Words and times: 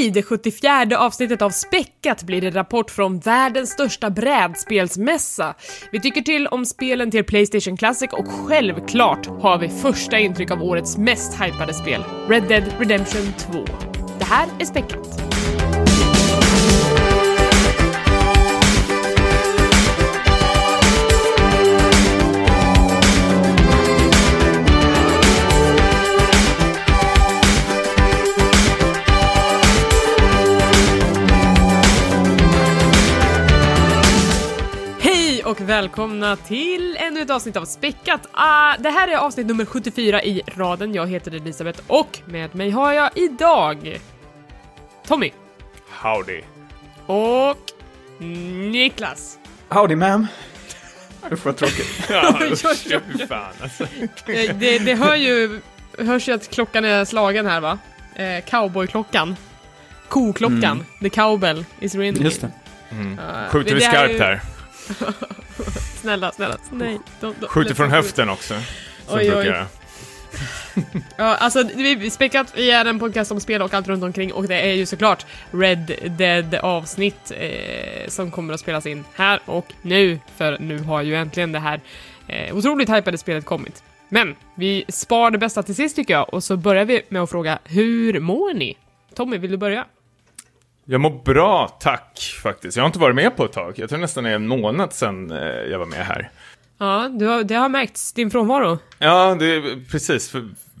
I 0.00 0.10
det 0.10 0.22
74 0.22 0.98
avsnittet 0.98 1.42
av 1.42 1.50
Späckat 1.50 2.22
blir 2.22 2.40
det 2.40 2.50
rapport 2.50 2.90
från 2.90 3.18
världens 3.18 3.70
största 3.70 4.10
brädspelsmässa. 4.10 5.54
Vi 5.92 6.00
tycker 6.00 6.20
till 6.20 6.46
om 6.46 6.66
spelen 6.66 7.10
till 7.10 7.24
Playstation 7.24 7.76
Classic 7.76 8.10
och 8.12 8.28
självklart 8.28 9.26
har 9.26 9.58
vi 9.58 9.68
första 9.68 10.18
intryck 10.18 10.50
av 10.50 10.62
årets 10.62 10.96
mest 10.96 11.42
hypade 11.42 11.74
spel, 11.74 12.04
Red 12.28 12.42
Dead 12.48 12.64
Redemption 12.78 13.32
2. 13.38 13.64
Det 14.18 14.24
här 14.24 14.48
är 14.60 14.64
Späckat. 14.64 15.29
Och 35.50 35.60
välkomna 35.60 36.36
till 36.36 36.96
ännu 37.00 37.20
ett 37.22 37.30
avsnitt 37.30 37.56
av 37.56 37.64
Späckat. 37.64 38.28
Ah, 38.32 38.76
det 38.78 38.90
här 38.90 39.08
är 39.08 39.16
avsnitt 39.16 39.46
nummer 39.46 39.64
74 39.64 40.22
i 40.22 40.42
raden. 40.46 40.94
Jag 40.94 41.06
heter 41.06 41.34
Elisabeth 41.34 41.80
och 41.86 42.18
med 42.24 42.54
mig 42.54 42.70
har 42.70 42.92
jag 42.92 43.10
idag 43.14 44.00
Tommy 45.06 45.30
Howdy. 46.02 46.40
och 47.06 47.56
Niklas. 48.70 49.38
Howdy 49.68 49.94
ma'am. 49.94 50.26
Får 51.20 51.36
vara 51.36 51.54
tråkigt. 51.54 52.04
Ja, 52.10 52.38
fy 53.12 53.26
fan 53.26 53.52
alltså. 53.62 53.84
Eh, 54.26 54.56
Det, 54.58 54.78
det 54.78 54.94
hör 54.94 55.16
ju, 55.16 55.60
hörs 55.98 56.28
ju 56.28 56.32
att 56.32 56.50
klockan 56.50 56.84
är 56.84 57.04
slagen 57.04 57.46
här 57.46 57.60
va? 57.60 57.78
Eh, 58.14 58.44
cowboyklockan. 58.44 59.36
Koklockan. 60.08 60.64
Mm. 60.64 60.84
The 61.02 61.10
cowbell 61.10 61.64
is 61.80 61.94
ringing. 61.94 62.22
Just 62.24 62.40
det. 62.40 62.50
Ah, 63.20 63.48
Skjuter 63.48 63.70
men 63.70 63.78
vi 63.78 63.84
skarpt 63.84 64.20
här? 64.20 64.40
Snälla, 66.00 66.32
snälla. 66.32 66.56
Nej. 66.70 66.98
Skjuter 67.48 67.74
från 67.74 67.90
höften 67.90 68.28
också. 68.28 68.54
Som 69.06 69.18
Oj, 69.18 69.34
oj. 69.34 69.64
Ja, 71.16 71.36
alltså 71.36 71.62
vi 71.74 72.10
späckat, 72.10 72.52
vi 72.56 72.70
är 72.70 72.84
en 72.84 72.98
podcast 72.98 73.32
om 73.32 73.40
spel 73.40 73.62
och 73.62 73.74
allt 73.74 73.88
runt 73.88 74.04
omkring 74.04 74.32
och 74.32 74.48
det 74.48 74.60
är 74.60 74.74
ju 74.74 74.86
såklart 74.86 75.26
Red 75.50 75.92
Dead 76.18 76.54
avsnitt 76.54 77.32
eh, 77.36 78.08
som 78.08 78.30
kommer 78.30 78.54
att 78.54 78.60
spelas 78.60 78.86
in 78.86 79.04
här 79.14 79.40
och 79.44 79.72
nu, 79.82 80.18
för 80.36 80.58
nu 80.60 80.78
har 80.78 81.02
ju 81.02 81.14
äntligen 81.16 81.52
det 81.52 81.58
här 81.58 81.80
eh, 82.26 82.56
otroligt 82.56 82.88
hypade 82.90 83.18
spelet 83.18 83.44
kommit. 83.44 83.82
Men 84.08 84.36
vi 84.54 84.84
spar 84.88 85.30
det 85.30 85.38
bästa 85.38 85.62
till 85.62 85.74
sist 85.74 85.96
tycker 85.96 86.14
jag 86.14 86.34
och 86.34 86.44
så 86.44 86.56
börjar 86.56 86.84
vi 86.84 87.02
med 87.08 87.22
att 87.22 87.30
fråga, 87.30 87.58
hur 87.64 88.20
mår 88.20 88.54
ni? 88.54 88.76
Tommy, 89.14 89.38
vill 89.38 89.50
du 89.50 89.56
börja? 89.56 89.84
Jag 90.90 91.00
mår 91.00 91.22
bra, 91.24 91.68
tack 91.80 92.38
faktiskt. 92.42 92.76
Jag 92.76 92.84
har 92.84 92.86
inte 92.86 92.98
varit 92.98 93.14
med 93.14 93.36
på 93.36 93.44
ett 93.44 93.52
tag. 93.52 93.78
Jag 93.78 93.88
tror 93.88 93.98
nästan 93.98 94.24
det 94.24 94.30
är 94.30 94.34
en 94.34 94.46
månad 94.46 94.92
sedan 94.92 95.30
eh, 95.30 95.38
jag 95.38 95.78
var 95.78 95.86
med 95.86 96.06
här. 96.06 96.30
Ja, 96.78 97.08
du 97.18 97.26
har, 97.26 97.44
det 97.44 97.54
har 97.54 97.68
märkts, 97.68 98.12
din 98.12 98.30
frånvaro. 98.30 98.78
Ja, 98.98 99.36
det 99.38 99.46
är 99.46 99.90
precis. 99.90 100.34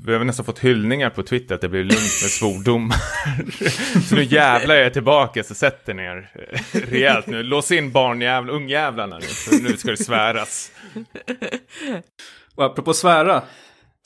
Vi 0.04 0.12
har 0.12 0.18
väl 0.18 0.26
nästan 0.26 0.44
fått 0.44 0.58
hyllningar 0.58 1.10
på 1.10 1.22
Twitter 1.22 1.54
att 1.54 1.60
det 1.60 1.68
blir 1.68 1.80
lugnt 1.80 2.22
med 2.22 2.30
svordomar. 2.30 2.96
så 4.08 4.14
nu 4.14 4.22
jävlar 4.22 4.74
är 4.74 4.82
jag 4.82 4.92
tillbaka, 4.92 5.44
så 5.44 5.54
sätt 5.54 5.88
er 5.88 5.94
ner 5.94 6.30
eh, 6.34 6.80
rejält 6.90 7.26
nu. 7.26 7.42
Lås 7.42 7.70
in 7.70 7.92
barnjävlar, 7.92 8.54
ungjävlarna 8.54 9.18
nu, 9.18 9.26
för 9.26 9.62
nu 9.62 9.76
ska 9.76 9.90
det 9.90 10.04
sväras. 10.04 10.72
Och 12.54 12.64
apropå 12.64 12.94
svära. 12.94 13.42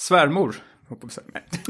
Svärmor. 0.00 0.54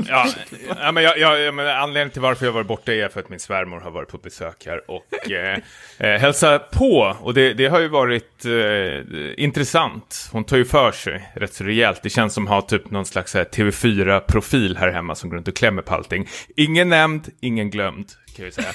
Ja, 0.08 0.26
ja, 0.80 0.92
men 0.92 1.02
jag, 1.02 1.18
jag, 1.18 1.54
men 1.54 1.66
anledningen 1.66 2.10
till 2.10 2.22
varför 2.22 2.46
jag 2.46 2.52
var 2.52 2.62
borta 2.62 2.92
är 2.92 3.08
för 3.08 3.20
att 3.20 3.28
min 3.28 3.40
svärmor 3.40 3.80
har 3.80 3.90
varit 3.90 4.08
på 4.08 4.18
besök 4.18 4.66
här 4.66 4.90
och 4.90 5.06
eh, 5.30 5.58
eh, 5.98 6.20
hälsa 6.20 6.58
på. 6.58 7.16
Och 7.20 7.34
det, 7.34 7.54
det 7.54 7.66
har 7.66 7.80
ju 7.80 7.88
varit 7.88 8.44
eh, 8.44 9.44
intressant. 9.44 10.28
Hon 10.32 10.44
tar 10.44 10.56
ju 10.56 10.64
för 10.64 10.92
sig 10.92 11.30
rätt 11.34 11.54
så 11.54 11.64
rejält. 11.64 12.02
Det 12.02 12.10
känns 12.10 12.34
som 12.34 12.44
att 12.44 12.50
ha 12.50 12.62
typ 12.62 12.90
någon 12.90 13.06
slags 13.06 13.34
här 13.34 13.44
TV4-profil 13.44 14.76
här 14.76 14.88
hemma 14.88 15.14
som 15.14 15.30
går 15.30 15.36
runt 15.36 15.48
och 15.48 15.56
klämmer 15.56 15.82
på 15.82 15.94
allting. 15.94 16.28
Ingen 16.56 16.88
nämnd, 16.88 17.28
ingen 17.40 17.70
glömd, 17.70 18.06
kan 18.36 18.44
jag 18.44 18.54
säga. 18.54 18.72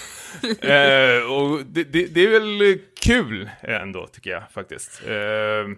eh, 1.18 1.32
och 1.32 1.66
det, 1.66 1.84
det, 1.84 2.06
det 2.06 2.24
är 2.24 2.30
väl 2.30 2.80
kul 3.02 3.50
ändå, 3.62 4.08
tycker 4.08 4.30
jag 4.30 4.44
faktiskt. 4.52 5.02
Eh, 5.08 5.76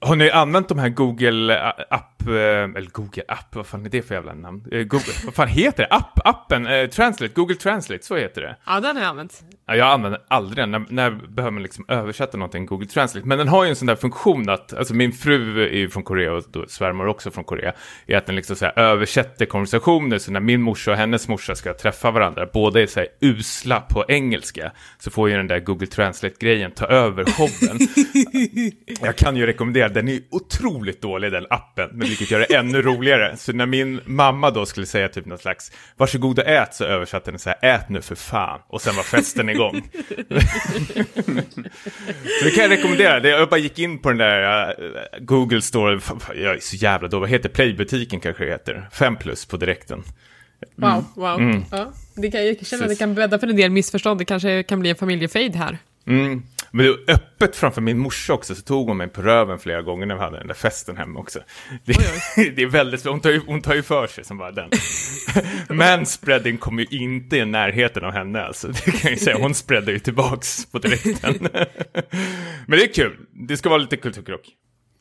har 0.00 0.16
ni 0.16 0.30
använt 0.30 0.68
de 0.68 0.78
här 0.78 0.88
Google 0.88 1.72
app, 1.90 2.28
eh, 2.28 2.34
eller 2.34 2.90
Google 2.92 3.22
app, 3.28 3.54
vad 3.54 3.66
fan 3.66 3.86
är 3.86 3.90
det 3.90 4.02
för 4.02 4.14
jävla 4.14 4.34
namn? 4.34 4.64
Eh, 4.72 4.82
Google, 4.82 5.12
vad 5.24 5.34
fan 5.34 5.48
heter 5.48 5.82
det? 5.82 5.94
App, 5.94 6.20
appen, 6.24 6.66
eh, 6.66 6.86
Translate, 6.86 7.34
Google 7.34 7.56
Translate, 7.56 8.04
så 8.04 8.16
heter 8.16 8.42
det. 8.42 8.56
Ja, 8.66 8.80
den 8.80 8.96
har 8.96 9.02
jag 9.02 9.10
använt. 9.10 9.42
Ja, 9.66 9.76
jag 9.76 9.88
använder 9.88 10.20
aldrig 10.28 10.56
den. 10.56 10.70
När, 10.70 10.86
när 10.88 11.10
behöver 11.10 11.50
man 11.50 11.62
liksom 11.62 11.84
översätta 11.88 12.36
någonting 12.36 12.66
Google 12.66 12.86
Translate? 12.86 13.26
Men 13.26 13.38
den 13.38 13.48
har 13.48 13.64
ju 13.64 13.70
en 13.70 13.76
sån 13.76 13.86
där 13.86 13.96
funktion 13.96 14.48
att, 14.48 14.72
alltså 14.72 14.94
min 14.94 15.12
fru 15.12 15.62
är 15.62 15.76
ju 15.76 15.88
från 15.90 16.02
Korea 16.02 16.32
och 16.32 16.44
då 16.50 16.66
svärmor 16.68 17.06
också 17.06 17.30
från 17.30 17.44
Korea, 17.44 17.72
är 18.06 18.16
att 18.16 18.26
den 18.26 18.36
liksom 18.36 18.56
så 18.56 18.64
här 18.64 18.78
översätter 18.78 19.46
konversationer, 19.46 20.18
så 20.18 20.32
när 20.32 20.40
min 20.40 20.62
morsa 20.62 20.90
och 20.90 20.96
hennes 20.96 21.28
morsa 21.28 21.54
ska 21.54 21.74
träffa 21.74 22.10
varandra, 22.10 22.48
båda 22.52 22.82
är 22.82 22.86
så 22.86 23.00
här 23.00 23.08
usla 23.20 23.80
på 23.80 24.04
engelska, 24.08 24.72
så 24.98 25.10
får 25.10 25.30
ju 25.30 25.36
den 25.36 25.46
där 25.46 25.60
Google 25.60 25.86
Translate-grejen 25.86 26.70
ta 26.70 26.86
över 26.86 27.24
showen. 27.24 27.78
Jag 29.02 29.16
kan 29.16 29.36
ju 29.36 29.46
rekommendera, 29.46 29.75
den 29.76 30.08
är 30.08 30.20
otroligt 30.30 31.02
dålig 31.02 31.32
den 31.32 31.46
appen, 31.50 31.88
men 31.92 32.08
vilket 32.08 32.30
gör 32.30 32.38
det 32.38 32.54
ännu 32.54 32.82
roligare. 32.82 33.36
Så 33.36 33.52
när 33.52 33.66
min 33.66 34.00
mamma 34.04 34.50
då 34.50 34.66
skulle 34.66 34.86
säga 34.86 35.08
typ 35.08 35.26
något 35.26 35.40
slags, 35.40 35.72
varsågod 35.96 36.38
och 36.38 36.46
ät, 36.46 36.74
så 36.74 36.84
översatte 36.84 37.30
den 37.30 37.38
så 37.38 37.50
här, 37.50 37.74
ät 37.74 37.88
nu 37.88 38.02
för 38.02 38.14
fan, 38.14 38.60
och 38.68 38.82
sen 38.82 38.96
var 38.96 39.02
festen 39.02 39.48
igång. 39.48 39.82
så 42.38 42.44
det 42.44 42.50
kan 42.50 42.62
jag 42.62 42.70
rekommendera, 42.70 43.28
jag 43.28 43.48
bara 43.48 43.60
gick 43.60 43.78
in 43.78 43.98
på 43.98 44.08
den 44.08 44.18
där 44.18 44.68
äh, 44.68 44.74
Google 45.20 45.62
Store, 45.62 46.00
jag 46.34 46.56
är 46.56 46.60
så 46.60 46.76
jävla 46.76 47.08
då, 47.08 47.18
vad 47.18 47.28
heter 47.28 47.48
Playbutiken 47.48 48.20
kanske 48.20 48.44
det 48.44 48.50
heter, 48.50 48.88
5 48.92 49.16
plus 49.16 49.46
på 49.46 49.56
direkten. 49.56 50.02
Wow, 50.76 51.04
wow. 51.14 51.64
Ja, 51.70 51.92
det 52.14 52.30
kan, 52.30 52.46
jag 52.46 52.66
känner 52.66 52.84
att 52.84 52.90
det 52.90 52.96
kan 52.96 53.14
bädda 53.14 53.38
för 53.38 53.46
en 53.46 53.56
del 53.56 53.70
missförstånd. 53.70 54.20
Det 54.20 54.24
kanske 54.24 54.62
kan 54.62 54.80
bli 54.80 54.90
en 54.90 54.96
familjefejd 54.96 55.56
här. 55.56 55.78
Mm. 56.06 56.42
Men 56.76 56.86
det 56.86 56.90
var 56.90 57.14
öppet 57.14 57.56
framför 57.56 57.80
min 57.80 57.98
morsa 57.98 58.32
också, 58.34 58.54
så 58.54 58.62
tog 58.62 58.88
hon 58.88 58.96
mig 58.96 59.08
på 59.08 59.22
röven 59.22 59.58
flera 59.58 59.82
gånger 59.82 60.06
när 60.06 60.14
vi 60.14 60.20
hade 60.20 60.38
den 60.38 60.46
där 60.46 60.54
festen 60.54 60.96
hemma 60.96 61.20
också. 61.20 61.40
Det, 61.84 61.92
det 62.56 62.62
är 62.62 62.66
väldigt, 62.66 63.04
hon 63.04 63.20
tar, 63.20 63.30
ju, 63.30 63.40
hon 63.46 63.62
tar 63.62 63.74
ju 63.74 63.82
för 63.82 64.06
sig 64.06 64.24
som 64.24 64.38
bara 64.38 64.52
den. 64.52 64.70
Manspreading 65.76 66.58
kommer 66.58 66.82
ju 66.82 66.98
inte 66.98 67.36
i 67.36 67.44
närheten 67.44 68.04
av 68.04 68.12
henne 68.12 68.42
alltså, 68.42 68.68
det 68.68 68.90
kan 68.90 69.00
jag 69.02 69.10
ju 69.10 69.16
säga. 69.16 69.38
Hon 69.38 69.54
spreadar 69.54 69.92
ju 69.92 69.98
tillbaks 69.98 70.66
på 70.66 70.78
direkten. 70.78 71.34
Men 72.66 72.78
det 72.78 72.84
är 72.84 72.92
kul, 72.92 73.16
det 73.32 73.56
ska 73.56 73.68
vara 73.68 73.78
lite 73.78 73.96
kulturkrock. 73.96 74.48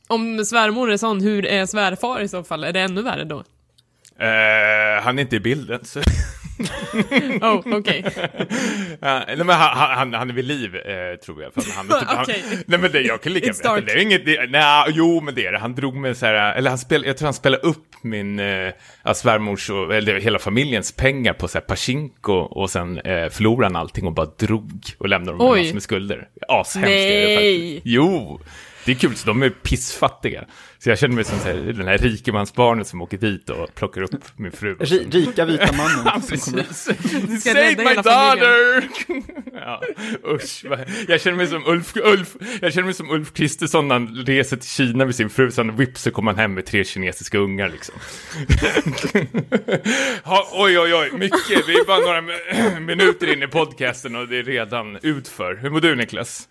Om 0.07 0.45
svärmor 0.45 0.91
är 0.91 0.97
sån, 0.97 1.21
hur 1.21 1.45
är 1.45 1.65
svärfar 1.65 2.21
i 2.21 2.27
så 2.27 2.43
fall? 2.43 2.63
Är 2.63 2.73
det 2.73 2.79
ännu 2.79 3.01
värre 3.01 3.23
då? 3.23 3.37
Eh, 4.19 5.03
han 5.03 5.19
är 5.19 5.21
inte 5.21 5.35
i 5.35 5.39
bilden, 5.39 5.85
så... 5.85 6.01
Oh, 7.41 7.77
okej. 7.77 8.05
Nej, 9.01 9.37
men 9.37 9.49
han, 9.49 9.97
han, 9.97 10.13
han 10.13 10.29
är 10.29 10.33
vid 10.33 10.45
liv, 10.45 10.75
eh, 10.75 11.15
tror 11.25 11.43
jag. 11.43 11.53
För 11.53 11.75
han, 11.75 11.85
Okej. 12.21 12.43
han, 12.49 12.57
nej 12.67 12.79
men 12.79 12.91
det, 12.91 13.01
jag 13.01 13.21
kan 13.21 13.33
lika 13.33 13.53
dark. 13.63 13.85
det 13.85 13.91
är 13.91 13.97
inget, 13.97 14.25
det, 14.25 14.49
nej, 14.49 14.85
jo 14.87 15.21
men 15.21 15.35
det 15.35 15.45
är 15.45 15.51
det. 15.51 15.57
Han 15.57 15.75
drog 15.75 15.95
med 15.95 16.17
så 16.17 16.25
här, 16.25 16.55
eller 16.55 16.69
han 16.69 16.77
spel, 16.79 17.03
jag 17.05 17.17
tror 17.17 17.25
han 17.25 17.33
spelade 17.33 17.63
upp 17.63 17.87
min 18.01 18.39
eh, 18.39 18.73
svärmors 19.13 19.69
och, 19.69 19.95
eller 19.95 20.19
hela 20.19 20.39
familjens 20.39 20.91
pengar 20.91 21.33
på 21.33 21.47
så 21.47 21.57
här 21.57 21.65
Pachinko 21.65 22.33
och 22.33 22.69
sen 22.69 22.97
eh, 22.99 23.29
förlorade 23.29 23.65
han 23.65 23.75
allting 23.81 24.07
och 24.07 24.13
bara 24.13 24.25
drog 24.25 24.71
och 24.97 25.09
lämnade 25.09 25.37
dem 25.37 25.47
med 25.47 25.57
massor 25.63 25.73
med 25.73 25.83
skulder. 25.83 26.27
Ashemskt 26.47 26.87
är 26.89 27.27
det 27.27 27.35
faktiskt. 27.35 27.81
Jo! 27.85 28.39
Det 28.85 28.91
är 28.91 28.95
kul, 28.95 29.15
så 29.15 29.27
de 29.27 29.43
är 29.43 29.49
pissfattiga. 29.49 30.45
Så 30.79 30.89
jag 30.89 30.99
känner 30.99 31.15
mig 31.15 31.23
som 31.23 31.39
så 31.39 31.47
här, 31.47 31.53
den 31.55 31.87
här 31.87 31.97
rikemansbarnet 31.97 32.87
som 32.87 33.01
åker 33.01 33.17
dit 33.17 33.49
och 33.49 33.75
plockar 33.75 34.01
upp 34.01 34.11
min 34.37 34.51
fru. 34.51 34.75
Ri- 34.75 35.11
Rika 35.11 35.45
vita 35.45 35.69
mannen. 35.77 36.21
Precis. 36.29 36.81
ska 37.41 37.49
Save 37.53 37.75
my 37.77 37.95
daughter! 37.95 38.89
ja, 39.53 39.81
usch. 40.27 40.65
Jag 41.07 41.21
känner 41.21 41.37
mig 41.37 41.47
som 41.47 41.63
Ulf, 41.67 41.93
Ulf, 41.95 42.35
jag 42.61 42.73
känner 42.73 42.85
mig 42.85 42.93
som 42.93 43.09
Ulf 43.11 43.33
Kristersson 43.33 43.87
när 43.87 43.95
han 43.95 44.07
reser 44.25 44.57
till 44.57 44.69
Kina 44.69 45.05
med 45.05 45.15
sin 45.15 45.29
fru, 45.29 45.51
så 45.51 45.61
han 45.63 45.75
vips 45.75 46.01
så 46.01 46.11
kommer 46.11 46.31
han 46.31 46.39
hem 46.39 46.53
med 46.53 46.65
tre 46.65 46.83
kinesiska 46.83 47.37
ungar 47.37 47.69
liksom. 47.69 47.95
ha, 50.23 50.47
oj, 50.53 50.79
oj, 50.79 50.93
oj, 50.95 51.09
mycket. 51.13 51.67
Vi 51.67 51.73
är 51.79 51.85
bara 51.85 51.99
några 51.99 52.21
mi- 52.21 52.79
minuter 52.85 53.33
in 53.33 53.43
i 53.43 53.47
podcasten 53.47 54.15
och 54.15 54.27
det 54.27 54.37
är 54.37 54.43
redan 54.43 54.97
utför. 55.01 55.55
Hur 55.55 55.69
mår 55.69 55.79
du 55.81 55.95
Niklas? 55.95 56.47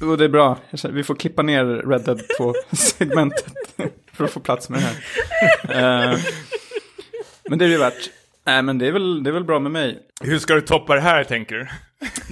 Jo, 0.00 0.16
det 0.16 0.24
är 0.24 0.28
bra. 0.28 0.58
Vi 0.90 1.02
får 1.02 1.14
klippa 1.14 1.42
ner 1.42 1.64
Red 1.64 2.04
Dead 2.04 2.20
2-segmentet 2.38 3.54
för 4.12 4.24
att 4.24 4.30
få 4.30 4.40
plats 4.40 4.68
med 4.68 4.80
det 4.80 4.84
här. 4.84 6.12
Eh, 6.12 6.18
men 7.48 7.58
det 7.58 7.64
är 7.64 7.68
det 7.68 7.72
ju 7.72 7.78
värt. 7.80 8.10
Nej, 8.46 8.62
men 8.62 8.78
det 8.78 8.86
är, 8.86 8.92
väl, 8.92 9.22
det 9.22 9.30
är 9.30 9.32
väl 9.32 9.44
bra 9.44 9.58
med 9.58 9.72
mig. 9.72 9.98
Hur 10.20 10.38
ska 10.38 10.54
du 10.54 10.60
toppa 10.60 10.94
det 10.94 11.00
här 11.00 11.24
tänker 11.24 11.54
du? 11.54 11.66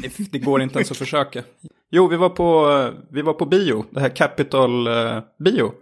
Det, 0.02 0.32
det 0.32 0.38
går 0.38 0.62
inte 0.62 0.78
ens 0.78 0.90
att 0.90 0.96
försöka. 0.96 1.42
Jo, 1.90 2.06
vi 2.08 2.16
var 2.16 2.28
på, 2.28 2.90
vi 3.10 3.22
var 3.22 3.32
på 3.32 3.46
bio, 3.46 3.84
det 3.90 4.00
här 4.00 4.08
Capital 4.08 4.86
eh, 4.86 5.18
Bio, 5.44 5.72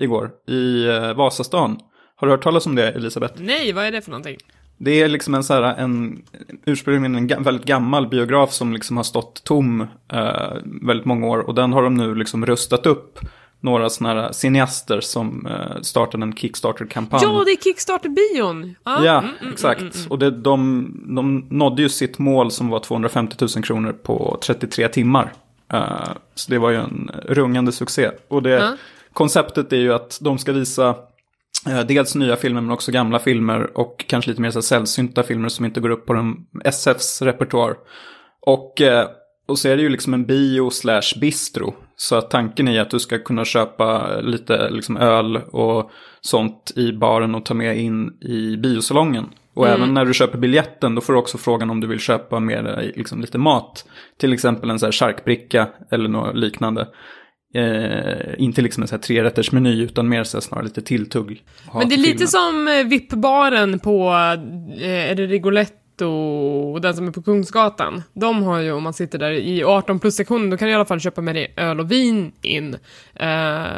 igår 0.00 0.30
i 0.48 0.86
eh, 0.86 1.14
Vasastan. 1.14 1.78
Har 2.16 2.26
du 2.26 2.32
hört 2.32 2.42
talas 2.42 2.66
om 2.66 2.74
det, 2.74 2.88
Elisabeth? 2.92 3.34
Nej, 3.36 3.72
vad 3.72 3.84
är 3.84 3.92
det 3.92 4.02
för 4.02 4.10
någonting? 4.10 4.36
Det 4.78 5.02
är 5.02 5.08
liksom 5.08 5.34
en, 5.34 5.44
så 5.44 5.54
här, 5.54 5.62
en 5.62 6.22
ursprungligen 6.64 7.30
en 7.30 7.42
väldigt 7.42 7.66
gammal 7.66 8.08
biograf 8.08 8.52
som 8.52 8.72
liksom 8.72 8.96
har 8.96 9.04
stått 9.04 9.44
tom 9.44 9.86
eh, 10.12 10.52
väldigt 10.64 11.06
många 11.06 11.26
år. 11.26 11.38
Och 11.38 11.54
den 11.54 11.72
har 11.72 11.82
de 11.82 11.94
nu 11.94 12.14
liksom 12.14 12.46
rustat 12.46 12.86
upp 12.86 13.18
några 13.60 13.90
sådana 13.90 14.22
här 14.22 14.32
cineaster 14.32 15.00
som 15.00 15.46
eh, 15.46 15.80
startade 15.82 16.22
en 16.22 16.32
Kickstarter-kampanj. 16.32 17.22
Ja, 17.22 17.42
det 17.44 17.50
är 17.50 17.56
Kickstarter-bion! 17.56 18.74
Ja, 18.84 19.04
Ja, 19.04 19.18
mm, 19.18 19.30
mm, 19.40 19.52
exakt. 19.52 19.80
mm, 19.80 19.92
mm. 19.96 20.10
Och 20.10 20.18
det, 20.18 20.30
de, 20.30 20.90
de 21.16 21.46
nådde 21.50 21.82
ju 21.82 21.88
sitt 21.88 22.18
mål 22.18 22.50
som 22.50 22.68
var 22.68 22.80
250 22.80 23.36
000 23.56 23.64
kronor 23.64 23.92
på 23.92 24.38
33 24.42 24.88
timmar. 24.88 25.32
Eh, 25.72 26.08
så 26.34 26.50
det 26.50 26.58
var 26.58 26.70
ju 26.70 26.76
en 26.76 27.10
rungande 27.24 27.72
succé. 27.72 28.10
Och 28.28 28.42
det, 28.42 28.76
konceptet 29.12 29.72
är 29.72 29.76
ju 29.76 29.92
att 29.92 30.18
de 30.20 30.38
ska 30.38 30.52
visa 30.52 30.94
dels 31.64 32.14
nya 32.14 32.36
filmer 32.36 32.60
men 32.60 32.70
också 32.70 32.92
gamla 32.92 33.18
filmer 33.18 33.78
och 33.78 34.04
kanske 34.08 34.30
lite 34.30 34.42
mer 34.42 34.50
så 34.50 34.62
sällsynta 34.62 35.22
filmer 35.22 35.48
som 35.48 35.64
inte 35.64 35.80
går 35.80 35.90
upp 35.90 36.06
på 36.06 36.12
den 36.12 36.34
SFs 36.64 37.22
repertoar. 37.22 37.76
Och, 38.40 38.80
eh, 38.80 39.08
och 39.48 39.58
så 39.58 39.68
är 39.68 39.76
det 39.76 39.82
ju 39.82 39.88
liksom 39.88 40.14
en 40.14 40.26
bio 40.26 40.70
slash 40.70 41.20
bistro. 41.20 41.74
Så 41.96 42.16
att 42.16 42.30
tanken 42.30 42.68
är 42.68 42.80
att 42.80 42.90
du 42.90 42.98
ska 42.98 43.18
kunna 43.18 43.44
köpa 43.44 44.16
lite 44.20 44.70
liksom 44.70 44.96
öl 44.96 45.36
och 45.36 45.90
sånt 46.20 46.72
i 46.76 46.92
baren 46.92 47.34
och 47.34 47.44
ta 47.44 47.54
med 47.54 47.78
in 47.78 48.18
i 48.20 48.56
biosalongen. 48.56 49.24
Och 49.54 49.68
även 49.68 49.94
när 49.94 50.04
du 50.04 50.14
köper 50.14 50.38
biljetten 50.38 50.94
då 50.94 51.00
får 51.00 51.12
du 51.12 51.18
också 51.18 51.38
frågan 51.38 51.70
om 51.70 51.80
du 51.80 51.86
vill 51.86 52.00
köpa 52.00 52.40
med 52.40 52.64
dig 52.64 52.92
liksom 52.96 53.20
lite 53.20 53.38
mat. 53.38 53.84
Till 54.18 54.32
exempel 54.32 54.70
en 54.70 54.78
så 54.78 54.86
här 54.86 54.92
charkbricka 54.92 55.68
eller 55.90 56.08
något 56.08 56.36
liknande. 56.36 56.88
Eh, 57.54 58.34
inte 58.38 58.62
liksom 58.62 58.82
en 58.82 58.88
så 58.88 58.94
här 58.94 59.02
trerättersmeny 59.02 59.82
utan 59.82 60.08
mer 60.08 60.24
så 60.24 60.36
här 60.36 60.42
snarare 60.42 60.64
lite 60.64 60.82
tilltugg. 60.82 61.44
Men 61.74 61.88
det 61.88 61.94
är 61.94 61.98
lite 61.98 62.10
filmen. 62.10 62.28
som 62.28 62.68
eh, 62.68 62.84
VIP-baren 62.84 63.78
på, 63.78 64.08
eh, 64.80 65.10
är 65.10 65.14
det 65.14 65.26
Rigoletto 65.26 65.85
och 66.02 66.80
den 66.80 66.94
som 66.94 67.08
är 67.08 67.12
på 67.12 67.22
Kungsgatan. 67.22 68.02
De 68.12 68.42
har 68.42 68.60
ju, 68.60 68.72
om 68.72 68.82
man 68.82 68.92
sitter 68.92 69.18
där 69.18 69.30
i 69.30 69.64
18 69.64 69.98
plus-sektionen, 69.98 70.50
då 70.50 70.56
kan 70.56 70.66
du 70.66 70.72
i 70.72 70.74
alla 70.74 70.84
fall 70.84 71.00
köpa 71.00 71.20
med 71.20 71.34
dig 71.34 71.54
öl 71.56 71.80
och 71.80 71.92
vin 71.92 72.32
in. 72.42 72.74
Uh, 72.74 72.78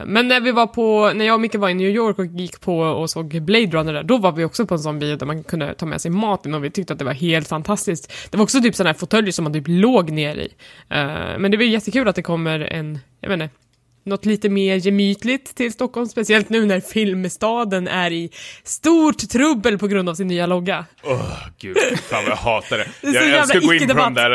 men 0.06 0.28
när 0.28 0.40
vi 0.40 0.52
var 0.52 0.66
på, 0.66 1.12
när 1.14 1.24
jag 1.24 1.34
och 1.34 1.40
Micke 1.40 1.54
var 1.54 1.68
i 1.68 1.74
New 1.74 1.88
York 1.88 2.18
och 2.18 2.26
gick 2.26 2.60
på 2.60 2.78
och 2.78 3.10
såg 3.10 3.42
Blade 3.42 3.66
Runner 3.66 3.92
där, 3.92 4.02
då 4.02 4.18
var 4.18 4.32
vi 4.32 4.44
också 4.44 4.66
på 4.66 4.74
en 4.74 4.80
sån 4.80 4.98
bio 4.98 5.16
där 5.16 5.26
man 5.26 5.42
kunde 5.42 5.74
ta 5.74 5.86
med 5.86 6.00
sig 6.00 6.10
mat 6.10 6.46
in 6.46 6.54
och 6.54 6.64
vi 6.64 6.70
tyckte 6.70 6.92
att 6.92 6.98
det 6.98 7.04
var 7.04 7.12
helt 7.12 7.48
fantastiskt. 7.48 8.12
Det 8.30 8.36
var 8.36 8.42
också 8.42 8.60
typ 8.60 8.74
sådana 8.74 8.88
här 8.88 8.98
fåtöljer 8.98 9.32
som 9.32 9.42
man 9.42 9.52
typ 9.52 9.64
låg 9.66 10.10
ner 10.10 10.36
i. 10.36 10.46
Uh, 10.94 11.38
men 11.38 11.50
det 11.50 11.56
var 11.56 11.64
jättekul 11.64 12.08
att 12.08 12.16
det 12.16 12.22
kommer 12.22 12.60
en, 12.60 12.98
jag 13.20 13.28
vet 13.28 13.40
inte, 13.40 13.54
något 14.04 14.26
lite 14.26 14.48
mer 14.48 14.76
gemytligt 14.76 15.54
till 15.54 15.72
Stockholm, 15.72 16.06
speciellt 16.06 16.48
nu 16.48 16.66
när 16.66 16.80
filmstaden 16.80 17.88
är 17.88 18.10
i 18.10 18.30
stort 18.64 19.28
trubbel 19.28 19.78
på 19.78 19.86
grund 19.86 20.08
av 20.08 20.14
sin 20.14 20.26
nya 20.26 20.46
logga. 20.46 20.84
Åh, 21.02 21.36
gud, 21.58 21.76
fan 22.10 22.24
vad 22.24 22.32
jag 22.32 22.36
hatar 22.36 22.78
det. 22.78 22.88
Det 23.12 23.28
jag 23.28 23.38
älskar 23.40 23.60
gå 23.60 23.74
in 23.74 23.88
på 23.88 23.94
de 23.94 24.14
där, 24.14 24.30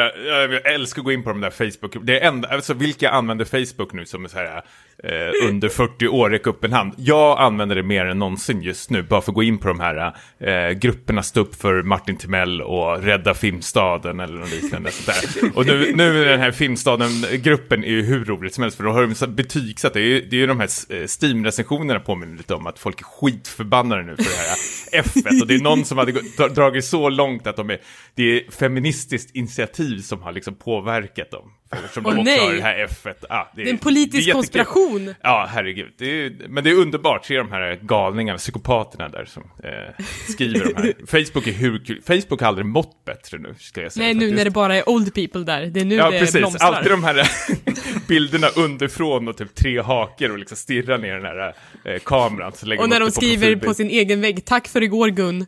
jag 0.53 0.73
älskar 0.73 1.01
att 1.01 1.05
gå 1.05 1.11
in 1.11 1.23
på 1.23 1.29
de 1.29 1.41
där 1.41 1.49
Facebook, 1.49 1.97
det 2.01 2.19
är 2.19 2.27
enda, 2.27 2.49
alltså 2.49 2.73
vilka 2.73 3.09
använder 3.09 3.45
Facebook 3.45 3.93
nu 3.93 4.05
som 4.05 4.25
är 4.25 4.29
så 4.29 4.37
här 4.37 4.63
eh, 5.03 5.49
under 5.49 5.69
40 5.69 6.07
år, 6.07 6.29
räck 6.29 6.47
upp 6.47 6.63
en 6.63 6.73
hand. 6.73 6.93
Jag 6.97 7.39
använder 7.39 7.75
det 7.75 7.83
mer 7.83 8.05
än 8.05 8.19
någonsin 8.19 8.61
just 8.61 8.89
nu, 8.89 9.03
bara 9.03 9.21
för 9.21 9.31
att 9.31 9.35
gå 9.35 9.43
in 9.43 9.57
på 9.57 9.67
de 9.67 9.79
här 9.79 10.15
eh, 10.39 10.71
grupperna, 10.71 11.23
stå 11.23 11.41
upp 11.41 11.55
för 11.55 11.83
Martin 11.83 12.17
Timell 12.17 12.61
och 12.61 13.03
rädda 13.03 13.33
Filmstaden 13.33 14.19
eller 14.19 14.39
något 14.39 14.51
liknande. 14.51 14.91
Sådär. 14.91 15.51
Och 15.55 15.65
nu, 15.65 15.93
nu 15.95 16.21
är 16.21 16.29
den 16.29 16.39
här 16.39 16.51
Filmstaden-gruppen 16.51 17.83
är 17.83 17.89
ju 17.89 18.01
hur 18.01 18.25
roligt 18.25 18.53
som 18.53 18.61
helst, 18.61 18.77
för 18.77 18.83
då 18.83 18.91
har 18.91 19.25
de 19.27 19.35
betygsatt, 19.35 19.93
det 19.93 19.99
är 19.99 20.05
ju, 20.05 20.21
det 20.21 20.35
är 20.35 20.39
ju 20.39 20.47
de 20.47 20.59
här 20.59 20.69
eh, 20.89 21.07
Steam-recensionerna 21.07 21.99
påminner 21.99 22.37
lite 22.37 22.55
om 22.55 22.67
att 22.67 22.79
folk 22.79 23.01
är 23.01 23.05
skitförbannade 23.05 24.03
nu 24.03 24.15
för 24.15 24.23
det 24.23 24.49
här 24.49 24.57
F-et. 24.91 25.41
Och 25.41 25.47
det 25.47 25.55
är 25.55 25.63
någon 25.63 25.85
som 25.85 25.97
hade 25.97 26.13
dragit 26.55 26.85
så 26.85 27.09
långt 27.09 27.47
att 27.47 27.55
de 27.55 27.69
är, 27.69 27.79
det 28.15 28.23
är 28.23 28.51
feministiskt 28.51 29.35
initiativ 29.35 29.99
som 29.99 30.21
har 30.21 30.31
liksom 30.31 30.55
påverkat 30.55 31.31
dem. 31.31 31.51
Eftersom 31.73 32.05
Åh, 32.05 32.11
de 32.13 32.19
också 32.21 32.31
nej. 32.31 32.45
har 32.47 32.53
det 32.53 32.61
här 32.61 32.83
F-et. 32.83 33.23
Ah, 33.29 33.45
Det 33.55 33.61
är 33.61 33.67
en 33.69 33.77
politisk 33.77 34.15
jättekul. 34.27 34.33
konspiration. 34.33 35.13
Ja, 35.23 35.47
herregud. 35.49 35.93
Det 35.97 36.05
är, 36.25 36.33
men 36.49 36.63
det 36.63 36.69
är 36.69 36.75
underbart 36.75 37.25
se 37.25 37.37
de 37.37 37.51
här 37.51 37.79
galningarna, 37.81 38.37
psykopaterna 38.37 39.09
där 39.09 39.25
som 39.25 39.43
eh, 39.63 40.05
skriver 40.29 40.73
de 40.73 40.75
här. 40.75 40.93
Facebook 41.23 41.47
är 41.47 41.51
hur 41.51 41.85
kul. 41.85 42.01
Facebook 42.07 42.41
har 42.41 42.47
aldrig 42.47 42.65
mått 42.65 43.05
bättre 43.05 43.37
nu, 43.37 43.55
ska 43.59 43.81
jag 43.81 43.91
säga. 43.91 44.05
Nej, 44.05 44.13
nu 44.13 44.19
faktiskt. 44.19 44.37
när 44.37 44.45
det 44.45 44.51
bara 44.51 44.75
är 44.75 44.89
old 44.89 45.13
people 45.13 45.43
där. 45.43 45.65
Det 45.65 45.79
är 45.79 45.85
nu 45.85 45.95
Ja, 45.95 46.11
det 46.11 46.19
precis. 46.19 46.35
blomstrar. 46.37 46.73
Alltid 46.73 46.91
de 46.91 47.03
här 47.03 47.27
bilderna 48.07 48.47
underifrån 48.47 49.27
och 49.27 49.37
typ 49.37 49.55
tre 49.55 49.81
hakor 49.81 50.31
och 50.31 50.39
liksom 50.39 50.57
stirrar 50.57 50.97
ner 50.97 51.13
den 51.15 51.25
här 51.25 51.53
eh, 51.85 51.99
kameran. 51.99 52.51
Och 52.79 52.89
när 52.89 52.99
de 52.99 53.05
det 53.05 53.11
skriver 53.11 53.37
profilbild. 53.37 53.61
på 53.61 53.73
sin 53.73 53.89
egen 53.89 54.21
vägg, 54.21 54.45
tack 54.45 54.67
för 54.67 54.81
igår 54.83 55.07
Gun. 55.09 55.45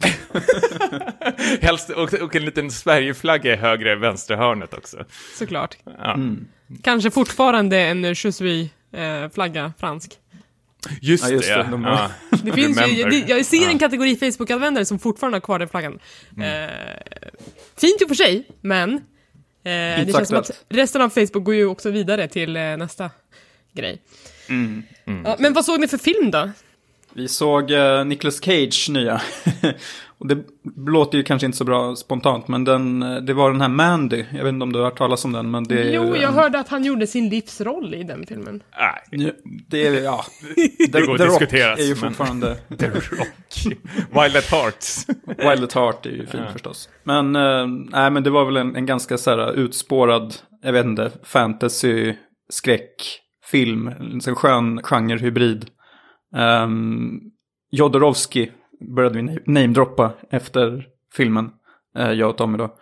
Helst, 1.60 1.90
och, 1.90 2.14
och 2.14 2.36
en 2.36 2.44
liten 2.44 2.70
Sverigeflagga 2.70 3.52
i 3.52 3.56
högra 3.56 3.96
vänstra 3.96 4.36
hörnet 4.36 4.74
också. 4.74 5.04
Såklart. 5.38 5.76
Ja. 5.84 6.14
Mm. 6.14 6.46
Kanske 6.82 7.10
fortfarande 7.10 7.78
en 7.80 8.04
Je 8.04 8.14
suis 8.14 8.40
eh, 8.92 9.30
flagga, 9.34 9.72
fransk. 9.78 10.12
Just, 11.00 11.24
Ja, 11.24 11.30
just 11.30 11.48
det, 11.48 11.54
det, 11.54 11.60
ja. 11.60 11.66
de- 11.70 11.82
ja. 11.84 12.10
Det 12.42 12.52
finns 12.52 12.80
ju, 12.88 13.04
det, 13.04 13.16
jag 13.28 13.44
ser 13.46 13.56
en 13.56 13.62
Ja. 13.62 13.68
Mm. 13.68 13.78
kategori 13.78 14.16
Facebook-användare 14.16 14.84
som 14.84 14.98
fortfarande 14.98 15.36
har 15.36 15.40
kvar 15.40 15.58
den 15.58 15.68
flaggan. 15.68 15.98
Eh, 16.38 16.70
fint 17.76 18.00
i 18.00 18.04
och 18.04 18.08
för 18.08 18.14
sig, 18.14 18.46
men 18.60 18.94
eh, 18.94 19.00
det 19.64 20.12
känns 20.16 20.28
som 20.28 20.38
att 20.38 20.64
resten 20.68 21.02
av 21.02 21.08
Facebook 21.10 21.44
går 21.44 21.54
ju 21.54 21.66
också 21.66 21.90
vidare 21.90 22.28
till 22.28 22.56
eh, 22.56 22.62
nästa 22.76 23.10
grej. 23.72 24.02
Mm. 24.48 24.82
Ja, 25.24 25.36
men 25.38 25.52
vad 25.52 25.64
såg 25.64 25.80
ni 25.80 25.88
för 25.88 25.98
film 25.98 26.30
då? 26.30 26.50
Vi 27.18 27.28
såg 27.28 27.70
uh, 27.70 28.04
Nicolas 28.04 28.44
Cage 28.44 28.88
nya. 28.90 29.20
och 30.18 30.26
det 30.26 30.38
låter 30.76 31.18
ju 31.18 31.24
kanske 31.24 31.46
inte 31.46 31.58
så 31.58 31.64
bra 31.64 31.96
spontant, 31.96 32.48
men 32.48 32.64
den, 32.64 33.02
eh, 33.02 33.16
det 33.16 33.34
var 33.34 33.50
den 33.52 33.60
här 33.60 33.68
Mandy. 33.68 34.24
Jag 34.30 34.44
vet 34.44 34.52
inte 34.52 34.62
om 34.62 34.72
du 34.72 34.78
har 34.78 34.86
hört 34.86 34.98
talas 34.98 35.24
om 35.24 35.32
den, 35.32 35.50
men 35.50 35.64
det 35.64 35.82
är... 35.82 35.94
Jo, 35.94 36.16
jag 36.16 36.22
en- 36.22 36.34
hörde 36.34 36.58
att 36.58 36.68
han 36.68 36.84
gjorde 36.84 37.06
sin 37.06 37.28
livsroll 37.28 37.94
i 37.94 38.02
den 38.02 38.26
filmen. 38.26 38.62
Nej, 38.78 39.24
Ja, 39.26 39.30
Det 39.68 39.86
är, 39.86 40.04
ja. 40.04 40.24
det 40.92 41.06
går 41.06 41.14
att 41.14 41.30
diskuteras, 41.30 41.80
är 41.80 41.84
ju 41.84 41.94
fortfarande... 41.94 42.54
The 42.78 42.86
Rock. 42.88 43.76
Wild 44.10 44.36
at 44.36 44.50
Hearts. 44.50 45.06
Wild 45.38 45.64
at 45.64 45.72
Heart 45.72 46.06
är 46.06 46.10
ju 46.10 46.26
fin 46.26 46.44
förstås. 46.52 46.88
Men, 47.04 47.36
eh, 47.36 47.66
nej, 47.66 48.10
men 48.10 48.22
det 48.22 48.30
var 48.30 48.44
väl 48.44 48.56
en, 48.56 48.76
en 48.76 48.86
ganska 48.86 49.18
så 49.18 49.30
här 49.30 49.52
utspårad, 49.52 50.34
jag 50.62 50.72
vet 50.72 50.86
inte, 50.86 51.10
fantasy, 51.24 52.14
skräck, 52.50 53.20
film. 53.44 53.88
En 53.88 54.20
sån 54.20 54.34
skön 54.34 54.80
genrehybrid. 54.82 55.66
Um, 56.36 57.20
Jodorowsky 57.70 58.48
började 58.96 59.22
vi 59.22 59.28
na- 59.28 59.42
namedroppa 59.46 60.12
efter 60.30 60.86
filmen, 61.14 61.50
eh, 61.96 62.12
jag 62.12 62.30
och 62.30 62.36
Tommy 62.36 62.58
då. 62.58 62.74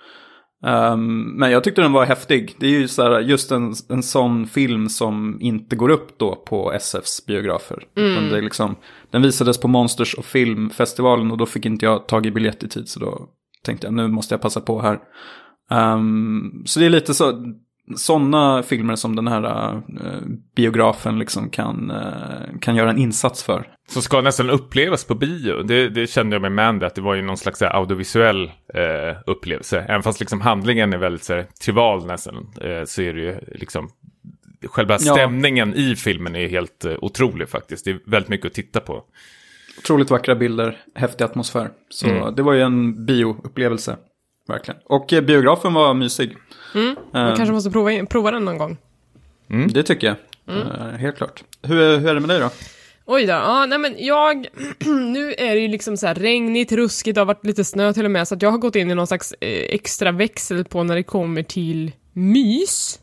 Ehm, 0.67 1.23
men 1.23 1.51
jag 1.51 1.65
tyckte 1.65 1.83
den 1.83 1.93
var 1.93 2.05
häftig. 2.05 2.55
Det 2.59 2.67
är 2.67 2.71
ju 2.71 2.89
så 2.89 3.03
här, 3.03 3.21
just 3.21 3.53
en, 3.53 3.75
en 3.89 4.03
sån 4.03 4.47
film 4.47 4.89
som 4.89 5.39
inte 5.41 5.77
går 5.77 5.89
upp 5.89 6.19
då 6.19 6.37
på 6.37 6.73
SFs 6.73 7.27
biografer. 7.27 7.85
Utan 7.95 8.29
det 8.29 8.41
liksom, 8.41 8.77
den 9.11 9.23
visades 9.23 9.59
på 9.61 9.69
Monsters 9.69 10.15
och 10.15 10.25
Filmfestivalen 10.25 11.31
och 11.31 11.39
då 11.39 11.47
fick 11.47 11.67
inte 11.67 11.87
jag 11.87 12.09
tag 12.09 12.27
i 12.27 12.31
biljett 12.31 12.63
i 12.63 12.69
tid. 12.69 12.89
Så 12.89 13.01
då 13.01 13.29
tänkte 13.65 13.87
jag 13.87 13.95
nu 13.95 14.09
måste 14.09 14.35
jag 14.35 14.43
passa 14.43 14.61
på 14.61 14.81
här. 14.81 14.99
Ehm, 15.71 16.63
så 16.67 16.81
det 16.81 16.87
är 16.87 16.91
lite 16.91 17.15
så, 17.15 17.33
sådana 17.97 18.63
filmer 18.63 18.97
som 18.97 19.17
den 19.17 19.29
här 19.29 19.73
eh, 19.75 20.21
biografen 20.57 21.19
liksom 21.19 21.51
kan, 21.51 21.91
eh, 21.91 22.59
kan 22.61 22.77
göra 22.77 22.91
en 22.91 22.99
insats 22.99 23.43
för. 23.43 23.69
Som 23.89 24.03
ska 24.03 24.21
nästan 24.21 24.51
upplevas 24.51 25.05
på 25.05 25.15
bio. 25.15 25.63
Det, 25.63 25.89
det 25.89 26.07
kände 26.11 26.35
jag 26.35 26.43
med 26.43 26.53
Mandy, 26.53 26.87
att 26.87 26.95
det 26.95 27.01
var 27.01 27.15
ju 27.15 27.23
någon 27.23 27.37
slags 27.37 27.61
här, 27.61 27.77
audiovisuell 27.77 28.45
eh, 28.75 29.17
upplevelse. 29.27 29.81
Även 29.89 30.03
fast 30.03 30.21
liksom 30.21 30.41
handlingen 30.41 30.93
är 30.93 30.99
väldigt 30.99 31.25
så 31.25 31.35
här, 31.35 31.47
trivial 31.65 32.07
nästan, 32.07 32.37
eh, 32.61 32.85
så 32.85 33.03
är 33.03 33.13
det 33.15 33.21
ju 33.21 33.39
liksom 33.55 33.89
Själva 34.67 34.95
Ja. 34.95 34.99
stämningen 35.15 35.75
i 35.75 35.97
filmen 35.97 36.37
är 36.37 36.49
helt 36.49 36.85
eh, 36.85 36.95
otrolig 37.01 37.49
faktiskt. 37.49 37.85
Det 37.85 37.91
är 37.91 38.01
väldigt 38.07 38.29
mycket 38.29 38.47
att 38.47 38.53
titta 38.53 38.81
på. 38.81 39.03
Otroligt 39.79 40.11
vackra 40.11 40.35
bilder, 40.35 40.79
häftig 40.95 41.25
atmosfär. 41.25 41.71
Så 41.89 42.07
Mm. 42.11 42.35
det 42.35 42.43
var 42.43 42.53
ju 42.53 42.61
en 42.63 43.07
bioupplevelse. 43.07 43.97
Verkligen. 44.47 44.81
Och 44.85 45.13
eh, 45.13 45.21
biografen 45.21 45.75
var 45.75 45.95
mysig. 45.95 46.37
Man 46.75 46.97
Eh, 47.29 47.37
kanske 47.37 47.53
måste 47.53 47.71
prova, 47.71 48.07
prova 48.07 48.31
den 48.31 48.45
någon 48.45 48.59
gång. 48.59 48.77
Det 49.73 49.83
tycker 49.83 50.07
jag. 50.07 50.17
Eh, 50.57 50.99
helt 50.99 51.17
klart. 51.17 51.45
Hur, 51.63 51.99
hur 51.99 52.09
är 52.09 52.15
det 52.15 52.21
med 52.21 52.29
dig 52.29 52.41
då? 52.41 52.51
Oj 53.09 53.27
då, 53.27 53.33
ja, 53.33 53.67
nej 53.67 53.79
men 53.79 53.95
jag, 53.99 54.37
nu 55.13 55.35
är 55.39 55.55
det 55.55 55.61
ju 55.61 55.69
liksom 55.69 55.97
så 55.97 56.07
här 56.07 56.15
regnigt, 56.15 56.73
ruskigt, 56.73 57.15
det 57.15 57.21
har 57.21 57.27
varit 57.27 57.45
lite 57.47 57.65
snö 57.65 57.93
till 57.93 58.05
och 58.05 58.11
med, 58.11 58.29
så 58.29 58.35
att 58.35 58.43
jag 58.43 58.51
har 58.51 58.59
gått 58.59 58.77
in 58.77 58.91
i 58.91 58.95
någon 58.95 59.07
slags 59.07 59.33
eh, 59.33 59.75
extra 59.75 60.13
växel 60.13 60.65
på 60.65 60.83
när 60.83 60.95
det 60.95 61.03
kommer 61.03 61.43
till 61.43 61.93
mys. 62.13 63.01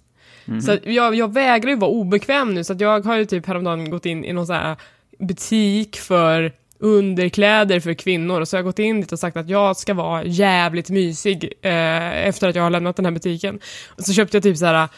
Så 0.65 0.71
att 0.71 0.85
jag, 0.85 1.15
jag 1.15 1.33
vägrar 1.33 1.69
ju 1.69 1.75
vara 1.75 1.91
obekväm 1.91 2.53
nu, 2.53 2.63
så 2.63 2.73
att 2.73 2.81
jag 2.81 3.05
har 3.05 3.17
ju 3.17 3.25
typ 3.25 3.45
häromdagen 3.45 3.89
gått 3.89 4.05
in 4.05 4.25
i 4.25 4.33
någon 4.33 4.47
så 4.47 4.53
här 4.53 4.75
butik 5.19 5.97
för 5.97 6.51
underkläder 6.83 7.79
för 7.79 7.93
kvinnor, 7.93 8.41
och 8.41 8.47
så 8.47 8.55
har 8.55 8.59
jag 8.59 8.65
gått 8.65 8.79
in 8.79 9.01
dit 9.01 9.11
och 9.11 9.19
sagt 9.19 9.37
att 9.37 9.49
jag 9.49 9.77
ska 9.77 9.93
vara 9.93 10.23
jävligt 10.23 10.89
mysig 10.89 11.53
eh, 11.61 12.27
efter 12.27 12.49
att 12.49 12.55
jag 12.55 12.63
har 12.63 12.69
lämnat 12.69 12.95
den 12.95 13.05
här 13.05 13.11
butiken. 13.11 13.59
Och 13.89 14.03
så 14.03 14.13
köpte 14.13 14.37
jag 14.37 14.43
typ 14.43 14.57
så 14.57 14.65
här 14.65 14.83
eh, 14.83 14.89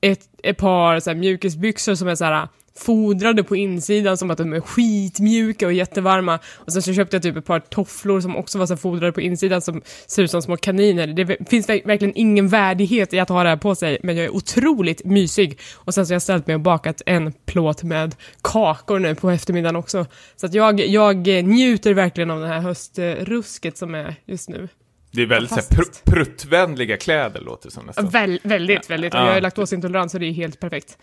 ett, 0.00 0.20
ett 0.42 0.56
par 0.56 1.00
så 1.00 1.10
här, 1.10 1.16
mjukisbyxor 1.16 1.94
som 1.94 2.08
är 2.08 2.14
så 2.14 2.24
här 2.24 2.48
fodrade 2.78 3.44
på 3.44 3.56
insidan 3.56 4.16
som 4.16 4.30
att 4.30 4.38
de 4.38 4.52
är 4.52 4.60
skitmjuka 4.60 5.66
och 5.66 5.72
jättevarma. 5.72 6.38
Och 6.52 6.72
sen 6.72 6.82
så 6.82 6.94
köpte 6.94 7.16
jag 7.16 7.22
typ 7.22 7.36
ett 7.36 7.46
par 7.46 7.60
tofflor 7.60 8.20
som 8.20 8.36
också 8.36 8.58
var 8.58 8.66
så 8.66 8.76
fodrade 8.76 9.12
på 9.12 9.20
insidan 9.20 9.60
som 9.60 9.82
ser 10.06 10.22
ut 10.22 10.30
som 10.30 10.42
små 10.42 10.56
kaniner. 10.56 11.06
Det 11.06 11.48
finns 11.50 11.68
verkligen 11.68 12.12
ingen 12.16 12.48
värdighet 12.48 13.14
i 13.14 13.18
att 13.18 13.28
ha 13.28 13.42
det 13.42 13.48
här 13.48 13.56
på 13.56 13.74
sig, 13.74 13.98
men 14.02 14.16
jag 14.16 14.24
är 14.24 14.34
otroligt 14.34 15.04
mysig. 15.04 15.58
Och 15.74 15.94
sen 15.94 16.06
så 16.06 16.10
har 16.10 16.14
jag 16.14 16.22
ställt 16.22 16.46
mig 16.46 16.54
och 16.54 16.60
bakat 16.60 17.02
en 17.06 17.32
plåt 17.46 17.82
med 17.82 18.14
kakor 18.42 18.98
nu 18.98 19.14
på 19.14 19.30
eftermiddagen 19.30 19.76
också. 19.76 20.06
Så 20.36 20.46
att 20.46 20.54
jag, 20.54 20.80
jag 20.80 21.26
njuter 21.26 21.94
verkligen 21.94 22.30
av 22.30 22.40
det 22.40 22.48
här 22.48 22.60
höstrusket 22.60 23.76
som 23.76 23.94
är 23.94 24.14
just 24.26 24.48
nu. 24.48 24.68
Det 25.10 25.22
är 25.22 25.26
väldigt 25.26 25.64
så 25.64 25.74
pr 25.74 25.82
pruttvänliga 26.04 26.96
kläder 26.96 27.40
låter 27.40 27.68
det 27.68 27.72
som 27.72 27.86
nästan. 27.86 28.08
Väl, 28.08 28.40
väldigt, 28.42 28.90
väldigt. 28.90 29.14
Ja. 29.14 29.26
Jag 29.26 29.36
är 29.36 29.40
laktosintolerant 29.40 30.10
så 30.10 30.18
det 30.18 30.26
är 30.26 30.32
helt 30.32 30.60
perfekt. 30.60 30.98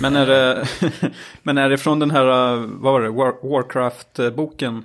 Men 0.00 0.16
är 0.16 0.26
det, 0.26 0.68
men 1.42 1.58
är 1.58 1.70
det 1.70 1.78
från 1.78 1.98
den 1.98 2.10
här, 2.10 2.54
uh, 2.54 2.66
vad 2.66 2.92
var 2.92 3.00
det, 3.00 3.10
War, 3.10 3.34
Warcraft-boken? 3.42 4.84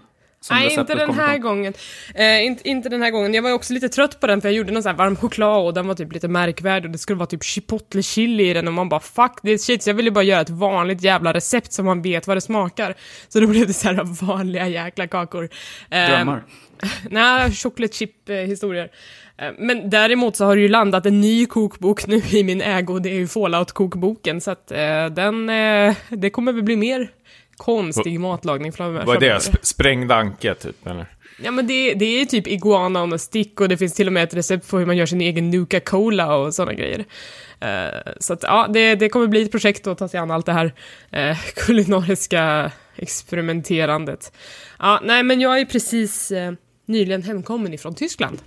Nej, 0.49 0.73
inte 0.73 0.95
den 0.95 1.13
här 1.13 1.37
gången. 1.37 1.73
Eh, 2.15 2.45
inte, 2.45 2.69
inte 2.69 2.89
den 2.89 3.01
här 3.01 3.11
gången. 3.11 3.33
Jag 3.33 3.41
var 3.41 3.51
också 3.51 3.73
lite 3.73 3.89
trött 3.89 4.19
på 4.19 4.27
den 4.27 4.41
för 4.41 4.49
jag 4.49 4.55
gjorde 4.55 4.71
någon 4.71 4.83
sån 4.83 4.89
här 4.89 4.97
varm 4.97 5.15
choklad 5.15 5.65
och 5.65 5.73
den 5.73 5.87
var 5.87 5.95
typ 5.95 6.13
lite 6.13 6.27
märkvärdig 6.27 6.85
och 6.85 6.91
det 6.91 6.97
skulle 6.97 7.17
vara 7.17 7.27
typ 7.27 7.43
chipotle 7.43 8.03
chili 8.03 8.49
i 8.49 8.53
den 8.53 8.67
och 8.67 8.73
man 8.73 8.89
bara 8.89 8.99
fuck 8.99 9.41
this 9.41 9.65
shit. 9.65 9.83
Så 9.83 9.89
jag 9.89 9.95
ville 9.95 10.11
bara 10.11 10.23
göra 10.23 10.41
ett 10.41 10.49
vanligt 10.49 11.01
jävla 11.01 11.33
recept 11.33 11.73
som 11.73 11.85
man 11.85 12.01
vet 12.01 12.27
vad 12.27 12.37
det 12.37 12.41
smakar. 12.41 12.95
Så 13.27 13.39
då 13.39 13.47
blev 13.47 13.67
det 13.67 13.73
så 13.73 13.87
här 13.87 14.01
vanliga 14.25 14.67
jäkla 14.67 15.07
kakor. 15.07 15.49
Eh, 15.89 16.07
Drömmar. 16.07 16.43
Nej, 17.09 17.51
chocolate 17.51 17.93
chip 17.93 18.29
historier. 18.29 18.89
Eh, 19.37 19.51
men 19.57 19.89
däremot 19.89 20.35
så 20.35 20.45
har 20.45 20.55
det 20.55 20.61
ju 20.61 20.67
landat 20.67 21.05
en 21.05 21.21
ny 21.21 21.45
kokbok 21.45 22.07
nu 22.07 22.21
i 22.31 22.43
min 22.43 22.61
ägo, 22.61 22.99
det 22.99 23.09
är 23.09 23.13
ju 23.13 23.27
Fallout-kokboken, 23.27 24.39
så 24.39 24.51
att 24.51 24.71
eh, 24.71 25.05
den, 25.05 25.49
eh, 25.49 25.95
det 26.09 26.29
kommer 26.29 26.51
väl 26.51 26.63
bli 26.63 26.75
mer 26.75 27.09
konstig 27.57 28.19
matlagning 28.19 28.71
framöver. 28.71 29.05
Vad 29.05 29.23
är 29.23 29.33
det? 29.33 29.39
Sp 29.47 29.55
sprängd 29.61 30.11
anka, 30.11 30.55
typ, 30.55 30.87
eller? 30.87 31.05
Ja 31.43 31.51
men 31.51 31.67
det, 31.67 31.93
det 31.93 32.05
är 32.05 32.25
typ 32.25 32.47
iguana 32.47 33.03
och 33.03 33.21
stick 33.21 33.61
och 33.61 33.69
det 33.69 33.77
finns 33.77 33.93
till 33.93 34.07
och 34.07 34.13
med 34.13 34.23
ett 34.23 34.33
recept 34.33 34.69
på 34.69 34.79
hur 34.79 34.85
man 34.85 34.97
gör 34.97 35.05
sin 35.05 35.21
egen 35.21 35.49
Nuka 35.49 35.79
Cola 35.79 36.35
och 36.35 36.53
sådana 36.53 36.73
grejer. 36.73 36.99
Uh, 36.99 38.11
så 38.19 38.33
att 38.33 38.43
ja, 38.43 38.67
det, 38.73 38.95
det 38.95 39.09
kommer 39.09 39.27
bli 39.27 39.41
ett 39.41 39.51
projekt 39.51 39.87
att 39.87 39.97
ta 39.97 40.07
sig 40.07 40.19
an 40.19 40.31
allt 40.31 40.45
det 40.45 40.53
här 40.53 40.65
uh, 41.15 41.37
kulinariska 41.55 42.71
experimenterandet. 42.95 44.33
Ja, 44.79 44.99
nej 45.03 45.23
men 45.23 45.41
jag 45.41 45.59
är 45.59 45.65
precis 45.65 46.31
uh, 46.31 46.51
nyligen 46.85 47.23
hemkommen 47.23 47.73
ifrån 47.73 47.95
Tyskland. 47.95 48.41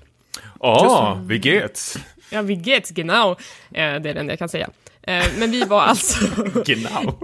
Ja, 0.60 1.16
oh, 1.16 1.26
wie 1.26 1.38
geht's? 1.38 1.98
Ja, 2.30 2.42
wie 2.42 2.56
geht's, 2.56 2.92
genau. 2.94 3.36
det 3.70 3.80
är 3.80 4.00
det 4.00 4.10
enda 4.10 4.32
jag 4.32 4.38
kan 4.38 4.48
säga. 4.48 4.70
Men 5.38 5.50
vi 5.50 5.64
var 5.64 5.82
alltså... 5.82 6.26
genau. 6.64 7.14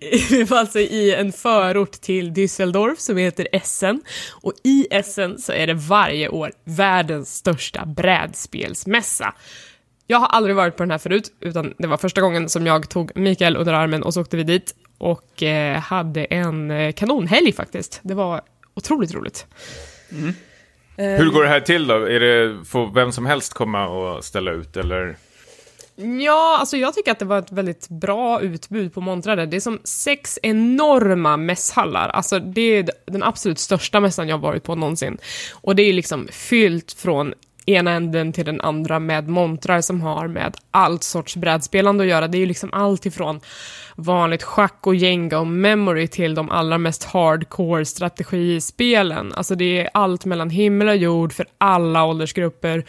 vi 0.30 0.42
var 0.42 0.58
alltså 0.58 0.78
i 0.78 1.14
en 1.14 1.32
förort 1.32 1.92
till 1.92 2.32
Düsseldorf 2.32 2.96
som 2.96 3.16
heter 3.16 3.48
Essen. 3.52 4.02
Och 4.42 4.52
i 4.64 4.86
Essen 4.90 5.38
så 5.38 5.52
är 5.52 5.66
det 5.66 5.74
varje 5.74 6.28
år 6.28 6.52
världens 6.64 7.34
största 7.36 7.86
brädspelsmässa. 7.86 9.34
Jag 10.06 10.18
har 10.18 10.26
aldrig 10.26 10.56
varit 10.56 10.76
på 10.76 10.82
den 10.82 10.90
här 10.90 10.98
förut, 10.98 11.32
utan 11.40 11.74
det 11.78 11.86
var 11.86 11.96
första 11.96 12.20
gången 12.20 12.48
som 12.48 12.66
jag 12.66 12.88
tog 12.88 13.16
Mikael 13.16 13.56
under 13.56 13.72
armen 13.72 14.02
och 14.02 14.14
så 14.14 14.20
åkte 14.20 14.36
vi 14.36 14.42
dit 14.42 14.74
och 14.98 15.42
eh, 15.42 15.78
hade 15.80 16.24
en 16.24 16.70
eh, 16.70 16.92
kanonhelg 16.92 17.52
faktiskt. 17.52 18.00
Det 18.02 18.14
var 18.14 18.40
otroligt 18.74 19.14
roligt. 19.14 19.46
Mm. 20.12 20.34
Eh, 20.96 21.24
Hur 21.24 21.30
går 21.30 21.42
det 21.42 21.48
här 21.48 21.60
till 21.60 21.86
då? 21.86 21.94
Är 21.94 22.20
det, 22.20 22.64
får 22.64 22.94
vem 22.94 23.12
som 23.12 23.26
helst 23.26 23.54
komma 23.54 23.88
och 23.88 24.24
ställa 24.24 24.50
ut 24.50 24.76
eller? 24.76 25.16
Ja, 26.00 26.56
alltså 26.60 26.76
jag 26.76 26.94
tycker 26.94 27.12
att 27.12 27.18
det 27.18 27.24
var 27.24 27.38
ett 27.38 27.52
väldigt 27.52 27.88
bra 27.88 28.40
utbud 28.40 28.94
på 28.94 29.00
montrar. 29.00 29.46
Det 29.46 29.56
är 29.56 29.60
som 29.60 29.80
sex 29.84 30.38
enorma 30.42 31.36
mässhallar. 31.36 32.08
Alltså 32.08 32.38
det 32.38 32.60
är 32.60 32.90
den 33.06 33.22
absolut 33.22 33.58
största 33.58 34.00
mässan 34.00 34.28
jag 34.28 34.38
varit 34.38 34.64
på 34.64 34.74
någonsin. 34.74 35.18
Och 35.54 35.76
det 35.76 35.82
är 35.82 35.92
liksom 35.92 36.28
fyllt 36.32 36.92
från 36.92 37.34
ena 37.66 37.90
änden 37.90 38.32
till 38.32 38.44
den 38.44 38.60
andra 38.60 38.98
med 38.98 39.28
montrar 39.28 39.80
som 39.80 40.00
har 40.00 40.28
med 40.28 40.56
allt 40.70 41.02
sorts 41.02 41.36
brädspelande 41.36 42.04
att 42.04 42.10
göra. 42.10 42.28
Det 42.28 42.38
är 42.38 42.40
ju 42.40 42.46
liksom 42.46 42.72
allt 42.72 43.06
ifrån 43.06 43.40
vanligt 43.96 44.42
schack 44.42 44.86
och 44.86 44.94
jenga 44.94 45.38
och 45.38 45.46
memory 45.46 46.08
till 46.08 46.34
de 46.34 46.50
allra 46.50 46.78
mest 46.78 47.04
hardcore 47.04 47.84
strategispelen. 47.84 49.32
Alltså 49.32 49.54
det 49.54 49.80
är 49.80 49.90
allt 49.94 50.24
mellan 50.24 50.50
himmel 50.50 50.88
och 50.88 50.96
jord 50.96 51.32
för 51.32 51.46
alla 51.58 52.04
åldersgrupper 52.04 52.84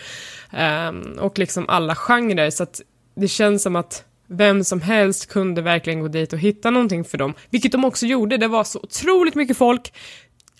um, 0.89 1.17
och 1.19 1.39
liksom 1.39 1.65
alla 1.69 1.95
genrer. 1.95 2.49
Så 2.49 2.63
att 2.63 2.81
det 3.19 3.27
känns 3.27 3.63
som 3.63 3.75
att 3.75 4.03
vem 4.27 4.63
som 4.63 4.81
helst 4.81 5.29
kunde 5.29 5.61
verkligen 5.61 5.99
gå 5.99 6.07
dit 6.07 6.33
och 6.33 6.39
hitta 6.39 6.69
någonting 6.69 7.03
för 7.03 7.17
dem, 7.17 7.33
vilket 7.49 7.71
de 7.71 7.85
också 7.85 8.05
gjorde. 8.05 8.37
Det 8.37 8.47
var 8.47 8.63
så 8.63 8.79
otroligt 8.79 9.35
mycket 9.35 9.57
folk, 9.57 9.93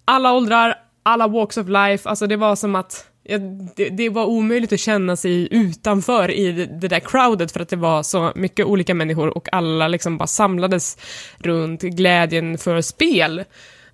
alla 0.06 0.34
åldrar, 0.34 0.76
alla 1.04 1.28
walks 1.28 1.58
of 1.58 1.68
life, 1.68 2.10
alltså 2.10 2.28
det 2.28 2.36
var 2.36 2.56
som 2.56 2.76
att 2.76 3.06
ja, 3.24 3.38
det, 3.76 3.90
det, 3.90 4.10
var 4.10 4.26
omöjligt 4.26 4.74
att 4.74 4.80
känna 4.80 5.16
sig 5.16 5.48
utanför 5.52 6.32
i 6.32 6.52
det, 6.52 6.66
det, 6.66 6.88
där 6.88 7.00
crowdet 7.00 7.52
för 7.52 7.60
att 7.60 7.70
det 7.70 7.76
var 7.76 8.04
så 8.04 8.32
mycket 8.36 8.66
olika 8.66 8.94
människor 8.94 9.38
och 9.38 9.54
alla 9.54 9.88
liksom 9.88 10.18
bara 10.18 10.28
samlades 10.28 10.98
runt 11.38 11.82
glädjen 11.82 12.58
för 12.58 12.82
spel. 12.82 13.44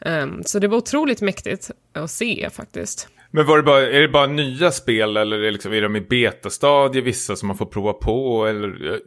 Um, 0.05 0.43
så 0.45 0.60
det 0.60 0.67
var 0.67 0.77
otroligt 0.77 1.22
mäktigt 1.22 1.72
att 1.93 2.12
se 2.12 2.50
faktiskt. 2.53 3.07
Men 3.36 3.46
var 3.46 3.58
det 3.58 3.63
bara, 3.63 3.82
är 3.82 4.01
det 4.01 4.08
bara 4.08 4.27
nya 4.27 4.72
spel 4.72 5.18
eller 5.18 5.38
är, 5.38 5.42
det 5.42 5.51
liksom, 5.51 5.74
är 5.74 5.82
de 5.82 5.96
i 5.96 6.01
betastadie 6.01 7.01
vissa 7.01 7.36
som 7.36 7.48
man 7.48 7.58
får 7.58 7.65
prova 7.65 7.94
på? 7.94 8.46
Eller, 8.48 8.86
jag, 8.86 9.00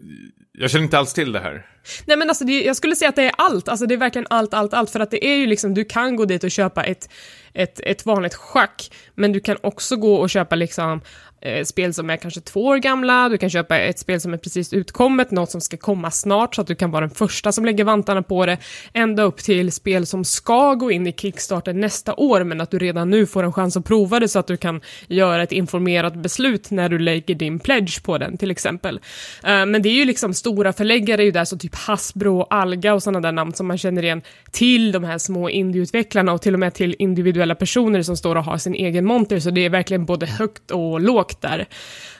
jag 0.52 0.70
känner 0.70 0.84
inte 0.84 0.98
alls 0.98 1.14
till 1.14 1.32
det 1.32 1.40
här. 1.40 1.66
Nej 2.06 2.16
men 2.16 2.28
alltså 2.28 2.44
det, 2.44 2.62
jag 2.62 2.76
skulle 2.76 2.96
säga 2.96 3.08
att 3.08 3.16
det 3.16 3.22
är 3.22 3.32
allt, 3.38 3.68
alltså 3.68 3.86
det 3.86 3.94
är 3.94 3.98
verkligen 3.98 4.26
allt, 4.30 4.54
allt, 4.54 4.74
allt. 4.74 4.90
För 4.90 5.00
att 5.00 5.10
det 5.10 5.26
är 5.26 5.36
ju 5.36 5.46
liksom, 5.46 5.74
du 5.74 5.84
kan 5.84 6.16
gå 6.16 6.24
dit 6.24 6.44
och 6.44 6.50
köpa 6.50 6.84
ett, 6.84 7.10
ett, 7.52 7.80
ett 7.80 8.06
vanligt 8.06 8.34
schack, 8.34 8.90
men 9.14 9.32
du 9.32 9.40
kan 9.40 9.56
också 9.60 9.96
gå 9.96 10.14
och 10.14 10.30
köpa 10.30 10.56
liksom 10.56 11.00
Eh, 11.40 11.64
spel 11.64 11.94
som 11.94 12.10
är 12.10 12.16
kanske 12.16 12.40
två 12.40 12.64
år 12.64 12.76
gamla, 12.76 13.28
du 13.28 13.38
kan 13.38 13.50
köpa 13.50 13.78
ett 13.78 13.98
spel 13.98 14.20
som 14.20 14.32
är 14.32 14.38
precis 14.38 14.72
utkommet, 14.72 15.30
något 15.30 15.50
som 15.50 15.60
ska 15.60 15.76
komma 15.76 16.10
snart 16.10 16.54
så 16.54 16.60
att 16.60 16.66
du 16.66 16.74
kan 16.74 16.90
vara 16.90 17.00
den 17.00 17.14
första 17.14 17.52
som 17.52 17.64
lägger 17.64 17.84
vantarna 17.84 18.22
på 18.22 18.46
det, 18.46 18.58
ända 18.92 19.22
upp 19.22 19.36
till 19.36 19.72
spel 19.72 20.06
som 20.06 20.24
ska 20.24 20.74
gå 20.74 20.90
in 20.90 21.06
i 21.06 21.12
Kickstarter 21.12 21.72
nästa 21.72 22.14
år, 22.14 22.44
men 22.44 22.60
att 22.60 22.70
du 22.70 22.78
redan 22.78 23.10
nu 23.10 23.26
får 23.26 23.42
en 23.42 23.52
chans 23.52 23.76
att 23.76 23.84
prova 23.84 24.20
det 24.20 24.28
så 24.28 24.38
att 24.38 24.46
du 24.46 24.56
kan 24.56 24.80
göra 25.06 25.42
ett 25.42 25.52
informerat 25.52 26.14
beslut 26.14 26.70
när 26.70 26.88
du 26.88 26.98
lägger 26.98 27.34
din 27.34 27.58
pledge 27.58 28.02
på 28.02 28.18
den 28.18 28.38
till 28.38 28.50
exempel. 28.50 29.00
Eh, 29.44 29.66
men 29.66 29.82
det 29.82 29.88
är 29.88 29.94
ju 29.94 30.04
liksom 30.04 30.34
stora 30.34 30.72
förläggare 30.72 31.24
ju 31.24 31.30
där, 31.30 31.44
så 31.44 31.58
typ 31.58 31.74
Hasbro 31.74 32.40
och 32.40 32.54
Alga 32.54 32.94
och 32.94 33.02
sådana 33.02 33.20
där 33.20 33.32
namn 33.32 33.52
som 33.52 33.66
man 33.66 33.78
känner 33.78 34.02
igen 34.02 34.22
till 34.50 34.92
de 34.92 35.04
här 35.04 35.18
små 35.18 35.50
indieutvecklarna 35.50 36.32
och 36.32 36.42
till 36.42 36.54
och 36.54 36.60
med 36.60 36.74
till 36.74 36.96
individuella 36.98 37.54
personer 37.54 38.02
som 38.02 38.16
står 38.16 38.36
och 38.36 38.44
har 38.44 38.58
sin 38.58 38.74
egen 38.74 39.04
monter, 39.04 39.40
så 39.40 39.50
det 39.50 39.64
är 39.64 39.70
verkligen 39.70 40.04
både 40.04 40.26
högt 40.26 40.70
och 40.70 41.00
lågt 41.00 41.27
där. 41.40 41.66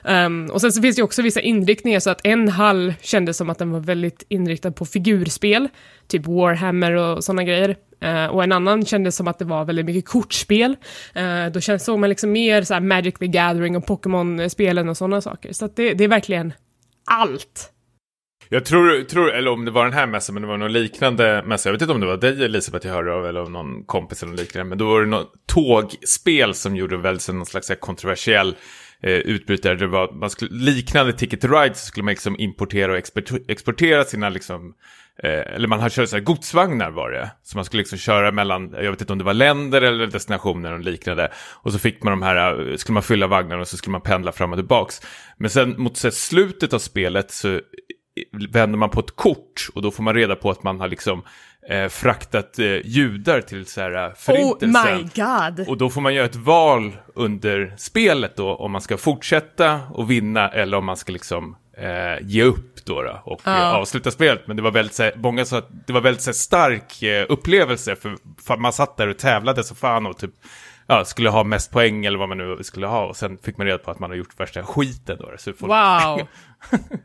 Um, 0.05 0.51
och 0.51 0.61
sen 0.61 0.73
så 0.73 0.83
finns 0.83 0.97
det 0.97 1.03
också 1.03 1.23
vissa 1.23 1.41
inriktningar, 1.41 2.01
så 2.01 2.11
att 2.11 2.21
en 2.25 2.49
hall 2.49 2.95
kändes 3.03 3.37
som 3.37 3.51
att 3.51 3.59
den 3.59 3.71
var 3.71 3.81
väldigt 3.81 4.23
inriktad 4.29 4.73
på 4.73 4.85
figurspel, 4.87 5.69
typ 6.09 6.27
Warhammer 6.27 6.93
och 6.93 7.25
sådana 7.25 7.45
grejer. 7.45 7.77
Uh, 8.05 8.27
och 8.27 8.43
en 8.43 8.53
annan 8.53 8.87
kändes 8.87 9.17
som 9.17 9.29
att 9.29 9.39
det 9.39 9.45
var 9.45 9.65
väldigt 9.65 9.87
mycket 9.87 10.09
kortspel. 10.09 10.77
Uh, 11.17 11.53
då 11.53 11.61
känns, 11.61 11.85
såg 11.85 11.99
man 11.99 12.09
liksom 12.09 12.33
mer 12.33 12.63
så 12.63 12.81
Magic 12.81 13.15
the 13.15 13.27
Gathering 13.27 13.77
och 13.77 13.87
Pokémon-spelen 13.87 14.89
och 14.89 14.97
sådana 14.97 15.21
saker. 15.21 15.53
Så 15.53 15.65
att 15.65 15.77
det, 15.77 15.95
det 15.95 16.05
är 16.05 16.09
verkligen 16.09 16.53
allt. 17.11 17.73
Jag 18.51 18.65
tror, 18.65 19.03
tror, 19.03 19.31
eller 19.31 19.51
om 19.51 19.65
det 19.65 19.71
var 19.71 19.85
den 19.85 19.93
här 19.93 20.07
mässan, 20.07 20.35
men 20.35 20.43
det 20.43 20.49
var 20.49 20.57
någon 20.57 20.73
liknande 20.73 21.43
mässa. 21.47 21.69
Jag 21.69 21.73
vet 21.73 21.83
inte 21.83 21.95
om 21.95 22.01
det 22.01 22.07
var 22.07 22.17
dig 22.17 22.45
Elisabeth 22.45 22.87
jag 22.87 22.95
hörde 22.95 23.13
av, 23.13 23.27
eller 23.27 23.43
om 23.43 23.53
någon 23.53 23.85
kompis 23.85 24.23
eller 24.23 24.37
liknande. 24.37 24.69
Men 24.69 24.79
då 24.79 24.87
var 24.87 25.01
det 25.01 25.07
något 25.07 25.33
tågspel 25.47 26.55
som 26.55 26.77
gjorde 26.77 26.97
väl 26.97 27.19
någon 27.29 27.47
slags 27.47 27.73
kontroversiell 27.81 28.57
eh, 29.03 29.13
utbrytare. 29.13 29.75
Det 29.75 29.87
var, 29.87 30.13
man 30.13 30.31
skulle, 30.31 30.51
liknande 30.51 31.13
Ticket 31.13 31.41
to 31.41 31.49
Ride 31.49 31.75
så 31.75 31.87
skulle 31.87 32.05
man 32.05 32.13
liksom 32.13 32.41
importera 32.41 32.93
och 32.93 32.99
exportera 33.49 34.05
sina 34.05 34.29
liksom, 34.29 34.75
eh, 35.23 35.55
eller 35.55 35.69
man 35.69 35.81
hade 35.81 35.95
kört 35.95 36.09
så 36.09 36.17
här 36.17 36.23
godsvagnar 36.23 36.91
var 36.91 37.11
det. 37.11 37.31
Så 37.43 37.59
man 37.59 37.65
skulle 37.65 37.81
liksom 37.81 37.99
köra 37.99 38.33
mellan, 38.33 38.73
jag 38.73 38.91
vet 38.91 39.01
inte 39.01 39.13
om 39.13 39.19
det 39.19 39.25
var 39.25 39.35
länder 39.35 39.83
eller 39.83 40.07
destinationer 40.07 40.73
och 40.73 40.81
liknande. 40.81 41.33
Och 41.63 41.73
så 41.73 41.79
fick 41.79 42.03
man 42.03 42.11
de 42.11 42.23
här, 42.23 42.71
eh, 42.71 42.77
skulle 42.77 42.95
man 42.95 43.03
fylla 43.03 43.27
vagnarna 43.27 43.61
och 43.61 43.69
så 43.69 43.77
skulle 43.77 43.93
man 43.93 44.01
pendla 44.01 44.33
fram 44.33 44.53
och 44.53 44.59
tillbaks. 44.59 45.01
Men 45.37 45.51
sen 45.51 45.75
mot 45.79 45.97
så 45.97 46.11
slutet 46.11 46.73
av 46.73 46.79
spelet 46.79 47.31
så 47.31 47.55
eh, 47.55 47.61
vänder 48.51 48.79
man 48.79 48.91
på 48.91 49.01
ett 49.01 49.17
kort 49.17 49.69
och 49.75 49.83
då 49.83 49.91
får 49.91 50.03
man 50.03 50.15
reda 50.15 50.37
på 50.37 50.51
att 50.51 50.63
man 50.63 50.81
har 50.81 50.89
liksom 50.89 51.23
eh, 51.69 51.89
fraktat 51.89 52.59
eh, 52.59 52.87
judar 52.87 53.41
till 53.41 53.67
så 53.67 53.81
här 53.81 54.07
eh, 54.07 54.15
förintelsen. 54.15 54.87
Oh 54.87 54.97
my 54.97 55.09
god! 55.15 55.69
Och 55.69 55.77
då 55.77 55.91
får 55.91 56.01
man 56.01 56.15
göra 56.15 56.27
ett 56.27 56.37
val 56.37 56.97
under 57.15 57.75
spelet 57.77 58.37
då 58.37 58.55
om 58.55 58.73
man 58.73 58.81
ska 58.81 58.97
fortsätta 58.97 59.81
och 59.91 60.11
vinna 60.11 60.49
eller 60.49 60.77
om 60.77 60.85
man 60.85 60.97
ska 60.97 61.13
liksom 61.13 61.57
eh, 61.79 62.27
ge 62.27 62.43
upp 62.43 62.85
då, 62.85 63.03
då 63.03 63.23
och 63.25 63.47
uh. 63.47 63.75
avsluta 63.75 64.11
spelet. 64.11 64.47
Men 64.47 64.57
det 64.57 64.63
var 64.63 64.71
väldigt, 64.71 64.95
så 64.95 65.03
här, 65.03 65.13
många 65.17 65.45
sa 65.45 65.59
att 65.59 65.87
det 65.87 65.93
var 65.93 66.01
väldigt 66.01 66.27
här, 66.27 66.33
stark 66.33 67.03
eh, 67.03 67.27
upplevelse 67.29 67.97
för, 67.97 68.17
för 68.47 68.57
man 68.57 68.73
satt 68.73 68.97
där 68.97 69.09
och 69.09 69.19
tävlade 69.19 69.65
så 69.65 69.75
fan 69.75 70.07
och 70.07 70.19
typ 70.19 70.35
ja, 70.87 71.05
skulle 71.05 71.29
ha 71.29 71.45
mest 71.45 71.73
poäng 71.73 72.05
eller 72.05 72.19
vad 72.19 72.29
man 72.29 72.39
nu 72.39 72.59
skulle 72.63 72.87
ha. 72.87 73.07
Och 73.07 73.17
sen 73.17 73.39
fick 73.43 73.59
man 73.59 73.67
reda 73.67 73.79
på 73.79 73.91
att 73.91 73.99
man 73.99 74.11
har 74.11 74.17
gjort 74.17 74.41
värsta 74.41 74.63
skiten 74.63 75.17
då. 75.21 75.31
Så 75.39 75.53
folk, 75.53 75.73
Wow! 75.73 76.21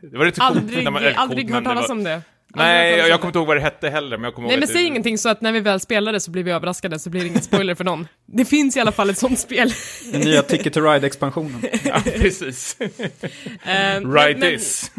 det 0.10 0.18
var 0.18 0.24
lite 0.24 0.40
coolt 0.40 0.56
Aldrig, 0.56 0.92
man- 0.92 1.02
aldrig 1.16 1.48
coolt, 1.48 1.54
hört 1.54 1.64
talas 1.64 1.90
om 1.90 2.04
det. 2.04 2.22
Nej, 2.54 2.90
jag, 2.98 3.08
jag 3.08 3.14
om 3.14 3.18
kommer 3.20 3.28
inte 3.28 3.38
ihåg 3.38 3.46
vad 3.46 3.56
det 3.56 3.60
hette 3.60 3.88
heller, 3.90 4.16
men 4.16 4.24
jag 4.24 4.34
kommer 4.34 4.48
Nej 4.48 4.54
ihåg 4.54 4.60
men 4.60 4.64
att 4.64 4.72
säg 4.72 4.82
det- 4.82 4.86
ingenting 4.88 5.18
så 5.18 5.28
att 5.28 5.40
när 5.40 5.52
vi 5.52 5.60
väl 5.60 5.80
spelar 5.80 6.12
det 6.12 6.20
så 6.20 6.30
blir 6.30 6.42
vi 6.42 6.50
överraskade 6.50 6.98
så 6.98 7.10
blir 7.10 7.20
det 7.20 7.26
ingen 7.26 7.42
spoiler 7.50 7.74
för 7.74 7.84
någon. 7.84 8.08
Det 8.26 8.44
finns 8.44 8.76
i 8.76 8.80
alla 8.80 8.92
fall 8.92 9.10
ett 9.10 9.18
sånt 9.18 9.38
spel. 9.38 9.70
Den 10.12 10.20
nya 10.20 10.42
Ticket 10.42 10.72
to 10.72 10.80
Ride-expansionen. 10.80 11.60
Ja, 11.84 12.00
precis. 12.04 12.76
Eh, 12.80 14.00
right 14.10 14.38
men, 14.38 14.40
this. 14.40 14.90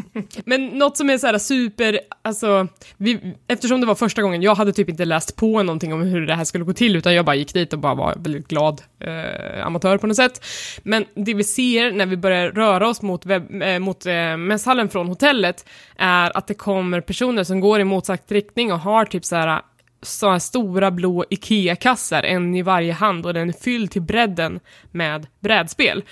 Men 0.44 0.66
något 0.66 0.96
som 0.96 1.10
är 1.10 1.18
så 1.18 1.26
här 1.26 1.38
super, 1.38 2.00
alltså, 2.22 2.68
vi, 2.96 3.34
eftersom 3.48 3.80
det 3.80 3.86
var 3.86 3.94
första 3.94 4.22
gången, 4.22 4.42
jag 4.42 4.54
hade 4.54 4.72
typ 4.72 4.88
inte 4.88 5.04
läst 5.04 5.36
på 5.36 5.62
någonting 5.62 5.92
om 5.92 6.02
hur 6.02 6.26
det 6.26 6.34
här 6.34 6.44
skulle 6.44 6.64
gå 6.64 6.72
till, 6.72 6.96
utan 6.96 7.14
jag 7.14 7.24
bara 7.24 7.36
gick 7.36 7.54
dit 7.54 7.72
och 7.72 7.78
bara 7.78 7.94
var 7.94 8.14
väldigt 8.18 8.48
glad 8.48 8.82
eh, 9.00 9.66
amatör 9.66 9.98
på 9.98 10.06
något 10.06 10.16
sätt. 10.16 10.44
Men 10.82 11.04
det 11.14 11.34
vi 11.34 11.44
ser 11.44 11.90
när 11.92 12.06
vi 12.06 12.16
börjar 12.16 12.50
röra 12.50 12.88
oss 12.88 13.02
mot, 13.02 13.26
webb, 13.26 13.62
eh, 13.62 13.78
mot 13.78 14.06
eh, 14.06 14.36
mässhallen 14.36 14.88
från 14.88 15.06
hotellet, 15.08 15.66
är 15.98 16.36
att 16.36 16.46
det 16.46 16.54
kommer 16.54 17.00
personer 17.00 17.44
som 17.46 17.60
går 17.60 17.80
i 17.80 17.84
motsatt 17.84 18.32
riktning 18.32 18.72
och 18.72 18.80
har 18.80 19.04
typ 19.04 19.24
så 19.24 19.36
här 19.36 19.48
äh, 19.48 19.62
så 20.02 20.30
här 20.30 20.38
stora 20.38 20.90
blå 20.90 21.24
IKEA-kassar, 21.30 22.22
en 22.22 22.54
i 22.54 22.62
varje 22.62 22.92
hand, 22.92 23.26
och 23.26 23.34
den 23.34 23.48
är 23.48 23.52
fylld 23.52 23.90
till 23.90 24.02
bredden 24.02 24.60
med 24.90 25.26
brädspel. 25.40 26.04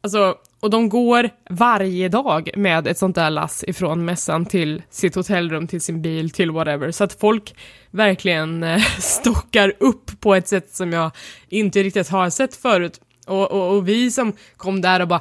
Alltså, 0.00 0.36
och 0.60 0.70
de 0.70 0.88
går 0.88 1.30
varje 1.50 2.08
dag 2.08 2.50
med 2.56 2.86
ett 2.86 2.98
sånt 2.98 3.14
där 3.14 3.30
lass 3.30 3.64
ifrån 3.64 4.04
mässan 4.04 4.46
till 4.46 4.82
sitt 4.90 5.14
hotellrum, 5.14 5.66
till 5.66 5.80
sin 5.80 6.02
bil, 6.02 6.30
till 6.30 6.50
whatever. 6.50 6.90
Så 6.90 7.04
att 7.04 7.20
folk 7.20 7.54
verkligen 7.90 8.62
eh, 8.62 8.82
stockar 8.98 9.72
upp 9.78 10.20
på 10.20 10.34
ett 10.34 10.48
sätt 10.48 10.74
som 10.74 10.92
jag 10.92 11.10
inte 11.48 11.82
riktigt 11.82 12.08
har 12.08 12.30
sett 12.30 12.56
förut. 12.56 13.00
Och, 13.26 13.50
och, 13.50 13.76
och 13.76 13.88
vi 13.88 14.10
som 14.10 14.32
kom 14.56 14.80
där 14.80 15.00
och 15.00 15.08
bara 15.08 15.20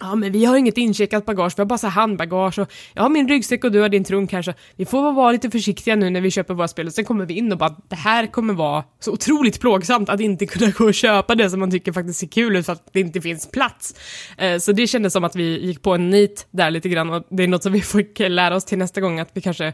Ja, 0.00 0.14
men 0.14 0.32
vi 0.32 0.44
har 0.44 0.56
inget 0.56 0.78
incheckat 0.78 1.26
bagage, 1.26 1.52
vi 1.56 1.60
har 1.60 1.66
bara 1.66 1.78
så 1.78 1.86
handbagage 1.86 2.58
och 2.58 2.72
jag 2.94 3.02
har 3.02 3.10
min 3.10 3.28
ryggsäck 3.28 3.64
och 3.64 3.72
du 3.72 3.80
har 3.80 3.88
din 3.88 4.04
trunk 4.04 4.32
här 4.32 4.42
så 4.42 4.52
vi 4.76 4.84
får 4.84 5.12
vara 5.12 5.32
lite 5.32 5.50
försiktiga 5.50 5.96
nu 5.96 6.10
när 6.10 6.20
vi 6.20 6.30
köper 6.30 6.54
våra 6.54 6.68
spel 6.68 6.86
och 6.86 6.92
sen 6.92 7.04
kommer 7.04 7.26
vi 7.26 7.34
in 7.34 7.52
och 7.52 7.58
bara 7.58 7.76
det 7.88 7.96
här 7.96 8.26
kommer 8.26 8.54
vara 8.54 8.84
så 9.00 9.12
otroligt 9.12 9.60
plågsamt 9.60 10.08
att 10.08 10.20
inte 10.20 10.46
kunna 10.46 10.70
gå 10.70 10.84
och 10.84 10.94
köpa 10.94 11.34
det 11.34 11.50
som 11.50 11.60
man 11.60 11.70
tycker 11.70 11.92
faktiskt 11.92 12.18
ser 12.18 12.26
kul 12.26 12.56
ut 12.56 12.66
för 12.66 12.72
att 12.72 12.88
det 12.92 13.00
inte 13.00 13.20
finns 13.20 13.50
plats. 13.50 13.94
Eh, 14.38 14.58
så 14.58 14.72
det 14.72 14.86
kändes 14.86 15.12
som 15.12 15.24
att 15.24 15.36
vi 15.36 15.66
gick 15.66 15.82
på 15.82 15.94
en 15.94 16.10
nit 16.10 16.46
där 16.50 16.70
lite 16.70 16.88
grann 16.88 17.10
och 17.10 17.26
det 17.30 17.42
är 17.42 17.48
något 17.48 17.62
som 17.62 17.72
vi 17.72 17.80
får 17.80 18.28
lära 18.28 18.56
oss 18.56 18.64
till 18.64 18.78
nästa 18.78 19.00
gång 19.00 19.20
att 19.20 19.30
vi 19.32 19.40
kanske 19.40 19.72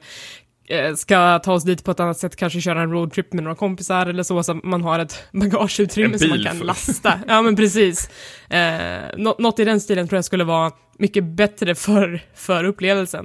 ska 0.96 1.38
ta 1.38 1.52
oss 1.52 1.64
dit 1.64 1.84
på 1.84 1.90
ett 1.90 2.00
annat 2.00 2.18
sätt, 2.18 2.36
kanske 2.36 2.60
köra 2.60 2.82
en 2.82 2.90
roadtrip 2.92 3.32
med 3.32 3.44
några 3.44 3.56
kompisar 3.56 4.06
eller 4.06 4.22
så, 4.22 4.42
så 4.42 4.52
att 4.52 4.64
man 4.64 4.82
har 4.82 4.98
ett 4.98 5.24
bagageutrymme 5.32 6.18
som 6.18 6.28
man 6.28 6.42
kan 6.44 6.58
lasta. 6.58 7.20
Ja, 7.28 7.42
men 7.42 7.56
precis. 7.56 8.10
Eh, 8.48 8.98
nå- 9.16 9.36
något 9.38 9.58
i 9.58 9.64
den 9.64 9.80
stilen 9.80 10.08
tror 10.08 10.16
jag 10.16 10.24
skulle 10.24 10.44
vara 10.44 10.72
mycket 10.98 11.24
bättre 11.24 11.74
för, 11.74 12.22
för 12.34 12.64
upplevelsen. 12.64 13.24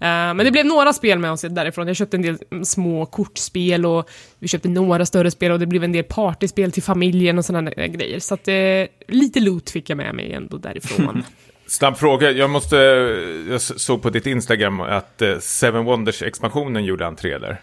Eh, 0.00 0.08
men 0.08 0.36
det 0.38 0.50
blev 0.50 0.66
några 0.66 0.92
spel 0.92 1.18
med 1.18 1.32
oss 1.32 1.40
därifrån. 1.40 1.86
Jag 1.86 1.96
köpte 1.96 2.16
en 2.16 2.22
del 2.22 2.38
små 2.64 3.06
kortspel 3.06 3.86
och 3.86 4.08
vi 4.38 4.48
köpte 4.48 4.68
några 4.68 5.06
större 5.06 5.30
spel 5.30 5.52
och 5.52 5.58
det 5.60 5.66
blev 5.66 5.84
en 5.84 5.92
del 5.92 6.04
partyspel 6.04 6.72
till 6.72 6.82
familjen 6.82 7.38
och 7.38 7.44
sådana 7.44 7.70
grejer. 7.70 8.20
Så 8.20 8.34
att 8.34 8.48
eh, 8.48 8.54
lite 9.08 9.40
loot 9.40 9.70
fick 9.70 9.90
jag 9.90 9.96
med 9.96 10.14
mig 10.14 10.32
ändå 10.32 10.56
därifrån. 10.56 11.22
Snabb 11.70 11.96
fråga, 11.96 12.30
jag 12.30 12.50
måste, 12.50 12.76
jag 13.50 13.60
såg 13.60 14.02
på 14.02 14.10
ditt 14.10 14.26
Instagram 14.26 14.80
att 14.80 15.22
eh, 15.22 15.38
Seven 15.38 15.84
Wonders-expansionen 15.84 16.84
gjorde 16.84 17.06
entré 17.06 17.38
där. 17.38 17.60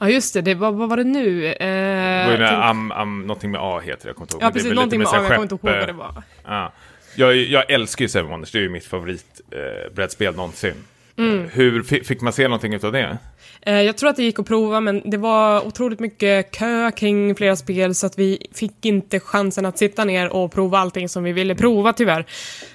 ja, 0.00 0.08
just 0.08 0.34
det. 0.34 0.40
det 0.40 0.54
vad, 0.54 0.74
vad 0.74 0.88
var 0.88 0.96
det 0.96 1.04
nu? 1.04 1.46
Eh, 1.46 1.58
Det 1.58 2.24
var 2.26 2.32
ju 2.32 2.46
tänk- 2.48 2.64
am, 2.64 2.92
am, 2.92 3.20
någonting 3.20 3.50
med 3.50 3.60
A 3.60 3.80
heter 3.84 4.02
det, 4.02 4.08
jag 4.08 4.16
kommer 4.16 4.24
inte 4.24 4.34
ihåg. 4.34 4.42
Ja, 4.42 4.50
precis. 4.50 4.72
Någonting 4.72 4.98
med 4.98 5.06
lite 5.06 5.18
A, 5.18 5.22
jag 5.22 5.28
kommer 5.28 5.42
inte 5.42 5.54
ihåg 5.54 5.60
vad 5.78 5.86
det 5.88 5.92
var. 5.92 6.22
Ja. 6.46 6.72
Jag, 7.14 7.36
jag 7.36 7.70
älskar 7.70 8.04
ju 8.04 8.08
Seven 8.08 8.30
Wonders, 8.30 8.50
det 8.52 8.58
är 8.58 8.62
ju 8.62 8.68
mitt 8.68 8.84
favoritbrädspel 8.84 10.28
eh, 10.28 10.36
någonsin. 10.36 10.74
Mm. 11.16 11.48
Hur, 11.52 11.82
fi- 11.82 12.04
fick 12.04 12.20
man 12.20 12.32
se 12.32 12.42
någonting 12.44 12.84
av 12.84 12.92
det? 12.92 13.18
Eh, 13.62 13.80
Jag 13.82 13.96
tror 13.96 14.10
att 14.10 14.16
det 14.16 14.22
gick 14.22 14.38
att 14.38 14.46
prova, 14.46 14.80
men 14.80 15.10
det 15.10 15.16
var 15.16 15.66
otroligt 15.66 16.00
mycket 16.00 16.50
kö 16.50 16.90
kring 16.90 17.34
flera 17.34 17.56
spel, 17.56 17.94
så 17.94 18.06
att 18.06 18.18
vi 18.18 18.46
fick 18.54 18.84
inte 18.84 19.20
chansen 19.20 19.66
att 19.66 19.78
sitta 19.78 20.04
ner 20.04 20.28
och 20.28 20.52
prova 20.52 20.78
allting 20.78 21.08
som 21.08 21.24
vi 21.24 21.32
ville 21.32 21.54
prova, 21.54 21.92
tyvärr. 21.92 22.26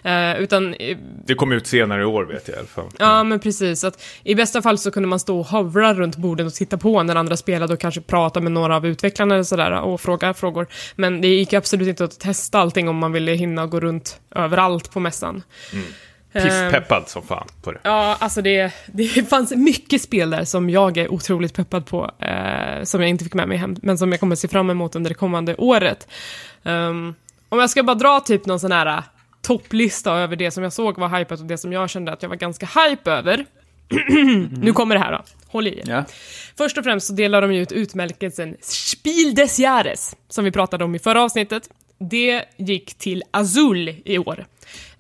Eh, 0.04 0.42
utan, 0.42 0.74
eh, 0.74 0.98
Det 1.26 1.36
kom 1.36 1.52
ut 1.52 1.68
senare 1.68 2.02
i 2.02 2.06
år 2.06 2.26
vet 2.26 2.48
jag 2.48 2.56
i 2.56 2.60
alla 2.60 2.68
fall. 2.68 2.86
ja 3.00 3.24
men 3.24 3.40
precis, 3.40 3.84
att 3.84 4.04
i 4.24 4.36
bästa 4.36 4.62
fall 4.62 4.78
så 4.78 4.92
kunde 4.92 5.10
man 5.10 5.20
stå 5.20 5.40
och 5.40 5.46
hovra 5.46 5.94
runt 5.94 6.18
bordet 6.18 6.48
och 6.48 6.54
titta 6.54 6.78
på 6.78 7.04
när 7.04 7.16
andra 7.16 7.38
spelade 7.38 7.74
och 7.74 7.80
kanske 7.80 8.02
prata 8.02 8.42
med 8.42 8.52
några 8.52 8.76
av 8.76 8.88
utvecklarna 8.88 9.34
eller 9.36 9.44
sådär 9.44 9.82
och 9.82 10.02
fråga 10.02 10.34
frågor. 10.34 10.68
Men 10.96 11.22
det 11.22 11.28
gick 11.28 11.54
absolut 11.54 11.88
inte 11.88 12.04
att 12.04 12.20
testa 12.20 12.60
allting 12.60 12.90
om 12.90 12.96
man 12.98 13.12
ville 13.12 13.32
hinna 13.32 13.66
gå 13.68 13.80
runt 13.80 14.20
överallt 14.36 14.92
på 14.92 15.00
mässan. 15.00 15.44
Eh, 15.74 15.80
Pisspeppad 16.34 17.10
som 17.10 17.24
fan 17.24 17.48
på 17.62 17.72
det. 17.72 17.80
Ja, 17.84 18.18
alltså 18.20 18.42
det, 18.42 18.74
det 18.86 19.30
fanns 19.30 19.52
mycket 19.52 20.02
spel 20.02 20.30
där 20.30 20.46
som 20.46 20.70
jag 20.70 20.98
är 20.98 21.12
otroligt 21.14 21.54
peppad 21.54 21.86
på, 21.86 22.12
eh, 22.20 22.84
som 22.84 23.02
jag 23.02 23.10
inte 23.10 23.24
fick 23.24 23.34
med 23.34 23.48
mig 23.48 23.58
hem, 23.58 23.76
men 23.82 23.98
som 23.98 24.12
jag 24.12 24.20
kommer 24.20 24.36
se 24.36 24.48
fram 24.48 24.70
emot 24.70 24.96
under 24.96 25.10
det 25.10 25.16
kommande 25.16 25.56
året. 25.56 26.08
Ehm, 26.64 27.16
om 27.50 27.60
jag 27.60 27.70
ska 27.70 27.84
bara 27.84 27.96
dra 27.96 28.20
typ 28.20 28.46
någon 28.46 28.60
sån 28.60 28.72
här 28.72 28.98
eh, 28.98 29.04
topplista 29.42 30.14
över 30.14 30.36
det 30.36 30.52
som 30.52 30.64
jag 30.64 30.74
såg 30.74 30.98
var 30.98 31.20
hypat 31.20 31.40
och 31.40 31.46
det 31.46 31.58
som 31.58 31.74
jag 31.74 31.90
kände 31.90 32.12
att 32.12 32.22
jag 32.22 32.30
var 32.30 32.36
ganska 32.36 32.66
hype 32.66 33.12
över. 33.12 33.46
nu 34.62 34.74
kommer 34.74 34.96
det 34.96 35.02
här 35.02 35.12
då, 35.12 35.24
håll 35.48 35.68
i 35.68 35.80
er. 35.80 35.84
Ja. 35.86 36.04
Först 36.58 36.78
och 36.78 36.84
främst 36.84 37.08
så 37.08 37.14
delar 37.14 37.42
de 37.42 37.52
ut 37.52 37.72
utmärkelsen 37.72 38.58
Spiel 38.62 39.36
des 39.36 39.60
Jahres, 39.60 40.16
som 40.30 40.46
vi 40.46 40.52
pratade 40.52 40.84
om 40.84 40.96
i 40.96 41.00
förra 41.00 41.24
avsnittet. 41.24 41.70
Det 41.98 42.46
gick 42.58 42.94
till 42.94 43.24
Azul 43.32 43.96
i 44.06 44.18
år. 44.18 44.46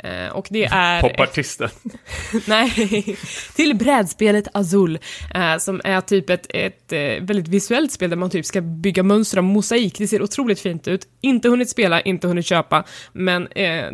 Eh, 0.04 0.28
och 0.28 0.48
det 0.50 0.66
är... 0.66 1.02
Popartisten. 1.02 1.70
Nej, 2.48 3.18
till 3.56 3.76
brädspelet 3.76 4.48
Azul, 4.54 5.00
eh, 5.36 5.58
som 5.58 5.82
är 5.84 6.02
typ 6.02 6.30
ett, 6.30 6.46
ett 6.50 6.94
eh, 6.94 7.00
väldigt 7.00 7.48
visuellt 7.48 7.92
spel 7.92 8.10
där 8.10 8.18
man 8.18 8.30
typ 8.30 8.46
ska 8.46 8.62
bygga 8.62 9.04
mönster 9.04 9.38
av 9.38 9.44
mosaik. 9.44 9.98
Det 9.98 10.08
ser 10.08 10.22
otroligt 10.22 10.60
fint 10.60 10.88
ut. 10.88 11.08
Inte 11.22 11.50
hunnit 11.50 11.70
spela, 11.70 12.02
inte 12.02 12.28
hunnit 12.28 12.46
köpa, 12.46 12.84
men 13.14 13.48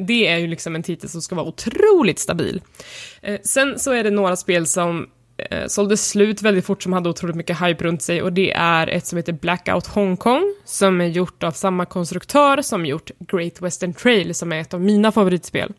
det 0.07 0.27
är 0.27 0.37
ju 0.37 0.47
liksom 0.47 0.75
en 0.75 0.83
titel 0.83 1.09
som 1.09 1.21
ska 1.21 1.35
vara 1.35 1.45
otroligt 1.45 2.19
stabil. 2.19 2.61
Sen 3.43 3.79
så 3.79 3.91
är 3.91 4.03
det 4.03 4.09
några 4.09 4.35
spel 4.35 4.67
som 4.67 5.07
eh, 5.39 5.67
sålde 5.67 5.97
slut 5.97 6.41
väldigt 6.41 6.65
fort 6.65 6.83
som 6.83 6.93
hade 6.93 7.09
otroligt 7.09 7.35
mycket 7.35 7.61
hype 7.61 7.83
runt 7.83 8.01
sig 8.01 8.21
och 8.21 8.33
det 8.33 8.51
är 8.51 8.87
ett 8.87 9.05
som 9.05 9.17
heter 9.17 9.33
Blackout 9.33 9.87
Hongkong 9.87 10.55
som 10.65 11.01
är 11.01 11.07
gjort 11.07 11.43
av 11.43 11.51
samma 11.51 11.85
konstruktör 11.85 12.61
som 12.61 12.85
gjort 12.85 13.11
Great 13.19 13.61
Western 13.61 13.93
Trail 13.93 14.35
som 14.35 14.51
är 14.51 14.61
ett 14.61 14.73
av 14.73 14.81
mina 14.81 15.11
favoritspel. 15.11 15.73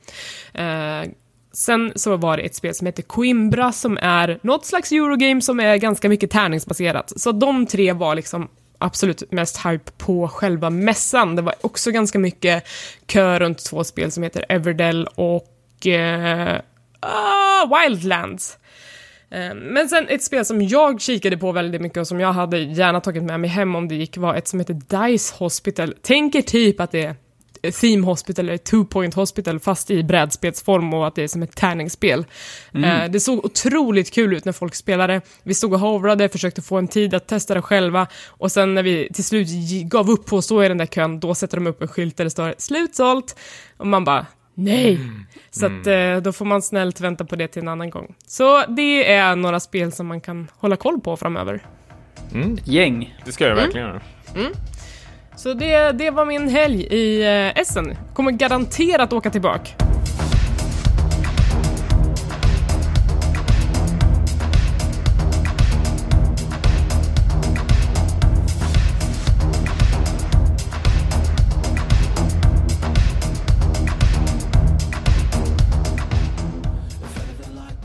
Eh, 0.54 1.10
Sen 1.52 1.92
så 1.94 2.16
var 2.16 2.36
det 2.36 2.42
ett 2.42 2.54
spel 2.54 2.74
som 2.74 2.86
heter 2.86 3.02
Coimbra 3.02 3.72
som 3.72 3.98
är 4.02 4.38
något 4.42 4.66
slags 4.66 4.92
Eurogame 4.92 5.40
som 5.40 5.60
är 5.60 5.76
ganska 5.76 6.08
mycket 6.08 6.30
tärningsbaserat. 6.30 7.12
Så 7.20 7.32
de 7.32 7.66
tre 7.66 7.92
var 7.92 8.14
liksom 8.14 8.48
absolut 8.78 9.32
mest 9.32 9.66
hype 9.66 9.90
på 9.98 10.28
själva 10.28 10.70
mässan. 10.70 11.36
Det 11.36 11.42
var 11.42 11.54
också 11.60 11.90
ganska 11.90 12.18
mycket 12.18 12.64
kö 13.06 13.38
runt 13.38 13.64
två 13.64 13.84
spel 13.84 14.10
som 14.10 14.22
heter 14.22 14.44
Everdell 14.48 15.08
och 15.14 15.86
eh, 15.86 16.60
uh, 17.06 17.78
Wildlands. 17.78 18.56
Eh, 19.30 19.54
Men 19.54 19.88
sen 19.88 20.08
ett 20.08 20.22
spel 20.22 20.44
som 20.44 20.62
jag 20.62 21.00
kikade 21.00 21.36
på 21.36 21.52
väldigt 21.52 21.80
mycket 21.80 21.98
och 21.98 22.06
som 22.06 22.20
jag 22.20 22.32
hade 22.32 22.58
gärna 22.58 23.00
tagit 23.00 23.22
med 23.22 23.40
mig 23.40 23.50
hem 23.50 23.74
om 23.74 23.88
det 23.88 23.94
gick 23.94 24.16
var 24.16 24.34
ett 24.34 24.48
som 24.48 24.58
heter 24.60 24.74
Dice 24.74 25.34
Hospital. 25.38 25.94
Tänker 26.02 26.42
typ 26.42 26.80
att 26.80 26.90
det 26.90 27.16
är 27.62 27.70
Theme 27.70 28.06
Hospital 28.06 28.48
eller 28.48 28.58
Two 28.58 28.84
Point 28.84 29.14
Hospital 29.14 29.60
fast 29.60 29.90
i 29.90 30.02
brädspelsform 30.02 30.94
och 30.94 31.06
att 31.06 31.14
det 31.14 31.22
är 31.22 31.28
som 31.28 31.42
ett 31.42 31.56
tärningsspel. 31.56 32.24
Eh, 32.74 33.10
Det 33.10 33.20
såg 33.20 33.44
otroligt 33.44 34.10
kul 34.14 34.32
ut 34.32 34.44
när 34.44 34.52
folk 34.52 34.74
spelade. 34.74 35.20
Vi 35.42 35.54
stod 35.54 35.72
och 35.72 35.80
hovrade, 35.80 36.28
försökte 36.28 36.62
få 36.62 36.76
en 36.78 36.88
tid 36.88 37.14
att 37.14 37.26
testa 37.28 37.54
det 37.54 37.62
själva 37.62 38.06
och 38.28 38.52
sen 38.52 38.74
när 38.74 38.82
vi 38.82 39.08
till 39.14 39.24
slut 39.24 39.48
gav 39.84 40.10
upp 40.10 40.26
på 40.26 40.38
att 40.38 40.44
stå 40.44 40.64
i 40.64 40.68
den 40.68 40.78
där 40.78 40.86
kön, 40.86 41.20
då 41.20 41.34
sätter 41.34 41.56
de 41.56 41.66
upp 41.66 41.82
en 41.82 41.88
skylt 41.88 42.16
där 42.16 42.24
det 42.24 42.30
står 42.30 42.54
slutsålt 42.58 43.36
och 43.76 43.86
man 43.86 44.04
bara 44.04 44.26
Nej! 44.64 45.00
Så 45.50 45.66
att 45.66 45.86
eh, 45.86 46.16
då 46.16 46.32
får 46.32 46.44
man 46.44 46.62
snällt 46.62 47.00
vänta 47.00 47.24
på 47.24 47.36
det 47.36 47.48
till 47.48 47.62
en 47.62 47.68
annan 47.68 47.90
gång. 47.90 48.14
Så 48.26 48.64
det 48.66 49.12
är 49.12 49.36
några 49.36 49.60
spel 49.60 49.92
som 49.92 50.06
man 50.06 50.20
kan 50.20 50.50
hålla 50.56 50.76
koll 50.76 51.00
på 51.00 51.16
framöver. 51.16 51.66
Gäng. 52.64 53.18
Det 53.24 53.32
ska 53.32 53.48
jag 53.48 53.54
verkligen 53.54 53.86
göra. 53.86 54.00
Så 55.36 55.54
det, 55.54 55.92
det 55.92 56.10
var 56.10 56.24
min 56.24 56.48
helg 56.48 56.82
i 56.82 57.22
eh, 57.22 57.60
Essen. 57.60 57.96
Kommer 58.14 58.30
garanterat 58.30 59.12
åka 59.12 59.30
tillbaka. 59.30 59.70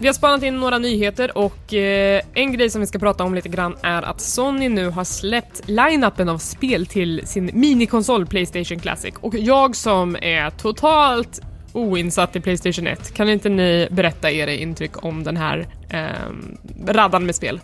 Vi 0.05 0.09
har 0.09 0.13
spanat 0.13 0.43
in 0.43 0.59
några 0.59 0.77
nyheter 0.77 1.37
och 1.37 1.73
eh, 1.73 2.21
en 2.33 2.53
grej 2.53 2.69
som 2.69 2.81
vi 2.81 2.87
ska 2.87 2.99
prata 2.99 3.23
om 3.23 3.35
lite 3.35 3.49
grann 3.49 3.75
är 3.81 4.01
att 4.01 4.21
Sony 4.21 4.69
nu 4.69 4.89
har 4.89 5.03
släppt 5.03 5.67
line-upen 5.67 6.29
av 6.29 6.37
spel 6.37 6.85
till 6.85 7.27
sin 7.27 7.49
minikonsol 7.53 8.25
Playstation 8.25 8.79
Classic 8.79 9.15
och 9.21 9.35
jag 9.35 9.75
som 9.75 10.15
är 10.21 10.49
totalt 10.49 11.41
oinsatt 11.73 12.35
i 12.35 12.41
Playstation 12.41 12.87
1, 12.87 13.13
kan 13.13 13.29
inte 13.29 13.49
ni 13.49 13.87
berätta 13.91 14.31
era 14.31 14.51
intryck 14.51 15.05
om 15.05 15.23
den 15.23 15.37
här 15.37 15.67
eh, 15.89 16.93
raddan 16.93 17.25
med 17.25 17.35
spel? 17.35 17.59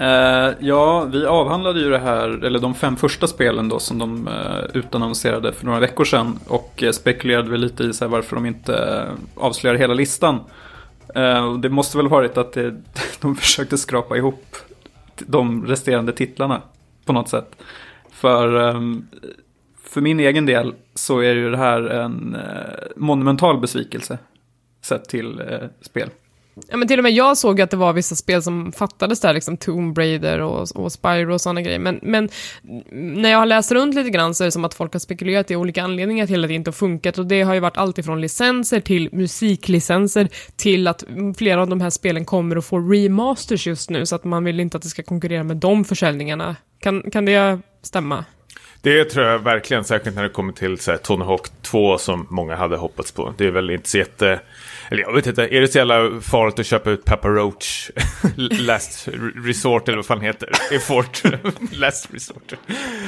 Uh, 0.00 0.54
ja, 0.60 1.04
vi 1.12 1.26
avhandlade 1.26 1.80
ju 1.80 1.90
det 1.90 1.98
här, 1.98 2.44
eller 2.44 2.58
de 2.58 2.74
fem 2.74 2.96
första 2.96 3.26
spelen 3.26 3.68
då 3.68 3.78
som 3.78 3.98
de 3.98 4.28
uh, 4.28 4.64
utannonserade 4.74 5.52
för 5.52 5.66
några 5.66 5.80
veckor 5.80 6.04
sedan. 6.04 6.38
Och 6.48 6.82
uh, 6.82 6.90
spekulerade 6.90 7.50
väl 7.50 7.60
lite 7.60 7.84
i 7.84 7.92
så 7.92 8.04
här, 8.04 8.12
varför 8.12 8.36
de 8.36 8.46
inte 8.46 9.06
avslöjar 9.34 9.76
hela 9.76 9.94
listan. 9.94 10.40
Eh, 11.14 11.54
det 11.54 11.68
måste 11.68 11.96
väl 11.96 12.08
varit 12.08 12.36
att 12.36 12.56
de 13.20 13.36
försökte 13.36 13.78
skrapa 13.78 14.16
ihop 14.16 14.56
de 15.18 15.66
resterande 15.66 16.12
titlarna 16.12 16.62
på 17.04 17.12
något 17.12 17.28
sätt. 17.28 17.56
För, 18.10 18.68
ehm, 18.68 19.06
för 19.84 20.00
min 20.00 20.20
egen 20.20 20.46
del 20.46 20.74
så 20.94 21.18
är 21.18 21.34
ju 21.34 21.50
det 21.50 21.56
här 21.56 21.82
en 21.82 22.34
eh, 22.34 22.86
monumental 22.96 23.60
besvikelse 23.60 24.18
sett 24.82 25.08
till 25.08 25.40
eh, 25.40 25.68
spel. 25.80 26.10
Ja 26.68 26.76
men 26.76 26.88
till 26.88 26.98
och 26.98 27.02
med 27.02 27.12
jag 27.12 27.38
såg 27.38 27.60
att 27.60 27.70
det 27.70 27.76
var 27.76 27.92
vissa 27.92 28.14
spel 28.14 28.42
som 28.42 28.72
fattades 28.72 29.20
där, 29.20 29.34
liksom 29.34 29.56
Tomb 29.56 29.98
Raider 29.98 30.38
och, 30.38 30.76
och 30.76 30.92
Spyro 30.92 31.32
och 31.32 31.40
sådana 31.40 31.62
grejer. 31.62 31.78
Men, 31.78 32.00
men 32.02 32.28
när 32.92 33.30
jag 33.30 33.38
har 33.38 33.46
läst 33.46 33.72
runt 33.72 33.94
lite 33.94 34.10
grann 34.10 34.34
så 34.34 34.44
är 34.44 34.46
det 34.46 34.52
som 34.52 34.64
att 34.64 34.74
folk 34.74 34.92
har 34.92 35.00
spekulerat 35.00 35.50
i 35.50 35.56
olika 35.56 35.82
anledningar 35.82 36.26
till 36.26 36.44
att 36.44 36.48
det 36.48 36.54
inte 36.54 36.68
har 36.68 36.72
funkat 36.72 37.18
och 37.18 37.26
det 37.26 37.42
har 37.42 37.54
ju 37.54 37.60
varit 37.60 37.76
allt 37.76 37.98
ifrån 37.98 38.20
licenser 38.20 38.80
till 38.80 39.08
musiklicenser 39.12 40.28
till 40.56 40.86
att 40.86 41.04
flera 41.36 41.62
av 41.62 41.68
de 41.68 41.80
här 41.80 41.90
spelen 41.90 42.24
kommer 42.24 42.56
att 42.56 42.66
få 42.66 42.78
remasters 42.78 43.66
just 43.66 43.90
nu 43.90 44.06
så 44.06 44.16
att 44.16 44.24
man 44.24 44.44
vill 44.44 44.60
inte 44.60 44.76
att 44.76 44.82
det 44.82 44.88
ska 44.88 45.02
konkurrera 45.02 45.44
med 45.44 45.56
de 45.56 45.84
försäljningarna. 45.84 46.56
Kan, 46.80 47.10
kan 47.10 47.24
det 47.24 47.58
stämma? 47.82 48.24
Det 48.82 49.04
tror 49.04 49.26
jag 49.26 49.38
verkligen, 49.38 49.84
särskilt 49.84 50.16
när 50.16 50.22
det 50.22 50.28
kommer 50.28 50.52
till 50.52 50.78
så 50.78 50.90
här, 50.90 50.98
Tony 50.98 51.24
Hawk 51.24 51.46
2 51.62 51.98
som 51.98 52.26
många 52.30 52.56
hade 52.56 52.76
hoppats 52.76 53.12
på. 53.12 53.34
Det 53.36 53.46
är 53.46 53.50
väl 53.50 53.70
inte 53.70 53.88
så 53.88 53.98
jätte 53.98 54.40
eller 54.90 55.02
jag 55.02 55.12
vet 55.12 55.26
inte, 55.26 55.42
är 55.42 55.60
det 55.60 55.68
så 55.68 55.78
jävla 55.78 56.20
farligt 56.20 56.58
att 56.58 56.66
köpa 56.66 56.90
ut 56.90 57.04
Papa 57.04 57.28
Roach 57.28 57.90
Last 58.36 59.08
Resort 59.44 59.88
eller 59.88 59.96
vad 59.96 60.06
fan 60.06 60.20
heter 60.20 60.50
det? 60.70 60.78
Fort 60.78 61.22
Last 61.72 62.14
Resort. 62.14 62.52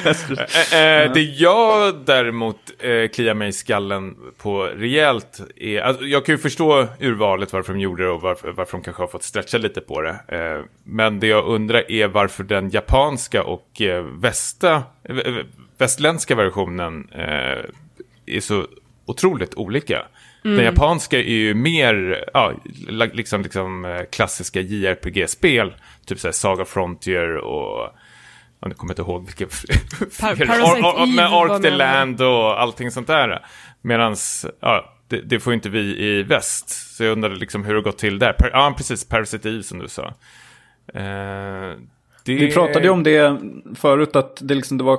Last 0.05 0.31
resort. 0.31 0.73
Äh, 0.73 0.81
äh, 0.81 1.13
det 1.13 1.21
jag 1.21 1.95
däremot 2.05 2.57
äh, 2.79 3.09
kliar 3.09 3.35
mig 3.35 3.49
i 3.49 3.53
skallen 3.53 4.17
på 4.39 4.63
rejält 4.63 5.41
är, 5.57 5.81
alltså, 5.81 6.05
jag 6.05 6.27
kan 6.27 6.35
ju 6.35 6.39
förstå 6.39 6.87
urvalet 7.01 7.53
varför 7.53 7.73
de 7.73 7.81
gjorde 7.81 8.03
det 8.05 8.11
och 8.11 8.21
varför, 8.21 8.53
varför 8.53 8.73
de 8.73 8.85
kanske 8.85 9.03
har 9.03 9.09
fått 9.09 9.23
stretcha 9.23 9.59
lite 9.59 9.81
på 9.81 10.01
det. 10.03 10.17
Men 10.85 11.21
det 11.21 11.27
jag 11.27 11.47
undrar 11.47 11.91
är 11.91 12.09
varför 12.09 12.45
den 12.45 12.71
japanska 12.71 13.43
och 13.43 13.83
västa, 14.21 14.83
västländska 15.79 16.35
versionen 16.35 17.09
är 18.27 18.41
så 18.41 18.67
otroligt 19.07 19.55
olika. 19.55 20.07
Mm. 20.45 20.57
Den 20.57 20.65
japanska 20.65 21.19
är 21.19 21.23
ju 21.23 21.55
mer 21.55 22.25
ja, 22.35 22.53
liksom, 23.13 23.43
liksom 23.43 23.85
eh, 23.85 24.03
klassiska 24.13 24.61
JRPG-spel. 24.61 25.75
Typ 26.07 26.21
såhär 26.21 26.33
Saga 26.33 26.65
Frontier 26.65 27.37
och... 27.37 27.95
Ja, 28.63 28.69
nu 28.69 28.75
kommer 28.75 28.91
jag 28.91 29.03
inte 29.03 29.13
ihåg 29.13 29.27
vilka... 29.27 29.47
Par 30.21 30.47
Parasite 30.47 31.17
Med 31.17 31.27
Ark 31.27 31.63
the 31.63 31.71
Land 31.71 32.23
och 32.23 32.61
allting 32.61 32.91
sånt 32.91 33.07
där. 33.07 33.47
Medan, 33.83 34.17
ja, 34.61 34.95
det, 35.09 35.21
det, 35.21 35.41
får 35.41 35.55
inte 35.55 35.69
vi 35.69 36.05
i 36.05 36.23
väst. 36.23 36.71
Så 36.97 37.05
jag 37.05 37.13
undrade 37.13 37.37
liksom 37.37 37.65
hur 37.65 37.75
det 37.75 37.83
gått 37.83 37.99
till 37.99 38.19
där. 38.19 38.35
ja, 38.53 38.75
precis. 38.77 39.09
Parasite 39.09 39.49
Eve 39.49 39.63
som 39.63 39.79
du 39.79 39.89
sa. 39.89 40.15
Uh, 40.97 41.77
det... 42.25 42.35
Vi 42.35 42.53
pratade 42.53 42.85
ju 42.85 42.91
om 42.91 43.03
det 43.03 43.41
förut, 43.75 44.17
att 44.17 44.39
det, 44.41 44.55
liksom, 44.55 44.79
det 44.79 44.85
var 44.85 44.99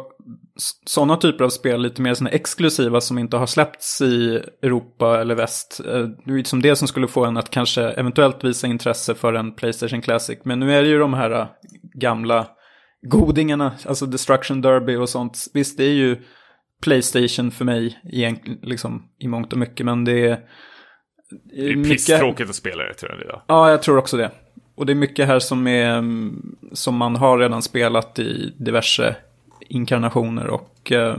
sådana 0.86 1.18
typer 1.18 1.46
av 1.46 1.50
spel, 1.50 1.82
lite 1.82 2.02
mer 2.02 2.14
såna 2.14 2.30
exklusiva 2.30 3.02
som 3.02 3.18
inte 3.18 3.38
har 3.38 3.46
släppts 3.46 4.02
i 4.02 4.44
Europa 4.62 5.22
eller 5.22 5.36
väst. 5.36 5.82
Eh, 5.86 6.08
det 6.26 6.32
är 6.32 6.38
liksom 6.38 6.62
det 6.62 6.76
som 6.76 6.88
skulle 6.88 7.08
få 7.08 7.26
en 7.26 7.38
att 7.38 7.50
kanske 7.50 7.82
eventuellt 7.84 8.44
visa 8.44 8.68
intresse 8.68 9.16
för 9.16 9.34
en 9.34 9.56
Playstation 9.56 10.02
Classic. 10.02 10.40
Men 10.44 10.60
nu 10.60 10.74
är 10.74 10.82
det 10.82 10.90
ju 10.90 11.00
de 11.00 11.14
här 11.14 11.32
äh, 11.32 11.48
gamla 11.94 12.48
godingarna, 13.08 13.74
alltså 13.86 14.06
Destruction 14.06 14.62
Derby 14.62 14.96
och 14.96 15.10
sånt. 15.10 15.38
Visst, 15.54 15.78
det 15.78 15.84
är 15.84 15.94
ju 15.94 16.18
Playstation 16.84 17.52
för 17.52 17.66
mig 17.66 18.00
liksom, 18.62 19.04
i 19.20 19.28
mångt 19.28 19.54
och 19.54 19.60
mycket, 19.60 19.86
men 19.86 20.06
det 20.06 20.28
är... 20.28 20.40
Det 21.44 21.72
är 21.72 21.76
mycket... 21.76 21.92
pisstråkigt 21.92 22.50
att 22.50 22.56
spela 22.56 22.84
det 22.84 22.94
tror 22.94 23.26
jag. 23.28 23.42
Ja, 23.48 23.70
jag 23.70 23.82
tror 23.82 23.98
också 23.98 24.18
det. 24.18 24.32
Och 24.82 24.88
det 24.88 24.94
är 24.94 24.96
mycket 24.96 25.28
här 25.28 25.40
som, 25.40 25.68
är, 25.68 26.04
som 26.72 26.96
man 26.96 27.16
har 27.16 27.38
redan 27.38 27.62
spelat 27.62 28.20
i 28.20 28.54
diverse 28.58 29.16
inkarnationer 29.60 30.48
och 30.48 30.92
eh, 30.92 31.18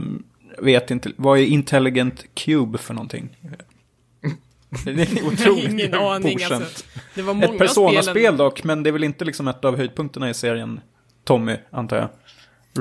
vet 0.57 0.91
inte, 0.91 1.11
vad 1.15 1.39
är 1.39 1.43
Intelligent 1.43 2.25
Cube 2.33 2.77
för 2.77 2.93
någonting? 2.93 3.29
Det 4.85 4.91
är 4.91 5.27
otroligt 5.27 5.71
Ingen 5.71 5.93
aning 5.93 6.43
alltså. 6.43 6.85
Det 7.15 7.21
var 7.21 7.33
många 7.33 7.53
Ett 7.53 7.57
Persona-spel 7.57 8.37
dock, 8.37 8.63
men 8.63 8.83
det 8.83 8.89
är 8.89 8.91
väl 8.91 9.03
inte 9.03 9.25
liksom 9.25 9.47
ett 9.47 9.65
av 9.65 9.77
höjdpunkterna 9.77 10.29
i 10.29 10.33
serien 10.33 10.79
Tommy, 11.23 11.55
antar 11.69 11.97
jag. 11.97 12.09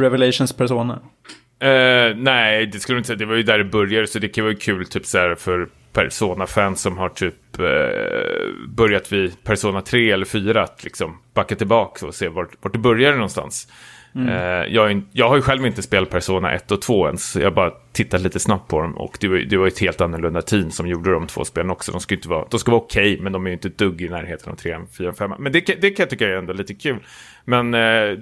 Revelations 0.02 0.52
Persona. 0.52 0.94
Uh, 0.94 2.16
nej, 2.16 2.66
det 2.66 2.80
skulle 2.80 2.96
jag 2.96 3.00
inte 3.00 3.06
säga. 3.06 3.16
Det 3.16 3.26
var 3.26 3.34
ju 3.34 3.42
där 3.42 3.58
det 3.58 3.64
började, 3.64 4.06
så 4.06 4.18
det 4.18 4.28
kan 4.28 4.44
vara 4.44 4.54
kul 4.54 4.86
typ 4.86 5.06
så 5.06 5.18
här 5.18 5.34
för 5.34 5.68
Persona-fans 5.92 6.80
som 6.80 6.98
har 6.98 7.08
typ 7.08 7.58
eh, 7.58 8.68
börjat 8.68 9.12
vid 9.12 9.44
Persona 9.44 9.80
3 9.80 10.10
eller 10.10 10.24
4 10.24 10.62
att 10.62 10.84
liksom 10.84 11.18
backa 11.34 11.56
tillbaka 11.56 12.06
och 12.06 12.14
se 12.14 12.28
vart, 12.28 12.50
vart 12.60 12.72
det 12.72 12.78
började 12.78 13.16
någonstans. 13.16 13.68
Mm. 14.14 14.28
Eh, 14.28 14.74
jag, 14.74 15.02
jag, 15.12 15.28
har 15.28 15.36
ju 15.36 15.42
själv 15.42 15.66
inte 15.66 15.82
spelat 15.82 16.10
Persona 16.10 16.52
1 16.52 16.70
och 16.70 16.82
2 16.82 17.06
ens. 17.06 17.36
Jag 17.36 17.44
har 17.44 17.50
bara 17.50 17.70
tittat 17.92 18.20
lite 18.20 18.38
snabbt 18.38 18.68
på 18.68 18.80
dem. 18.80 18.98
Och 18.98 19.16
det 19.20 19.28
var, 19.28 19.36
det 19.36 19.56
var 19.56 19.66
ett 19.66 19.78
helt 19.78 20.00
annorlunda 20.00 20.42
team 20.42 20.70
som 20.70 20.86
gjorde 20.86 21.12
de 21.12 21.26
två 21.26 21.44
spelen 21.44 21.70
också. 21.70 21.92
De 21.92 22.00
ska, 22.00 22.14
inte 22.14 22.28
vara, 22.28 22.46
de 22.50 22.60
ska 22.60 22.70
vara 22.70 22.82
okej, 22.82 23.12
okay, 23.12 23.22
men 23.22 23.32
de 23.32 23.46
är 23.46 23.50
ju 23.50 23.54
inte 23.54 23.68
ett 23.68 23.78
dugg 23.78 24.02
i 24.02 24.08
närheten 24.08 24.52
av 24.52 24.56
3, 24.56 24.78
4, 24.98 25.12
5. 25.12 25.32
Men 25.38 25.52
det, 25.52 25.60
det 25.60 25.90
kan 25.90 26.02
jag 26.02 26.10
tycka 26.10 26.28
är 26.28 26.36
ändå 26.36 26.52
lite 26.52 26.74
kul. 26.74 26.98
Men 27.44 27.74
eh, 27.74 28.18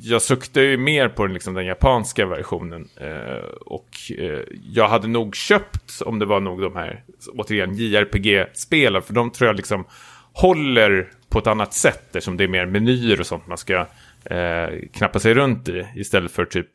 jag 0.00 0.22
suktar 0.22 0.60
ju 0.60 0.76
mer 0.76 1.08
på 1.08 1.26
liksom, 1.26 1.54
den 1.54 1.66
japanska 1.66 2.26
versionen. 2.26 2.88
Eh, 2.96 3.44
och 3.66 3.88
eh, 4.18 4.40
jag 4.72 4.88
hade 4.88 5.08
nog 5.08 5.36
köpt, 5.36 6.02
om 6.04 6.18
det 6.18 6.26
var 6.26 6.40
nog 6.40 6.60
de 6.60 6.76
här, 6.76 7.02
återigen, 7.32 7.74
JRPG-spelen. 7.74 9.02
För 9.02 9.14
de 9.14 9.30
tror 9.30 9.46
jag 9.46 9.56
liksom 9.56 9.84
håller 10.32 11.08
på 11.28 11.38
ett 11.38 11.46
annat 11.46 11.74
sätt, 11.74 12.06
eftersom 12.06 12.36
det 12.36 12.44
är 12.44 12.48
mer 12.48 12.66
menyer 12.66 13.20
och 13.20 13.26
sånt 13.26 13.46
man 13.46 13.58
ska 13.58 13.86
eh, 14.30 14.68
knappa 14.92 15.18
sig 15.18 15.34
runt 15.34 15.68
i. 15.68 15.86
Istället 15.94 16.32
för 16.32 16.44
typ, 16.44 16.70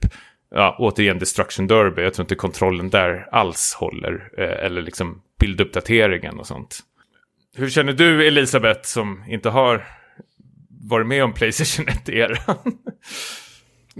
ja, 0.51 0.75
återigen 0.79 1.19
Destruction 1.19 1.67
Derby. 1.67 2.01
Jag 2.01 2.13
tror 2.13 2.23
inte 2.23 2.35
kontrollen 2.35 2.89
där 2.89 3.27
alls 3.31 3.73
håller. 3.73 4.29
Eh, 4.38 4.65
eller 4.65 4.81
liksom 4.81 5.21
bilduppdateringen 5.39 6.39
och 6.39 6.47
sånt. 6.47 6.79
Hur 7.55 7.69
känner 7.69 7.93
du 7.93 8.27
Elisabeth 8.27 8.81
som 8.83 9.23
inte 9.27 9.49
har 9.49 9.88
varit 10.81 11.07
med 11.07 11.23
om 11.23 11.33
Playstation 11.33 11.85
1-eran? 11.85 12.57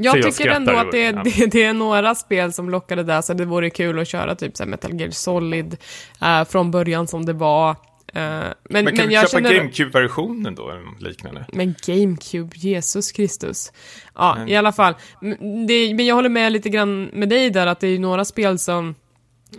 Jag 0.02 0.24
tycker 0.24 0.50
ändå 0.52 0.72
att 0.72 0.92
det, 0.92 1.12
det, 1.12 1.46
det, 1.52 1.64
är 1.64 1.74
några 1.74 2.16
spel 2.16 2.54
som 2.54 2.70
lockade 2.70 3.04
där, 3.04 3.22
så 3.22 3.34
det 3.34 3.46
vore 3.46 3.70
kul 3.70 4.00
att 4.00 4.08
köra 4.08 4.36
typ 4.36 4.58
så 4.58 4.66
Metal 4.66 5.00
Gear 5.00 5.10
Solid 5.10 5.78
uh, 6.22 6.44
från 6.44 6.72
början 6.72 7.08
som 7.08 7.26
det 7.26 7.34
var. 7.34 7.76
Uh, 8.16 8.22
men, 8.22 8.54
men 8.70 8.86
kan 8.86 9.06
men 9.06 9.12
jag 9.12 9.30
köpa 9.30 9.44
känner... 9.44 9.60
GameCube-versionen 9.60 10.56
då, 10.56 10.70
eller 10.70 11.10
liknande? 11.10 11.46
Men 11.54 11.76
GameCube, 11.86 12.50
Jesus 12.56 13.12
Kristus. 13.12 13.72
Ja, 14.16 14.36
men... 14.38 14.50
i 14.50 14.56
alla 14.56 14.72
fall. 14.72 14.94
Det, 15.68 15.94
men 15.94 16.06
jag 16.06 16.16
håller 16.16 16.30
med 16.30 16.52
lite 16.52 16.70
grann 16.70 17.04
med 17.04 17.30
dig 17.30 17.50
där, 17.50 17.68
att 17.68 17.80
det 17.80 17.88
är 17.88 18.00
några 18.00 18.26
spel 18.26 18.60
som 18.60 18.96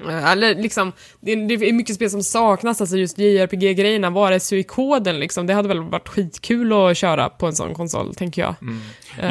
eh, 0.08 0.32
eller 0.32 0.54
liksom, 0.54 0.92
det 1.20 1.32
är 1.32 1.72
mycket 1.72 1.94
spel 1.94 2.10
som 2.10 2.22
saknas, 2.22 2.80
alltså 2.80 2.96
just 2.96 3.18
JRPG-grejerna, 3.18 4.10
var 4.10 4.32
är 4.32 4.38
SUI-koden 4.38 5.20
liksom? 5.20 5.46
Det 5.46 5.54
hade 5.54 5.68
väl 5.68 5.80
varit 5.80 6.08
skitkul 6.08 6.72
att 6.72 6.96
köra 6.96 7.28
på 7.28 7.46
en 7.46 7.52
sån 7.52 7.74
konsol, 7.74 8.14
tänker 8.14 8.42
jag. 8.42 8.54
Mm. 8.62 8.80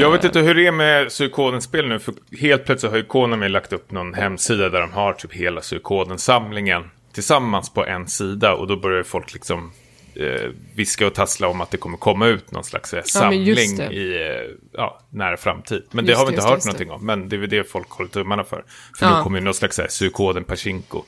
Jag 0.02 0.12
vet 0.12 0.24
inte 0.24 0.40
hur 0.40 0.56
det 0.56 0.68
är 0.68 0.72
med 0.72 1.12
SUI-koden-spel 1.12 1.88
nu, 1.88 2.00
för 2.00 2.14
helt 2.40 2.66
plötsligt 2.66 2.92
har 2.92 2.98
ju 2.98 3.06
Konami 3.06 3.50
lagt 3.50 3.74
upp 3.74 3.92
någon 3.92 4.14
hemsida 4.14 4.70
där 4.70 4.82
de 4.82 4.92
har 4.92 5.14
typ 5.14 5.34
hela 5.34 5.62
SUI-koden-samlingen 5.62 6.84
tillsammans 7.12 7.74
på 7.74 7.86
en 7.86 8.08
sida 8.08 8.54
och 8.54 8.68
då 8.68 8.76
börjar 8.76 9.04
folk 9.04 9.34
liksom 9.34 9.72
eh, 10.16 10.52
viska 10.76 11.08
och 11.08 11.14
tassla 11.14 11.48
om 11.48 11.62
att 11.62 11.72
det 11.72 11.78
kommer 11.78 11.98
komma 11.98 12.28
ut 12.28 12.52
någon 12.52 12.64
slags 12.64 12.94
eh, 12.94 13.04
samling 13.04 13.78
ja, 13.78 13.92
i 13.92 14.28
eh, 14.28 14.56
ja, 14.74 15.00
nära 15.10 15.38
framtid. 15.38 15.84
Men 15.92 16.06
just 16.06 16.16
det 16.16 16.20
har 16.20 16.26
vi 16.26 16.34
inte 16.34 16.48
hört 16.48 16.66
någonting 16.66 16.88
det. 16.88 16.94
om. 16.94 17.06
Men 17.06 17.30
det 17.30 17.36
är 17.36 17.38
väl 17.38 17.50
det 17.50 17.64
folk 17.64 17.90
håller 17.90 18.10
tummarna 18.10 18.44
för. 18.44 18.64
För 19.00 19.06
ja. 19.06 19.18
nu 19.18 19.24
kommer 19.24 19.40
ju 19.40 19.46
någon 19.46 19.54
slags 19.54 19.80
psykoden 19.88 20.44
Pachinko. 20.44 21.04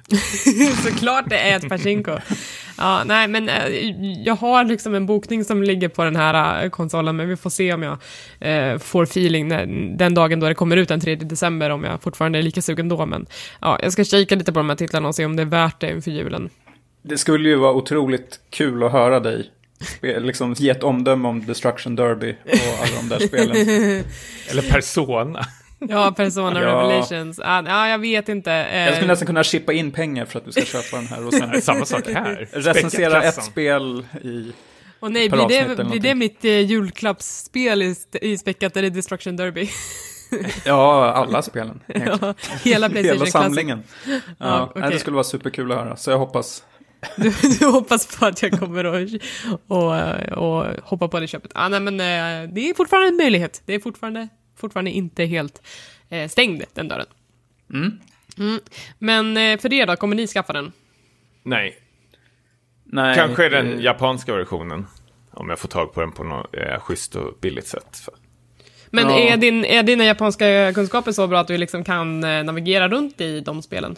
Såklart 0.84 1.24
det 1.30 1.38
är 1.38 1.56
ett 1.56 1.68
Pachinko. 1.68 2.18
Ja, 2.78 3.02
nej, 3.06 3.28
men 3.28 3.48
äh, 3.48 3.68
jag 4.24 4.34
har 4.34 4.64
liksom 4.64 4.94
en 4.94 5.06
bokning 5.06 5.44
som 5.44 5.62
ligger 5.62 5.88
på 5.88 6.04
den 6.04 6.16
här 6.16 6.64
äh, 6.64 6.70
konsolen, 6.70 7.16
men 7.16 7.28
vi 7.28 7.36
får 7.36 7.50
se 7.50 7.72
om 7.72 7.82
jag 7.82 7.98
äh, 8.40 8.78
får 8.78 9.02
feeling 9.02 9.48
när, 9.48 9.66
den 9.96 10.14
dagen 10.14 10.40
då 10.40 10.48
det 10.48 10.54
kommer 10.54 10.76
ut 10.76 10.88
den 10.88 11.00
3 11.00 11.16
december, 11.16 11.70
om 11.70 11.84
jag 11.84 12.02
fortfarande 12.02 12.38
är 12.38 12.42
lika 12.42 12.62
sugen 12.62 12.88
då. 12.88 13.06
Men 13.06 13.26
ja, 13.60 13.78
jag 13.82 13.92
ska 13.92 14.04
kika 14.04 14.34
lite 14.34 14.52
på 14.52 14.58
de 14.58 14.68
här 14.68 14.76
titlarna 14.76 15.08
och 15.08 15.14
se 15.14 15.24
om 15.24 15.36
det 15.36 15.42
är 15.42 15.46
värt 15.46 15.80
det 15.80 15.90
inför 15.90 16.10
julen. 16.10 16.50
Det 17.02 17.18
skulle 17.18 17.48
ju 17.48 17.56
vara 17.56 17.72
otroligt 17.72 18.40
kul 18.50 18.82
att 18.82 18.92
höra 18.92 19.20
dig 19.20 19.50
spe- 19.82 20.20
liksom 20.20 20.52
ge 20.52 20.70
ett 20.70 20.82
omdöme 20.82 21.28
om 21.28 21.46
Destruction 21.46 21.96
Derby 21.96 22.36
och 22.44 22.82
alla 22.82 22.96
de 22.96 23.08
där 23.08 23.26
spelen. 23.26 23.56
Eller 24.50 24.70
Persona. 24.70 25.46
Ja, 25.88 26.12
Persona 26.16 26.60
Ja. 26.62 26.66
Revelations. 26.68 27.40
Ja, 27.44 27.88
jag 27.88 27.98
vet 27.98 28.28
inte. 28.28 28.52
Eh, 28.52 28.78
Jag 28.84 28.94
skulle 28.94 29.08
nästan 29.08 29.26
kunna 29.26 29.44
chippa 29.44 29.72
in 29.72 29.90
pengar 29.92 30.24
för 30.24 30.38
att 30.38 30.44
du 30.44 30.52
ska 30.52 30.64
köpa 30.64 30.96
den 30.96 31.06
här 31.06 31.26
och 31.26 31.34
sen 31.34 31.62
Samma 31.62 31.84
sak 31.84 32.06
här. 32.14 32.48
recensera 32.52 33.22
ett 33.22 33.44
spel 33.44 34.06
i... 34.22 34.52
Och 35.00 35.12
nej, 35.12 35.28
blir 35.30 35.48
det, 35.48 35.84
blir 35.84 36.00
det 36.00 36.14
mitt 36.14 36.44
eh, 36.44 36.60
julklappsspel 36.60 37.82
i, 37.82 37.94
i 38.22 38.38
späckat 38.38 38.76
eller 38.76 38.90
Destruction 38.90 39.36
Derby? 39.36 39.68
Ja, 40.64 41.12
alla 41.12 41.42
spelen. 41.42 41.80
ja, 41.86 42.34
hela 42.64 42.88
Playstation 42.88 43.18
Hela 43.18 43.26
samlingen. 43.26 43.82
Ja, 44.06 44.20
Ja, 44.38 44.72
nej, 44.76 44.90
det 44.90 44.98
skulle 44.98 45.14
vara 45.14 45.24
superkul 45.24 45.72
att 45.72 45.78
höra, 45.78 45.96
så 45.96 46.10
jag 46.10 46.18
hoppas. 46.18 46.64
Du, 47.16 47.32
du 47.58 47.66
hoppas 47.66 48.16
på 48.16 48.26
att 48.26 48.42
jag 48.42 48.52
kommer 48.58 48.84
och, 49.68 49.96
eh, 49.96 50.32
och 50.32 50.66
hoppa 50.82 51.08
på 51.08 51.20
det 51.20 51.26
köpet. 51.26 51.50
Ah, 51.54 51.68
nej, 51.68 51.80
men 51.80 51.94
eh, 52.00 52.52
det 52.54 52.70
är 52.70 52.74
fortfarande 52.74 53.08
en 53.08 53.16
möjlighet. 53.16 53.62
Det 53.66 53.74
är 53.74 53.80
fortfarande, 53.80 54.28
fortfarande 54.62 54.90
inte 54.90 55.24
helt 55.24 55.62
eh, 56.08 56.28
stängd, 56.28 56.62
den 56.74 56.88
dörren. 56.88 57.06
Mm. 57.74 57.98
Mm. 58.38 58.60
Men 58.98 59.36
eh, 59.36 59.58
för 59.60 59.68
det 59.68 59.84
då, 59.84 59.96
kommer 59.96 60.16
ni 60.16 60.26
skaffa 60.26 60.52
den? 60.52 60.72
Nej, 61.42 61.78
Nej, 62.84 63.14
kanske 63.16 63.48
den 63.48 63.72
eh, 63.72 63.80
japanska 63.80 64.34
versionen. 64.34 64.86
Om 65.30 65.48
jag 65.48 65.58
får 65.58 65.68
tag 65.68 65.94
på 65.94 66.00
den 66.00 66.12
på 66.12 66.24
något 66.24 66.56
eh, 66.56 66.80
schysst 66.80 67.16
och 67.16 67.38
billigt 67.40 67.66
sätt. 67.66 68.08
Men 68.90 69.08
Ja. 69.08 69.18
är, 69.18 69.36
din, 69.36 69.64
är 69.64 69.82
dina 69.82 70.04
japanska 70.04 70.72
kunskaper 70.74 71.12
så 71.12 71.26
bra 71.26 71.40
att 71.40 71.48
du 71.48 71.58
liksom 71.58 71.84
kan 71.84 72.24
eh, 72.24 72.44
navigera 72.44 72.88
runt 72.88 73.20
i 73.20 73.40
de 73.40 73.62
spelen? 73.62 73.96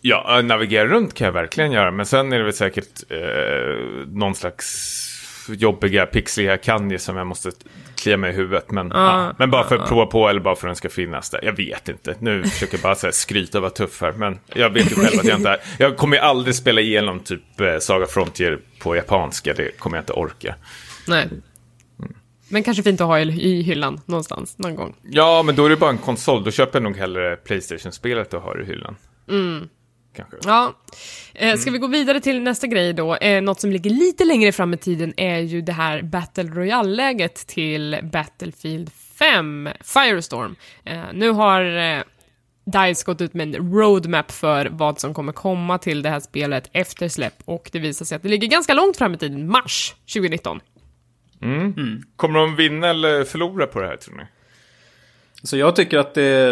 Ja, 0.00 0.40
navigera 0.44 0.86
runt 0.86 1.14
kan 1.14 1.24
jag 1.24 1.32
verkligen 1.32 1.72
göra, 1.72 1.90
men 1.90 2.06
sen 2.06 2.32
är 2.32 2.38
det 2.38 2.44
väl 2.44 2.52
säkert 2.52 3.10
eh, 3.10 4.06
någon 4.06 4.34
slags 4.34 4.66
jobbiga, 5.48 6.06
pixliga 6.06 6.56
kanji 6.56 6.98
som 6.98 7.16
jag 7.16 7.26
måste 7.26 7.50
klia 7.96 8.16
mig 8.16 8.30
i 8.30 8.34
huvudet. 8.36 8.70
Men, 8.70 8.92
Ah, 8.92 9.26
ja, 9.26 9.34
men 9.38 9.50
bara 9.50 9.64
för 9.64 9.74
att 9.76 9.82
ah, 9.82 9.86
prova 9.86 10.06
på 10.06 10.28
eller 10.28 10.40
bara 10.40 10.56
för 10.56 10.66
att 10.66 10.70
den 10.70 10.76
ska 10.76 10.88
finnas 10.88 11.30
där. 11.30 11.44
Jag 11.44 11.56
vet 11.56 11.88
inte. 11.88 12.14
Nu 12.18 12.44
försöker 12.44 12.74
jag 12.74 12.82
bara 12.82 12.94
så 12.94 13.06
här, 13.06 13.12
skryta 13.12 13.58
och 13.58 13.62
vara 13.62 13.72
tuff 13.72 14.00
här, 14.00 14.12
men 14.12 14.38
jag 14.54 14.70
vet 14.70 14.90
ju 14.92 14.94
själv 14.94 15.20
att 15.20 15.24
jag 15.26 15.38
inte 15.38 15.50
är. 15.50 15.60
Jag 15.78 15.96
kommer 15.96 16.16
ju 16.16 16.22
aldrig 16.22 16.54
spela 16.54 16.80
igenom 16.80 17.20
typ 17.20 17.60
eh, 17.60 17.78
Saga 17.78 18.06
Frontier 18.06 18.58
på 18.78 18.96
japanska, 18.96 19.54
det 19.54 19.78
kommer 19.78 19.96
jag 19.96 20.02
inte 20.02 20.12
orka. 20.12 20.54
Nej. 21.08 21.28
Men 22.48 22.62
kanske 22.62 22.82
fint 22.82 23.00
att 23.00 23.06
ha 23.06 23.20
i, 23.20 23.62
hyllan 23.62 24.00
någonstans, 24.06 24.58
någon 24.58 24.76
gång. 24.76 24.94
Ja, 25.02 25.42
men 25.42 25.56
då 25.56 25.64
är 25.64 25.70
det 25.70 25.76
bara 25.76 25.90
en 25.90 25.98
konsol. 25.98 26.44
Då 26.44 26.50
köper 26.50 26.78
jag 26.78 26.82
nog 26.82 26.96
hellre 26.96 27.36
Playstation-spelet 27.36 28.34
och 28.34 28.42
har 28.42 28.62
i 28.62 28.66
hyllan. 28.66 28.96
Kanske. 30.16 30.36
Ja. 30.44 30.74
Eh, 31.34 31.56
ska 31.56 31.70
vi 31.70 31.78
gå 31.78 31.86
vidare 31.86 32.20
till 32.20 32.42
nästa 32.42 32.66
grej 32.66 32.92
då? 32.92 33.16
Eh, 33.16 33.42
något 33.42 33.60
som 33.60 33.70
ligger 33.70 33.90
lite 33.90 34.24
längre 34.24 34.52
fram 34.52 34.74
i 34.74 34.76
tiden 34.76 35.14
är 35.16 35.38
ju 35.38 35.62
det 35.62 35.72
här 35.72 36.02
Battle 36.02 36.42
Royale-läget 36.42 37.46
till 37.46 37.98
Battlefield 38.12 38.90
5, 39.18 39.68
Firestorm. 39.80 40.56
Eh, 40.84 41.02
nu 41.12 41.30
har 41.30 41.76
eh, 41.76 42.02
DICE 42.66 43.04
gått 43.06 43.20
ut 43.20 43.34
med 43.34 43.54
en 43.54 43.72
roadmap 43.72 44.30
för 44.30 44.68
vad 44.70 45.00
som 45.00 45.14
kommer 45.14 45.32
komma 45.32 45.78
till 45.78 46.02
det 46.02 46.10
här 46.10 46.20
spelet 46.20 46.70
efter 46.72 47.08
släpp 47.08 47.34
och 47.44 47.68
det 47.72 47.78
visar 47.78 48.04
sig 48.04 48.16
att 48.16 48.22
det 48.22 48.28
ligger 48.28 48.48
ganska 48.48 48.74
långt 48.74 48.96
fram 48.96 49.14
i 49.14 49.18
tiden, 49.18 49.48
mars 49.48 49.94
2019. 50.14 50.60
Kommer 52.16 52.38
de 52.38 52.56
vinna 52.56 52.88
eller 52.88 53.24
förlora 53.24 53.66
på 53.66 53.80
det 53.80 53.86
här, 53.86 53.96
tror 53.96 54.16
ni? 54.16 54.22
Så 55.44 55.56
jag 55.56 55.76
tycker 55.76 55.98
att 55.98 56.14
det, 56.14 56.50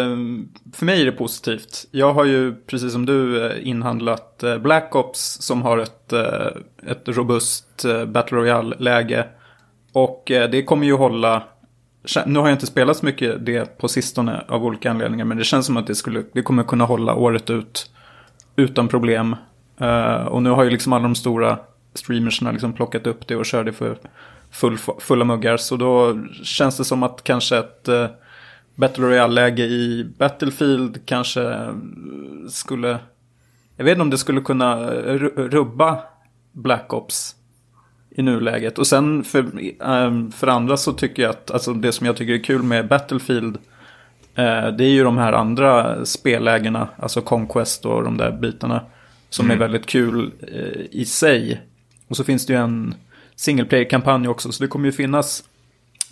för 0.73 0.85
mig 0.85 1.01
är 1.01 1.05
det 1.05 1.11
positivt. 1.11 1.85
Jag 1.91 2.13
har 2.13 2.25
ju, 2.25 2.55
precis 2.55 2.91
som 2.91 3.05
du, 3.05 3.45
eh, 3.45 3.67
inhandlat 3.67 4.43
eh, 4.43 4.57
Black 4.57 4.95
Ops 4.95 5.37
som 5.41 5.61
har 5.61 5.77
ett, 5.77 6.13
eh, 6.13 6.47
ett 6.87 7.03
robust 7.05 7.85
Battle 8.07 8.37
Royale-läge. 8.37 9.25
Och 9.93 10.23
det 10.25 10.63
kommer 10.63 10.85
ju 10.85 10.93
hålla, 10.93 11.43
nu 12.25 12.39
har 12.39 12.47
jag 12.47 12.55
inte 12.55 12.65
spelat 12.65 12.97
så 12.97 13.05
mycket 13.05 13.45
det 13.45 13.77
på 13.77 13.87
sistone 13.87 14.43
av 14.47 14.65
olika 14.65 14.91
anledningar, 14.91 15.25
men 15.25 15.37
det 15.37 15.43
känns 15.43 15.65
som 15.65 15.77
att 15.77 15.87
det, 15.87 15.95
skulle, 15.95 16.23
det 16.33 16.41
kommer 16.41 16.63
kunna 16.63 16.85
hålla 16.85 17.15
året 17.15 17.49
ut 17.49 17.91
utan 18.55 18.87
problem. 18.87 19.35
Och 20.27 20.43
nu 20.43 20.49
har 20.49 20.63
ju 20.63 20.69
liksom 20.69 20.93
alla 20.93 21.03
de 21.03 21.15
stora 21.15 21.59
streamersna 21.93 22.51
liksom 22.51 22.73
plockat 22.73 23.07
upp 23.07 23.27
det 23.27 23.35
och 23.35 23.45
kör 23.45 23.63
det 23.63 23.73
för 23.73 23.97
full, 24.51 24.77
fulla 24.99 25.25
muggar. 25.25 25.57
Så 25.57 25.75
då 25.75 26.19
känns 26.43 26.77
det 26.77 26.83
som 26.83 27.03
att 27.03 27.23
kanske 27.23 27.57
ett 27.57 27.89
Battle 28.75 29.05
Royale-läge 29.05 29.63
i 29.63 30.11
Battlefield 30.17 31.05
kanske 31.05 31.73
skulle... 32.49 32.99
Jag 33.77 33.85
vet 33.85 33.91
inte 33.91 34.01
om 34.01 34.09
det 34.09 34.17
skulle 34.17 34.41
kunna 34.41 34.75
ru- 34.91 35.49
rubba 35.49 35.99
Black 36.51 36.93
Ops 36.93 37.35
i 38.09 38.21
nuläget. 38.21 38.79
Och 38.79 38.87
sen 38.87 39.23
för, 39.23 39.45
ehm, 39.81 40.31
för 40.31 40.47
andra 40.47 40.77
så 40.77 40.93
tycker 40.93 41.23
jag 41.23 41.29
att 41.29 41.51
alltså 41.51 41.73
det 41.73 41.91
som 41.91 42.05
jag 42.05 42.17
tycker 42.17 42.33
är 42.33 42.43
kul 42.43 42.63
med 42.63 42.87
Battlefield 42.87 43.57
eh, 44.35 44.67
det 44.67 44.83
är 44.83 44.89
ju 44.89 45.03
de 45.03 45.17
här 45.17 45.33
andra 45.33 46.05
spellägena, 46.05 46.87
alltså 46.97 47.21
Conquest 47.21 47.85
och 47.85 48.03
de 48.03 48.17
där 48.17 48.31
bitarna. 48.31 48.81
Som 49.29 49.51
är 49.51 49.55
väldigt 49.55 49.85
kul 49.85 50.31
eh, 50.41 50.81
i 50.91 51.05
sig. 51.05 51.61
Och 52.07 52.17
så 52.17 52.23
finns 52.23 52.45
det 52.45 52.53
ju 52.53 52.59
en 52.59 52.95
single 53.35 53.65
player-kampanj 53.65 54.27
också, 54.27 54.51
så 54.51 54.63
det 54.63 54.67
kommer 54.67 54.85
ju 54.85 54.91
finnas 54.91 55.43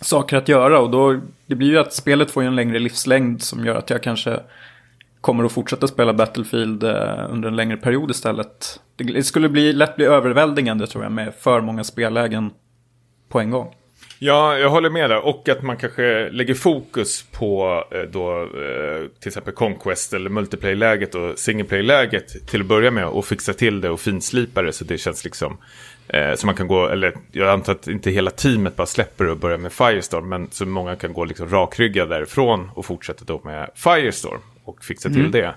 saker 0.01 0.37
att 0.37 0.47
göra. 0.47 0.79
Och 0.79 0.89
då, 0.89 1.19
det 1.45 1.55
blir 1.55 1.67
ju 1.67 1.77
att 1.77 1.93
spelet 1.93 2.31
får 2.31 2.43
en 2.43 2.55
längre 2.55 2.79
livslängd 2.79 3.41
som 3.41 3.65
gör 3.65 3.75
att 3.75 3.89
jag 3.89 4.03
kanske 4.03 4.39
kommer 5.21 5.43
att 5.43 5.51
fortsätta 5.51 5.87
spela 5.87 6.13
Battlefield 6.13 6.83
eh, 6.83 7.27
under 7.29 7.47
en 7.47 7.55
längre 7.55 7.77
period 7.77 8.11
istället. 8.11 8.79
Det, 8.95 9.23
skulle 9.23 9.49
bli, 9.49 9.73
lätt 9.73 9.95
bli 9.95 10.05
överväldigande 10.05 10.87
tror 10.87 11.03
jag 11.03 11.11
med 11.11 11.33
för 11.39 11.61
många 11.61 11.83
spellägen 11.83 12.51
på 13.29 13.39
en 13.39 13.49
gång. 13.49 13.75
Ja, 14.19 14.57
jag 14.57 14.69
håller 14.69 14.89
med 14.89 15.09
där. 15.09 15.25
Och 15.25 15.49
att 15.49 15.63
man 15.63 15.77
kanske 15.77 16.29
lägger 16.29 16.53
fokus 16.53 17.25
på 17.31 17.83
eh, 17.91 18.01
då, 18.11 18.41
eh, 18.41 19.07
till 19.19 19.27
exempel 19.27 19.53
Conquest 19.53 20.13
eller 20.13 20.29
multiplayer-läget 20.29 21.15
och 21.15 21.39
single 21.39 21.63
player-läget 21.63 22.47
till 22.47 22.61
att 22.61 22.67
börja 22.67 22.91
med 22.91 23.05
och 23.07 23.25
fixa 23.25 23.53
till 23.53 23.81
det 23.81 23.89
och 23.89 23.99
finslipa 23.99 24.61
det 24.61 24.73
så 24.73 24.83
det 24.83 24.97
känns 24.97 25.23
liksom 25.23 25.57
eh, 26.13 26.33
så 26.35 26.45
man 26.45 26.55
kan 26.55 26.67
gå, 26.67 26.87
eller 26.87 27.13
jag 27.31 27.49
antar 27.49 27.73
att 27.73 27.87
inte 27.87 28.11
hela 28.11 28.31
teamet 28.31 28.75
bara 28.75 28.87
släpper 28.87 29.27
och 29.27 29.37
börjar 29.37 29.57
med 29.57 29.71
Firestorm 29.71 30.29
men 30.29 30.47
så 30.51 30.65
många 30.65 30.95
kan 30.95 31.13
gå 31.13 31.25
liksom 31.25 31.49
rakryggad 31.49 32.09
därifrån 32.09 32.69
och 32.75 32.85
fortsätta 32.85 33.25
då 33.25 33.41
med 33.43 33.69
Firestorm 33.75 34.41
och 34.63 34.83
fixa 34.83 35.09
till 35.09 35.31
det. 35.31 35.55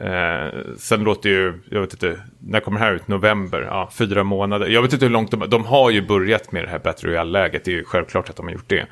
Eh, 0.00 0.60
sen 0.78 1.04
låter 1.04 1.30
ju, 1.30 1.54
jag 1.70 1.80
vet 1.80 1.92
inte, 1.92 2.20
när 2.38 2.60
kommer 2.60 2.80
det 2.80 2.86
här 2.86 2.94
ut? 2.94 3.08
November? 3.08 3.62
Ja, 3.62 3.90
fyra 3.92 4.24
månader. 4.24 4.66
Jag 4.66 4.82
vet 4.82 4.92
inte 4.92 5.04
hur 5.04 5.12
långt 5.12 5.30
de, 5.30 5.44
de 5.48 5.64
har 5.64 5.90
ju 5.90 6.06
börjat 6.06 6.52
med 6.52 6.64
det 6.64 6.68
här 6.68 6.78
Battle 6.78 7.10
Royale-läget. 7.10 7.64
Det 7.64 7.70
är 7.70 7.76
ju 7.76 7.84
självklart 7.84 8.30
att 8.30 8.36
de 8.36 8.46
har 8.46 8.52
gjort 8.52 8.68
det. 8.68 8.86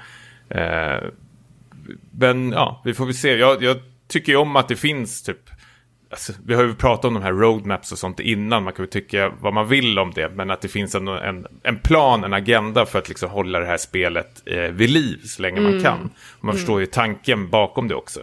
Eh, 0.51 1.09
men 2.11 2.53
ja, 2.53 2.83
vi 2.85 2.95
får 2.95 3.05
väl 3.05 3.15
se. 3.15 3.37
Jag, 3.37 3.63
jag 3.63 3.77
tycker 4.09 4.33
ju 4.33 4.39
om 4.39 4.57
att 4.57 4.69
det 4.69 4.77
finns 4.77 5.23
typ, 5.23 5.51
alltså, 6.11 6.33
vi 6.47 6.55
har 6.55 6.63
ju 6.63 6.75
pratat 6.75 7.05
om 7.05 7.15
de 7.15 7.23
här 7.23 7.33
roadmaps 7.33 7.93
och 7.93 7.99
sånt 7.99 8.21
innan. 8.21 8.65
Man 8.65 8.73
kan 8.73 8.83
väl 8.83 8.91
tycka 8.91 9.33
vad 9.41 9.55
man 9.55 9.69
vill 9.69 9.99
om 9.99 10.13
det. 10.15 10.29
Men 10.29 10.51
att 10.51 10.61
det 10.61 10.69
finns 10.69 10.95
en, 10.95 11.09
en, 11.09 11.47
en 11.63 11.79
plan, 11.79 12.25
en 12.25 12.33
agenda 12.33 12.87
för 12.87 12.99
att 12.99 13.09
liksom 13.09 13.31
hålla 13.31 13.59
det 13.59 13.67
här 13.67 13.77
spelet 13.77 14.43
eh, 14.47 14.63
vid 14.63 14.91
liv 14.91 15.21
så 15.25 15.43
länge 15.43 15.61
man 15.61 15.83
kan. 15.83 16.11
Och 16.39 16.45
man 16.45 16.55
förstår 16.55 16.81
ju 16.81 16.87
tanken 16.87 17.51
bakom 17.51 17.89
det 17.89 17.95
också. 17.95 18.21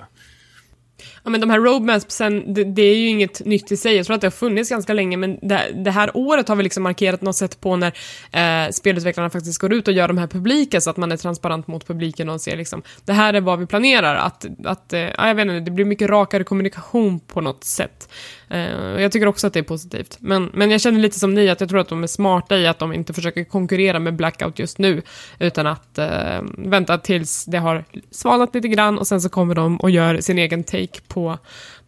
Ja, 1.26 1.32
men 1.32 1.42
de 1.42 1.50
här 1.50 1.60
roadmapsen, 1.60 2.54
det, 2.54 2.64
det 2.64 2.82
är 2.82 2.96
ju 2.96 3.08
inget 3.08 3.46
nytt 3.46 3.72
i 3.72 3.78
sig. 3.78 3.96
Jag 3.96 4.06
tror 4.06 4.16
att 4.16 4.22
det 4.22 4.28
har 4.28 4.32
funnits 4.32 4.70
ganska 4.70 4.94
länge, 4.94 5.18
men 5.18 5.40
det, 5.42 5.72
det 5.76 5.92
här 5.92 6.18
året 6.18 6.48
har 6.48 6.56
vi 6.56 6.64
liksom 6.64 6.84
markerat 6.84 7.22
något 7.22 7.36
sätt 7.36 7.62
på 7.62 7.76
när 7.76 7.94
eh, 8.32 8.72
spelutvecklarna 8.72 9.30
faktiskt 9.30 9.62
går 9.62 9.74
ut 9.74 9.88
och 9.88 9.94
gör 9.94 10.08
de 10.08 10.18
här 10.18 10.28
publika, 10.28 10.82
så 10.82 10.90
att 10.90 10.98
man 10.98 11.12
är 11.12 11.18
transparent 11.18 11.68
mot 11.68 11.88
publiken 11.88 12.30
och 12.30 12.42
ser 12.42 12.58
liksom, 12.58 12.84
det 13.06 13.14
här 13.14 13.34
är 13.34 13.42
vad 13.42 13.60
vi 13.60 13.66
planerar. 13.66 14.16
Att, 14.16 14.46
att 14.66 14.94
eh, 14.94 15.00
ja, 15.00 15.28
jag 15.28 15.36
vet 15.36 15.44
inte, 15.44 15.60
det 15.60 15.72
blir 15.72 15.86
mycket 15.86 16.10
rakare 16.10 16.44
kommunikation 16.44 17.20
på 17.20 17.42
något 17.42 17.64
sätt. 17.64 18.10
Eh, 18.50 19.02
jag 19.02 19.12
tycker 19.12 19.28
också 19.28 19.48
att 19.48 19.54
det 19.54 19.60
är 19.60 19.64
positivt. 19.64 20.18
Men, 20.20 20.50
men 20.54 20.72
jag 20.72 20.82
känner 20.82 21.00
lite 21.00 21.20
som 21.20 21.34
ni, 21.34 21.50
att 21.50 21.60
jag 21.60 21.70
tror 21.70 21.80
att 21.80 21.90
de 21.90 22.04
är 22.04 22.08
smarta 22.08 22.58
i 22.58 22.68
att 22.68 22.80
de 22.80 22.94
inte 22.94 23.14
försöker 23.14 23.44
konkurrera 23.44 24.00
med 24.00 24.16
Blackout 24.16 24.60
just 24.60 24.78
nu, 24.78 25.02
utan 25.40 25.68
att 25.68 25.98
eh, 25.98 26.42
vänta 26.58 26.98
tills 26.98 27.46
det 27.46 27.58
har 27.58 27.84
svalnat 28.12 28.56
lite 28.56 28.68
grann 28.68 28.98
och 28.98 29.08
sen 29.08 29.22
så 29.22 29.30
kommer 29.30 29.56
de 29.56 29.78
och 29.78 29.90
gör 29.90 30.18
sin 30.18 30.38
egen 30.38 30.64
take 30.64 31.02
på, 31.08 31.38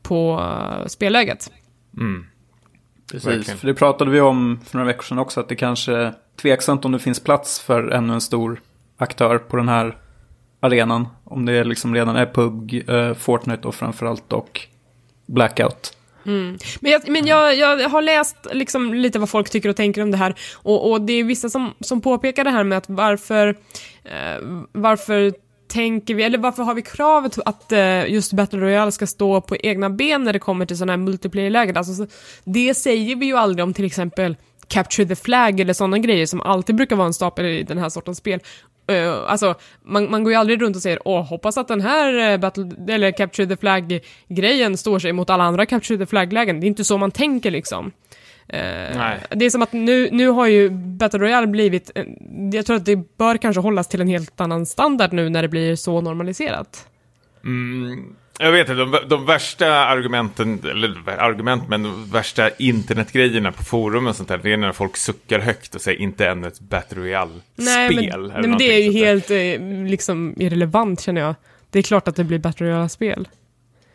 på 0.02 0.40
uh, 0.40 0.88
spelläget. 0.88 1.52
Precis, 3.12 3.28
Verkligen. 3.28 3.58
för 3.58 3.68
det 3.68 3.74
pratade 3.74 4.12
vi 4.12 4.22
om 4.22 4.60
för 4.66 4.78
några 4.78 4.88
veckor 4.88 5.04
sedan 5.04 5.20
också, 5.20 5.40
att 5.40 5.50
det 5.50 5.56
kanske 5.56 5.94
är 5.94 6.14
tveksamt 6.42 6.86
om 6.86 6.92
det 6.92 7.00
finns 7.00 7.20
plats 7.20 7.60
för 7.60 7.90
ännu 7.90 8.14
en 8.14 8.22
stor 8.22 8.62
aktör 8.98 9.38
på 9.38 9.58
den 9.58 9.70
här 9.70 9.98
arenan. 10.60 11.08
Om 11.24 11.46
det 11.46 11.64
liksom 11.64 11.96
redan 11.96 12.16
är 12.16 12.26
PUBG, 12.26 12.90
eh, 12.90 13.14
Fortnite 13.14 13.68
och 13.68 13.76
framförallt 13.76 14.34
och 14.34 14.62
Blackout. 15.26 15.97
Mm. 16.28 16.58
Men, 16.80 16.92
jag, 16.92 17.10
men 17.10 17.26
jag, 17.26 17.56
jag 17.56 17.90
har 17.90 18.02
läst 18.02 18.36
liksom 18.52 18.94
lite 18.94 19.20
vad 19.20 19.30
folk 19.30 19.50
tycker 19.50 19.70
och 19.70 19.76
tänker 19.76 20.02
om 20.02 20.12
det 20.12 20.18
här 20.18 20.36
och, 20.56 20.92
och 20.92 21.02
det 21.02 21.14
är 21.14 21.24
vissa 21.24 21.50
som, 21.50 21.74
som 21.80 22.02
påpekar 22.02 22.44
det 22.44 22.50
här 22.50 22.64
med 22.64 22.78
att 22.78 22.90
varför, 22.90 23.48
eh, 24.04 24.44
varför 24.72 25.34
tänker 25.68 26.16
vi, 26.16 26.24
eller 26.24 26.38
varför 26.38 26.64
har 26.64 26.74
vi 26.74 26.82
kravet 26.82 27.40
att 27.46 27.72
eh, 27.72 28.12
just 28.12 28.34
Battle 28.34 28.60
Royale 28.60 28.92
ska 28.92 29.08
stå 29.08 29.42
på 29.42 29.56
egna 29.56 29.90
ben 29.90 30.24
när 30.24 30.34
det 30.34 30.40
kommer 30.40 30.66
till 30.66 30.78
sådana 30.78 30.92
här 30.92 30.98
multiplayer-lägen? 30.98 31.78
Alltså, 31.78 31.94
så, 31.94 32.08
det 32.44 32.74
säger 32.74 33.16
vi 33.16 33.26
ju 33.26 33.38
aldrig 33.38 33.64
om 33.64 33.74
till 33.74 33.86
exempel 33.86 34.36
Capture 34.68 35.08
the 35.08 35.16
Flag 35.16 35.60
eller 35.60 35.74
sådana 35.74 35.98
grejer 35.98 36.26
som 36.26 36.42
alltid 36.42 36.76
brukar 36.76 36.96
vara 36.96 37.08
en 37.08 37.14
stapel 37.14 37.46
i 37.46 37.64
den 37.64 37.78
här 37.78 37.90
sortens 37.90 38.18
spel. 38.18 38.40
Uh, 38.92 39.32
alltså, 39.32 39.56
man, 39.84 40.12
man 40.12 40.24
går 40.24 40.34
ju 40.34 40.40
aldrig 40.40 40.62
runt 40.62 40.76
och 40.76 40.82
säger 40.82 41.00
åh, 41.06 41.26
hoppas 41.26 41.58
att 41.58 41.68
den 41.68 41.82
här 41.82 42.34
uh, 42.34 42.40
Battle, 42.40 42.72
eller 42.88 43.12
Capture 43.12 43.48
the 43.48 43.58
Flag-grejen 43.58 44.78
står 44.78 45.00
sig 45.00 45.14
mot 45.14 45.30
alla 45.30 45.44
andra 45.44 45.66
Capture 45.66 45.98
the 45.98 46.06
Flag-lägen. 46.06 46.60
Det 46.60 46.66
är 46.66 46.68
inte 46.68 46.84
så 46.84 46.98
man 46.98 47.12
tänker 47.12 47.52
liksom. 47.52 47.86
Uh, 47.86 49.14
det 49.30 49.46
är 49.46 49.50
som 49.50 49.62
att 49.62 49.74
nu, 49.74 50.10
nu 50.12 50.28
har 50.28 50.48
ju 50.48 50.70
Battle 50.70 51.20
Royale 51.20 51.48
blivit, 51.48 51.92
jag 52.54 52.66
tror 52.66 52.76
att 52.76 52.86
det 52.86 53.18
bör 53.18 53.38
kanske 53.38 53.62
hållas 53.62 53.88
till 53.88 54.02
en 54.02 54.08
helt 54.08 54.42
annan 54.42 54.66
standard 54.66 55.14
nu 55.14 55.30
när 55.30 55.42
det 55.42 55.48
blir 55.48 55.76
så 55.76 56.02
normaliserat. 56.02 56.88
Mm. 57.44 58.16
Jag 58.40 58.52
vet 58.52 58.70
inte, 58.70 58.74
de, 58.74 58.98
de 59.08 59.26
värsta 59.26 59.68
argumenten, 59.86 60.60
eller 60.64 61.10
argument, 61.20 61.64
men 61.70 61.84
de 61.84 62.12
värsta 62.12 62.50
internetgrejerna 62.50 63.52
på 63.52 63.64
forum 63.64 64.08
och 64.08 64.16
sånt 64.16 64.30
där, 64.30 64.38
det 64.44 64.54
är 64.54 64.58
när 64.58 64.72
folk 64.72 64.98
suckar 64.98 65.40
högt 65.40 65.76
och 65.76 65.82
säger 65.82 66.00
inte 66.00 66.28
ännu 66.28 66.48
ett 66.48 66.60
Battle 66.60 67.02
Royale-spel. 67.02 67.66
Nej, 67.66 67.96
men, 67.96 68.28
nej, 68.28 68.42
men 68.42 68.58
det 68.58 68.74
är 68.74 68.84
ju 68.84 68.92
helt 68.92 69.32
eh, 69.32 69.88
liksom 69.90 70.34
irrelevant 70.38 71.02
känner 71.02 71.22
jag. 71.22 71.36
Det 71.70 71.80
är 71.80 71.84
klart 71.84 72.08
att 72.08 72.16
det 72.16 72.24
blir 72.24 72.40
Battle 72.40 72.68
Royale-spel. 72.68 73.28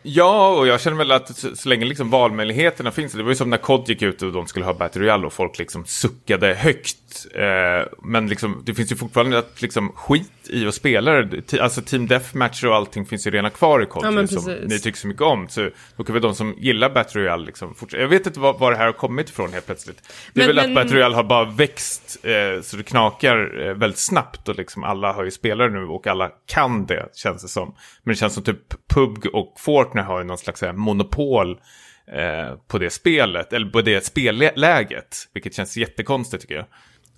Ja, 0.03 0.49
och 0.59 0.67
jag 0.67 0.81
känner 0.81 0.97
väl 0.97 1.13
att 1.13 1.37
så, 1.37 1.57
så, 1.57 1.69
länge 1.69 1.85
liksom 1.85 2.11
valmöjligheterna 2.11 2.91
finns, 2.91 3.13
det 3.13 3.23
var 3.23 3.31
ju 3.31 3.37
som 3.37 3.51
när 3.51 3.57
COD 3.57 3.89
gick 3.89 4.03
ut 4.03 4.23
och 4.23 4.33
de 4.33 4.47
skulle 4.47 4.65
ha 4.65 4.75
Battle 4.75 5.03
Royale 5.03 5.27
och 5.27 5.33
folk 5.33 5.59
liksom 5.59 5.85
suckade 5.85 6.55
högt. 6.55 7.27
Eh, 7.35 7.89
men 8.03 8.27
liksom, 8.27 8.63
det 8.65 8.75
finns 8.75 8.93
ju 8.93 8.97
fortfarande 8.97 9.39
att 9.39 9.63
liksom 9.63 9.93
skit 9.93 10.31
i 10.51 10.67
att 10.67 10.75
spela. 10.75 11.29
Alltså 11.61 11.83
Team 11.83 12.07
Deathmatch 12.07 12.65
och 12.65 12.75
allting 12.75 13.07
finns 13.07 13.27
ju 13.27 13.31
redan 13.31 13.51
kvar 13.51 13.83
i 13.83 13.87
COD, 13.87 14.05
ja, 14.05 14.27
som 14.27 14.53
ni 14.53 14.79
tycker 14.79 14.99
så 14.99 15.07
mycket 15.07 15.23
om. 15.23 15.49
Så 15.49 15.71
då 15.97 16.05
kan 16.05 16.13
väl 16.13 16.23
de 16.23 16.35
som 16.35 16.55
gillar 16.59 16.91
Battle 16.91 17.21
Royale 17.21 17.47
liksom 17.47 17.75
fortsätta. 17.75 18.03
Jag 18.03 18.09
vet 18.09 18.27
inte 18.27 18.41
var, 18.41 18.59
var 18.59 18.71
det 18.71 18.77
här 18.77 18.87
har 18.87 18.93
kommit 18.93 19.31
ifrån 19.31 19.53
helt 19.53 19.67
plötsligt. 19.67 20.03
Det 20.33 20.43
är 20.43 20.47
men, 20.47 20.57
väl 20.57 20.69
men... 20.69 20.79
att 20.79 20.85
Battle 20.85 20.99
Royale 20.99 21.15
har 21.15 21.25
bara 21.25 21.45
växt 21.45 22.19
eh, 22.23 22.63
så 22.63 22.77
det 22.77 22.83
knakar 22.83 23.67
eh, 23.67 23.75
väldigt 23.75 23.99
snabbt 23.99 24.49
och 24.49 24.57
liksom 24.57 24.85
alla 24.85 25.13
har 25.13 25.25
ju 25.25 25.31
spelare 25.31 25.71
nu 25.71 25.85
och 25.85 26.07
alla 26.07 26.31
kan 26.47 26.87
det, 26.87 27.09
känns 27.15 27.43
det 27.43 27.49
som. 27.49 27.75
Men 28.03 28.13
det 28.13 28.19
känns 28.19 28.35
som 28.35 28.43
typ 28.43 28.89
PUBG 28.95 29.27
och 29.33 29.55
Fortnite 29.93 30.07
har 30.07 30.19
ju 30.19 30.25
någon 30.25 30.39
slags 30.39 30.63
här, 30.63 30.73
monopol 30.73 31.61
eh, 32.07 32.57
på 32.69 32.79
det 32.79 32.91
spelet, 32.91 33.53
eller 33.53 33.71
på 33.71 33.83
det 33.83 34.05
spelläget, 34.05 35.29
vilket 35.33 35.55
känns 35.55 35.77
jättekonstigt 35.77 36.43
tycker 36.43 36.55
jag. 36.55 36.67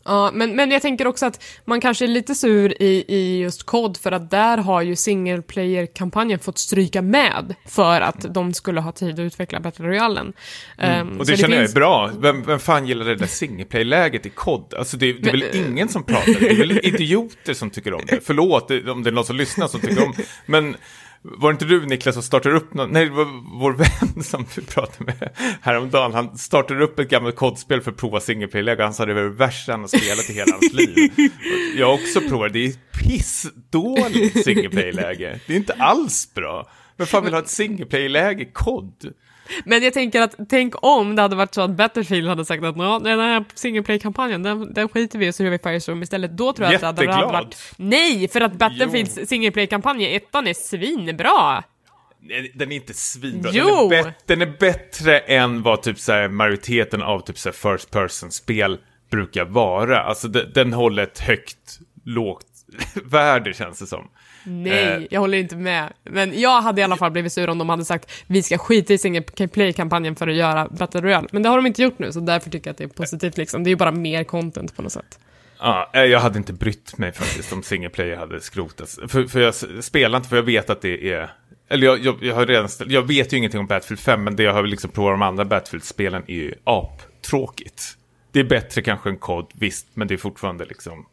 Ja, 0.05 0.31
men, 0.35 0.57
men 0.57 0.71
jag 0.71 0.83
tänker 0.83 1.07
också 1.07 1.27
att 1.27 1.45
man 1.65 1.81
kanske 1.81 2.05
är 2.05 2.09
lite 2.09 2.35
sur 2.35 2.83
i, 2.83 3.05
i 3.09 3.39
just 3.39 3.63
COD 3.63 3.97
för 3.97 4.13
att 4.13 4.31
där 4.31 4.59
har 4.59 4.83
ju 4.83 4.97
single 4.97 5.43
player-kampanjen 5.43 6.39
fått 6.39 6.59
stryka 6.59 7.03
med 7.03 7.55
för 7.67 8.01
att 8.01 8.35
de 8.35 8.55
skulle 8.55 8.81
ha 8.81 8.93
tid 8.93 9.15
att 9.15 9.19
utveckla 9.19 9.61
Battle 9.61 9.87
Royalen. 9.87 10.33
Mm. 10.79 11.09
Um, 11.09 11.19
och 11.21 11.27
det, 11.27 11.33
det 11.33 11.37
känner 11.37 11.57
finns... 11.57 11.75
jag 11.75 11.83
är 11.83 11.87
bra. 11.87 12.11
Vem, 12.19 12.43
vem 12.43 12.59
fan 12.59 12.87
gillar 12.87 13.05
det 13.05 13.17
där 13.17 13.27
single 13.27 13.65
player-läget 13.65 14.27
i 14.27 14.31
COD? 14.31 14.75
Alltså 14.79 14.97
det, 14.97 15.13
det 15.13 15.29
är 15.29 15.33
väl 15.33 15.45
men, 15.53 15.67
ingen 15.67 15.89
som 15.89 16.03
pratar, 16.03 16.41
det 16.41 16.51
är 16.51 16.57
väl 16.57 16.81
idioter 16.83 17.55
som 17.55 17.71
tycker 17.71 17.95
om 17.95 18.03
det. 18.07 18.21
Förlåt 18.25 18.71
om 18.71 19.03
det 19.03 19.11
är 19.11 19.13
någon 19.13 19.25
som 19.25 19.37
lyssnar 19.37 19.69
som 19.69 19.81
tycker 19.81 20.05
om 20.05 20.15
men 20.47 20.77
var 21.27 21.51
det 21.51 21.53
inte 21.53 21.65
du 21.65 21.87
Niklas 21.87 22.15
som 22.15 22.23
startade 22.23 22.57
upp 22.57 22.75
någon, 22.75 22.91
Nej, 22.91 23.05
det 23.05 23.11
var 23.11 23.59
vår 23.59 23.73
vän 23.73 24.23
som 24.25 24.47
vi 24.57 24.63
pratade 24.63 25.05
med 25.05 25.31
häromdagen. 25.61 26.15
Han 26.15 26.39
startade 26.39 26.85
upp 26.85 26.99
ett 26.99 27.09
gammalt 27.09 27.37
kodspel 27.37 27.81
för 27.81 27.91
att 27.91 27.97
prova 27.97 28.21
singleplay-läge. 28.21 28.83
Han 28.83 28.95
sa 28.95 29.07
det 29.07 29.15
var 29.15 29.23
det 29.23 29.29
värsta 29.29 29.73
han 29.73 29.81
har 29.81 29.89
spelat 29.89 30.31
i 30.31 30.33
hela 30.33 30.53
hans 30.53 30.73
liv. 30.73 31.11
Jag 31.77 31.87
har 31.87 31.95
också 31.95 32.21
provat, 32.21 32.53
det 32.53 32.67
är 32.67 32.73
pissdåligt 33.03 34.45
singleplay-läge. 34.45 35.41
Det 35.47 35.53
är 35.53 35.57
inte 35.57 35.73
alls 35.73 36.35
bra. 36.35 36.71
Men 36.97 37.07
fan 37.07 37.25
vill 37.25 37.33
ha 37.33 37.41
ett 37.41 37.49
singleplay-läge 37.49 38.45
kod? 38.45 39.13
Men 39.65 39.83
jag 39.83 39.93
tänker 39.93 40.23
att, 40.23 40.35
tänk 40.49 40.75
om 40.85 41.17
det 41.17 41.23
hade 41.23 41.37
varit 41.37 41.55
så 41.55 41.61
att 41.61 41.71
Battlefield 41.71 42.29
hade 42.29 42.45
sagt 42.45 42.65
att 42.65 42.75
den 43.05 43.21
här 43.21 43.45
single 43.55 43.83
play-kampanjen, 43.83 44.43
den, 44.43 44.75
den 44.75 44.89
skiter 44.89 45.19
vi 45.19 45.27
i 45.27 45.31
och 45.31 45.35
så 45.35 45.45
gör 45.45 45.51
vi 45.51 45.59
Firestorm 45.59 46.03
istället. 46.03 46.37
Då 46.37 46.53
tror 46.53 46.73
jag 46.73 46.85
att 46.85 46.97
det 46.97 47.13
hade 47.13 47.27
varit... 47.27 47.73
Nej, 47.77 48.29
för 48.29 48.41
att 48.41 48.53
Battlefields 48.53 49.29
single 49.29 49.51
play-kampanj, 49.51 50.17
ettan, 50.17 50.47
är 50.47 50.55
svinbra! 50.55 51.65
Den 52.55 52.73
är 52.73 52.77
inte 52.77 52.95
svinbra. 52.95 53.51
Jo. 53.55 53.89
Den, 53.89 54.07
är 54.07 54.15
den 54.27 54.43
är 54.43 54.57
bättre 54.61 55.19
än 55.19 55.63
vad 55.63 55.83
typ 55.83 55.99
så 55.99 56.13
här, 56.13 56.29
majoriteten 56.29 57.03
av 57.03 57.21
typ 57.21 57.39
så 57.39 57.49
här, 57.49 57.77
first 57.77 57.91
person-spel 57.91 58.79
brukar 59.11 59.45
vara. 59.45 60.03
Alltså 60.03 60.29
den, 60.29 60.53
den 60.55 60.73
håller 60.73 61.03
ett 61.03 61.19
högt, 61.19 61.79
lågt 62.05 62.47
värde 63.05 63.53
känns 63.53 63.79
det 63.79 63.87
som. 63.87 64.09
Nej, 64.45 64.95
eh. 64.95 65.03
jag 65.11 65.21
håller 65.21 65.39
inte 65.39 65.57
med. 65.57 65.93
Men 66.03 66.41
jag 66.41 66.61
hade 66.63 66.81
i 66.81 66.85
alla 66.85 66.97
fall 66.97 67.11
blivit 67.11 67.33
sur 67.33 67.51
om 67.51 67.59
de 67.59 67.69
hade 67.69 67.85
sagt 67.85 68.13
vi 68.27 68.43
ska 68.43 68.59
skita 68.59 68.93
i 68.93 68.99
single 68.99 69.23
play-kampanjen 69.53 70.17
för 70.17 70.29
att 70.29 70.35
göra 70.35 70.69
Battle 70.69 71.01
Royale. 71.01 71.29
Men 71.33 71.43
det 71.43 71.49
har 71.49 71.57
de 71.57 71.67
inte 71.67 71.83
gjort 71.83 71.99
nu, 71.99 72.13
så 72.13 72.21
därför 72.21 72.51
tycker 72.51 72.69
jag 72.69 72.73
att 72.73 72.79
det 72.79 72.85
är 72.85 72.89
positivt 72.89 73.37
liksom. 73.37 73.65
Det 73.65 73.69
är 73.69 73.73
ju 73.73 73.77
bara 73.77 73.93
mer 73.93 74.25
content 74.25 74.77
på 74.77 74.83
något 74.83 74.93
sätt. 74.93 75.19
Ja, 75.59 75.91
eh, 75.95 76.03
jag 76.03 76.21
hade 76.21 76.39
inte 76.39 76.53
brytt 76.53 76.99
mig 76.99 77.13
faktiskt 77.13 77.53
om 77.53 77.63
single 77.63 77.89
player 77.89 78.17
hade 78.17 78.41
skrotats. 78.41 78.99
För, 79.09 79.25
för 79.25 79.41
jag 79.41 79.55
spelar 79.85 80.17
inte 80.17 80.29
för 80.29 80.37
jag 80.37 80.43
vet 80.43 80.71
att 80.71 80.81
det 80.81 81.13
är... 81.13 81.31
Eller 81.69 81.87
jag, 81.87 82.05
jag, 82.05 82.23
jag 82.23 82.35
har 82.35 82.47
redan 82.47 82.69
ställt, 82.69 82.91
jag 82.91 83.03
vet 83.03 83.33
ju 83.33 83.37
ingenting 83.37 83.61
om 83.61 83.67
Battlefield 83.67 84.01
5, 84.01 84.25
men 84.25 84.37
det 84.37 84.43
jag 84.43 84.53
har 84.53 84.63
liksom 84.63 84.91
provat 84.91 85.13
de 85.13 85.23
andra 85.23 85.45
Battlefield-spelen 85.45 86.23
är 86.27 86.35
ju 86.35 86.55
aptråkigt. 86.65 87.97
Det 88.33 88.41
är 88.41 88.45
bättre 88.45 88.83
kanske 88.83 89.09
än 89.09 89.17
kod, 89.17 89.51
visst, 89.55 89.87
men 89.95 90.09
det 90.09 90.15
är 90.15 90.19
fortfarande 90.19 90.65
liksom 90.65 91.07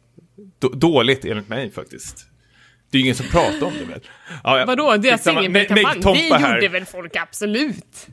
dåligt 0.72 1.24
enligt 1.24 1.48
mig 1.48 1.70
faktiskt. 1.70 2.26
Det 2.92 2.98
är 2.98 3.00
ju 3.00 3.04
ingen 3.04 3.14
som 3.14 3.26
pratar 3.26 3.66
om 3.66 3.72
det 3.78 3.84
väl? 3.84 4.00
Ja, 4.44 4.58
ja. 4.58 4.64
Vadå, 4.66 4.96
deras 4.96 5.22
singelplay-kampanj? 5.24 6.30
Det 6.30 6.54
gjorde 6.54 6.68
väl 6.68 6.84
folk 6.84 7.16
absolut? 7.16 8.06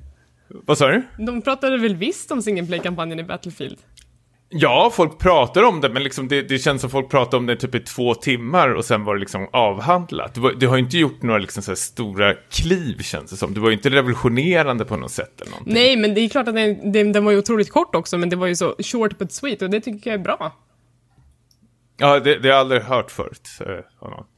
Vad 0.47 0.77
sa 0.77 0.87
du? 0.87 1.03
De 1.17 1.41
pratade 1.41 1.77
väl 1.77 1.95
visst 1.95 2.31
om 2.31 2.41
singelplay-kampanjen 2.41 3.19
i 3.19 3.23
Battlefield? 3.23 3.77
Ja, 4.49 4.91
folk 4.93 5.19
pratar 5.19 5.63
om 5.63 5.81
det, 5.81 5.89
men 5.89 6.03
liksom 6.03 6.27
det, 6.27 6.41
det, 6.41 6.59
känns 6.59 6.81
som 6.81 6.89
folk 6.89 7.09
pratar 7.09 7.37
om 7.37 7.45
det 7.45 7.55
typ 7.55 7.75
i 7.75 7.79
två 7.79 8.13
timmar 8.15 8.69
och 8.69 8.85
sen 8.85 9.03
var 9.03 9.15
det 9.15 9.19
liksom 9.19 9.47
avhandlat. 9.53 10.35
Du, 10.35 10.55
du 10.55 10.67
har 10.67 10.77
ju 10.77 10.83
inte 10.83 10.97
gjort 10.97 11.21
några 11.21 11.39
liksom 11.39 11.63
så 11.63 11.75
stora 11.75 12.33
kliv, 12.33 13.01
känns 13.01 13.31
det 13.31 13.37
som. 13.37 13.53
Du 13.53 13.61
var 13.61 13.69
ju 13.69 13.75
inte 13.75 13.89
revolutionerande 13.89 14.85
på 14.85 14.97
något 14.97 15.11
sätt 15.11 15.41
eller 15.41 15.51
någonting. 15.51 15.73
Nej, 15.73 15.97
men 15.97 16.13
det 16.13 16.21
är 16.21 16.29
klart 16.29 16.47
att 16.47 16.55
den, 16.55 16.91
den, 16.91 17.11
den 17.11 17.25
var 17.25 17.31
ju 17.31 17.37
otroligt 17.37 17.71
kort 17.71 17.95
också, 17.95 18.17
men 18.17 18.29
det 18.29 18.35
var 18.35 18.47
ju 18.47 18.55
så 18.55 18.75
short 18.79 19.17
but 19.17 19.31
sweet 19.31 19.61
och 19.61 19.69
det 19.69 19.81
tycker 19.81 20.09
jag 20.09 20.19
är 20.19 20.23
bra. 20.23 20.53
Ja, 21.99 22.19
det, 22.19 22.35
det 22.35 22.47
har 22.47 22.55
jag 22.55 22.59
aldrig 22.59 22.81
hört 22.81 23.11
förut. 23.11 23.49
Uh, 23.67 23.77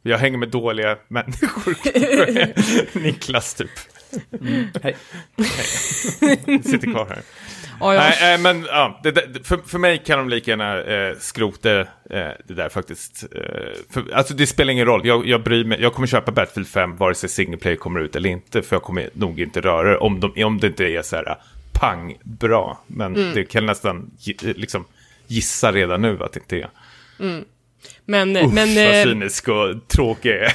jag 0.02 0.18
hänger 0.18 0.38
med 0.38 0.50
dåliga 0.50 0.98
människor. 1.08 1.76
Niklas 3.04 3.54
typ. 3.54 3.70
Mm. 4.42 4.68
Hej. 4.84 4.98
Hej. 5.38 6.64
Sitter 6.64 6.92
kvar 6.92 7.06
här. 7.10 7.22
Oh, 7.82 7.96
ja. 7.96 8.02
Nej, 8.02 8.34
äh, 8.34 8.42
men 8.42 8.64
ja, 8.64 9.00
det, 9.04 9.12
det, 9.12 9.48
för, 9.48 9.58
för 9.58 9.80
mig 9.80 9.98
kan 10.06 10.18
de 10.18 10.30
lika 10.30 10.52
gärna 10.52 10.82
eh, 10.82 11.16
skrota 11.20 11.80
eh, 11.80 11.86
det 12.46 12.54
där 12.54 12.70
faktiskt. 12.70 13.24
Eh, 13.36 13.40
för, 13.90 14.14
alltså 14.14 14.34
det 14.34 14.48
spelar 14.48 14.72
ingen 14.72 14.86
roll, 14.86 15.08
jag, 15.08 15.28
jag 15.28 15.44
bryr 15.44 15.64
mig, 15.64 15.82
jag 15.82 15.94
kommer 15.94 16.08
köpa 16.08 16.32
Battlefield 16.32 16.68
5 16.68 16.98
vare 16.98 17.16
sig 17.16 17.30
single 17.30 17.58
player 17.58 17.78
kommer 17.78 18.00
ut 18.00 18.16
eller 18.16 18.30
inte. 18.30 18.62
För 18.62 18.76
jag 18.76 18.84
kommer 18.84 19.10
nog 19.14 19.40
inte 19.40 19.62
röra 19.62 19.90
det 19.90 19.98
om, 19.98 20.20
de, 20.20 20.44
om 20.44 20.58
det 20.58 20.68
inte 20.68 20.86
är 20.86 21.02
så 21.02 21.16
här 21.16 21.38
pang 21.72 22.18
bra. 22.24 22.84
Men 22.88 23.16
mm. 23.16 23.34
det 23.34 23.44
kan 23.44 23.66
nästan 23.66 24.12
liksom 24.42 24.86
gissa 25.28 25.72
redan 25.72 26.02
nu 26.02 26.24
att 26.24 26.34
det 26.34 26.40
inte 26.40 26.58
är. 26.58 26.70
Mm. 27.20 27.46
Men, 28.06 28.38
Uff, 28.38 28.54
men, 28.54 28.76
vad 28.76 29.00
eh, 29.00 29.04
cynisk 29.04 29.48
och 29.48 29.88
tråkig 29.88 30.30
jag 30.30 30.42
är. 30.42 30.52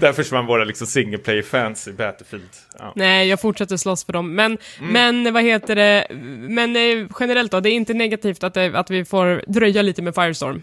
Där 0.00 0.12
försvann 0.12 0.46
våra 0.46 0.64
liksom 0.64 0.86
single 0.86 1.18
play 1.18 1.42
fans 1.42 1.88
i 1.88 1.92
Battlefield. 1.92 2.48
Ja. 2.78 2.92
Nej, 2.96 3.28
jag 3.28 3.40
fortsätter 3.40 3.76
slåss 3.76 4.04
för 4.04 4.12
dem. 4.12 4.34
Men, 4.34 4.58
mm. 4.80 4.92
men 4.92 5.34
vad 5.34 5.42
heter 5.42 5.76
det, 5.76 6.06
men 6.48 6.76
eh, 6.76 7.06
generellt 7.20 7.52
då, 7.52 7.60
det 7.60 7.70
är 7.70 7.74
inte 7.74 7.94
negativt 7.94 8.44
att, 8.44 8.54
det, 8.54 8.78
att 8.78 8.90
vi 8.90 9.04
får 9.04 9.44
dröja 9.46 9.82
lite 9.82 10.02
med 10.02 10.14
Firestorm? 10.14 10.62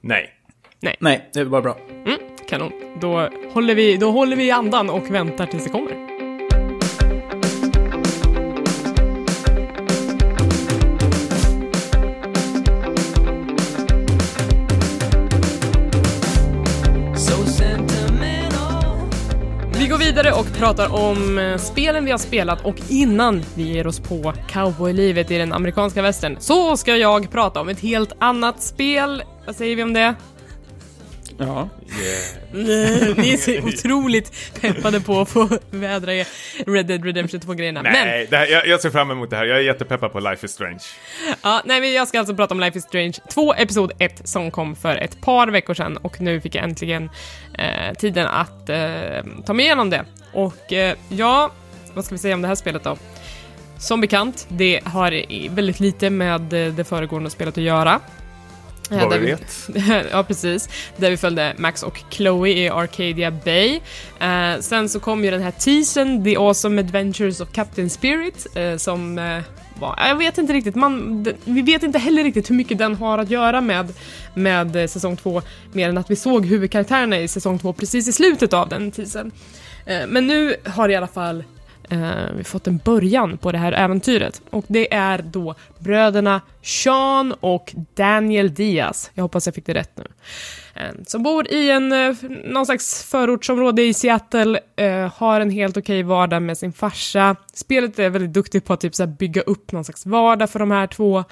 Nej. 0.00 0.30
Nej. 0.80 0.96
Nej, 0.98 1.30
det 1.32 1.44
var 1.44 1.62
bra. 1.62 1.78
Mm, 2.06 2.18
kanon. 2.48 2.72
Då 3.00 3.30
håller, 3.52 3.74
vi, 3.74 3.96
då 3.96 4.10
håller 4.10 4.36
vi 4.36 4.50
andan 4.50 4.90
och 4.90 5.14
väntar 5.14 5.46
tills 5.46 5.64
det 5.64 5.70
kommer. 5.70 6.11
Vidare 20.06 20.32
och 20.32 20.52
pratar 20.58 20.94
om 20.94 21.38
eh, 21.38 21.56
spelen 21.56 22.04
vi 22.04 22.10
har 22.10 22.18
spelat 22.18 22.64
och 22.64 22.76
innan 22.88 23.42
vi 23.54 23.62
ger 23.62 23.86
oss 23.86 24.00
på 24.00 24.32
cowboylivet 24.48 25.30
i 25.30 25.38
den 25.38 25.52
amerikanska 25.52 26.02
västern 26.02 26.36
så 26.40 26.76
ska 26.76 26.96
jag 26.96 27.30
prata 27.30 27.60
om 27.60 27.68
ett 27.68 27.80
helt 27.80 28.12
annat 28.18 28.62
spel. 28.62 29.22
Vad 29.46 29.56
säger 29.56 29.76
vi 29.76 29.82
om 29.82 29.92
det? 29.92 30.14
Ja. 31.38 31.68
Yeah. 32.02 33.16
Ni 33.16 33.32
är 33.32 33.36
så 33.36 33.68
otroligt 33.68 34.60
peppade 34.60 35.00
på 35.00 35.20
att 35.20 35.28
få 35.28 35.48
vädra 35.70 36.12
Red 36.66 36.86
Dead 36.86 37.04
Redemption 37.04 37.40
2-grejerna. 37.40 37.82
Men, 37.82 37.92
Nej, 37.92 38.26
det 38.30 38.36
här, 38.36 38.46
jag, 38.46 38.66
jag 38.66 38.80
ser 38.80 38.90
fram 38.90 39.10
emot 39.10 39.30
det 39.30 39.36
här. 39.36 39.44
Jag 39.44 39.58
är 39.58 39.62
jättepeppad 39.62 40.12
på 40.12 40.20
Life 40.20 40.46
is 40.46 40.52
Strange. 40.52 40.82
ja, 41.42 41.62
nej, 41.64 41.80
men 41.80 41.92
jag 41.92 42.08
ska 42.08 42.18
alltså 42.18 42.34
prata 42.34 42.54
om 42.54 42.60
Life 42.60 42.78
is 42.78 42.84
Strange 42.84 43.12
2, 43.30 43.54
episod 43.54 43.92
1, 43.98 44.28
som 44.28 44.50
kom 44.50 44.76
för 44.76 44.96
ett 44.96 45.20
par 45.20 45.48
veckor 45.48 45.74
sedan 45.74 45.96
och 45.96 46.20
nu 46.20 46.40
fick 46.40 46.54
jag 46.54 46.64
äntligen 46.64 47.10
eh, 47.58 47.94
tiden 47.98 48.26
att 48.26 48.68
eh, 48.68 48.76
ta 49.46 49.52
mig 49.52 49.64
igenom 49.64 49.90
det. 49.90 50.04
Och 50.32 50.72
eh, 50.72 50.96
ja, 51.08 51.50
vad 51.94 52.04
ska 52.04 52.14
vi 52.14 52.18
säga 52.18 52.34
om 52.34 52.42
det 52.42 52.48
här 52.48 52.54
spelet 52.54 52.84
då? 52.84 52.96
Som 53.78 54.00
bekant, 54.00 54.46
det 54.48 54.80
har 54.84 55.48
väldigt 55.54 55.80
lite 55.80 56.10
med 56.10 56.52
eh, 56.52 56.74
det 56.74 56.84
föregående 56.84 57.30
spelet 57.30 57.58
att 57.58 57.64
göra. 57.64 58.00
Eh, 58.92 59.08
Vad 59.08 59.20
vi 59.20 59.26
vet. 59.26 59.68
ja, 60.12 60.22
precis. 60.22 60.68
Där 60.96 61.10
vi 61.10 61.16
följde 61.16 61.54
Max 61.58 61.82
och 61.82 62.00
Chloe 62.10 62.50
i 62.50 62.68
Arcadia 62.68 63.30
Bay. 63.30 63.80
Eh, 64.20 64.60
sen 64.60 64.88
så 64.88 65.00
kom 65.00 65.24
ju 65.24 65.30
den 65.30 65.42
här 65.42 65.50
teasern, 65.50 66.24
The 66.24 66.36
Awesome 66.36 66.80
Adventures 66.80 67.40
of 67.40 67.52
Captain 67.52 67.90
Spirit, 67.90 68.46
eh, 68.54 68.76
som 68.76 69.18
eh, 69.18 69.38
var, 69.80 69.94
jag 69.98 70.16
vet 70.16 70.38
inte 70.38 70.52
riktigt, 70.52 70.74
man, 70.74 71.26
vi 71.44 71.62
vet 71.62 71.82
inte 71.82 71.98
heller 71.98 72.24
riktigt 72.24 72.50
hur 72.50 72.54
mycket 72.54 72.78
den 72.78 72.94
har 72.94 73.18
att 73.18 73.30
göra 73.30 73.60
med, 73.60 73.92
med 74.34 74.76
eh, 74.76 74.86
säsong 74.86 75.16
två, 75.16 75.42
mer 75.72 75.88
än 75.88 75.98
att 75.98 76.10
vi 76.10 76.16
såg 76.16 76.46
huvudkaraktärerna 76.46 77.18
i 77.18 77.28
säsong 77.28 77.58
två 77.58 77.72
precis 77.72 78.08
i 78.08 78.12
slutet 78.12 78.52
av 78.52 78.68
den 78.68 78.90
teasern. 78.90 79.30
Eh, 79.86 80.06
men 80.08 80.26
nu 80.26 80.56
har 80.64 80.88
i 80.88 80.96
alla 80.96 81.06
fall 81.06 81.44
eh, 81.90 82.32
vi 82.36 82.44
fått 82.44 82.66
en 82.66 82.78
början 82.84 83.38
på 83.38 83.52
det 83.52 83.58
här 83.58 83.72
äventyret. 83.72 84.42
Och 84.50 84.64
det 84.68 84.94
är 84.94 85.22
då 85.22 85.54
bröderna 85.78 86.40
Sean 86.62 87.34
och 87.40 87.74
Daniel 87.94 88.54
Diaz, 88.54 89.10
jag 89.14 89.22
hoppas 89.22 89.46
jag 89.46 89.54
fick 89.54 89.66
det 89.66 89.74
rätt 89.74 89.96
nu, 89.96 90.04
eh, 90.74 90.90
som 91.06 91.22
bor 91.22 91.52
i 91.52 91.70
en, 91.70 91.92
eh, 91.92 92.14
någon 92.44 92.66
slags 92.66 93.04
förortsområde 93.04 93.82
i 93.82 93.94
Seattle, 93.94 94.60
eh, 94.76 95.12
har 95.16 95.40
en 95.40 95.50
helt 95.50 95.76
okej 95.76 96.02
vardag 96.02 96.42
med 96.42 96.58
sin 96.58 96.72
farsa. 96.72 97.36
Spelet 97.54 97.98
är 97.98 98.10
väldigt 98.10 98.32
duktigt 98.32 98.64
på 98.64 98.72
att 98.72 98.80
typ 98.80 98.94
så 98.94 99.02
här 99.02 99.10
bygga 99.10 99.42
upp 99.42 99.72
någon 99.72 99.84
slags 99.84 100.06
vardag 100.06 100.50
för 100.50 100.58
de 100.58 100.70
här 100.70 100.86
två. 100.86 101.24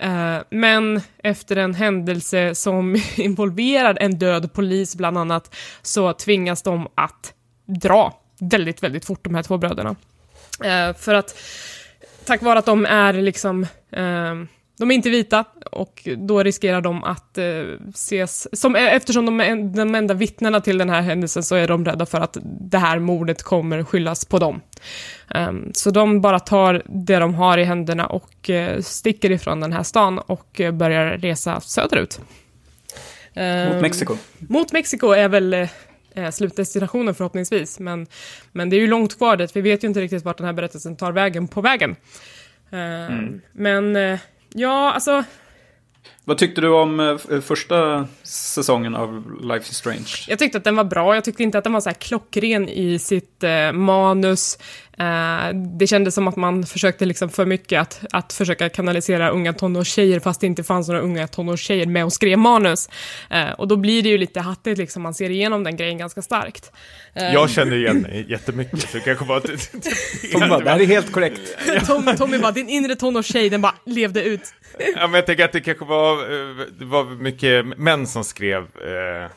Eh, 0.00 0.38
men 0.50 1.00
efter 1.22 1.56
en 1.56 1.74
händelse 1.74 2.54
som 2.54 2.96
involverar 3.16 3.98
en 4.00 4.18
död 4.18 4.52
polis 4.52 4.96
bland 4.96 5.18
annat, 5.18 5.54
så 5.82 6.12
tvingas 6.12 6.62
de 6.62 6.88
att 6.94 7.34
dra 7.66 8.19
väldigt, 8.40 8.82
väldigt 8.82 9.04
fort, 9.04 9.24
de 9.24 9.34
här 9.34 9.42
två 9.42 9.58
bröderna. 9.58 9.96
Eh, 10.64 10.96
för 10.96 11.14
att 11.14 11.38
tack 12.24 12.42
vare 12.42 12.58
att 12.58 12.66
de 12.66 12.86
är 12.86 13.12
liksom, 13.12 13.62
eh, 13.90 14.34
de 14.78 14.90
är 14.90 14.94
inte 14.94 15.10
vita 15.10 15.44
och 15.72 16.08
då 16.16 16.42
riskerar 16.42 16.80
de 16.80 17.04
att 17.04 17.38
eh, 17.38 17.44
ses, 17.94 18.60
som, 18.60 18.76
eftersom 18.76 19.26
de 19.26 19.40
är 19.40 19.56
de 19.76 19.94
enda 19.94 20.14
vittnena 20.14 20.60
till 20.60 20.78
den 20.78 20.90
här 20.90 21.00
händelsen 21.00 21.42
så 21.42 21.54
är 21.54 21.68
de 21.68 21.84
rädda 21.84 22.06
för 22.06 22.20
att 22.20 22.36
det 22.42 22.78
här 22.78 22.98
mordet 22.98 23.42
kommer 23.42 23.82
skyllas 23.84 24.24
på 24.24 24.38
dem. 24.38 24.60
Ehm, 25.34 25.70
så 25.74 25.90
de 25.90 26.20
bara 26.20 26.40
tar 26.40 26.82
det 26.86 27.18
de 27.18 27.34
har 27.34 27.58
i 27.58 27.64
händerna 27.64 28.06
och 28.06 28.50
eh, 28.50 28.80
sticker 28.80 29.30
ifrån 29.30 29.60
den 29.60 29.72
här 29.72 29.82
stan 29.82 30.18
och 30.18 30.60
eh, 30.60 30.72
börjar 30.72 31.06
resa 31.18 31.60
söderut. 31.60 32.20
Mot 32.20 32.26
Ehm, 33.34 33.80
Mexiko. 33.80 34.16
mot 34.38 34.72
Mexiko 34.72 35.10
är 35.10 35.28
väl 35.28 35.68
eh, 36.14 36.30
slutdestinationen 36.30 37.14
förhoppningsvis, 37.14 37.78
men, 37.78 38.06
men 38.52 38.70
det 38.70 38.76
är 38.76 38.80
ju 38.80 38.86
långt 38.86 39.18
kvar 39.18 39.36
dit. 39.36 39.56
Vi 39.56 39.60
vet 39.60 39.84
ju 39.84 39.88
inte 39.88 40.00
riktigt 40.00 40.24
vart 40.24 40.36
den 40.36 40.46
här 40.46 40.52
berättelsen 40.52 40.96
tar 40.96 41.12
vägen 41.12 41.48
på 41.48 41.60
vägen. 41.60 41.96
Eh, 42.70 43.16
Men 43.52 43.96
eh, 43.96 44.18
ja, 44.54 44.92
alltså, 44.92 45.24
Vad 46.24 46.38
tyckte 46.38 46.60
du 46.60 46.68
om 46.68 47.18
första 47.42 48.08
säsongen 48.22 48.94
av 48.94 49.38
Life 49.42 49.70
is 49.70 49.76
Strange? 49.76 50.06
jag 50.28 50.38
tyckte 50.38 50.58
att 50.58 50.64
den 50.64 50.76
var 50.76 50.84
bra. 50.84 51.14
Jag 51.14 51.24
tyckte 51.24 51.42
inte 51.42 51.58
att 51.58 51.64
den 51.64 51.72
var 51.72 51.80
så 51.80 51.88
här 51.88 51.94
klockren 51.94 52.68
i 52.68 52.98
sitt 52.98 53.44
manus. 53.72 54.58
Eh, 55.00 55.54
det 55.78 55.86
kändes 55.86 56.14
som 56.14 56.28
att 56.28 56.36
man 56.36 56.66
försökte 56.66 57.04
liksom 57.04 57.28
för 57.28 57.46
mycket 57.46 57.80
att, 57.80 58.04
att 58.12 58.32
försöka 58.32 58.68
kanalisera 58.68 59.30
unga 59.30 59.52
tonårstjejer 59.52 60.20
fast 60.20 60.40
det 60.40 60.46
inte 60.46 60.64
fanns 60.64 60.88
några 60.88 61.00
unga 61.00 61.28
tonårstjejer 61.28 61.86
med 61.86 62.04
och 62.04 62.12
skrev 62.12 62.38
manus. 62.38 62.88
Eh, 63.30 63.50
och 63.50 63.68
då 63.68 63.76
blir 63.76 64.02
det 64.02 64.08
ju 64.08 64.18
lite 64.18 64.40
hattigt 64.40 64.78
liksom, 64.78 65.02
man 65.02 65.14
ser 65.14 65.30
igenom 65.30 65.64
den 65.64 65.76
grejen 65.76 65.98
ganska 65.98 66.22
starkt. 66.22 66.72
Eh, 67.14 67.32
Jag 67.32 67.50
känner 67.50 67.76
igen 67.76 68.00
mig 68.00 68.26
jättemycket, 68.28 68.80
så 68.80 68.96
det 68.96 69.00
kanske 69.04 69.24
var... 69.24 69.40
Tom 70.32 70.48
bara, 70.48 70.60
det 70.60 70.70
här 70.70 70.80
är 70.80 70.86
helt 70.86 71.12
korrekt. 71.12 71.40
Tom, 71.86 72.16
Tommy 72.16 72.38
bara, 72.38 72.52
din 72.52 72.68
inre 72.68 72.96
tonårstjej, 72.96 73.50
den 73.50 73.60
bara 73.60 73.74
levde 73.86 74.22
ut. 74.22 74.42
Ja, 74.96 75.06
men 75.06 75.14
jag 75.14 75.26
tänker 75.26 75.44
att 75.44 75.52
det 75.52 75.60
kanske 75.60 75.84
var, 75.84 76.16
det 76.78 76.84
var 76.84 77.04
mycket 77.04 77.78
män 77.78 78.06
som 78.06 78.24
skrev 78.24 78.62
eh, 78.62 79.30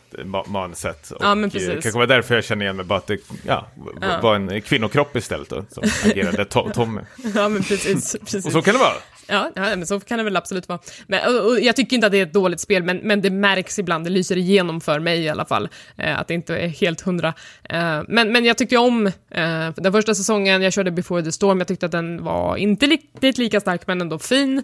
manuset. 0.45 1.11
Och 1.11 1.18
Ja, 1.24 1.36
men 1.36 1.43
eh, 1.49 1.51
precis. 1.53 1.70
kanske 1.84 1.97
var 1.99 2.07
därför 2.07 2.36
jag 2.36 2.43
känner 2.43 2.66
igen 2.66 2.76
mig, 2.76 2.86
bara 2.86 2.97
att 2.99 3.07
det 3.07 3.18
ja, 3.43 3.68
Ja. 4.01 4.20
var 4.22 4.36
en 4.36 4.61
kvinnokropp 4.61 5.16
istället 5.16 5.49
då, 5.49 5.66
som 5.70 5.84
agerade 6.11 6.43
to- 6.43 6.72
Tommy. 6.74 7.01
Ja, 7.36 7.49
men 7.49 7.64
precis. 7.64 8.16
precis. 8.22 8.45
Och 8.45 8.51
så 8.51 8.61
kan 8.61 8.74
det 8.74 8.80
vara. 8.80 8.93
Ja, 9.28 9.51
ja, 9.55 9.61
men 9.61 9.88
så 9.88 9.99
kan 9.99 10.18
det 10.18 10.24
väl 10.24 10.38
absolut 10.38 10.70
vara. 10.70 10.80
Men, 11.07 11.36
och, 11.36 11.45
och 11.51 11.59
jag 11.59 11.76
tycker 11.76 11.95
inte 11.95 12.07
att 12.07 12.11
det 12.11 12.18
är 12.20 12.24
ett 12.24 12.34
dåligt 12.34 12.59
spel, 12.59 12.84
men, 12.84 12.97
men 12.97 13.22
det 13.22 13.30
märks 13.30 13.80
ibland, 13.80 14.03
det 14.05 14.09
lyser 14.09 14.38
igenom 14.38 14.82
för 14.82 14.99
mig 14.99 15.20
i 15.20 15.30
alla 15.30 15.45
fall, 15.45 15.70
eh, 15.97 16.20
att 16.20 16.28
det 16.28 16.34
inte 16.34 16.57
är 16.57 16.68
helt 16.68 17.01
hundra. 17.01 17.34
Eh, 17.70 18.01
men, 18.07 18.32
men 18.32 18.45
jag 18.45 18.57
tyckte 18.57 18.78
om 18.78 19.07
eh, 19.07 19.70
den 19.76 19.91
första 19.91 20.16
säsongen, 20.16 20.61
jag 20.61 20.74
körde 20.74 20.91
Before 20.91 21.24
the 21.24 21.32
Storm, 21.32 21.57
jag 21.59 21.68
tyckte 21.68 21.86
att 21.86 21.91
den 21.91 22.24
var 22.24 22.57
inte 22.57 22.86
riktigt 22.86 23.38
lika 23.38 23.59
stark, 23.59 23.82
men 23.88 24.01
ändå 24.01 24.20
fin. 24.20 24.64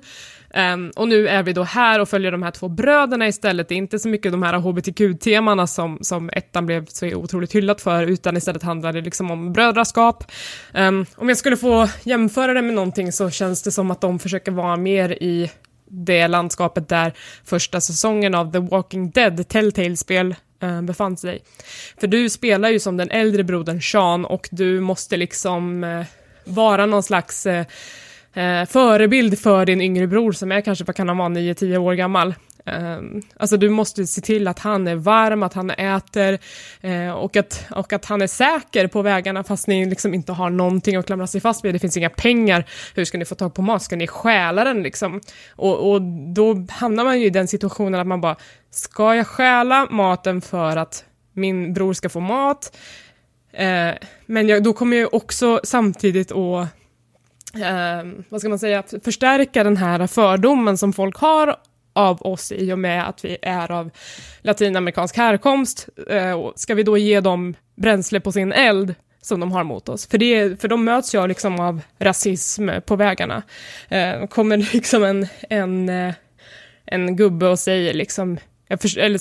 Um, 0.54 0.92
och 0.96 1.08
nu 1.08 1.28
är 1.28 1.44
vi 1.44 1.54
då 1.54 1.64
här 1.64 2.00
och 2.00 2.10
följer 2.10 2.32
de 2.32 2.44
här 2.44 2.52
två 2.52 2.68
bröderna 2.68 3.28
istället. 3.28 3.70
Det 3.70 3.76
är 3.76 3.78
inte 3.78 4.00
så 4.00 4.10
mycket 4.10 4.32
de 4.32 4.44
här 4.44 4.54
hbtq-temana 4.54 5.68
som, 5.68 5.98
som 6.02 6.30
ettan 6.34 6.66
blev 6.66 6.86
så 6.86 7.16
otroligt 7.16 7.56
hyllat 7.56 7.82
för, 7.82 8.04
utan 8.04 8.38
istället 8.38 8.64
handlar 8.64 8.94
det 8.94 9.02
liksom 9.02 9.32
om 9.32 9.54
brödraskap. 9.54 10.24
Um, 10.74 11.06
om 11.16 11.30
jag 11.30 11.38
skulle 11.38 11.58
få 11.58 11.90
jämföra 12.04 12.54
det 12.54 12.62
med 12.62 12.74
någonting 12.74 13.12
så 13.12 13.30
känns 13.30 13.64
det 13.64 13.72
som 13.72 13.92
att 13.92 14.02
de 14.02 14.20
försöker 14.20 14.52
vara 14.52 14.78
mer 14.78 15.12
i 15.12 15.52
det 15.90 16.28
landskapet 16.28 16.90
där 16.90 17.14
första 17.46 17.82
säsongen 17.82 18.36
av 18.36 18.52
The 18.52 18.60
Walking 18.60 19.12
Dead, 19.12 19.48
Telltale-spel, 19.48 20.36
ehm, 20.60 20.86
befann 20.86 21.18
sig. 21.18 21.40
För 22.00 22.08
du 22.08 22.30
spelar 22.30 22.70
ju 22.70 22.80
som 22.80 22.98
den 22.98 23.12
äldre 23.12 23.44
brodern 23.44 23.82
Sean 23.82 24.26
och 24.26 24.50
du 24.52 24.80
måste 24.80 25.18
liksom 25.18 25.84
eh, 25.84 26.06
vara 26.44 26.86
någon 26.86 27.04
slags 27.04 27.46
eh, 27.46 27.66
eh, 28.34 28.66
förebild 28.66 29.40
för 29.40 29.66
din 29.66 29.82
yngre 29.82 30.08
bror 30.08 30.32
som 30.32 30.52
är 30.52 30.62
kanske, 30.62 30.84
vad 30.84 30.96
kan 30.96 31.08
han 31.08 31.18
vara, 31.18 31.30
9-10 31.30 31.78
år 31.78 31.94
gammal. 31.94 32.34
Eh, 32.66 33.00
alltså 33.38 33.58
du 33.58 33.70
måste 33.70 34.08
se 34.08 34.22
till 34.22 34.48
att 34.48 34.60
han 34.60 34.88
är 34.88 34.96
varm, 34.96 35.44
att 35.44 35.54
han 35.54 35.70
äter 35.70 36.40
eh, 36.82 37.12
och, 37.12 37.36
att, 37.36 37.66
och 37.72 37.94
att 37.94 38.06
han 38.06 38.22
är 38.22 38.28
säker 38.28 38.88
på 38.88 39.02
vägarna 39.02 39.44
fast 39.44 39.68
ni 39.68 39.86
liksom 39.86 40.14
inte 40.14 40.32
har 40.32 40.50
någonting 40.50 40.96
att 40.96 41.06
klamra 41.06 41.28
sig 41.28 41.42
fast 41.42 41.66
vid. 41.66 41.76
Det 41.76 41.80
finns 41.80 41.98
inga 41.98 42.10
pengar. 42.10 42.66
Hur 42.96 43.06
ska 43.06 43.18
ni 43.18 43.26
få 43.26 43.36
tag 43.36 43.54
på 43.54 43.62
mat? 43.62 43.84
Ska 43.84 43.96
ni 43.96 44.08
stjäla 44.08 44.64
den 44.64 44.84
liksom? 44.84 45.22
Och, 45.56 45.92
och 45.92 46.02
då 46.36 46.66
hamnar 46.70 47.04
man 47.04 47.20
ju 47.20 47.26
i 47.26 47.30
den 47.30 47.48
situationen 47.48 48.00
att 48.00 48.08
man 48.08 48.22
bara, 48.22 48.36
ska 48.72 49.16
jag 49.16 49.28
stjäla 49.28 49.88
maten 49.92 50.42
för 50.42 50.78
att 50.78 51.06
min 51.34 51.74
bror 51.74 51.94
ska 51.94 52.10
få 52.10 52.20
mat? 52.20 52.78
Eh, 53.54 53.92
men 54.26 54.48
jag, 54.48 54.64
då 54.64 54.74
kommer 54.74 54.98
jag 54.98 55.14
också 55.14 55.60
samtidigt 55.64 56.32
att 56.32 56.68
eh, 57.56 58.24
vad 58.30 58.40
ska 58.40 58.50
man 58.50 58.60
säga, 58.60 58.84
förstärka 59.04 59.64
den 59.64 59.78
här 59.78 60.08
fördomen 60.08 60.78
som 60.78 60.94
folk 60.94 61.18
har 61.18 61.56
av 61.94 62.22
oss 62.22 62.52
i 62.52 62.74
och 62.74 62.80
med 62.80 63.10
att 63.10 63.26
vi 63.26 63.38
är 63.42 63.72
av 63.72 63.90
latinamerikansk 64.42 65.18
härkomst. 65.18 65.90
Eh, 66.10 66.32
och 66.32 66.60
ska 66.60 66.76
vi 66.76 66.84
då 66.84 66.98
ge 66.98 67.20
dem 67.20 67.56
bränsle 67.76 68.20
på 68.20 68.32
sin 68.32 68.52
eld 68.54 68.96
som 69.22 69.40
de 69.40 69.52
har 69.52 69.64
mot 69.64 69.90
oss? 69.90 70.08
För, 70.08 70.18
det, 70.18 70.62
för 70.62 70.68
de 70.68 70.84
möts 70.84 71.16
ju 71.16 71.28
liksom 71.28 71.60
av 71.60 71.82
rasism 72.00 72.70
på 72.86 72.96
vägarna. 72.96 73.44
Eh, 73.90 74.28
kommer 74.28 74.58
liksom 74.74 75.04
en, 75.04 75.28
en, 75.50 75.90
eh, 75.90 76.14
en 76.86 77.16
gubbe 77.16 77.48
och 77.48 77.60
säger 77.60 77.94
liksom, 77.94 78.38
jag 78.68 78.82
förs- 78.82 78.98
eller 78.98 79.18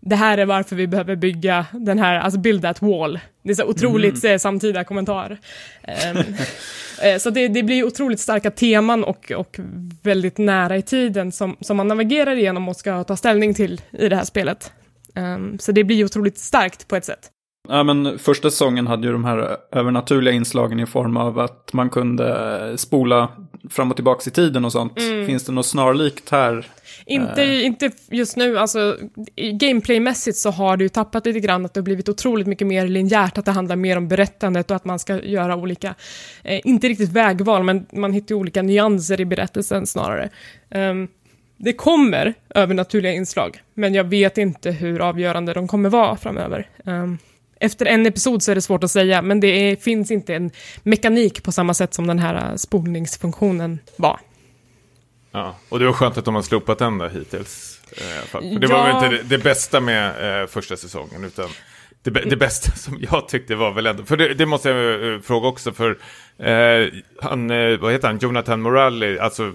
det 0.00 0.16
här 0.16 0.38
är 0.38 0.46
varför 0.46 0.76
vi 0.76 0.86
behöver 0.86 1.16
bygga 1.16 1.66
den 1.72 1.98
här, 1.98 2.20
alltså 2.20 2.40
build 2.40 2.62
that 2.62 2.82
wall. 2.82 3.20
Det 3.42 3.50
är 3.50 3.54
så 3.54 3.64
otroligt 3.64 4.24
eh, 4.24 4.36
samtida 4.36 4.84
kommentar. 4.84 5.38
Ehm, 5.82 6.16
eh, 7.02 7.18
så 7.18 7.30
det, 7.30 7.48
det 7.48 7.62
blir 7.62 7.84
otroligt 7.84 8.20
starka 8.20 8.50
teman 8.50 9.04
och, 9.04 9.32
och 9.36 9.60
väldigt 10.02 10.38
nära 10.38 10.76
i 10.76 10.82
tiden 10.82 11.32
som, 11.32 11.56
som 11.60 11.76
man 11.76 11.88
navigerar 11.88 12.36
igenom 12.36 12.68
och 12.68 12.76
ska 12.76 13.04
ta 13.04 13.16
ställning 13.16 13.54
till 13.54 13.80
i 13.90 14.08
det 14.08 14.16
här 14.16 14.24
spelet. 14.24 14.72
Ehm, 15.14 15.58
så 15.58 15.72
det 15.72 15.84
blir 15.84 16.04
otroligt 16.04 16.38
starkt 16.38 16.88
på 16.88 16.96
ett 16.96 17.04
sätt. 17.04 17.30
Ja, 17.68 17.82
men 17.82 18.18
första 18.18 18.50
säsongen 18.50 18.86
hade 18.86 19.06
ju 19.06 19.12
de 19.12 19.24
här 19.24 19.56
övernaturliga 19.72 20.34
inslagen 20.34 20.80
i 20.80 20.86
form 20.86 21.16
av 21.16 21.38
att 21.38 21.72
man 21.72 21.90
kunde 21.90 22.72
spola 22.76 23.28
fram 23.70 23.90
och 23.90 23.96
tillbaka 23.96 24.30
i 24.30 24.30
tiden 24.30 24.64
och 24.64 24.72
sånt. 24.72 24.92
Finns 25.26 25.44
det 25.44 25.52
något 25.52 25.66
snarlikt 25.66 26.30
här? 26.30 26.66
Inte, 27.08 27.44
inte 27.44 27.90
just 28.10 28.36
nu, 28.36 28.58
alltså 28.58 28.96
gameplaymässigt 29.36 30.38
så 30.38 30.50
har 30.50 30.76
det 30.76 30.84
ju 30.84 30.88
tappat 30.88 31.26
lite 31.26 31.40
grann 31.40 31.64
att 31.64 31.74
det 31.74 31.80
har 31.80 31.84
blivit 31.84 32.08
otroligt 32.08 32.46
mycket 32.46 32.66
mer 32.66 32.88
linjärt, 32.88 33.38
att 33.38 33.44
det 33.44 33.50
handlar 33.50 33.76
mer 33.76 33.96
om 33.96 34.08
berättandet 34.08 34.70
och 34.70 34.76
att 34.76 34.84
man 34.84 34.98
ska 34.98 35.22
göra 35.22 35.56
olika, 35.56 35.94
eh, 36.42 36.60
inte 36.64 36.88
riktigt 36.88 37.12
vägval, 37.12 37.62
men 37.62 37.86
man 37.92 38.12
hittar 38.12 38.34
olika 38.34 38.62
nyanser 38.62 39.20
i 39.20 39.24
berättelsen 39.24 39.86
snarare. 39.86 40.30
Ehm, 40.70 41.08
det 41.56 41.72
kommer 41.72 42.34
övernaturliga 42.54 43.12
inslag, 43.12 43.62
men 43.74 43.94
jag 43.94 44.04
vet 44.04 44.38
inte 44.38 44.70
hur 44.70 45.00
avgörande 45.00 45.52
de 45.52 45.68
kommer 45.68 45.88
vara 45.88 46.16
framöver. 46.16 46.68
Um, 46.84 47.18
efter 47.60 47.86
en 47.86 48.06
episod 48.06 48.42
så 48.42 48.50
är 48.50 48.54
det 48.54 48.62
svårt 48.62 48.84
att 48.84 48.90
säga, 48.90 49.22
men 49.22 49.40
det 49.40 49.46
är, 49.46 49.76
finns 49.76 50.10
inte 50.10 50.34
en 50.34 50.50
mekanik 50.82 51.42
på 51.42 51.52
samma 51.52 51.74
sätt 51.74 51.94
som 51.94 52.06
den 52.06 52.18
här 52.18 52.34
äh, 52.34 52.56
spolningsfunktionen 52.56 53.78
var. 53.96 54.20
Ja, 55.36 55.56
och 55.68 55.78
det 55.78 55.86
var 55.86 55.92
skönt 55.92 56.18
att 56.18 56.24
de 56.24 56.34
har 56.34 56.42
slopat 56.42 56.78
den 56.78 56.98
där 56.98 57.08
hittills. 57.08 57.80
Eh, 57.92 58.40
det 58.40 58.66
Ja. 58.66 58.76
var 58.76 58.86
väl 58.86 58.94
inte 58.94 59.08
det, 59.22 59.36
det 59.36 59.44
bästa 59.44 59.80
med 59.80 60.40
eh, 60.42 60.46
första 60.46 60.76
säsongen, 60.76 61.24
utan 61.24 61.48
det, 62.02 62.10
det 62.10 62.36
bästa 62.36 62.70
som 62.72 62.98
jag 63.10 63.28
tyckte 63.28 63.54
var 63.54 63.72
väl 63.72 63.86
ändå, 63.86 64.04
för 64.04 64.16
det, 64.16 64.34
det 64.34 64.46
måste 64.46 64.68
jag 64.70 65.14
eh, 65.14 65.20
fråga 65.20 65.48
också, 65.48 65.72
för 65.72 65.98
eh, 66.38 66.88
han, 67.22 67.50
eh, 67.50 67.78
vad 67.78 67.92
heter 67.92 68.08
han, 68.08 68.18
Jonathan 68.18 68.60
Morelli, 68.60 69.18
alltså 69.18 69.52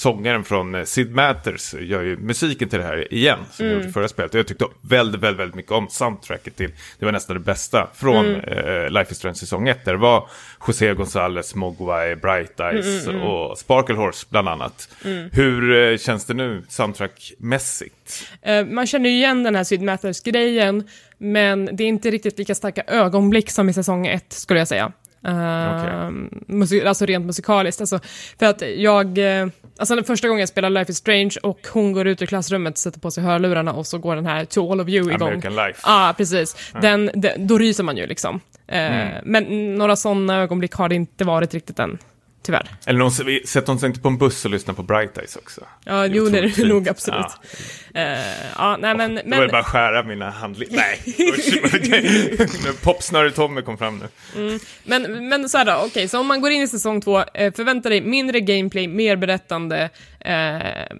sångaren 0.00 0.44
från 0.44 0.74
eh, 0.74 0.84
Sid 0.84 1.14
Matters, 1.14 1.74
gör 1.74 2.02
ju 2.02 2.16
musiken 2.16 2.68
till 2.68 2.78
det 2.78 2.84
här 2.84 3.14
igen, 3.14 3.38
som 3.52 3.66
Mm. 3.66 3.78
gjorde 3.78 3.92
förra 3.92 4.08
spelet. 4.08 4.34
Och 4.34 4.38
jag 4.38 4.46
tyckte 4.46 4.64
väldigt, 4.80 5.20
väldigt, 5.20 5.40
väldigt 5.40 5.54
mycket 5.54 5.72
om 5.72 5.88
soundtracket 5.90 6.56
till, 6.56 6.70
det 6.98 7.04
var 7.04 7.12
nästan 7.12 7.36
det 7.36 7.40
bästa 7.40 7.90
från 7.94 8.26
Mm. 8.26 8.40
eh, 8.40 8.90
Life 8.90 9.12
is 9.12 9.18
Strange 9.18 9.34
säsong 9.34 9.68
1, 9.68 9.84
där 9.84 9.92
det 9.92 9.98
var 9.98 10.28
José 10.66 10.94
González, 10.94 11.56
Mogwai, 11.56 12.14
Bright 12.16 12.60
Eyes 12.60 13.06
Mm, 13.08 13.22
och 13.22 13.58
Sparkle 13.58 13.94
Horse 13.94 14.26
bland 14.30 14.48
annat. 14.48 14.88
Hur 15.32 15.90
eh, 15.92 15.96
känns 15.98 16.24
det 16.24 16.34
nu 16.34 16.62
soundtrackmässigt? 16.68 18.28
Eh, 18.42 18.64
man 18.66 18.86
känner 18.86 19.10
ju 19.10 19.16
igen 19.16 19.42
den 19.42 19.54
här 19.54 19.64
Sid 19.64 19.82
Matters-grejen, 19.82 20.88
men 21.18 21.68
det 21.72 21.84
är 21.84 21.88
inte 21.88 22.10
riktigt 22.10 22.38
lika 22.38 22.54
starka 22.54 22.82
ögonblick 22.86 23.50
som 23.50 23.68
i 23.68 23.72
säsong 23.72 24.06
ett, 24.06 24.32
skulle 24.32 24.60
jag 24.60 24.68
säga. 24.68 24.92
Uh, 25.28 26.10
musik- 26.46 26.84
alltså 26.86 27.06
rent 27.06 27.26
musikaliskt. 27.26 27.80
Alltså, 27.80 28.00
för 28.38 28.46
att 28.46 28.62
jag, 28.76 29.18
eh, 29.18 29.46
alltså 29.78 29.94
den 29.94 30.04
första 30.04 30.28
gången 30.28 30.40
jag 30.40 30.48
spelar 30.48 30.70
Life 30.70 30.90
is 30.92 30.96
Strange 30.98 31.34
och 31.42 31.58
hon 31.72 31.92
går 31.92 32.06
ut 32.06 32.22
ur 32.22 32.26
klassrummet, 32.26 32.78
sätter 32.78 33.00
på 33.00 33.10
sig 33.10 33.24
hörlurarna 33.24 33.72
och 33.72 33.86
så 33.86 33.98
går 33.98 34.16
den 34.16 34.26
här 34.26 34.44
To 34.44 34.72
All 34.72 34.80
of 34.80 34.88
You 34.88 35.12
igång. 35.12 35.28
American 35.28 35.56
Life. 35.56 35.80
Ja, 35.84 36.08
ah, 36.10 36.12
precis. 36.12 36.56
Den, 36.82 37.10
den, 37.14 37.46
då 37.46 37.58
ryser 37.58 37.84
man 37.84 37.96
ju 37.96 38.06
liksom. 38.06 38.40
Eh, 38.66 38.80
Mm. 38.80 39.08
Men 39.24 39.74
några 39.74 39.96
sådana 39.96 40.36
ögonblick 40.36 40.72
har 40.74 40.88
det 40.88 40.94
inte 40.94 41.24
varit 41.24 41.54
riktigt 41.54 41.78
än, 41.78 41.98
tyvärr. 42.42 42.68
Eller 42.86 42.98
någon, 42.98 43.10
sätter 43.46 43.66
hon 43.66 43.78
sig 43.78 43.86
inte 43.86 44.00
på 44.00 44.08
en 44.08 44.18
buss 44.18 44.44
och 44.44 44.50
lyssnar 44.50 44.74
på 44.74 44.82
Bright 44.82 45.18
Eyes 45.18 45.36
också? 45.36 45.60
Ja, 45.84 45.94
Det 45.94 46.16
jo, 46.16 46.28
det 46.28 46.38
är 46.38 46.52
det 46.56 46.68
nog 46.68 46.88
absolut. 46.88 47.26
Ja. 47.94 48.00
Eh, 48.00 48.18
ja, 48.58 48.76
nej 48.80 48.96
men... 48.96 49.14
Då 49.14 49.22
men 49.24 49.38
var 49.38 49.46
det 49.46 49.52
bara 49.52 49.60
att 49.60 49.66
skära 49.66 50.02
mina 50.02 50.30
handlingar. 50.30 50.76
Nej. 50.76 50.98
Popsnöre-Tommy 52.82 53.62
kom 53.62 53.78
fram 53.78 54.02
nu. 54.34 54.58
Men, 54.84 55.28
men 55.28 55.48
så 55.48 55.58
här 55.58 55.64
då, 55.64 55.82
okej, 55.86 56.08
så 56.08 56.20
om 56.20 56.26
man 56.26 56.40
går 56.40 56.50
in 56.50 56.62
i 56.62 56.68
säsong 56.68 57.00
två, 57.00 57.22
eh, 57.34 57.52
förvänta 57.54 57.88
dig 57.88 58.00
mindre 58.00 58.40
gameplay, 58.40 58.88
mer 58.88 59.16
berättande, 59.16 59.90
eh, 60.20 60.96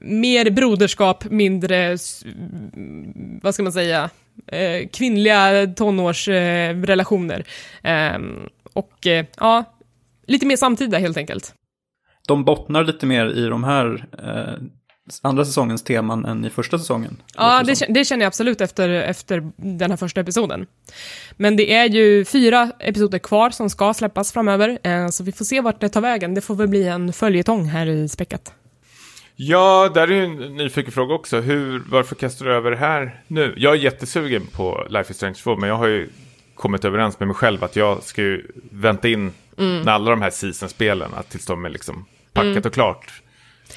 mer 0.00 0.50
broderskap, 0.50 1.24
mindre, 1.24 1.96
mm, 2.24 3.40
vad 3.42 3.54
ska 3.54 3.62
man 3.62 3.72
säga, 3.72 4.10
eh, 4.46 4.88
kvinnliga 4.92 5.66
tonårsrelationer. 5.76 6.74
Eh, 6.80 6.86
relationer. 6.86 7.44
eh, 7.82 8.18
och 8.72 9.06
ja, 9.36 9.64
lite 10.26 10.46
mer 10.46 10.56
samtida 10.56 10.98
helt 10.98 11.16
enkelt. 11.16 11.54
De 12.26 12.44
bottnar 12.44 12.84
lite 12.84 13.06
mer 13.06 13.26
i 13.26 13.46
de 13.46 13.64
här 13.64 14.06
eh, 14.18 14.62
andra 15.22 15.44
säsongens 15.44 15.82
teman 15.82 16.24
än 16.24 16.44
i 16.44 16.50
första 16.50 16.78
säsongen. 16.78 17.22
Ja, 17.36 17.62
det, 17.62 17.86
det 17.88 18.04
känner 18.04 18.22
jag 18.22 18.28
absolut 18.28 18.60
efter, 18.60 18.88
efter 18.88 19.50
den 19.56 19.90
här 19.90 19.96
första 19.96 20.20
episoden. 20.20 20.66
Men 21.36 21.56
det 21.56 21.74
är 21.74 21.88
ju 21.88 22.24
fyra 22.24 22.70
episoder 22.78 23.18
kvar 23.18 23.50
som 23.50 23.70
ska 23.70 23.94
släppas 23.94 24.32
framöver, 24.32 24.78
eh, 24.82 25.08
så 25.08 25.24
vi 25.24 25.32
får 25.32 25.44
se 25.44 25.60
vart 25.60 25.80
det 25.80 25.88
tar 25.88 26.00
vägen. 26.00 26.34
Det 26.34 26.40
får 26.40 26.54
väl 26.54 26.68
bli 26.68 26.88
en 26.88 27.12
följetong 27.12 27.64
här 27.64 27.86
i 27.86 28.08
späckat. 28.08 28.52
Ja, 29.38 29.90
där 29.94 30.08
är 30.08 30.12
ju 30.12 30.24
en 30.24 30.56
nyfiken 30.56 30.92
fråga 30.92 31.14
också. 31.14 31.40
Hur, 31.40 31.82
varför 31.90 32.14
kastar 32.14 32.46
du 32.46 32.54
över 32.54 32.70
det 32.70 32.76
här 32.76 33.20
nu? 33.26 33.54
Jag 33.56 33.72
är 33.72 33.78
jättesugen 33.78 34.46
på 34.46 34.86
Life 34.90 35.10
is 35.10 35.16
Strange 35.16 35.34
2, 35.34 35.56
men 35.56 35.68
jag 35.68 35.76
har 35.76 35.86
ju 35.86 36.08
kommit 36.54 36.84
överens 36.84 37.20
med 37.20 37.26
mig 37.26 37.34
själv 37.34 37.64
att 37.64 37.76
jag 37.76 38.02
ska 38.02 38.22
ju 38.22 38.46
vänta 38.70 39.08
in 39.08 39.32
Mm. 39.58 39.82
när 39.82 39.92
alla 39.92 40.10
de 40.10 40.22
här 40.22 40.30
season-spelen, 40.30 41.10
tills 41.28 41.46
de 41.46 41.64
är 41.64 41.68
liksom 41.68 42.06
packat 42.32 42.46
Mm. 42.50 42.62
och 42.66 42.72
klart. 42.74 43.22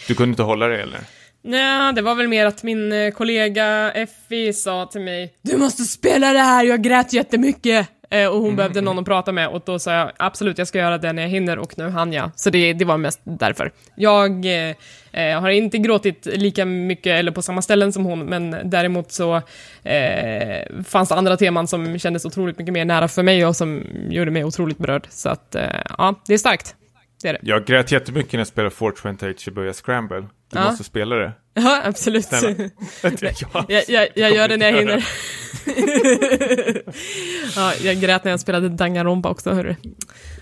Du 0.07 0.15
kunde 0.15 0.29
inte 0.29 0.43
hålla 0.43 0.67
det 0.67 0.81
eller? 0.81 0.99
Nej, 1.43 1.93
det 1.93 2.01
var 2.01 2.15
väl 2.15 2.27
mer 2.27 2.45
att 2.45 2.63
min 2.63 2.91
eh, 2.91 3.11
kollega 3.11 3.91
Effie 3.91 4.53
sa 4.53 4.85
till 4.85 5.01
mig 5.01 5.33
Du 5.41 5.57
måste 5.57 5.83
spela 5.83 6.33
det 6.33 6.39
här, 6.39 6.63
jag 6.63 6.81
grät 6.83 7.13
jättemycket! 7.13 7.89
Eh, 8.09 8.27
och 8.27 8.41
hon 8.41 8.55
behövde 8.55 8.81
någon 8.81 8.99
att 8.99 9.05
prata 9.05 9.31
med 9.31 9.47
och 9.47 9.61
då 9.65 9.79
sa 9.79 9.93
jag 9.93 10.11
absolut, 10.17 10.57
jag 10.57 10.67
ska 10.67 10.77
göra 10.77 10.97
det 10.97 11.13
när 11.13 11.21
jag 11.21 11.29
hinner 11.29 11.59
och 11.59 11.77
nu 11.77 11.89
hann 11.89 12.13
jag. 12.13 12.31
Så 12.35 12.49
det, 12.49 12.73
det 12.73 12.85
var 12.85 12.97
mest 12.97 13.19
därför. 13.23 13.71
Jag 13.95 14.45
eh, 14.45 14.75
eh, 15.11 15.41
har 15.41 15.49
inte 15.49 15.77
gråtit 15.77 16.25
lika 16.25 16.65
mycket 16.65 17.19
eller 17.19 17.31
på 17.31 17.41
samma 17.41 17.61
ställen 17.61 17.93
som 17.93 18.05
hon, 18.05 18.25
men 18.25 18.55
däremot 18.63 19.11
så 19.11 19.35
eh, 19.83 20.83
fanns 20.85 21.09
det 21.09 21.15
andra 21.15 21.37
teman 21.37 21.67
som 21.67 21.99
kändes 21.99 22.25
otroligt 22.25 22.57
mycket 22.57 22.73
mer 22.73 22.85
nära 22.85 23.07
för 23.07 23.23
mig 23.23 23.45
och 23.45 23.55
som 23.55 23.83
gjorde 24.09 24.31
mig 24.31 24.43
otroligt 24.43 24.77
berörd. 24.77 25.07
Så 25.09 25.29
att, 25.29 25.55
eh, 25.55 25.63
ja, 25.97 26.15
det 26.27 26.33
är 26.33 26.37
starkt. 26.37 26.75
Det 27.21 27.27
är 27.29 27.33
det. 27.33 27.39
Jag 27.43 27.65
grät 27.65 27.91
jättemycket 27.91 28.33
när 28.33 28.39
jag 28.39 28.47
spelade 28.47 28.75
Fortune 28.75 29.33
Shibuya 29.37 29.73
Scramble. 29.73 30.19
Du 30.21 30.27
Ja. 30.59 30.63
måste 30.69 30.83
spela 30.83 31.15
det. 31.15 31.31
Ja, 31.53 31.81
absolut. 31.83 32.25
Snälla. 32.25 32.69
Jag, 33.67 33.83
jag, 33.87 34.07
jag 34.15 34.31
gör 34.35 34.47
det 34.47 34.57
när 34.57 34.71
jag 34.71 34.77
hinner. 34.79 35.07
ja, 37.55 37.73
jag 37.83 37.99
grät 38.01 38.23
när 38.23 38.31
jag 38.31 38.39
spelade 38.39 38.69
Danganronpa 38.69 39.29
också, 39.29 39.51
hörru. 39.51 39.75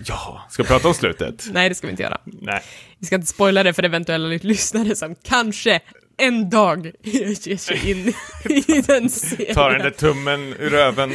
ja, 0.04 0.46
ska 0.50 0.62
vi 0.62 0.66
prata 0.68 0.88
om 0.88 0.94
slutet? 0.94 1.44
Nej, 1.52 1.68
det 1.68 1.74
ska 1.74 1.86
vi 1.86 1.90
inte 1.90 2.02
göra. 2.02 2.18
Nej. 2.24 2.62
Vi 2.98 3.06
ska 3.06 3.14
inte 3.14 3.26
spoila 3.26 3.62
det 3.62 3.72
för 3.72 3.82
eventuella 3.82 4.28
lyssnare 4.28 4.96
som 4.96 5.14
kanske 5.22 5.80
en 6.18 6.50
dag 6.50 6.92
ger 7.02 7.56
sig 7.56 7.90
in 7.90 8.14
i 8.48 8.80
den 8.86 9.10
serien. 9.10 9.54
Ta 9.54 9.68
den 9.70 9.82
där 9.82 9.90
tummen 9.90 10.54
ur 10.58 10.70
röven. 10.70 11.10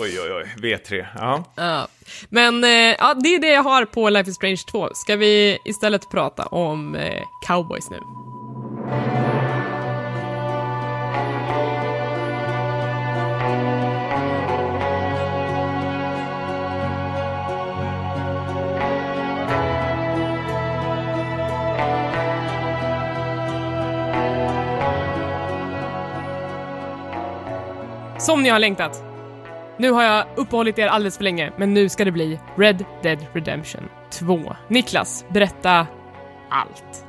oj, 0.00 0.20
oj, 0.20 0.32
oj. 0.32 0.54
V3. 0.62 1.06
Ja. 1.14 1.44
Ja. 1.56 1.88
Men 2.28 2.64
eh, 2.64 2.70
ja, 2.70 3.14
det 3.22 3.34
är 3.34 3.38
det 3.40 3.48
jag 3.52 3.62
har 3.62 3.84
på 3.84 4.10
Life 4.10 4.30
is 4.30 4.36
Strange 4.36 4.62
2. 4.70 4.88
Ska 4.94 5.16
vi 5.16 5.58
istället 5.64 6.10
prata 6.10 6.46
om 6.46 6.94
eh, 6.94 7.22
cowboys 7.46 7.90
nu? 7.90 7.98
Som 28.28 28.42
ni 28.42 28.48
har 28.48 28.58
längtat. 28.58 29.04
Nu 29.76 29.90
har 29.90 30.02
jag 30.02 30.24
uppehållit 30.36 30.78
er 30.78 30.86
alldeles 30.86 31.16
för 31.16 31.24
länge, 31.24 31.52
men 31.56 31.74
nu 31.74 31.88
ska 31.88 32.04
det 32.04 32.12
bli 32.12 32.40
Red 32.56 32.84
Dead 33.02 33.26
Redemption 33.32 33.88
2. 34.10 34.56
Niklas, 34.68 35.24
berätta 35.28 35.86
allt. 36.50 37.04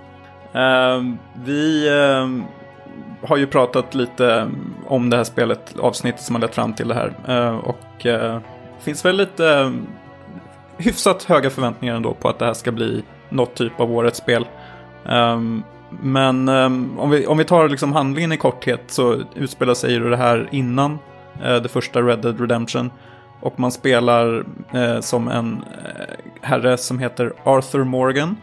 Ehm, 0.53 1.17
vi 1.33 1.89
ehm, 1.89 2.43
har 3.21 3.37
ju 3.37 3.47
pratat 3.47 3.95
lite 3.95 4.51
om 4.87 5.09
det 5.09 5.17
här 5.17 5.23
spelet, 5.23 5.79
avsnittet 5.79 6.21
som 6.21 6.35
har 6.35 6.41
lett 6.41 6.55
fram 6.55 6.73
till 6.73 6.87
det 6.87 6.95
här. 6.95 7.13
Uh, 7.29 7.57
och 7.57 8.05
uh, 8.05 8.39
finns 8.79 9.05
väl 9.05 9.17
lite 9.17 9.49
ehm, 9.49 9.87
hyfsat 10.77 11.23
höga 11.23 11.49
förväntningar 11.49 11.95
ändå 11.95 12.13
på 12.13 12.29
att 12.29 12.39
det 12.39 12.45
här 12.45 12.53
ska 12.53 12.71
bli 12.71 13.03
något 13.29 13.55
typ 13.55 13.79
av 13.79 13.91
årets 13.91 14.17
spel. 14.17 14.47
Um, 15.05 15.63
men 16.01 16.49
ehm, 16.49 16.99
om, 16.99 17.09
vi, 17.09 17.27
om 17.27 17.37
vi 17.37 17.45
tar 17.45 17.69
liksom 17.69 17.93
handlingen 17.93 18.31
i 18.31 18.37
korthet 18.37 18.81
så 18.87 19.23
utspelar 19.35 19.73
sig 19.73 19.93
ju 19.93 20.09
det 20.09 20.17
här 20.17 20.49
innan 20.51 20.99
eh, 21.43 21.55
det 21.55 21.69
första 21.69 22.01
Red 22.01 22.19
Dead 22.19 22.39
Redemption. 22.39 22.91
Och 23.41 23.59
man 23.59 23.71
spelar 23.71 24.45
eh, 24.73 24.99
som 24.99 25.27
en 25.27 25.53
eh, 25.53 26.15
herre 26.41 26.77
som 26.77 26.99
heter 26.99 27.33
Arthur 27.43 27.83
Morgan. 27.83 28.35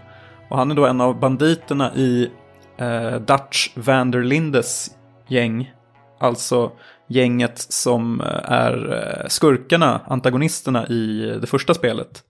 Och 0.49 0.59
han 0.59 0.71
är 0.71 0.75
då 0.75 0.87
en 0.87 1.01
av 1.01 1.21
banditerna 1.21 1.95
i 1.95 2.31
eh, 2.77 3.15
Dutch 3.15 3.71
Vanderlindes 3.75 4.91
gäng. 5.29 5.73
Alltså 6.21 6.73
gänget 7.09 7.59
som 7.59 8.21
eh, 8.21 8.53
är 8.53 8.93
eh, 8.93 9.29
skurkarna, 9.29 10.01
antagonisterna 10.07 10.87
i 10.87 11.39
det 11.41 11.47
första 11.47 11.75
spelet. 11.75 12.23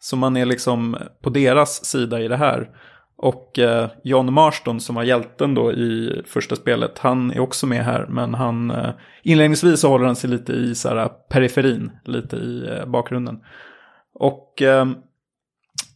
Så 0.00 0.16
man 0.16 0.36
är 0.36 0.46
liksom 0.46 0.96
på 1.22 1.30
deras 1.30 1.84
sida 1.84 2.20
i 2.20 2.28
det 2.28 2.36
här. 2.36 2.68
Och 3.22 3.58
eh, 3.58 3.88
John 4.04 4.32
Marston 4.32 4.80
som 4.80 4.94
var 4.94 5.02
hjälten 5.02 5.54
då 5.54 5.72
i 5.72 6.22
första 6.26 6.56
spelet, 6.56 6.98
han 6.98 7.30
är 7.30 7.40
också 7.40 7.66
med 7.66 7.84
här. 7.84 8.06
Men 8.08 8.34
han, 8.34 8.70
eh, 8.70 8.90
inledningsvis 9.22 9.80
så 9.80 9.88
håller 9.88 10.06
han 10.06 10.16
sig 10.16 10.30
lite 10.30 10.52
i 10.52 10.74
så 10.74 10.88
här, 10.88 11.08
periferin, 11.08 11.90
lite 12.04 12.36
i 12.36 12.68
eh, 12.78 12.86
bakgrunden. 12.86 13.38
Och 14.14 14.62
eh, 14.62 14.86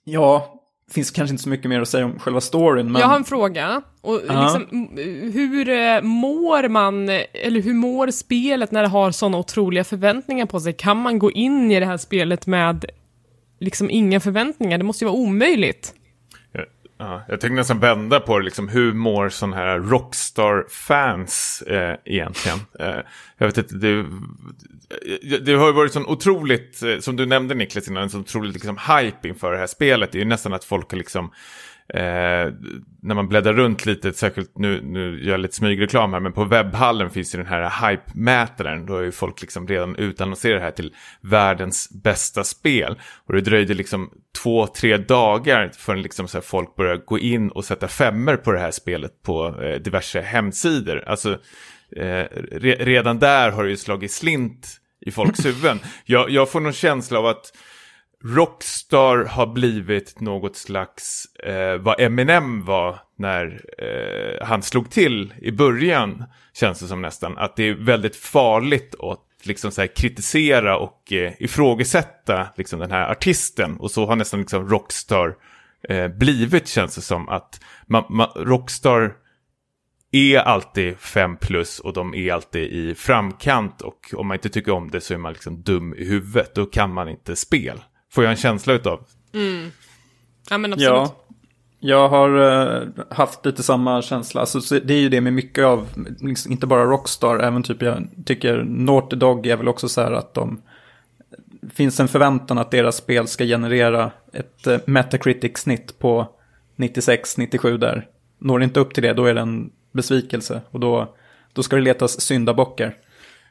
ja, 0.04 0.52
finns 0.90 1.10
kanske 1.10 1.32
inte 1.32 1.42
så 1.42 1.48
mycket 1.48 1.68
mer 1.68 1.80
att 1.80 1.88
säga 1.88 2.04
om 2.04 2.18
själva 2.18 2.40
storyn. 2.40 2.92
Men... 2.92 3.00
Jag 3.00 3.08
har 3.08 3.16
en 3.16 3.24
fråga. 3.24 3.82
Och 4.02 4.20
Ja. 4.28 4.42
liksom, 4.42 4.66
m- 4.72 5.32
hur 5.32 5.68
eh, 5.68 6.02
mår 6.02 6.68
man, 6.68 7.08
eller 7.32 7.62
hur 7.62 7.74
mår 7.74 8.10
spelet 8.10 8.70
när 8.72 8.82
det 8.82 8.88
har 8.88 9.10
sådana 9.10 9.38
otroliga 9.38 9.84
förväntningar 9.84 10.46
på 10.46 10.60
sig? 10.60 10.72
Kan 10.72 10.96
man 10.96 11.18
gå 11.18 11.30
in 11.32 11.70
i 11.70 11.80
det 11.80 11.86
här 11.86 11.96
spelet 11.96 12.46
med 12.46 12.84
liksom 13.60 13.90
inga 13.90 14.20
förväntningar? 14.20 14.78
Det 14.78 14.84
måste 14.84 15.04
ju 15.04 15.10
vara 15.10 15.18
omöjligt. 15.20 15.94
Ja, 16.98 17.22
jag 17.28 17.40
tänkte 17.40 17.54
nästan 17.54 17.80
vända 17.80 18.20
på 18.20 18.38
det, 18.38 18.44
liksom, 18.44 18.68
hur 18.68 18.92
mår 18.92 19.28
sådana 19.28 19.56
här 19.56 19.78
Rockstar-fans 19.78 21.62
eh, 21.66 21.96
egentligen? 22.04 22.58
Eh, 22.78 23.00
jag 23.38 23.46
vet 23.46 23.58
inte, 23.58 23.74
det, 23.74 23.98
eh, 23.98 24.04
det 25.44 25.52
har 25.52 25.66
ju 25.66 25.72
varit 25.72 25.92
sån 25.92 26.06
otroligt, 26.06 26.82
eh, 26.82 26.98
som 26.98 27.16
du 27.16 27.26
nämnde 27.26 27.54
Niklas 27.54 27.88
innan, 27.88 28.02
en 28.02 28.10
sån 28.10 28.20
otroligt 28.20 28.54
liksom, 28.54 28.78
hype 28.78 29.28
inför 29.28 29.52
det 29.52 29.58
här 29.58 29.66
spelet. 29.66 30.12
Det 30.12 30.18
är 30.18 30.20
ju 30.20 30.28
nästan 30.28 30.52
att 30.52 30.64
folk 30.64 30.90
har 30.90 30.98
liksom 30.98 31.30
Eh, 31.88 32.52
när 33.02 33.14
man 33.14 33.28
bläddrar 33.28 33.52
runt 33.52 33.86
lite, 33.86 34.12
särskilt 34.12 34.58
nu, 34.58 34.80
nu 34.82 35.24
gör 35.24 35.30
jag 35.30 35.40
lite 35.40 35.54
smygreklam 35.54 36.12
här, 36.12 36.20
men 36.20 36.32
på 36.32 36.44
webbhallen 36.44 37.10
finns 37.10 37.34
ju 37.34 37.38
den 37.38 37.46
här 37.46 37.90
hype-mätaren. 37.90 38.86
Då 38.86 38.94
har 38.94 39.00
ju 39.00 39.12
folk 39.12 39.40
liksom 39.40 39.68
redan 39.68 39.96
utannonserat 39.96 40.60
det 40.60 40.64
här 40.64 40.70
till 40.70 40.94
världens 41.20 41.90
bästa 42.02 42.44
spel. 42.44 43.00
Och 43.26 43.34
det 43.34 43.40
dröjde 43.40 43.74
liksom 43.74 44.10
två, 44.42 44.66
tre 44.66 44.96
dagar 44.96 45.70
förrän 45.78 46.02
liksom 46.02 46.28
så 46.28 46.40
folk 46.40 46.76
började 46.76 47.02
gå 47.06 47.18
in 47.18 47.50
och 47.50 47.64
sätta 47.64 47.88
femmer 47.88 48.36
på 48.36 48.52
det 48.52 48.58
här 48.58 48.70
spelet 48.70 49.22
på 49.22 49.62
eh, 49.62 49.80
diverse 49.80 50.20
hemsidor. 50.20 51.04
Alltså, 51.06 51.32
eh, 51.96 52.24
re 52.52 52.76
redan 52.80 53.18
där 53.18 53.50
har 53.50 53.64
det 53.64 53.70
ju 53.70 53.76
slagit 53.76 54.12
slint 54.12 54.80
i 55.00 55.10
folks 55.10 55.44
huvuden. 55.46 55.78
Jag, 56.04 56.30
jag 56.30 56.50
får 56.50 56.60
någon 56.60 56.72
känsla 56.72 57.18
av 57.18 57.26
att 57.26 57.52
Rockstar 58.24 59.24
har 59.24 59.46
blivit 59.46 60.20
något 60.20 60.56
slags 60.56 61.34
eh, 61.34 61.76
vad 61.76 62.00
Eminem 62.00 62.64
var 62.64 62.98
när 63.18 63.60
eh, 63.78 64.46
han 64.46 64.62
slog 64.62 64.90
till 64.90 65.34
i 65.42 65.52
början. 65.52 66.24
Känns 66.54 66.80
det 66.80 66.86
som 66.86 67.02
nästan. 67.02 67.38
Att 67.38 67.56
det 67.56 67.68
är 67.68 67.74
väldigt 67.74 68.16
farligt 68.16 68.94
att 69.00 69.20
liksom 69.42 69.70
så 69.70 69.80
här, 69.80 69.96
kritisera 69.96 70.78
och 70.78 71.12
eh, 71.12 71.32
ifrågasätta 71.38 72.48
liksom, 72.56 72.80
den 72.80 72.90
här 72.90 73.10
artisten. 73.10 73.76
Och 73.76 73.90
så 73.90 74.06
har 74.06 74.16
nästan 74.16 74.40
liksom, 74.40 74.68
Rockstar 74.68 75.36
eh, 75.88 76.08
blivit 76.08 76.68
känns 76.68 76.94
det 76.94 77.00
som. 77.00 77.28
att 77.28 77.60
man, 77.86 78.04
man, 78.08 78.28
Rockstar 78.36 79.14
är 80.12 80.38
alltid 80.38 80.98
5 80.98 81.36
plus 81.36 81.78
och 81.78 81.92
de 81.92 82.14
är 82.14 82.32
alltid 82.32 82.62
i 82.62 82.94
framkant. 82.94 83.82
Och 83.82 84.14
om 84.16 84.26
man 84.26 84.34
inte 84.34 84.48
tycker 84.48 84.72
om 84.72 84.90
det 84.90 85.00
så 85.00 85.14
är 85.14 85.18
man 85.18 85.32
liksom 85.32 85.62
dum 85.62 85.94
i 85.94 86.04
huvudet. 86.04 86.54
Då 86.54 86.66
kan 86.66 86.92
man 86.92 87.08
inte 87.08 87.36
spela. 87.36 87.82
Får 88.16 88.24
jag 88.24 88.30
en 88.30 88.36
känsla 88.36 88.72
utav. 88.72 89.00
Mm. 89.32 89.70
Ja 90.50 90.58
men 90.58 90.72
absolut. 90.72 90.90
Ja. 90.90 91.16
Jag 91.80 92.08
har 92.08 92.38
uh, 92.38 92.88
haft 93.10 93.46
lite 93.46 93.62
samma 93.62 94.02
känsla. 94.02 94.40
Alltså, 94.40 94.80
det 94.80 94.94
är 94.94 94.98
ju 94.98 95.08
det 95.08 95.20
med 95.20 95.32
mycket 95.32 95.64
av, 95.64 95.88
liksom, 96.20 96.52
inte 96.52 96.66
bara 96.66 96.84
Rockstar, 96.84 97.38
även 97.38 97.62
typ 97.62 97.82
jag 97.82 98.08
tycker 98.24 98.64
Naughty 98.64 99.16
Dog 99.16 99.46
är 99.46 99.56
väl 99.56 99.68
också 99.68 99.88
så 99.88 100.00
här 100.00 100.12
att 100.12 100.34
de 100.34 100.62
finns 101.74 102.00
en 102.00 102.08
förväntan 102.08 102.58
att 102.58 102.70
deras 102.70 102.96
spel 102.96 103.26
ska 103.26 103.44
generera 103.44 104.10
ett 104.32 104.66
uh, 104.66 104.78
Metacritic-snitt 104.86 105.98
på 105.98 106.26
96-97 106.76 107.78
där. 107.78 108.06
Når 108.38 108.58
det 108.58 108.64
inte 108.64 108.80
upp 108.80 108.94
till 108.94 109.02
det, 109.02 109.12
då 109.12 109.24
är 109.24 109.34
det 109.34 109.40
en 109.40 109.70
besvikelse. 109.92 110.60
Och 110.70 110.80
då, 110.80 111.14
då 111.52 111.62
ska 111.62 111.76
det 111.76 111.82
letas 111.82 112.20
syndabockar. 112.20 112.96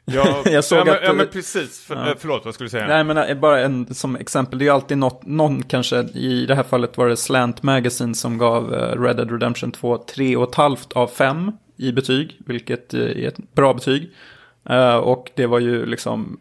Ja, 0.06 0.42
jag 0.44 0.64
såg 0.64 0.78
ja, 0.78 0.84
men, 0.84 0.94
att, 0.94 1.00
ja, 1.02 1.12
men 1.12 1.28
precis. 1.28 1.80
För, 1.80 1.94
ja. 1.94 2.14
Förlåt, 2.18 2.44
vad 2.44 2.54
skulle 2.54 2.66
du 2.66 2.70
säga? 2.70 2.86
Nej, 2.86 3.04
men 3.04 3.16
eh, 3.16 3.38
bara 3.38 3.60
en, 3.60 3.94
som 3.94 4.16
exempel. 4.16 4.58
Det 4.58 4.62
är 4.62 4.66
ju 4.66 4.72
alltid 4.72 4.98
något, 4.98 5.26
någon 5.26 5.62
kanske, 5.62 6.00
i 6.00 6.46
det 6.46 6.54
här 6.54 6.62
fallet 6.62 6.96
var 6.96 7.08
det 7.08 7.16
Slant 7.16 7.62
Magazine 7.62 8.14
som 8.14 8.38
gav 8.38 8.72
uh, 8.74 9.02
Red 9.02 9.16
Dead 9.16 9.30
Redemption 9.30 9.72
2 9.72 9.96
3,5 9.96 10.92
av 10.94 11.06
5 11.06 11.52
i 11.76 11.92
betyg, 11.92 12.40
vilket 12.46 12.94
är 12.94 13.28
ett 13.28 13.54
bra 13.54 13.74
betyg. 13.74 14.10
Och 15.02 15.30
det 15.34 15.46
var 15.46 15.58
ju 15.58 15.86
liksom 15.86 16.40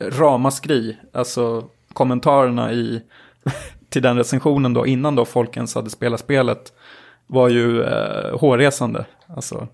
ramaskri, 0.00 0.96
alltså 1.12 1.64
kommentarerna 1.92 2.72
i, 2.72 3.02
till 3.88 4.02
den 4.02 4.16
recensionen 4.16 4.74
då, 4.74 4.86
innan 4.86 5.14
då 5.14 5.24
folk 5.24 5.56
ens 5.56 5.74
hade 5.74 5.90
spelat 5.90 6.20
spelet, 6.20 6.72
var 7.26 7.48
ju 7.48 7.84
hårresande. 8.32 9.04
Alltså, 9.36 9.68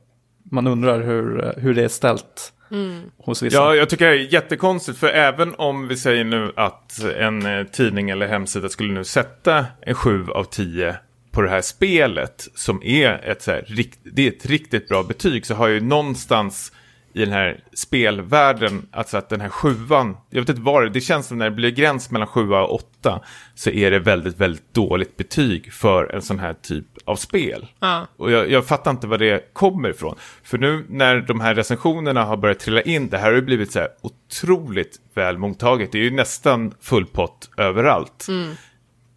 man 0.51 0.67
undrar 0.67 1.01
hur, 1.01 1.55
hur 1.57 1.75
det 1.75 1.85
är 1.85 1.89
ställt 1.89 2.53
Mm. 2.71 3.01
Hos 3.19 3.43
vissa. 3.43 3.57
Ja, 3.57 3.75
jag 3.75 3.89
tycker 3.89 4.07
det 4.07 4.17
är 4.17 4.33
jättekonstigt. 4.33 4.99
För 4.99 5.09
även 5.09 5.55
om 5.55 5.89
vi 5.89 5.97
säger 5.97 6.25
nu 6.25 6.53
att 6.57 7.05
en 7.19 7.47
eh, 7.47 7.65
tidning 7.65 8.11
eller 8.11 8.27
hemsida 8.27 8.69
skulle 8.69 8.93
nu 8.93 9.05
sätta 9.05 9.67
en 9.81 9.95
7 9.95 10.27
av 10.35 10.45
10 10.45 10.97
på 11.31 11.43
det 11.43 11.51
här 11.51 11.61
spelet. 11.61 12.49
Som 12.55 12.83
är 12.83 13.13
ett, 13.25 13.43
så 13.43 13.51
här, 13.51 13.65
det 14.03 14.27
är 14.27 14.33
ett 14.33 14.47
riktigt 14.47 14.89
bra 14.89 15.03
betyg. 15.03 15.47
Så 15.47 15.55
har 15.55 15.69
ju 15.69 15.81
någonstans 15.81 16.73
i 17.19 17.25
den 17.25 17.33
här 17.35 17.61
spelvärlden, 17.73 18.89
alltså 18.91 19.17
att 19.17 19.29
den 19.29 19.41
här 19.41 19.49
sjuan, 19.49 20.17
jag 20.31 20.41
vet 20.41 20.49
inte 20.49 20.63
vad 20.63 20.83
det 20.83 20.89
det 20.89 21.01
känns 21.01 21.27
som 21.27 21.39
när 21.39 21.51
det 21.51 21.57
blir 21.57 21.71
gräns 21.71 22.11
mellan 22.11 22.29
sjua 22.29 22.63
och 22.63 22.75
åtta 22.75 23.21
så 23.55 23.71
är 23.71 23.91
det 23.91 23.99
väldigt, 23.99 24.41
väldigt 24.41 24.75
dåligt 24.75 25.17
betyg 25.17 25.73
för 25.73 26.15
en 26.15 26.23
sån 26.23 26.39
här 26.39 26.55
typ 26.63 26.87
av 27.05 27.17
spel. 27.17 27.67
Ja. 27.81 28.07
Och 28.17 28.31
jag, 28.31 28.51
jag, 28.51 28.67
fattar 28.67 28.91
inte 28.91 29.07
var 29.07 29.19
det 29.19 29.55
kommer 29.55 29.89
ifrån. 29.89 30.15
För 30.43 30.59
nu 30.59 30.85
när 30.89 31.21
de 31.21 31.41
här 31.41 31.55
recensionerna 31.55 32.25
har 32.25 32.37
börjat 32.37 32.61
trilla 32.61 32.83
in, 32.83 33.09
det 33.09 33.19
här 33.19 33.27
har 33.27 33.35
ju 33.35 33.43
blivit 33.43 33.73
så 33.73 33.79
här 33.79 33.89
otroligt 34.01 35.01
väl 35.15 35.39
mottaget. 35.39 35.93
Det 35.93 35.99
är 35.99 36.03
ju 36.03 36.11
nästan 36.11 36.75
full 36.81 37.07
pott 37.07 37.51
överallt. 37.57 38.27
Mm. 38.29 38.51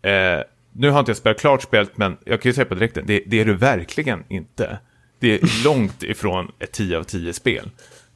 Eh, 0.02 0.44
nu 0.74 0.90
har 0.90 1.00
inte 1.00 1.10
jag 1.10 1.18
spelat 1.18 1.40
klart 1.40 1.62
spelet, 1.62 1.98
men 1.98 2.18
jag 2.26 2.42
kan 2.42 2.50
ju 2.50 2.54
säga 2.54 2.66
på 2.66 2.76
direkten, 2.76 3.04
det, 3.08 3.24
det 3.28 3.40
är 3.40 3.46
du 3.46 3.54
verkligen 3.54 4.24
inte. 4.30 4.80
Det 5.22 5.34
är 5.34 5.64
långt 5.64 6.04
ifrån 6.04 6.52
ett 6.60 6.72
10 6.72 6.98
av 6.98 7.04
10 7.04 7.34
spel, 7.34 7.70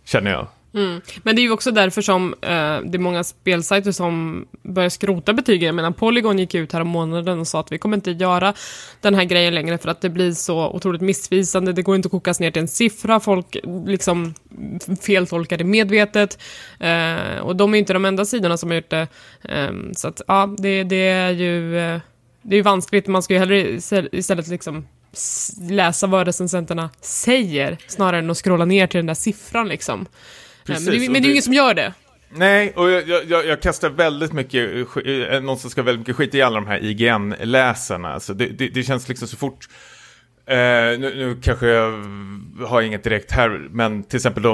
känner 0.05 0.31
jag. 0.31 0.47
Mm. 0.73 1.01
Men 1.23 1.35
det 1.35 1.41
är 1.41 1.43
ju 1.43 1.51
också 1.51 1.71
därför 1.71 2.01
som 2.01 2.33
eh, 2.41 2.49
det 2.83 2.97
är 2.97 2.97
många 2.97 3.23
spelsajter 3.23 3.91
som 3.91 4.45
börjar 4.61 4.89
skrota 4.89 5.33
betygen. 5.33 5.65
Jag 5.65 5.75
menar, 5.75 5.91
Polygon 5.91 6.39
gick 6.39 6.55
ut 6.55 6.73
här 6.73 6.81
om 6.81 6.87
månaden 6.87 7.39
och 7.39 7.47
sa 7.47 7.59
att 7.59 7.71
vi 7.71 7.77
kommer 7.77 7.97
inte 7.97 8.11
göra 8.11 8.53
den 9.01 9.15
här 9.15 9.23
grejen 9.23 9.55
längre 9.55 9.77
för 9.77 9.89
att 9.89 10.01
det 10.01 10.09
blir 10.09 10.31
så 10.31 10.69
otroligt 10.69 11.01
missvisande. 11.01 11.73
Det 11.73 11.81
går 11.81 11.95
inte 11.95 12.07
att 12.07 12.11
kokas 12.11 12.39
ner 12.39 12.51
till 12.51 12.61
en 12.61 12.67
siffra. 12.67 13.19
Folk 13.19 13.57
liksom 13.85 14.33
feltolkar 15.01 15.57
det 15.57 15.63
medvetet. 15.63 16.39
Eh, 16.79 17.39
och 17.39 17.55
de 17.55 17.73
är 17.73 17.77
inte 17.77 17.93
de 17.93 18.05
enda 18.05 18.25
sidorna 18.25 18.57
som 18.57 18.69
har 18.69 18.75
gjort 18.75 18.89
det. 18.89 19.07
Eh, 19.43 19.71
så 19.95 20.07
att 20.07 20.21
ja, 20.27 20.55
det, 20.57 20.83
det 20.83 21.07
är 21.07 21.31
ju... 21.31 21.79
Eh, 21.79 21.99
det 22.47 22.55
är 22.55 22.57
ju 22.57 22.63
vanskligt, 22.63 23.07
man 23.07 23.23
ska 23.23 23.33
ju 23.33 23.39
hellre 23.39 23.79
istället 24.11 24.47
liksom 24.47 24.85
läsa 25.69 26.07
vad 26.07 26.27
recensenterna 26.27 26.89
säger 27.01 27.77
snarare 27.87 28.19
än 28.19 28.29
att 28.29 28.37
scrolla 28.37 28.65
ner 28.65 28.87
till 28.87 28.97
den 28.97 29.05
där 29.05 29.13
siffran 29.13 29.67
liksom. 29.67 30.05
Precis, 30.65 30.87
men 30.87 30.99
det, 30.99 31.09
men 31.09 31.13
det 31.13 31.19
är 31.19 31.27
ju 31.27 31.31
ingen 31.31 31.43
som 31.43 31.53
gör 31.53 31.73
det. 31.73 31.93
Nej, 32.37 32.73
och 32.75 32.91
jag, 32.91 33.25
jag, 33.27 33.45
jag, 33.45 33.61
kastar 33.61 33.89
väldigt 33.89 34.33
mycket, 34.33 34.87
eh, 35.05 35.41
någon 35.41 35.57
som 35.57 35.69
ska 35.69 35.83
väldigt 35.83 35.99
mycket 35.99 36.15
skit 36.15 36.35
i 36.35 36.41
alla 36.41 36.55
de 36.55 36.67
här 36.67 36.83
IGN-läsarna. 36.83 38.13
Alltså 38.13 38.33
det, 38.33 38.47
det, 38.47 38.67
det, 38.67 38.83
känns 38.83 39.09
liksom 39.09 39.27
så 39.27 39.37
fort, 39.37 39.67
eh, 40.45 40.55
nu, 40.55 40.97
nu, 40.99 41.37
kanske 41.41 41.67
jag 41.67 41.91
har 42.67 42.81
inget 42.81 43.03
direkt 43.03 43.31
här, 43.31 43.67
men 43.71 44.03
till 44.03 44.17
exempel 44.17 44.45
eh, 44.45 44.51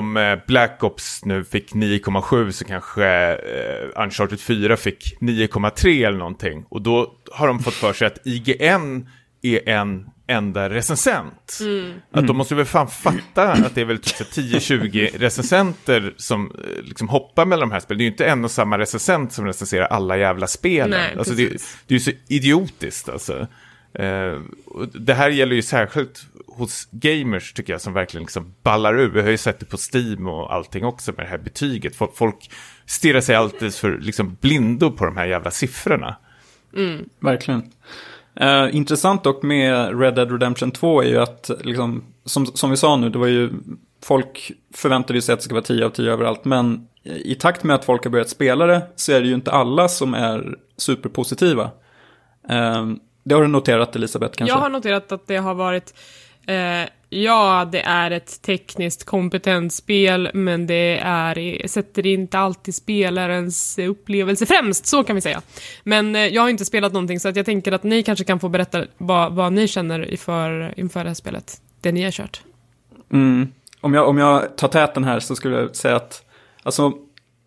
Black 0.48 0.84
Ops 0.84 1.26
nu 1.26 1.44
fick 1.44 1.74
9,7 1.74 2.52
så 2.52 2.66
kanske 2.66 3.06
eh, 3.34 4.04
Uncharted 4.04 4.40
4 4.40 4.78
fick 4.78 5.18
9,3 5.20 6.08
eller 6.08 6.18
någonting. 6.18 6.66
Och 6.70 6.82
då 6.82 7.14
har 7.32 7.48
de 7.48 7.60
fått 7.60 7.74
för 7.74 7.94
sig 7.94 8.08
att 8.08 8.28
IGN 8.28 9.08
är 9.42 9.70
en 9.70 10.10
enda 10.28 10.70
recensent. 10.70 11.58
Mm. 11.62 11.94
Att 12.12 12.28
de 12.28 12.38
måste 12.38 12.56
väl 12.56 12.66
fan 12.66 12.88
fatta 12.88 13.52
att 13.52 13.76
det 13.76 13.82
är 13.82 13.86
väl 13.86 13.98
typ 13.98 14.28
10-20 14.28 15.18
recensenter 15.20 16.14
som 16.18 16.52
eh, 16.52 16.84
liksom 16.84 17.10
hoppar 17.10 17.46
mellan 17.46 17.70
de 17.70 17.74
här 17.74 17.80
spelen. 17.80 17.98
Det 17.98 18.04
är 18.04 18.06
ju 18.06 18.12
inte 18.12 18.26
en 18.26 18.46
och 18.46 18.52
samma 18.52 18.78
recensent 18.78 19.34
som 19.34 19.46
recenserar 19.46 19.86
alla 19.86 20.18
jävla 20.18 20.48
spelen. 20.48 20.90
Nej, 20.90 21.16
alltså 21.18 21.34
det, 21.34 21.48
det, 21.88 21.94
är 21.94 21.94
ju 21.94 22.00
så 22.00 22.12
idiotiskt 22.28 23.10
alltså. 23.10 23.48
Uh, 24.00 24.42
det 24.94 25.14
här 25.14 25.30
gäller 25.30 25.56
ju 25.56 25.62
särskilt 25.62 26.26
hos 26.48 26.88
gamers 26.92 27.54
tycker 27.54 27.74
jag 27.74 27.82
som 27.82 27.94
verkligen 27.94 28.24
liksom 28.24 28.54
ballar 28.64 29.00
ur. 29.00 29.10
Vi 29.10 29.22
har 29.22 29.30
ju 29.30 29.38
sett 29.38 29.60
det 29.60 29.66
på 29.66 29.78
Steam 29.94 30.28
och 30.28 30.54
allting 30.54 30.86
också 30.86 31.14
med 31.18 31.26
det 31.26 31.30
här 31.30 31.38
betyget. 31.38 31.96
Folk, 31.96 32.16
folk 32.16 32.52
stirrar 32.86 33.22
sig 33.22 33.36
alltid 33.36 33.76
för 33.76 33.98
liksom 33.98 34.38
blindo 34.42 34.92
på 34.92 35.06
de 35.06 35.18
här 35.18 35.26
jävla 35.26 35.52
siffrorna. 35.52 36.16
Mm. 36.76 37.10
Verkligen. 37.20 37.72
Uh, 38.42 38.76
intressant 38.76 39.24
dock 39.24 39.44
med 39.44 40.00
Red 40.00 40.16
Dead 40.16 40.32
Redemption 40.32 40.72
2 40.72 41.02
är 41.02 41.08
ju 41.08 41.18
att, 41.18 41.52
liksom, 41.62 42.04
som, 42.26 42.46
som 42.46 42.70
vi 42.70 42.78
sa 42.78 42.96
nu, 42.96 43.10
det 43.10 43.18
var 43.18 43.28
ju, 43.28 43.50
folk 44.04 44.52
förväntade 44.74 45.22
sig 45.22 45.34
att 45.34 45.40
det 45.40 45.44
ska 45.44 45.54
vara 45.54 45.64
10 45.64 45.86
av 45.86 45.90
10 45.90 46.12
överallt, 46.12 46.46
men 46.46 46.88
i 47.04 47.36
takt 47.36 47.64
med 47.64 47.76
att 47.76 47.86
folk 47.86 48.04
har 48.04 48.12
börjat 48.12 48.30
spela 48.30 48.66
det 48.66 48.88
så 48.96 49.12
är 49.12 49.22
det 49.22 49.28
ju 49.28 49.34
inte 49.34 49.52
alla 49.52 49.88
som 49.88 50.14
är 50.14 50.58
superpositiva. 50.78 51.64
Uh, 52.52 52.94
det 53.24 53.36
har 53.36 53.42
du 53.42 53.48
noterat 53.48 53.96
Elisabeth 53.96 54.36
kanske? 54.36 54.56
Jag 54.56 54.62
har 54.62 54.70
noterat 54.70 55.12
att 55.12 55.28
det 55.28 55.38
har 55.38 55.54
varit 55.54 55.94
Eh, 56.48 56.90
ja, 57.14 57.70
det 57.72 57.82
är 57.82 58.12
ett 58.12 58.42
tekniskt 58.42 59.06
kompetent 59.06 59.74
spel, 59.74 60.32
men 60.34 60.68
det 60.68 61.00
är, 61.04 61.68
sätter 61.68 62.06
inte 62.06 62.40
alltid 62.40 62.76
spelarens 62.76 63.80
upplevelse 63.80 64.46
främst, 64.46 64.86
så 64.86 65.04
kan 65.04 65.16
vi 65.16 65.22
säga. 65.22 65.42
Men 65.84 66.16
eh, 66.16 66.22
jag 66.22 66.42
har 66.42 66.50
inte 66.50 66.66
spelat 66.66 66.94
någonting, 66.94 67.20
så 67.20 67.30
att 67.30 67.36
jag 67.36 67.46
tänker 67.46 67.72
att 67.72 67.84
ni 67.84 68.04
kanske 68.04 68.26
kan 68.26 68.40
få 68.40 68.50
berätta 68.50 68.84
vad, 68.98 69.34
vad 69.34 69.54
ni 69.54 69.68
känner 69.68 70.12
inför, 70.12 70.74
inför 70.78 71.04
det 71.04 71.10
här 71.10 71.14
spelet, 71.14 71.62
det 71.82 71.92
ni 71.92 72.04
har 72.04 72.12
kört. 72.12 72.42
Mm. 73.12 73.48
Om, 73.82 73.94
jag, 73.94 74.10
om 74.10 74.18
jag 74.18 74.58
tar 74.58 74.68
täten 74.68 75.04
här 75.04 75.20
så 75.20 75.36
skulle 75.36 75.56
jag 75.56 75.76
säga 75.76 75.96
att, 75.96 76.26
alltså, 76.64 76.94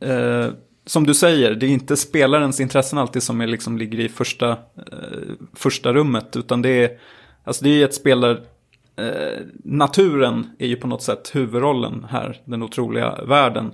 eh, 0.00 0.48
som 0.86 1.06
du 1.06 1.14
säger, 1.14 1.54
det 1.54 1.66
är 1.66 1.70
inte 1.70 1.96
spelarens 1.96 2.60
intressen 2.60 2.98
alltid 2.98 3.22
som 3.22 3.40
är, 3.40 3.46
liksom, 3.46 3.78
ligger 3.78 4.00
i 4.00 4.08
första, 4.08 4.50
eh, 4.50 4.56
första 5.54 5.92
rummet. 5.92 6.36
Utan 6.36 6.62
det 6.62 6.70
är, 6.70 6.90
alltså 7.44 7.64
det 7.64 7.70
är 7.70 7.84
ett 7.84 7.94
spel 7.94 8.20
där 8.20 8.40
eh, 8.96 9.40
naturen 9.64 10.50
är 10.58 10.66
ju 10.66 10.76
på 10.76 10.86
något 10.86 11.02
sätt 11.02 11.30
huvudrollen 11.34 12.06
här, 12.10 12.40
den 12.44 12.62
otroliga 12.62 13.24
världen. 13.24 13.72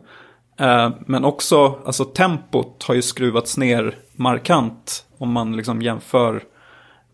Eh, 0.56 0.90
men 1.06 1.24
också, 1.24 1.78
alltså 1.84 2.04
tempot 2.04 2.82
har 2.82 2.94
ju 2.94 3.02
skruvats 3.02 3.56
ner 3.58 3.94
markant 4.12 5.04
om 5.18 5.32
man 5.32 5.56
liksom 5.56 5.82
jämför 5.82 6.42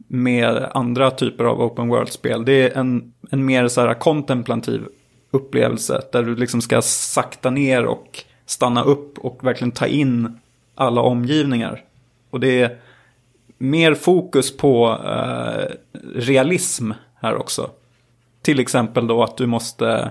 med 0.09 0.69
andra 0.75 1.11
typer 1.11 1.45
av 1.45 1.61
open 1.61 1.89
world-spel. 1.89 2.45
Det 2.45 2.53
är 2.53 2.79
en, 2.79 3.13
en 3.31 3.45
mer 3.45 3.69
så 3.69 3.81
här 3.81 3.95
kontemplativ 3.95 4.89
upplevelse 5.31 6.03
där 6.13 6.23
du 6.23 6.37
liksom 6.37 6.61
ska 6.61 6.83
sakta 6.83 7.51
ner 7.51 7.85
och 7.85 8.25
stanna 8.47 8.83
upp 8.83 9.19
och 9.19 9.45
verkligen 9.45 9.73
ta 9.73 9.87
in 9.87 10.39
alla 10.75 11.01
omgivningar. 11.01 11.85
Och 12.31 12.41
det 12.41 12.63
är 12.63 12.79
mer 13.59 13.95
fokus 13.95 14.57
på 14.57 14.99
eh, 15.05 15.75
realism 16.15 16.91
här 17.21 17.37
också. 17.37 17.71
Till 18.47 18.61
exempel 18.61 19.07
då 19.07 19.23
att 19.23 19.37
du 19.37 19.47
måste 19.47 20.11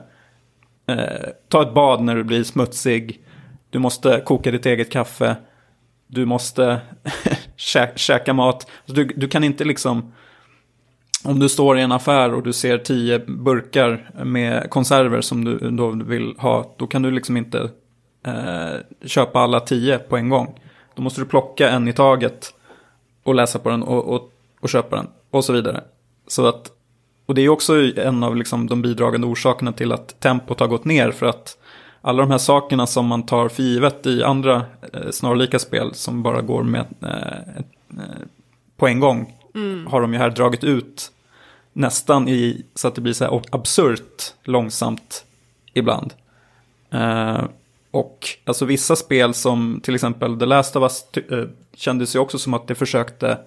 eh, 0.88 1.30
ta 1.48 1.62
ett 1.62 1.74
bad 1.74 2.02
när 2.02 2.16
du 2.16 2.24
blir 2.24 2.44
smutsig. 2.44 3.24
Du 3.70 3.80
måste 3.80 4.22
koka 4.26 4.52
ditt 4.52 4.66
eget 4.66 4.92
kaffe. 4.92 5.36
Du 6.08 6.26
måste 6.26 6.82
kä 7.58 7.88
käka 7.96 8.34
mat. 8.34 8.56
Alltså, 8.56 8.94
du, 8.94 9.04
du 9.04 9.28
kan 9.28 9.44
inte 9.44 9.64
liksom... 9.64 10.14
Om 11.24 11.40
du 11.40 11.50
står 11.50 11.78
i 11.78 11.82
en 11.82 11.92
affär 11.92 12.34
och 12.34 12.44
du 12.44 12.54
ser 12.54 12.78
tio 12.78 13.20
burkar 13.20 14.10
med 14.26 14.70
konserver 14.70 15.22
som 15.22 15.46
du 15.46 15.58
då 15.72 15.92
vill 15.92 16.36
ha. 16.38 16.76
Då 16.78 16.88
kan 16.88 17.02
du 17.02 17.12
liksom 17.12 17.38
inte 17.38 17.70
eh, 18.26 18.76
köpa 19.06 19.40
alla 19.40 19.60
tio 19.60 19.98
på 19.98 20.18
en 20.18 20.30
gång. 20.30 20.60
Då 20.96 21.02
måste 21.02 21.22
du 21.22 21.26
plocka 21.26 21.70
en 21.70 21.88
i 21.88 21.94
taget 21.94 22.54
och 23.24 23.36
läsa 23.36 23.60
på 23.60 23.70
den 23.70 23.84
och, 23.84 24.06
och, 24.06 24.32
och 24.60 24.70
köpa 24.70 24.96
den 24.96 25.08
och 25.32 25.46
så 25.46 25.54
vidare. 25.54 25.84
Så 26.28 26.48
att, 26.48 26.72
och 27.26 27.36
det 27.36 27.42
är 27.42 27.50
också 27.50 27.92
en 27.98 28.24
av 28.24 28.36
liksom 28.36 28.68
de 28.68 28.82
bidragande 28.82 29.28
orsakerna 29.28 29.72
till 29.72 29.92
att 29.92 30.20
tempot 30.20 30.60
har 30.60 30.68
gått 30.68 30.86
ner 30.86 31.12
för 31.12 31.26
att 31.26 31.58
alla 32.02 32.24
de 32.24 32.32
här 32.32 32.38
sakerna 32.38 32.88
som 32.88 33.06
man 33.06 33.26
tar 33.26 33.50
för 33.50 33.64
givet 33.64 34.06
i 34.06 34.24
andra 34.24 34.66
eh, 34.94 35.12
snarlika 35.12 35.60
spel 35.60 35.94
som 35.94 36.24
bara 36.24 36.42
går 36.42 36.64
med 36.64 36.86
eh, 37.02 37.58
eh, 38.00 38.26
på 38.78 38.88
en 38.88 39.00
gång 39.00 39.34
mm. 39.56 39.88
har 39.88 40.02
de 40.02 40.14
ju 40.14 40.20
här 40.20 40.30
dragit 40.30 40.64
ut 40.64 41.12
nästan 41.74 42.28
i 42.28 42.66
så 42.76 42.88
att 42.88 42.96
det 42.96 43.02
blir 43.02 43.14
så 43.14 43.24
här 43.24 43.42
absurt 43.50 44.34
långsamt 44.44 45.26
ibland. 45.74 46.14
Eh, 46.92 47.44
och 47.92 48.28
alltså 48.46 48.66
vissa 48.66 48.96
spel 48.96 49.34
som 49.34 49.80
till 49.84 49.96
exempel 49.96 50.40
The 50.40 50.46
Last 50.46 50.76
of 50.76 50.82
Us 50.82 51.06
äh, 51.30 51.46
kändes 51.74 52.16
ju 52.16 52.20
också 52.20 52.38
som 52.38 52.54
att 52.54 52.68
det 52.68 52.76
försökte 52.76 53.38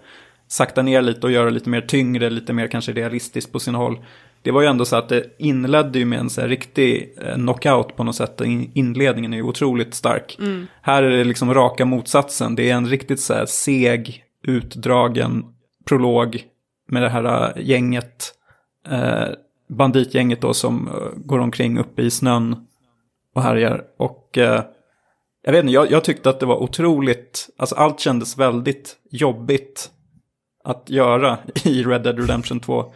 sakta 0.49 0.83
ner 0.83 1.03
lite 1.03 1.27
och 1.27 1.33
göra 1.33 1.51
lite 1.51 1.71
mer 1.71 1.81
tyngre, 1.81 2.31
lite 2.31 2.53
mer 2.53 2.67
kanske 2.67 2.93
realistiskt 2.93 3.53
på 3.53 3.61
sina 3.61 3.79
håll. 3.79 3.99
Det 4.43 4.51
var 4.51 4.61
ju 4.63 4.67
ändå 4.67 4.85
så 4.85 4.97
att 4.97 5.09
det 5.09 5.25
inledde 5.39 5.99
ju 5.99 6.05
med 6.05 6.19
en 6.19 6.31
så 6.31 6.41
här 6.41 6.49
riktig 6.49 7.15
eh, 7.23 7.35
knockout 7.35 7.97
på 7.97 8.05
något 8.05 8.17
sätt. 8.17 8.41
Inledningen 8.75 9.33
är 9.33 9.37
ju 9.37 9.43
otroligt 9.43 9.95
stark. 9.95 10.37
Mm. 10.41 10.67
Här 10.83 11.03
är 11.03 11.11
det 11.11 11.25
liksom 11.25 11.55
raka 11.55 11.85
motsatsen. 11.85 12.55
Det 12.55 12.71
är 12.71 12.75
en 12.75 12.87
riktigt 12.87 13.21
så 13.21 13.35
här 13.35 13.47
seg, 13.47 14.25
utdragen 14.43 15.45
prolog 15.85 16.43
med 16.89 17.03
det 17.03 17.09
här 17.09 17.25
eh, 17.25 17.65
gänget. 17.65 18.35
Eh, 18.89 19.29
banditgänget 19.69 20.41
då 20.41 20.55
som 20.55 20.91
går 21.17 21.39
omkring 21.39 21.79
uppe 21.79 22.03
i 22.03 22.11
snön 22.11 22.67
och 23.35 23.43
härjar. 23.43 23.85
Och 23.99 24.39
eh, 24.39 24.63
jag 25.45 25.53
vet 25.53 25.65
inte, 25.65 25.73
jag, 25.75 25.91
jag, 25.91 26.05
tyckte 26.05 26.31
att 26.31 26.41
det 26.41 26.47
var 26.47 26.63
otroligt, 26.63 27.49
alltså 27.57 27.75
allt 27.75 28.01
kändes 28.01 28.39
väldigt 28.39 28.97
jobbigt 29.11 29.91
att 30.69 30.91
göra 30.91 31.39
i 31.65 31.83
Red 31.83 32.03
Dead 32.03 32.19
Redemption 32.19 32.61
2 32.61 32.93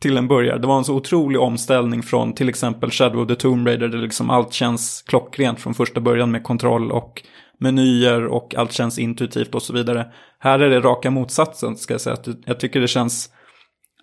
till 0.00 0.16
en 0.16 0.28
början. 0.28 0.60
Det 0.60 0.66
var 0.66 0.78
en 0.78 0.84
så 0.84 0.94
otrolig 0.94 1.40
omställning 1.40 2.02
från 2.02 2.32
till 2.32 2.48
exempel 2.48 2.90
Shadow 2.90 3.22
of 3.22 3.28
the 3.28 3.34
Tomb 3.34 3.66
Raider 3.66 3.88
där 3.88 3.98
liksom 3.98 4.30
allt 4.30 4.52
känns 4.52 5.02
klockrent 5.06 5.60
från 5.60 5.74
första 5.74 6.00
början 6.00 6.30
med 6.30 6.44
kontroll 6.44 6.92
och 6.92 7.22
menyer 7.58 8.26
och 8.26 8.54
allt 8.54 8.72
känns 8.72 8.98
intuitivt 8.98 9.54
och 9.54 9.62
så 9.62 9.72
vidare. 9.72 10.12
Här 10.38 10.58
är 10.58 10.70
det 10.70 10.80
raka 10.80 11.10
motsatsen 11.10 11.76
ska 11.76 11.94
jag 11.94 12.00
säga. 12.00 12.16
Jag 12.44 12.60
tycker 12.60 12.80
det 12.80 12.88
känns, 12.88 13.30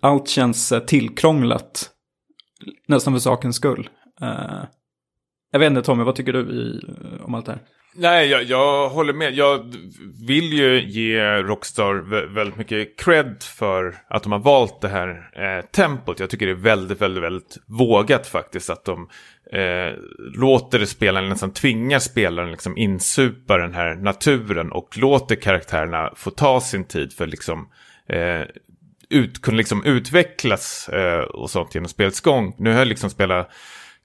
allt 0.00 0.28
känns 0.28 0.72
eh, 0.72 0.80
tillkrånglat. 0.80 1.90
Nästan 2.88 3.12
för 3.12 3.20
sakens 3.20 3.56
skull. 3.56 3.88
Eh, 4.20 4.64
jag 5.50 5.58
vet 5.58 5.70
inte 5.70 5.82
Tommy, 5.82 6.04
vad 6.04 6.14
tycker 6.14 6.32
du 6.32 6.40
i, 6.40 6.80
om 7.22 7.34
allt 7.34 7.46
det 7.46 7.52
här? 7.52 7.60
Nej, 8.00 8.28
jag, 8.28 8.42
jag, 8.42 8.88
håller 8.88 9.12
med. 9.12 9.34
Jag 9.34 9.74
vill 10.26 10.52
ju 10.52 10.80
ge 10.88 11.42
Rockstar 11.42 11.94
väldigt 12.34 12.56
mycket 12.56 12.98
cred 12.98 13.42
för 13.42 13.94
att 14.08 14.22
de 14.22 14.32
har 14.32 14.38
valt 14.38 14.80
det 14.80 14.88
här 14.88 15.30
eh, 15.32 15.64
tempot. 15.64 16.20
Jag 16.20 16.30
tycker 16.30 16.46
det 16.46 16.52
är 16.52 16.56
väldigt, 16.56 17.00
väldigt, 17.00 17.22
väldigt 17.22 17.58
vågat 17.66 18.26
faktiskt 18.26 18.70
att 18.70 18.84
de 18.84 19.08
eh, 19.52 19.92
låter 20.34 20.84
spelaren, 20.84 21.24
liksom 21.24 21.48
nästan 21.48 21.52
tvingar 21.52 21.98
spelaren 21.98 22.50
liksom 22.50 22.76
insupa 22.76 23.58
den 23.58 23.74
här 23.74 23.94
naturen 23.94 24.72
och 24.72 24.98
låter 24.98 25.36
karaktärerna 25.36 26.12
få 26.16 26.30
ta 26.30 26.60
sin 26.60 26.84
tid 26.84 27.12
för 27.12 27.26
liksom 27.26 27.68
eh, 28.08 28.42
ut, 29.10 29.42
kunna 29.42 29.56
liksom 29.56 29.84
utvecklas 29.84 30.88
eh, 30.88 31.20
och 31.20 31.50
sånt 31.50 31.74
genom 31.74 31.88
spelets 31.88 32.20
gång. 32.20 32.54
Nu 32.58 32.70
har 32.70 32.78
jag 32.78 32.88
liksom 32.88 33.10
spelat 33.10 33.50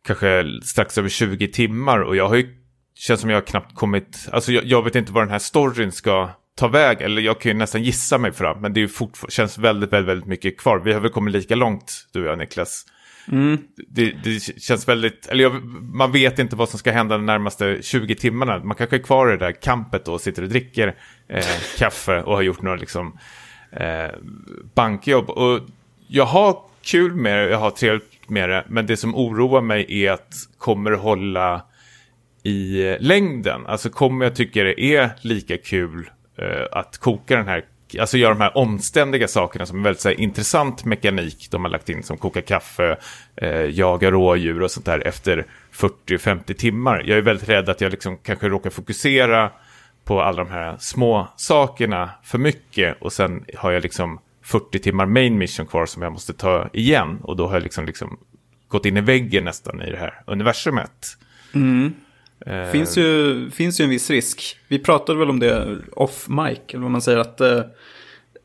kanske 0.06 0.46
strax 0.64 0.98
över 0.98 1.10
20 1.10 1.48
timmar 1.48 2.00
och 2.00 2.16
jag 2.16 2.30
har 2.30 2.36
ju, 2.36 2.63
känns 2.96 3.22
som 3.22 3.30
jag 3.30 3.38
har 3.38 3.42
knappt 3.42 3.76
kommit, 3.76 4.28
alltså 4.32 4.52
jag, 4.52 4.66
jag 4.66 4.84
vet 4.84 4.96
inte 4.96 5.12
vad 5.12 5.24
den 5.24 5.32
här 5.32 5.40
storyn 5.40 5.92
ska 5.92 6.30
ta 6.56 6.68
väg, 6.68 7.02
eller 7.02 7.22
jag 7.22 7.42
kan 7.42 7.52
ju 7.52 7.58
nästan 7.58 7.84
gissa 7.84 8.18
mig 8.18 8.32
fram, 8.32 8.62
men 8.62 8.74
det 8.74 8.80
är 8.80 8.82
ju 8.82 8.90
känns 9.30 9.58
väldigt, 9.58 9.94
väldigt, 9.94 10.10
väldigt 10.10 10.28
mycket 10.28 10.58
kvar. 10.58 10.80
Vi 10.80 10.94
har 10.94 11.00
väl 11.00 11.12
kommit 11.12 11.34
lika 11.34 11.56
långt, 11.56 12.08
du 12.12 12.22
och 12.22 12.28
jag 12.28 12.38
Niklas. 12.38 12.86
Mm. 13.32 13.58
Det, 13.88 14.12
det, 14.24 14.40
känns 14.62 14.88
väldigt, 14.88 15.28
eller 15.28 15.44
jag, 15.44 15.64
man 15.82 16.12
vet 16.12 16.40
inte 16.40 16.56
vad 16.56 16.70
som 16.70 16.80
ska 16.80 16.92
hända 16.92 17.18
de 17.18 17.26
närmaste 17.26 17.80
20 17.82 18.16
timmarna. 18.16 18.60
Man 18.64 18.76
kanske 18.78 18.96
är 18.96 19.04
kvar 19.04 19.28
i 19.28 19.32
det 19.32 19.46
där 19.46 19.52
kampet 19.52 20.08
och 20.08 20.22
sitter 20.22 20.42
och 20.42 20.50
dricker 20.50 20.96
eh, 21.28 21.46
kaffe 21.78 22.22
och 22.22 22.36
har 22.36 22.42
gjort 22.42 22.62
några 22.62 22.78
liksom, 22.78 23.18
eh, 23.72 24.12
bankjobb. 24.74 25.30
Och 25.30 25.60
jag 26.08 26.26
har 26.26 26.58
kul 26.82 27.16
med 27.16 27.38
det, 27.38 27.50
jag 27.50 27.58
har 27.58 27.72
trevligt 27.72 28.30
med 28.30 28.50
det. 28.50 28.66
Men 28.68 28.86
det 28.86 28.98
som 28.98 29.16
oroar 29.16 29.62
mig 29.62 30.04
är 30.04 30.12
att 30.12 30.34
kommer 30.58 30.92
det 30.92 30.98
hålla 30.98 31.66
i 32.44 32.98
längden? 33.00 33.66
Alltså 33.66 33.90
kommer 33.90 34.26
jag 34.26 34.36
tycka 34.36 34.64
det 34.64 34.82
är 34.82 35.10
lika 35.22 35.58
kul 35.58 36.10
eh, 36.38 36.68
att 36.72 36.98
koka 36.98 37.36
den 37.36 37.48
här 37.48 37.66
Alltså 38.00 38.18
göra 38.18 38.34
de 38.34 38.42
här 38.42 38.58
omständiga 38.58 39.28
sakerna 39.28 39.66
som 39.66 39.80
är 39.80 39.84
väldigt 39.84 40.02
så 40.02 40.10
här, 40.10 40.20
intressant 40.20 40.86
mekanik 40.86 41.48
de 41.52 41.64
har 41.64 41.72
lagt 41.72 41.90
in 41.90 42.04
som 42.04 42.18
koka 42.18 42.42
kaffe, 42.42 42.98
eh, 43.36 43.50
jaga 43.50 44.12
rådjur 44.12 44.62
och 44.62 44.72
sånt 44.72 44.86
där 44.86 45.08
efter 45.08 45.46
40-50 45.72 46.54
timmar. 46.54 47.04
Jag 47.06 47.18
är 47.18 47.22
väldigt 47.22 47.50
rädd 47.50 47.70
att 47.70 47.82
jag 47.82 47.92
liksom 47.92 48.18
kanske 48.18 48.50
råkar 48.50 48.70
fokusera 48.70 49.52
på 50.04 50.22
alla 50.22 50.44
de 50.44 50.52
här 50.52 50.78
små 50.80 51.28
sakerna 51.36 52.10
för 52.24 52.38
mycket 52.38 53.02
och 53.02 53.14
sen 53.14 53.46
har 53.58 53.72
jag 53.72 53.84
liksom 53.84 54.20
40 54.44 54.80
timmar 54.80 55.06
main 55.06 55.38
mission 55.38 55.66
kvar 55.66 55.86
som 55.86 56.02
jag 56.02 56.12
måste 56.12 56.34
ta 56.34 56.70
igen. 56.74 57.20
Och 57.22 57.36
då 57.36 57.48
har 57.48 57.54
jag 57.54 57.64
liksom, 57.64 57.86
liksom 57.86 58.20
gått 58.68 58.86
in 58.86 58.98
i 58.98 59.02
väggen 59.02 59.44
nästan 59.44 59.82
i 59.82 59.92
det 59.92 59.98
här 59.98 60.24
universumet. 60.28 61.18
Mm. 61.54 61.94
Eh. 62.46 62.72
Finns, 62.72 62.98
ju, 62.98 63.50
finns 63.50 63.80
ju 63.80 63.84
en 63.84 63.90
viss 63.90 64.10
risk. 64.10 64.58
Vi 64.68 64.80
pratade 64.80 65.20
väl 65.20 65.30
om 65.30 65.40
det 65.40 65.78
off 65.92 66.30
mic, 66.30 66.60
eller 66.68 66.82
vad 66.82 66.92
man 66.92 67.02
säger, 67.02 67.18
att 67.18 67.42
eh, 67.42 67.62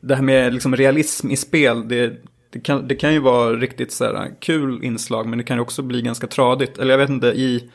det 0.01 0.15
här 0.15 0.23
med 0.23 0.53
liksom 0.53 0.75
realism 0.75 1.31
i 1.31 1.37
spel, 1.37 1.87
det, 1.87 2.13
det, 2.49 2.59
kan, 2.59 2.87
det 2.87 2.95
kan 2.95 3.13
ju 3.13 3.19
vara 3.19 3.53
riktigt 3.53 3.91
så 3.91 4.05
här, 4.05 4.13
eh, 4.13 4.31
kul 4.39 4.83
inslag, 4.83 5.27
men 5.27 5.37
det 5.37 5.43
kan 5.43 5.57
ju 5.57 5.61
också 5.61 5.81
bli 5.81 6.01
ganska 6.01 6.27
tradigt. 6.27 6.77
Eller 6.77 6.91
jag 6.91 6.97
vet 6.97 7.09
inte, 7.09 7.27
i, 7.27 7.69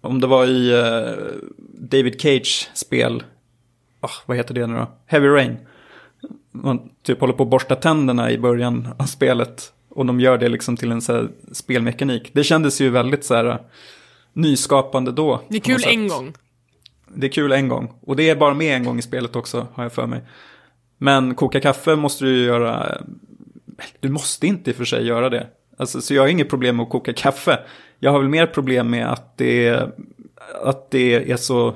om 0.00 0.20
det 0.20 0.26
var 0.26 0.46
i 0.46 0.72
eh, 0.72 1.42
David 1.78 2.20
Cage 2.20 2.70
spel, 2.74 3.22
oh, 4.00 4.12
vad 4.26 4.36
heter 4.36 4.54
det 4.54 4.66
nu 4.66 4.74
då? 4.74 4.90
Heavy 5.06 5.28
Rain 5.28 5.56
man 6.54 6.90
typ 7.02 7.20
håller 7.20 7.34
på 7.34 7.42
att 7.42 7.48
borsta 7.48 7.76
tänderna 7.76 8.30
i 8.30 8.38
början 8.38 8.88
av 8.98 9.04
spelet. 9.04 9.72
Och 9.88 10.06
de 10.06 10.20
gör 10.20 10.38
det 10.38 10.48
liksom 10.48 10.76
till 10.76 10.92
en 10.92 11.02
så 11.02 11.12
här 11.12 11.28
spelmekanik. 11.52 12.30
Det 12.32 12.44
kändes 12.44 12.80
ju 12.80 12.90
väldigt 12.90 13.24
så 13.24 13.34
här 13.34 13.44
eh, 13.44 13.56
nyskapande 14.34 15.12
då. 15.12 15.40
Det 15.48 15.56
är 15.56 15.60
kul 15.60 15.82
en 15.86 16.08
gång. 16.08 16.34
Det 17.14 17.26
är 17.26 17.30
kul 17.30 17.52
en 17.52 17.68
gång. 17.68 17.92
Och 18.00 18.16
det 18.16 18.30
är 18.30 18.36
bara 18.36 18.54
med 18.54 18.76
en 18.76 18.84
gång 18.84 18.98
i 18.98 19.02
spelet 19.02 19.36
också, 19.36 19.66
har 19.74 19.82
jag 19.82 19.92
för 19.92 20.06
mig. 20.06 20.20
Men 20.98 21.34
koka 21.34 21.60
kaffe 21.60 21.96
måste 21.96 22.24
du 22.24 22.36
ju 22.36 22.44
göra. 22.44 22.98
Du 24.00 24.08
måste 24.08 24.46
inte 24.46 24.70
i 24.70 24.72
och 24.72 24.76
för 24.76 24.84
sig 24.84 25.06
göra 25.06 25.30
det. 25.30 25.46
Alltså, 25.76 26.00
så 26.00 26.14
jag 26.14 26.22
har 26.22 26.28
inget 26.28 26.48
problem 26.48 26.76
med 26.76 26.84
att 26.84 26.90
koka 26.90 27.12
kaffe. 27.12 27.58
Jag 27.98 28.12
har 28.12 28.18
väl 28.18 28.28
mer 28.28 28.46
problem 28.46 28.90
med 28.90 29.12
att 29.12 29.38
det, 29.38 29.82
att 30.64 30.90
det 30.90 31.30
är 31.30 31.36
så 31.36 31.74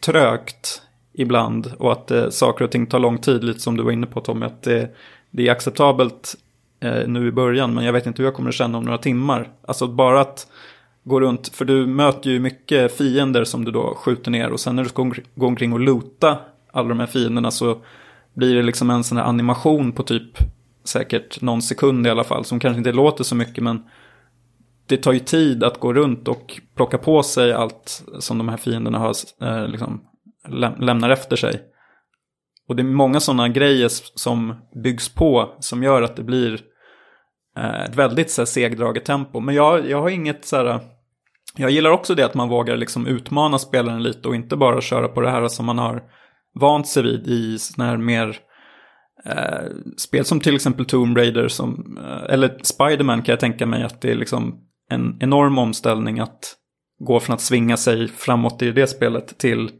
trögt 0.00 0.82
ibland 1.12 1.72
och 1.78 1.92
att 1.92 2.10
eh, 2.10 2.30
saker 2.30 2.64
och 2.64 2.70
ting 2.70 2.86
tar 2.86 2.98
lång 2.98 3.18
tid, 3.18 3.44
lite 3.44 3.60
som 3.60 3.76
du 3.76 3.82
var 3.82 3.92
inne 3.92 4.06
på 4.06 4.20
Tommy, 4.20 4.46
att 4.46 4.62
det, 4.62 4.94
det 5.30 5.48
är 5.48 5.52
acceptabelt 5.52 6.34
eh, 6.80 7.06
nu 7.06 7.28
i 7.28 7.32
början, 7.32 7.74
men 7.74 7.84
jag 7.84 7.92
vet 7.92 8.06
inte 8.06 8.22
hur 8.22 8.26
jag 8.26 8.34
kommer 8.34 8.48
att 8.48 8.54
känna 8.54 8.78
om 8.78 8.84
några 8.84 8.98
timmar. 8.98 9.50
Alltså 9.66 9.86
bara 9.86 10.20
att 10.20 10.46
gå 11.04 11.20
runt, 11.20 11.48
för 11.48 11.64
du 11.64 11.86
möter 11.86 12.30
ju 12.30 12.40
mycket 12.40 12.96
fiender 12.96 13.44
som 13.44 13.64
du 13.64 13.70
då 13.70 13.94
skjuter 13.94 14.30
ner 14.30 14.50
och 14.50 14.60
sen 14.60 14.76
när 14.76 14.82
du 14.82 14.88
ska 14.88 15.12
gå 15.34 15.46
omkring 15.46 15.72
och 15.72 15.80
loota 15.80 16.38
alla 16.72 16.88
de 16.88 17.00
här 17.00 17.06
fienderna 17.06 17.50
så 17.50 17.76
blir 18.34 18.54
det 18.54 18.62
liksom 18.62 18.90
en 18.90 19.04
sån 19.04 19.18
här 19.18 19.24
animation 19.24 19.92
på 19.92 20.02
typ 20.02 20.38
säkert 20.84 21.40
någon 21.40 21.62
sekund 21.62 22.06
i 22.06 22.10
alla 22.10 22.24
fall 22.24 22.44
som 22.44 22.60
kanske 22.60 22.78
inte 22.78 22.92
låter 22.92 23.24
så 23.24 23.34
mycket 23.34 23.64
men 23.64 23.82
det 24.86 24.96
tar 24.96 25.12
ju 25.12 25.18
tid 25.18 25.64
att 25.64 25.80
gå 25.80 25.92
runt 25.92 26.28
och 26.28 26.60
plocka 26.76 26.98
på 26.98 27.22
sig 27.22 27.52
allt 27.52 28.04
som 28.18 28.38
de 28.38 28.48
här 28.48 28.56
fienderna 28.56 28.98
har, 28.98 29.14
eh, 29.42 29.68
liksom, 29.68 30.04
läm 30.48 30.80
lämnar 30.80 31.10
efter 31.10 31.36
sig. 31.36 31.62
Och 32.68 32.76
det 32.76 32.82
är 32.82 32.84
många 32.84 33.20
sådana 33.20 33.48
grejer 33.48 33.88
som 34.14 34.54
byggs 34.84 35.14
på 35.14 35.56
som 35.60 35.82
gör 35.82 36.02
att 36.02 36.16
det 36.16 36.22
blir 36.22 36.60
eh, 37.56 37.84
ett 37.84 37.94
väldigt 37.94 38.30
så 38.30 38.40
här, 38.40 38.46
segdraget 38.46 39.04
tempo. 39.04 39.40
Men 39.40 39.54
jag, 39.54 39.90
jag 39.90 40.00
har 40.00 40.10
inget 40.10 40.44
så 40.44 40.56
här, 40.56 40.80
jag 41.56 41.70
gillar 41.70 41.90
också 41.90 42.14
det 42.14 42.24
att 42.24 42.34
man 42.34 42.48
vågar 42.48 42.76
liksom 42.76 43.06
utmana 43.06 43.58
spelaren 43.58 44.02
lite 44.02 44.28
och 44.28 44.34
inte 44.34 44.56
bara 44.56 44.80
köra 44.80 45.08
på 45.08 45.20
det 45.20 45.30
här 45.30 45.48
som 45.48 45.66
man 45.66 45.78
har 45.78 46.02
vant 46.60 46.88
sig 46.88 47.02
vid 47.02 47.26
i 47.26 47.58
sådana 47.58 47.90
här 47.90 47.98
mer 47.98 48.38
eh, 49.24 49.70
spel 49.96 50.24
som 50.24 50.40
till 50.40 50.54
exempel 50.54 50.86
Tomb 50.86 51.16
Raider 51.16 51.48
som, 51.48 51.98
eh, 51.98 52.34
eller 52.34 52.58
Spiderman 52.62 53.22
kan 53.22 53.32
jag 53.32 53.40
tänka 53.40 53.66
mig 53.66 53.82
att 53.82 54.00
det 54.00 54.10
är 54.10 54.14
liksom 54.14 54.60
en 54.90 55.16
enorm 55.20 55.58
omställning 55.58 56.20
att 56.20 56.56
gå 56.98 57.20
från 57.20 57.34
att 57.34 57.40
svinga 57.40 57.76
sig 57.76 58.08
framåt 58.08 58.62
i 58.62 58.70
det 58.70 58.86
spelet 58.86 59.38
till, 59.38 59.70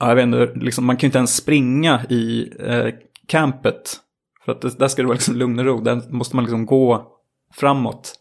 ja, 0.00 0.08
jag 0.08 0.16
vet 0.16 0.22
inte, 0.22 0.52
liksom, 0.54 0.86
man 0.86 0.96
kan 0.96 1.06
ju 1.06 1.08
inte 1.08 1.18
ens 1.18 1.36
springa 1.36 2.04
i 2.08 2.52
eh, 2.60 2.94
campet. 3.28 3.96
För 4.44 4.52
att 4.52 4.60
det, 4.60 4.78
där 4.78 4.88
ska 4.88 5.02
det 5.02 5.06
vara 5.06 5.14
liksom 5.14 5.36
lugn 5.36 5.58
och 5.58 5.64
ro, 5.64 5.80
där 5.80 6.02
måste 6.12 6.36
man 6.36 6.44
liksom 6.44 6.66
gå 6.66 7.12
framåt. 7.54 8.14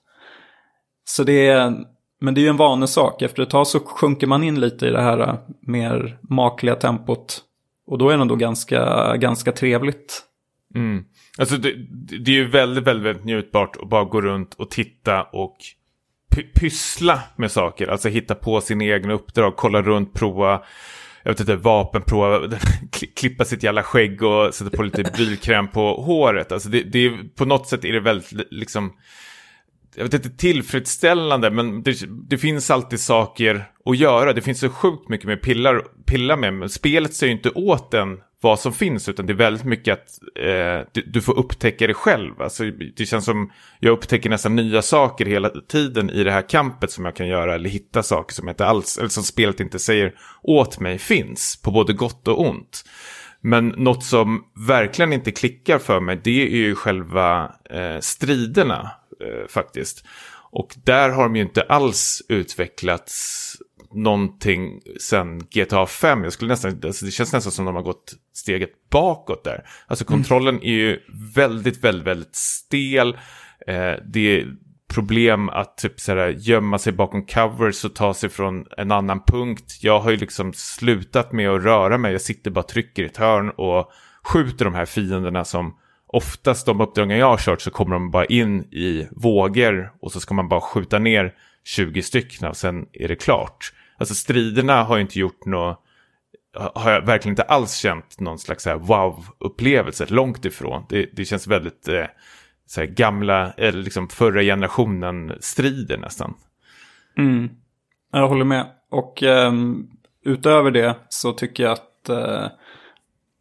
Så 1.05 1.23
det 1.23 1.47
är, 1.47 1.73
men 2.21 2.33
det 2.33 2.41
är 2.41 2.43
ju 2.43 2.49
en 2.49 2.57
vanesak, 2.57 3.21
efter 3.21 3.43
ett 3.43 3.49
tag 3.49 3.67
så 3.67 3.79
sjunker 3.79 4.27
man 4.27 4.43
in 4.43 4.59
lite 4.59 4.87
i 4.87 4.91
det 4.91 5.01
här 5.01 5.19
äh, 5.19 5.35
mer 5.61 6.17
makliga 6.21 6.75
tempot. 6.75 7.41
Och 7.87 7.97
då 7.97 8.09
är 8.09 8.17
det 8.17 8.21
ändå 8.21 8.35
ganska, 8.35 9.15
ganska 9.17 9.51
trevligt. 9.51 10.23
Mm. 10.75 11.03
Alltså 11.37 11.57
det, 11.57 11.73
det, 12.25 12.31
är 12.31 12.35
ju 12.35 12.47
väldigt, 12.47 12.83
väldigt, 12.83 13.05
väldigt 13.05 13.25
njutbart 13.25 13.77
att 13.81 13.89
bara 13.89 14.03
gå 14.03 14.21
runt 14.21 14.53
och 14.53 14.71
titta 14.71 15.23
och 15.23 15.57
pyssla 16.59 17.19
med 17.35 17.51
saker. 17.51 17.87
Alltså 17.87 18.09
hitta 18.09 18.35
på 18.35 18.61
sina 18.61 18.83
egna 18.83 19.13
uppdrag, 19.13 19.55
kolla 19.55 19.81
runt, 19.81 20.13
prova 20.13 20.61
jag 21.25 21.31
vet 21.31 21.39
inte, 21.39 21.55
vapenprova, 21.55 22.57
klippa 23.15 23.45
sitt 23.45 23.63
jävla 23.63 23.83
skägg 23.83 24.23
och 24.23 24.53
sätta 24.53 24.77
på 24.77 24.83
lite 24.83 25.11
bilkräm 25.17 25.67
på 25.67 26.01
håret. 26.01 26.51
Alltså 26.51 26.69
det, 26.69 26.83
det 26.83 27.05
är, 27.05 27.35
på 27.35 27.45
något 27.45 27.67
sätt 27.67 27.85
är 27.85 27.93
det 27.93 27.99
väldigt 27.99 28.47
liksom 28.51 28.93
jag 29.95 30.03
vet 30.03 30.13
inte 30.13 30.29
tillfredsställande, 30.29 31.51
men 31.51 31.83
det, 31.83 31.95
det, 32.29 32.37
finns 32.37 32.71
alltid 32.71 32.99
saker 32.99 33.65
att 33.85 33.97
göra. 33.97 34.33
Det 34.33 34.41
finns 34.41 34.59
så 34.59 34.69
sjukt 34.69 35.09
mycket 35.09 35.27
med 35.27 35.41
pillar, 35.41 35.81
pilla 36.05 36.35
med, 36.35 36.53
men 36.53 36.69
spelet 36.69 37.13
säger 37.13 37.31
ju 37.31 37.37
inte 37.37 37.49
åt 37.49 37.93
en 37.93 38.17
vad 38.41 38.59
som 38.59 38.73
finns, 38.73 39.09
utan 39.09 39.25
det 39.25 39.33
är 39.33 39.37
väldigt 39.37 39.65
mycket 39.65 39.93
att 39.93 40.39
eh, 40.39 40.87
du, 40.91 41.01
du, 41.01 41.21
får 41.21 41.39
upptäcka 41.39 41.87
det 41.87 41.93
själv. 41.93 42.41
Alltså, 42.41 42.63
det 42.95 43.05
känns 43.05 43.25
som 43.25 43.51
jag 43.79 43.91
upptäcker 43.91 44.29
nästan 44.29 44.55
nya 44.55 44.81
saker 44.81 45.25
hela 45.25 45.49
tiden 45.49 46.09
i 46.09 46.23
det 46.23 46.31
här 46.31 46.49
kampet 46.49 46.91
som 46.91 47.05
jag 47.05 47.15
kan 47.15 47.27
göra, 47.27 47.55
eller 47.55 47.69
hitta 47.69 48.03
saker 48.03 48.33
som, 48.33 48.49
inte 48.49 48.65
alls, 48.65 48.97
eller 48.97 49.09
som 49.09 49.23
spelet 49.23 49.59
inte 49.59 49.79
säger 49.79 50.13
åt 50.43 50.79
mig 50.79 50.97
finns, 50.97 51.61
på 51.61 51.71
både 51.71 51.93
gott 51.93 52.27
och 52.27 52.41
ont. 52.41 52.83
Men 53.41 53.67
något 53.67 54.03
som 54.03 54.43
verkligen 54.67 55.13
inte 55.13 55.31
klickar 55.31 55.79
för 55.79 55.99
mig, 55.99 56.21
det 56.23 56.41
är 56.41 56.57
ju 56.57 56.75
själva 56.75 57.51
eh, 57.69 57.99
striderna 57.99 58.91
eh, 59.21 59.47
faktiskt. 59.47 60.05
Och 60.51 60.75
där 60.83 61.09
har 61.09 61.23
de 61.23 61.35
ju 61.35 61.41
inte 61.41 61.61
alls 61.61 62.21
utvecklats 62.29 63.57
någonting 63.95 64.81
sen 64.99 65.39
GTA 65.39 65.85
5. 65.85 66.23
Jag 66.23 66.33
skulle 66.33 66.49
nästan, 66.49 66.79
alltså 66.83 67.05
det 67.05 67.11
känns 67.11 67.33
nästan 67.33 67.51
som 67.51 67.65
de 67.65 67.75
har 67.75 67.81
gått 67.81 68.13
steget 68.33 68.89
bakåt 68.89 69.43
där. 69.43 69.67
Alltså 69.87 70.05
mm. 70.07 70.17
kontrollen 70.17 70.55
mm. 70.55 70.67
är 70.67 70.73
ju 70.73 70.99
väldigt, 71.35 71.83
väldigt, 71.83 72.07
väldigt 72.07 72.35
stel. 72.35 73.17
Eh, 73.67 73.93
det 74.05 74.19
är 74.19 74.55
problem 74.87 75.49
att 75.49 75.77
typ 75.77 75.99
så 75.99 76.33
gömma 76.37 76.77
sig 76.77 76.93
bakom 76.93 77.25
covers 77.25 77.85
och 77.85 77.95
ta 77.95 78.13
sig 78.13 78.29
från 78.29 78.65
en 78.77 78.91
annan 78.91 79.21
punkt. 79.27 79.79
Jag 79.81 79.99
har 79.99 80.11
ju 80.11 80.17
liksom 80.17 80.53
slutat 80.53 81.31
med 81.31 81.49
att 81.49 81.63
röra 81.63 81.97
mig. 81.97 82.11
Jag 82.11 82.21
sitter 82.21 82.51
bara 82.51 82.59
och 82.59 82.67
trycker 82.67 83.03
i 83.03 83.05
ett 83.05 83.17
hörn 83.17 83.49
och 83.49 83.91
skjuter 84.23 84.65
de 84.65 84.73
här 84.73 84.85
fienderna 84.85 85.45
som 85.45 85.77
oftast 86.07 86.65
de 86.65 86.81
uppdragen 86.81 87.17
jag 87.17 87.29
har 87.29 87.37
kört 87.37 87.61
så 87.61 87.71
kommer 87.71 87.93
de 87.93 88.11
bara 88.11 88.25
in 88.25 88.61
i 88.61 89.07
vågor 89.11 89.91
och 90.01 90.11
så 90.11 90.19
ska 90.19 90.33
man 90.33 90.49
bara 90.49 90.61
skjuta 90.61 90.99
ner 90.99 91.33
20 91.63 92.01
stycken 92.01 92.47
och 92.47 92.57
sen 92.57 92.85
är 92.93 93.07
det 93.07 93.15
klart. 93.15 93.73
Alltså 93.97 94.15
striderna 94.15 94.83
har 94.83 94.95
ju 94.95 95.01
inte 95.01 95.19
gjort 95.19 95.45
något, 95.45 95.79
har 96.75 96.91
jag 96.91 97.05
verkligen 97.05 97.31
inte 97.31 97.43
alls 97.43 97.75
känt 97.75 98.19
någon 98.19 98.39
slags 98.39 98.67
wow-upplevelse, 98.67 100.05
långt 100.09 100.45
ifrån. 100.45 100.85
Det, 100.89 101.09
det 101.13 101.25
känns 101.25 101.47
väldigt 101.47 101.87
eh, 101.87 102.05
så 102.67 102.81
här, 102.81 102.87
gamla, 102.87 103.51
eller 103.51 103.83
liksom 103.83 104.09
förra 104.09 104.41
generationen 104.41 105.33
strider 105.39 105.97
nästan. 105.97 106.33
Mm. 107.17 107.49
Jag 108.11 108.27
håller 108.27 108.45
med. 108.45 108.65
Och 108.91 109.23
eh, 109.23 109.53
utöver 110.25 110.71
det 110.71 110.95
så 111.09 111.31
tycker 111.31 111.63
jag 111.63 111.71
att 111.71 112.09
eh, 112.09 112.47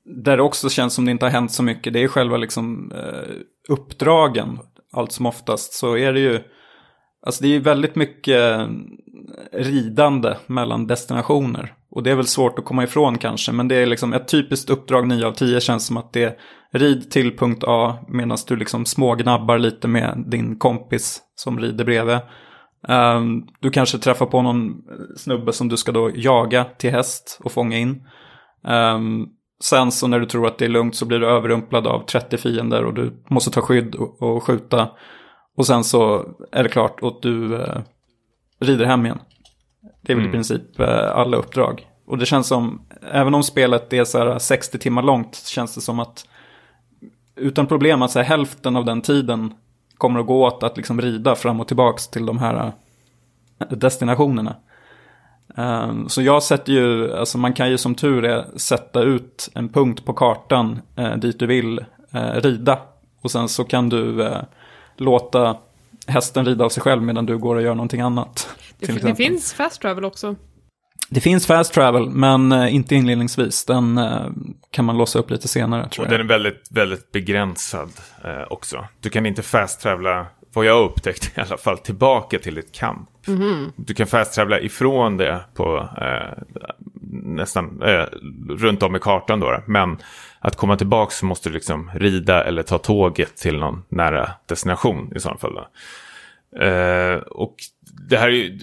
där 0.05 0.37
det 0.37 0.43
också 0.43 0.69
känns 0.69 0.95
som 0.95 1.05
det 1.05 1.11
inte 1.11 1.27
har 1.27 1.31
hänt 1.31 1.53
så 1.53 1.63
mycket, 1.63 1.93
det 1.93 2.03
är 2.03 2.09
själva 2.09 2.37
liksom 2.37 2.93
eh, 2.95 3.35
uppdragen. 3.69 4.59
Allt 4.93 5.13
som 5.13 5.27
oftast 5.27 5.73
så 5.73 5.97
är 5.97 6.13
det 6.13 6.21
ju, 6.21 6.41
alltså 7.27 7.43
det 7.43 7.57
är 7.57 7.61
väldigt 7.61 7.97
mycket 7.97 8.41
eh, 8.41 8.69
ridande 9.53 10.35
mellan 10.47 10.87
destinationer. 10.87 11.75
Och 11.91 12.03
det 12.03 12.11
är 12.11 12.15
väl 12.15 12.27
svårt 12.27 12.59
att 12.59 12.65
komma 12.65 12.85
ifrån 12.85 13.19
kanske, 13.19 13.53
men 13.53 13.69
det 13.69 13.77
är 13.77 13.87
liksom 13.87 14.13
ett 14.13 14.29
typiskt 14.29 14.71
uppdrag 14.71 15.09
9 15.09 15.27
av 15.27 15.33
10 15.33 15.61
känns 15.61 15.87
som 15.87 15.97
att 15.97 16.13
det 16.13 16.23
är 16.23 16.39
rid 16.79 17.11
till 17.11 17.37
punkt 17.37 17.65
A 17.67 17.99
medan 18.09 18.39
du 18.49 18.57
liksom 18.57 18.85
smågnabbar 18.85 19.59
lite 19.59 19.89
med 19.89 20.25
din 20.27 20.59
kompis 20.59 21.23
som 21.35 21.61
rider 21.61 21.85
bredvid. 21.85 22.19
Um, 22.89 23.49
du 23.61 23.71
kanske 23.71 23.99
träffar 23.99 24.27
på 24.27 24.43
någon 24.43 24.69
eh, 24.69 24.75
snubbe 25.17 25.53
som 25.53 25.69
du 25.69 25.77
ska 25.77 25.93
då 25.93 26.11
jaga 26.15 26.65
till 26.65 26.91
häst 26.91 27.41
och 27.45 27.53
fånga 27.53 27.79
in. 27.79 28.07
Um, 28.69 29.29
Sen 29.63 29.93
så 29.93 30.07
när 30.07 30.21
du 30.21 30.27
tror 30.27 30.47
att 30.47 30.59
det 30.59 30.65
är 30.65 30.69
lugnt 30.69 30.97
så 30.97 31.07
blir 31.07 31.19
du 31.19 31.27
överrumplad 31.27 31.87
av 31.87 32.07
30 32.07 32.37
fiender 32.37 32.85
och 32.85 32.95
du 32.95 33.13
måste 33.31 33.51
ta 33.51 33.61
skydd 33.61 33.95
och, 33.95 34.23
och 34.23 34.43
skjuta. 34.43 34.89
Och 35.57 35.67
sen 35.67 35.85
så 35.85 36.25
är 36.53 36.63
det 36.63 36.69
klart 36.69 37.03
och 37.03 37.19
du 37.23 37.63
eh, 37.63 37.81
rider 38.61 38.85
hem 38.85 39.07
igen. 39.07 39.19
Det 40.03 40.13
är 40.13 40.17
väl 40.17 40.25
mm. 40.25 40.31
i 40.31 40.33
princip 40.33 40.81
eh, 40.81 41.17
alla 41.17 41.37
uppdrag. 41.37 41.87
Och 42.07 42.19
det 42.19 42.27
känns 42.27 42.47
som, 42.47 42.87
även 43.13 43.35
om 43.35 43.43
spelet 43.43 43.93
är 43.93 44.05
så 44.05 44.19
här 44.19 44.39
60 44.39 44.79
timmar 44.79 45.03
långt, 45.03 45.35
känns 45.35 45.75
det 45.75 45.81
som 45.81 46.01
att 46.01 46.27
utan 47.37 47.67
problem 47.67 48.03
att 48.03 48.11
så 48.11 48.19
här, 48.19 48.27
hälften 48.27 48.77
av 48.77 48.85
den 48.85 49.01
tiden 49.01 49.55
kommer 49.99 50.21
att 50.21 50.27
gå 50.27 50.47
åt 50.47 50.63
att 50.63 50.77
liksom 50.77 51.01
rida 51.01 51.35
fram 51.35 51.61
och 51.61 51.69
tillbaka 51.69 51.99
till 52.13 52.27
de 52.27 52.39
här 52.39 52.73
eh, 53.61 53.69
destinationerna. 53.69 54.57
Um, 55.57 56.09
så 56.09 56.23
jag 56.23 56.43
sätter 56.43 56.73
ju, 56.73 57.15
alltså 57.17 57.39
man 57.39 57.53
kan 57.53 57.71
ju 57.71 57.79
som 57.79 57.95
tur 57.95 58.25
är 58.25 58.59
sätta 58.59 59.03
ut 59.03 59.51
en 59.55 59.69
punkt 59.69 60.05
på 60.05 60.13
kartan 60.13 60.81
uh, 60.99 61.17
dit 61.17 61.39
du 61.39 61.47
vill 61.47 61.79
uh, 62.15 62.41
rida. 62.41 62.79
Och 63.23 63.31
sen 63.31 63.49
så 63.49 63.65
kan 63.65 63.89
du 63.89 64.03
uh, 64.03 64.37
låta 64.97 65.57
hästen 66.07 66.45
rida 66.45 66.65
av 66.65 66.69
sig 66.69 66.83
själv 66.83 67.03
medan 67.03 67.27
du 67.27 67.39
går 67.39 67.57
och 67.57 67.63
gör 67.63 67.75
någonting 67.75 68.01
annat. 68.01 68.49
Det, 68.79 69.03
det 69.03 69.15
finns 69.15 69.53
fast 69.53 69.83
travel 69.83 70.05
också. 70.05 70.37
Det 71.09 71.21
finns 71.21 71.47
fast 71.47 71.75
travel, 71.75 72.11
men 72.11 72.53
inte 72.69 72.95
inledningsvis. 72.95 73.65
Den 73.65 74.01
kan 74.71 74.85
man 74.85 74.99
låsa 74.99 75.19
upp 75.19 75.31
lite 75.31 75.49
senare. 75.49 75.89
Tror 75.89 76.05
och 76.07 76.13
jag. 76.13 76.19
den 76.19 76.27
är 76.27 76.29
väldigt, 76.29 76.69
väldigt 76.71 77.13
begränsad 77.13 77.91
också. 78.49 78.85
Du 79.01 79.11
kan 79.11 79.27
inte 79.27 79.43
fast 79.43 79.81
travela 79.81 80.27
vad 80.55 80.65
jag 80.65 80.85
upptäckte 80.85 81.41
i 81.41 81.45
alla 81.45 81.57
fall, 81.57 81.79
tillbaka 81.79 82.39
till 82.39 82.59
ett 82.59 82.73
kamp. 82.73 83.09
Mm. 83.29 83.73
Du 83.77 83.95
kan 83.95 84.07
fast 84.07 84.39
ifrån 84.61 85.17
det 85.17 85.45
på 85.55 85.89
eh, 86.01 86.43
nästan 87.23 87.83
eh, 87.83 88.07
runt 88.49 88.83
om 88.83 88.97
i 88.97 88.99
kartan 88.99 89.41
då. 89.41 89.63
Men 89.67 89.99
att 90.39 90.57
komma 90.57 90.77
tillbaka 90.77 91.11
så 91.11 91.27
måste 91.27 91.49
du 91.49 91.53
liksom 91.53 91.91
rida 91.95 92.45
eller 92.45 92.63
ta 92.63 92.79
tåget 92.79 93.37
till 93.37 93.59
någon 93.59 93.83
nära 93.89 94.31
destination 94.47 95.13
i 95.17 95.21
så 95.21 95.37
fall. 95.37 95.57
Eh, 96.61 97.17
och 97.17 97.55
det 98.09 98.17
här 98.17 98.29
är 98.29 98.33
ju, 98.33 98.59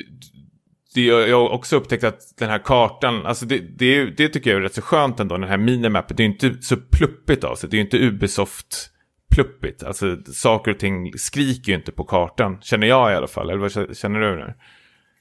det, 0.93 1.05
jag 1.05 1.39
har 1.39 1.49
också 1.49 1.75
upptäckt 1.75 2.03
att 2.03 2.19
den 2.39 2.49
här 2.49 2.59
kartan, 2.59 3.25
alltså 3.25 3.45
det, 3.45 3.59
det, 3.59 4.05
det 4.05 4.29
tycker 4.29 4.49
jag 4.49 4.57
är 4.57 4.61
rätt 4.61 4.73
så 4.73 4.81
skönt 4.81 5.19
ändå, 5.19 5.37
den 5.37 5.49
här 5.49 5.57
minimappen, 5.57 6.17
det 6.17 6.23
är 6.23 6.25
inte 6.25 6.53
så 6.61 6.77
pluppigt 6.77 7.43
av 7.43 7.55
sig, 7.55 7.69
det 7.69 7.77
är 7.77 7.81
inte 7.81 7.97
Ubisoft 7.97 8.91
pluppigt. 9.31 9.83
Alltså 9.83 10.17
saker 10.33 10.71
och 10.71 10.79
ting 10.79 11.13
skriker 11.17 11.71
ju 11.71 11.77
inte 11.77 11.91
på 11.91 12.03
kartan, 12.03 12.57
känner 12.61 12.87
jag 12.87 13.11
i 13.11 13.15
alla 13.15 13.27
fall. 13.27 13.49
Eller 13.49 13.59
vad 13.59 13.97
känner 13.97 14.19
du? 14.19 14.35
Nu? 14.35 14.53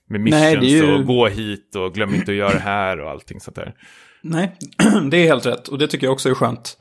Med 0.09 0.21
missions 0.21 0.43
Nej, 0.43 0.73
ju... 0.73 0.95
och 0.95 1.07
gå 1.07 1.29
hit 1.29 1.77
och 1.77 1.95
glöm 1.95 2.15
inte 2.15 2.31
att 2.31 2.37
göra 2.37 2.53
det 2.53 2.59
här 2.59 3.01
och 3.01 3.11
allting 3.11 3.41
sånt 3.41 3.57
där. 3.57 3.75
Nej, 4.23 4.57
det 5.11 5.17
är 5.17 5.25
helt 5.25 5.47
rätt 5.47 5.69
och 5.69 5.79
det 5.79 5.87
tycker 5.87 6.07
jag 6.07 6.13
också 6.13 6.31
är 6.31 6.35
skönt. 6.35 6.79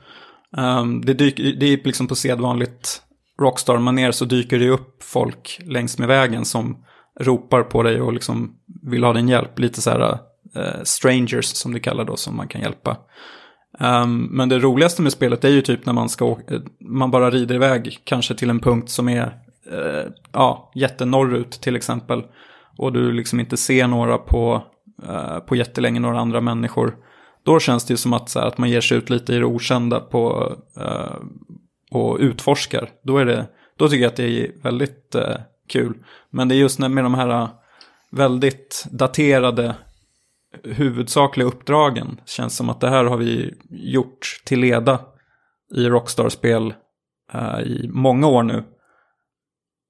Um, 0.58 1.06
det, 1.06 1.14
dyker, 1.14 1.44
det 1.44 1.66
är 1.66 1.80
liksom 1.84 2.08
på 2.08 2.16
sedvanligt 2.16 3.02
Rockstar-manér 3.42 4.12
så 4.12 4.26
dyker 4.26 4.60
det 4.60 4.70
upp 4.70 5.04
folk 5.04 5.62
längs 5.66 5.98
med 5.98 6.08
vägen 6.08 6.46
som 6.46 6.86
ropar 7.20 7.64
på 7.64 7.84
dig 7.84 8.02
och 8.02 8.14
liksom 8.14 8.56
vill 8.84 9.04
ha 9.04 9.14
din 9.14 9.30
hjälp. 9.30 9.60
Lite 9.60 9.82
så 9.82 9.90
här 9.90 10.12
uh, 10.58 10.84
strangers 10.84 11.46
som 11.46 11.74
du 11.74 11.80
kallar 11.80 12.06
då 12.06 12.16
som 12.16 12.36
man 12.36 12.48
kan 12.48 12.62
hjälpa. 12.62 12.98
Um, 13.80 14.24
men 14.24 14.50
det 14.50 14.60
roligaste 14.60 15.02
med 15.02 15.12
spelet 15.12 15.44
är 15.44 15.50
ju 15.50 15.62
typ 15.62 15.86
när 15.86 15.94
man 15.94 16.10
ska 16.10 16.38
man 16.80 17.12
bara 17.12 17.32
rider 17.32 17.56
iväg 17.56 18.00
kanske 18.04 18.36
till 18.36 18.50
en 18.50 18.60
punkt 18.60 18.90
som 18.90 19.10
är 19.10 19.26
uh, 19.74 20.12
ja, 20.34 20.72
jättenorrut 20.76 21.52
till 21.52 21.76
exempel. 21.76 22.24
Och 22.78 22.94
du 22.94 23.12
liksom 23.12 23.40
inte 23.40 23.58
ser 23.58 23.88
några 23.88 24.18
på, 24.18 24.64
uh, 25.10 25.40
på 25.40 25.56
jättelänge, 25.56 26.00
några 26.00 26.20
andra 26.20 26.42
människor. 26.42 26.96
Då 27.44 27.60
känns 27.60 27.86
det 27.86 27.94
ju 27.94 27.98
som 27.98 28.14
att, 28.14 28.30
så 28.30 28.40
här, 28.40 28.48
att 28.48 28.58
man 28.58 28.70
ger 28.70 28.82
sig 28.82 28.98
ut 28.98 29.10
lite 29.10 29.34
i 29.34 29.38
det 29.38 29.46
okända 29.46 30.00
på, 30.00 30.56
uh, 30.78 31.16
och 31.92 32.18
utforskar. 32.20 32.90
Då, 33.04 33.18
är 33.18 33.26
det, 33.26 33.46
då 33.78 33.90
tycker 33.90 34.04
jag 34.04 34.10
att 34.10 34.16
det 34.16 34.44
är 34.44 34.52
väldigt 34.64 35.16
uh, 35.16 35.36
kul. 35.68 35.94
Men 36.30 36.48
det 36.48 36.56
är 36.56 36.58
just 36.58 36.80
med 36.80 37.04
de 37.04 37.14
här 37.14 37.48
väldigt 38.12 38.86
daterade 38.92 39.76
huvudsakliga 40.64 41.48
uppdragen. 41.48 42.22
Känns 42.26 42.56
som 42.56 42.70
att 42.70 42.82
det 42.82 42.90
här 42.90 43.06
har 43.06 43.18
vi 43.18 43.54
gjort 43.70 44.42
till 44.46 44.60
leda 44.60 45.00
i 45.76 45.90
Rockstar-spel 45.90 46.74
eh, 47.34 47.60
i 47.60 47.90
många 47.94 48.28
år 48.28 48.44
nu. 48.44 48.64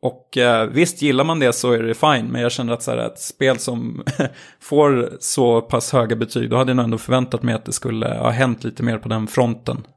Och 0.02 0.38
eh, 0.38 0.68
visst, 0.70 1.02
gillar 1.02 1.24
man 1.24 1.40
det 1.40 1.54
så 1.54 1.72
är 1.72 1.84
det 1.84 1.94
fine, 1.94 2.26
men 2.26 2.42
jag 2.42 2.52
känner 2.52 2.74
att 2.74 2.84
så 2.84 2.92
här, 2.92 2.98
ett 2.98 3.20
spel 3.20 3.60
som 3.60 4.04
får 4.62 5.18
så 5.20 5.62
pass 5.62 5.94
höga 5.94 6.16
betyg, 6.16 6.50
då 6.50 6.58
hade 6.58 6.70
jag 6.70 6.76
nog 6.76 6.84
ändå 6.84 6.98
förväntat 6.98 7.44
mig 7.44 7.56
att 7.56 7.66
det 7.66 7.72
skulle 7.72 8.08
ha 8.08 8.30
hänt 8.30 8.64
lite 8.64 8.84
mer 8.84 8.98
på 8.98 9.10
den 9.10 9.28
fronten. 9.28 9.88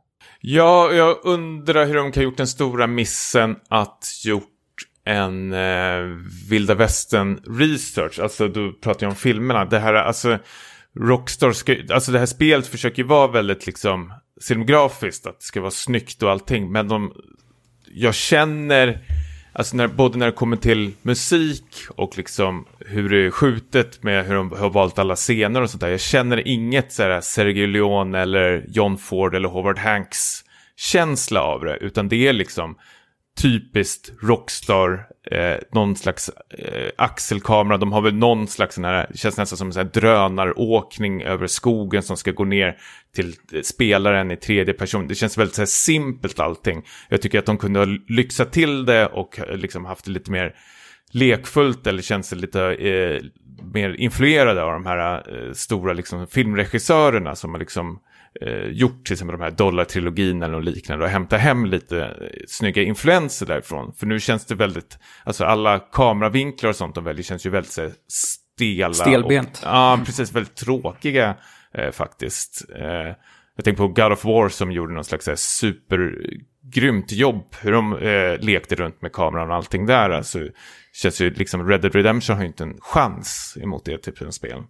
Ja, 0.41 0.93
jag 0.93 1.17
undrar 1.25 1.87
hur 1.87 1.95
de 1.95 2.13
kan 2.13 2.21
ha 2.21 2.25
gjort 2.25 2.37
den 2.37 2.47
stora 2.47 2.87
missen 2.87 3.57
att 3.69 4.05
gjort 4.25 4.52
en 5.05 5.53
eh, 5.53 6.17
vilda 6.51 6.75
västern 6.75 7.41
research, 7.59 8.21
alltså 8.21 8.49
då 8.49 8.73
pratar 8.73 9.07
jag 9.07 9.11
om 9.11 9.17
filmerna, 9.17 9.65
det 9.65 9.79
här, 9.79 9.95
alltså 9.95 10.39
Rockstar, 11.01 11.53
ska, 11.53 11.77
alltså 11.91 12.13
det 12.13 12.19
här 12.19 12.27
spelet 12.27 12.67
försöker 12.67 13.03
ju 13.03 13.09
vara 13.09 13.27
väldigt 13.27 13.67
liksom 13.67 14.13
cinemografiskt. 14.41 15.27
att 15.27 15.41
det 15.41 15.45
ska 15.45 15.61
vara 15.61 15.71
snyggt 15.71 16.23
och 16.23 16.31
allting, 16.31 16.73
men 16.73 16.89
de, 16.89 17.13
jag 17.95 18.15
känner, 18.15 18.99
alltså 19.53 19.77
när, 19.77 19.89
både 19.89 20.19
när 20.19 20.27
det 20.27 20.33
kommer 20.33 20.57
till 20.57 20.93
musik 21.03 21.65
och 21.89 22.19
liksom 22.19 22.67
hur 22.79 23.09
det 23.09 23.27
är 23.27 23.31
skjutet 23.31 24.03
med 24.03 24.27
hur 24.27 24.35
de 24.35 24.53
har 24.53 24.71
valt 24.71 24.99
alla 24.99 25.17
scener 25.17 25.61
och 25.63 25.71
sånt 25.71 25.81
där, 25.81 25.89
jag 25.89 26.01
känner 26.01 26.49
inget 26.49 26.93
så 26.93 27.03
här 27.03 27.21
Sergio 27.21 27.67
Leone 27.67 28.21
eller 28.21 28.65
John 28.69 28.99
Ford 28.99 29.35
eller 29.35 29.49
Howard 29.49 29.79
Hanks 29.79 30.45
känsla 30.77 31.43
av 31.43 31.65
det, 31.65 31.77
utan 31.77 32.09
det 32.09 32.29
är 32.29 32.33
liksom 32.33 32.77
typiskt 33.41 34.13
Rockstar, 34.23 35.07
eh, 35.31 35.57
någon 35.73 35.97
slags 35.97 36.31
eh, 36.59 36.91
axelkamera. 36.97 37.79
De 37.79 37.93
har 37.93 38.01
väl 38.01 38.15
någon 38.15 38.47
slags 38.47 38.75
sån 38.75 38.85
här, 38.85 39.07
det 39.11 39.19
känns 39.19 39.39
nästan 39.39 39.59
som 39.59 39.67
en 39.69 39.73
sån 39.73 39.83
här 39.83 39.91
drönaråkning 39.93 41.23
över 41.23 41.47
skogen 41.47 42.03
som 42.03 42.17
ska 42.17 42.31
gå 42.31 42.45
ner 42.45 42.77
till 43.15 43.35
eh, 43.53 43.63
spelaren 43.63 44.31
i 44.31 44.37
tredje 44.37 44.75
person. 44.75 45.09
Det 45.09 45.15
känns 45.15 45.39
väldigt 45.39 45.55
så 45.55 45.61
här 45.61 45.67
simpelt 45.67 46.41
allting. 46.41 46.83
Jag 47.09 47.23
tycker 47.23 47.39
att 47.39 47.47
de 47.47 47.59
kunde 47.59 47.81
ha 47.81 47.87
lyxat 48.09 48.53
till 48.53 48.85
det 48.85 49.07
och 49.07 49.41
eh, 49.41 49.57
liksom 49.57 49.85
haft 49.85 50.05
det 50.05 50.11
lite 50.11 50.31
mer 50.31 50.55
lekfullt 51.13 51.87
eller 51.87 52.03
känns 52.03 52.31
det 52.31 52.37
lite 52.37 52.63
eh, 52.63 53.23
mer 53.73 53.95
influerade 53.95 54.63
av 54.63 54.73
de 54.73 54.87
här 54.87 55.15
eh, 55.37 55.53
stora 55.53 55.93
liksom, 55.93 56.27
filmregissörerna 56.27 57.37
som 57.37 57.51
har 57.53 57.59
liksom 57.59 58.01
eh, 58.41 58.69
gjort 58.69 59.05
till 59.05 59.13
exempel 59.13 59.39
de 59.39 59.45
här 59.45 59.51
dollartrilogin 59.51 60.43
eller 60.43 60.61
liknande 60.61 61.05
och 61.05 61.11
hämta 61.11 61.37
hem 61.37 61.67
lite 61.67 62.05
eh, 62.05 62.43
snygga 62.49 62.83
influenser 62.83 63.47
därifrån. 63.47 63.93
För 63.93 64.07
nu 64.07 64.21
känns 64.21 64.47
det 64.47 64.55
väldigt, 64.55 64.99
alltså 65.25 65.45
alla 65.45 65.79
kameravinklar 65.79 66.71
och 66.71 66.77
sånt 66.77 66.95
de 66.95 67.05
väljer 67.05 67.23
känns 67.23 67.47
ju 67.47 67.51
väldigt 67.51 67.73
så, 67.73 67.91
stela. 68.09 68.95
Stelbent. 68.95 69.59
Och, 69.63 69.69
ja, 69.69 70.01
precis, 70.07 70.33
väldigt 70.33 70.55
tråkiga 70.55 71.35
eh, 71.75 71.91
faktiskt. 71.91 72.65
Eh, 72.77 73.15
jag 73.57 73.65
tänker 73.65 73.83
på 73.83 73.89
God 73.89 74.13
of 74.13 74.25
War 74.25 74.49
som 74.49 74.73
gjorde 74.73 74.95
någon 74.95 75.05
slags 75.05 75.29
supergrymt 75.37 77.13
jobb. 77.13 77.45
Hur 77.61 77.73
de 77.73 77.97
eh, 77.97 78.39
lekte 78.39 78.75
runt 78.75 79.03
med 79.03 79.13
kameran 79.13 79.51
och 79.51 79.57
allting 79.57 79.87
där. 79.87 80.11
Alltså, 80.11 80.39
känns 80.93 81.21
ju 81.21 81.31
liksom 81.31 81.69
Red 81.69 81.81
Dead 81.81 81.95
Redemption 81.95 82.37
har 82.37 82.43
ju 82.43 82.49
inte 82.49 82.65
en 82.65 82.77
chans 82.81 83.59
emot 83.61 83.85
det 83.85 83.99
typen 83.99 84.27
av 84.27 84.31
spel. 84.31 84.63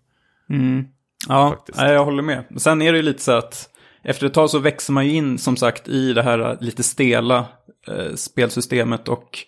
Mm. 0.51 0.85
Ja, 1.29 1.51
faktiskt. 1.51 1.79
jag 1.81 2.05
håller 2.05 2.23
med. 2.23 2.45
Sen 2.57 2.83
är 2.83 2.93
det 2.93 2.99
ju 2.99 3.03
lite 3.03 3.23
så 3.23 3.33
att 3.33 3.69
efter 4.05 4.27
ett 4.27 4.35
tag 4.35 4.51
så 4.51 4.59
växer 4.59 4.93
man 4.93 5.07
ju 5.07 5.13
in 5.13 5.39
som 5.39 5.57
sagt 5.57 5.89
i 5.89 6.13
det 6.13 6.23
här 6.23 6.59
lite 6.61 6.83
stela 6.83 7.47
eh, 7.89 8.15
spelsystemet 8.15 9.09
och 9.09 9.39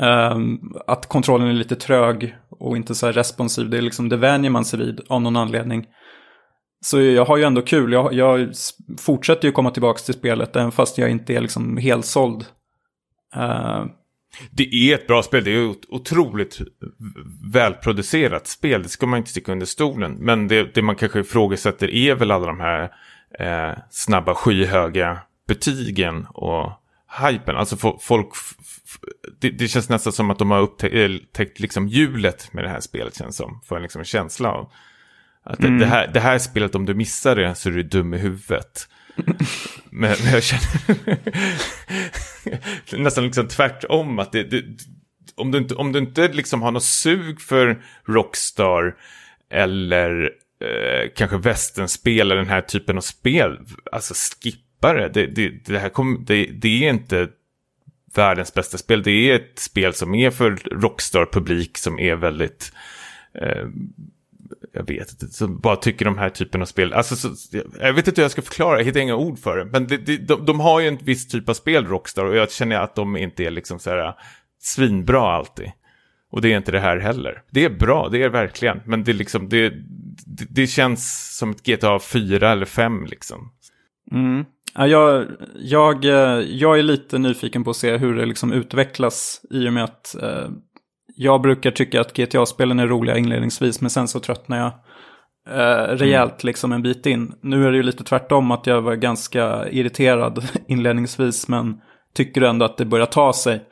eh, 0.00 0.38
att 0.86 1.08
kontrollen 1.08 1.48
är 1.48 1.52
lite 1.52 1.76
trög 1.76 2.36
och 2.50 2.76
inte 2.76 2.94
så 2.94 3.06
här 3.06 3.12
responsiv. 3.12 3.70
Det 3.70 3.78
är 3.78 3.82
liksom 3.82 4.08
det 4.08 4.16
vänjer 4.16 4.50
man 4.50 4.64
sig 4.64 4.78
vid 4.78 5.00
av 5.08 5.22
någon 5.22 5.36
anledning. 5.36 5.86
Så 6.84 7.00
jag 7.00 7.24
har 7.24 7.36
ju 7.36 7.44
ändå 7.44 7.62
kul. 7.62 7.92
Jag, 7.92 8.12
jag 8.12 8.50
fortsätter 8.98 9.48
ju 9.48 9.52
komma 9.52 9.70
tillbaka 9.70 9.98
till 9.98 10.14
spelet 10.14 10.56
även 10.56 10.72
fast 10.72 10.98
jag 10.98 11.10
inte 11.10 11.34
är 11.34 11.40
liksom 11.40 11.76
helt 11.76 12.06
såld. 12.06 12.44
Det 14.50 14.74
är 14.74 14.94
ett 14.94 15.06
bra 15.06 15.22
spel, 15.22 15.44
det 15.44 15.50
är 15.50 15.70
ett 15.70 15.84
otroligt 15.88 16.60
välproducerat 17.52 18.46
spel, 18.46 18.82
det 18.82 18.88
ska 18.88 19.06
man 19.06 19.18
inte 19.18 19.30
sticka 19.30 19.52
under 19.52 19.66
stolen. 19.66 20.12
Men 20.12 20.48
det, 20.48 20.74
det 20.74 20.82
man 20.82 20.96
kanske 20.96 21.20
ifrågasätter 21.20 21.90
är 21.90 22.14
väl 22.14 22.30
alla 22.30 22.46
de 22.46 22.60
här 22.60 22.92
eh, 23.38 23.78
snabba 23.90 24.34
skyhöga 24.34 25.18
betygen 25.48 26.26
och 26.26 26.72
hypen. 27.28 27.56
Alltså 27.56 27.76
folk, 28.00 28.28
det, 29.40 29.50
det, 29.50 29.68
känns 29.68 29.88
nästan 29.88 30.12
som 30.12 30.30
att 30.30 30.38
de 30.38 30.50
har 30.50 30.60
upptäckt 30.60 31.60
liksom 31.60 31.88
hjulet 31.88 32.52
med 32.52 32.64
det 32.64 32.70
här 32.70 32.80
spelet 32.80 33.16
känns 33.16 33.36
som. 33.36 33.60
Får 33.64 33.80
liksom 33.80 33.98
en 33.98 34.04
känsla 34.04 34.52
av. 34.52 34.72
Att 35.44 35.60
mm. 35.60 35.78
det, 35.78 35.86
här, 35.86 36.10
det 36.14 36.20
här 36.20 36.38
spelet, 36.38 36.74
om 36.74 36.86
du 36.86 36.94
missar 36.94 37.36
det 37.36 37.54
så 37.54 37.68
är 37.68 37.72
du 37.72 37.82
dum 37.82 38.14
i 38.14 38.18
huvudet. 38.18 38.88
men, 39.90 40.16
men 40.24 40.32
jag 40.32 40.42
känner 40.42 41.18
nästan 43.02 43.24
liksom 43.24 43.48
tvärtom. 43.48 44.18
Att 44.18 44.32
det, 44.32 44.42
det, 44.42 44.64
om, 45.34 45.50
du 45.50 45.58
inte, 45.58 45.74
om 45.74 45.92
du 45.92 45.98
inte 45.98 46.28
liksom 46.28 46.62
har 46.62 46.70
något 46.70 46.84
sug 46.84 47.40
för 47.40 47.82
Rockstar 48.04 48.96
eller 49.50 50.30
eh, 50.60 51.10
kanske 51.16 51.36
västernspel 51.36 52.20
eller 52.20 52.36
den 52.36 52.48
här 52.48 52.60
typen 52.60 52.96
av 52.96 53.00
spel, 53.00 53.58
alltså 53.92 54.14
skippa 54.14 54.92
det. 54.92 55.08
Det, 55.08 55.26
det, 55.26 55.48
det 55.64 55.78
här 55.78 55.88
kom, 55.88 56.24
det, 56.26 56.44
det 56.44 56.84
är 56.84 56.90
inte 56.90 57.28
världens 58.14 58.54
bästa 58.54 58.78
spel. 58.78 59.02
Det 59.02 59.30
är 59.30 59.34
ett 59.34 59.58
spel 59.58 59.94
som 59.94 60.14
är 60.14 60.30
för 60.30 60.50
Rockstar-publik 60.50 61.78
som 61.78 61.98
är 61.98 62.16
väldigt 62.16 62.72
eh, 63.34 63.66
jag 64.72 64.86
vet 64.86 65.10
inte, 65.10 65.26
som 65.26 65.58
bara 65.58 65.76
tycker 65.76 66.04
de 66.04 66.18
här 66.18 66.30
typen 66.30 66.62
av 66.62 66.66
spel. 66.66 66.92
Alltså, 66.92 67.16
så, 67.16 67.56
jag 67.80 67.92
vet 67.92 68.08
inte 68.08 68.20
hur 68.20 68.24
jag 68.24 68.30
ska 68.30 68.42
förklara, 68.42 68.78
jag 68.78 68.84
hittar 68.84 69.00
inga 69.00 69.16
ord 69.16 69.38
för 69.38 69.56
det. 69.56 69.64
Men 69.64 69.86
det, 69.86 69.96
det, 69.96 70.16
de, 70.16 70.46
de, 70.46 70.60
har 70.60 70.80
ju 70.80 70.88
en 70.88 70.96
viss 70.96 71.28
typ 71.28 71.48
av 71.48 71.54
spel, 71.54 71.86
Rockstar, 71.86 72.24
och 72.24 72.36
jag 72.36 72.50
känner 72.50 72.76
att 72.76 72.94
de 72.94 73.16
inte 73.16 73.44
är 73.44 73.50
liksom 73.50 73.78
så 73.78 73.90
här 73.90 74.06
äh, 74.06 74.14
svinbra 74.60 75.36
alltid. 75.36 75.72
Och 76.30 76.40
det 76.40 76.52
är 76.52 76.56
inte 76.56 76.72
det 76.72 76.80
här 76.80 76.96
heller. 76.96 77.42
Det 77.50 77.64
är 77.64 77.70
bra, 77.70 78.08
det 78.08 78.22
är 78.22 78.28
verkligen. 78.28 78.80
Men 78.84 79.04
det, 79.04 79.12
liksom, 79.12 79.48
det, 79.48 79.70
det, 80.26 80.46
det 80.50 80.66
känns 80.66 81.36
som 81.38 81.50
ett 81.50 81.62
GTA 81.66 81.98
4 81.98 82.52
eller 82.52 82.66
5 82.66 83.06
liksom. 83.06 83.52
Mm. 84.12 84.44
Ja, 84.74 84.86
jag, 84.86 85.26
jag, 85.54 86.04
eh, 86.04 86.40
jag 86.40 86.78
är 86.78 86.82
lite 86.82 87.18
nyfiken 87.18 87.64
på 87.64 87.70
att 87.70 87.76
se 87.76 87.96
hur 87.96 88.14
det 88.14 88.26
liksom 88.26 88.52
utvecklas 88.52 89.40
i 89.50 89.68
och 89.68 89.72
med 89.72 89.84
att 89.84 90.14
eh, 90.22 90.48
jag 91.16 91.40
brukar 91.40 91.70
tycka 91.70 92.00
att 92.00 92.16
GTA-spelen 92.16 92.78
är 92.78 92.86
roliga 92.86 93.18
inledningsvis, 93.18 93.80
men 93.80 93.90
sen 93.90 94.08
så 94.08 94.20
tröttnar 94.20 94.58
jag 94.58 94.72
eh, 95.56 95.96
rejält 95.96 96.32
mm. 96.32 96.46
liksom 96.46 96.72
en 96.72 96.82
bit 96.82 97.06
in. 97.06 97.34
Nu 97.42 97.66
är 97.66 97.70
det 97.70 97.76
ju 97.76 97.82
lite 97.82 98.04
tvärtom 98.04 98.50
att 98.50 98.66
jag 98.66 98.82
var 98.82 98.94
ganska 98.94 99.68
irriterad 99.68 100.48
inledningsvis, 100.68 101.48
men 101.48 101.80
tycker 102.14 102.42
ändå 102.42 102.64
att 102.64 102.76
det 102.76 102.84
börjar 102.84 103.06
ta 103.06 103.32
sig. 103.32 103.64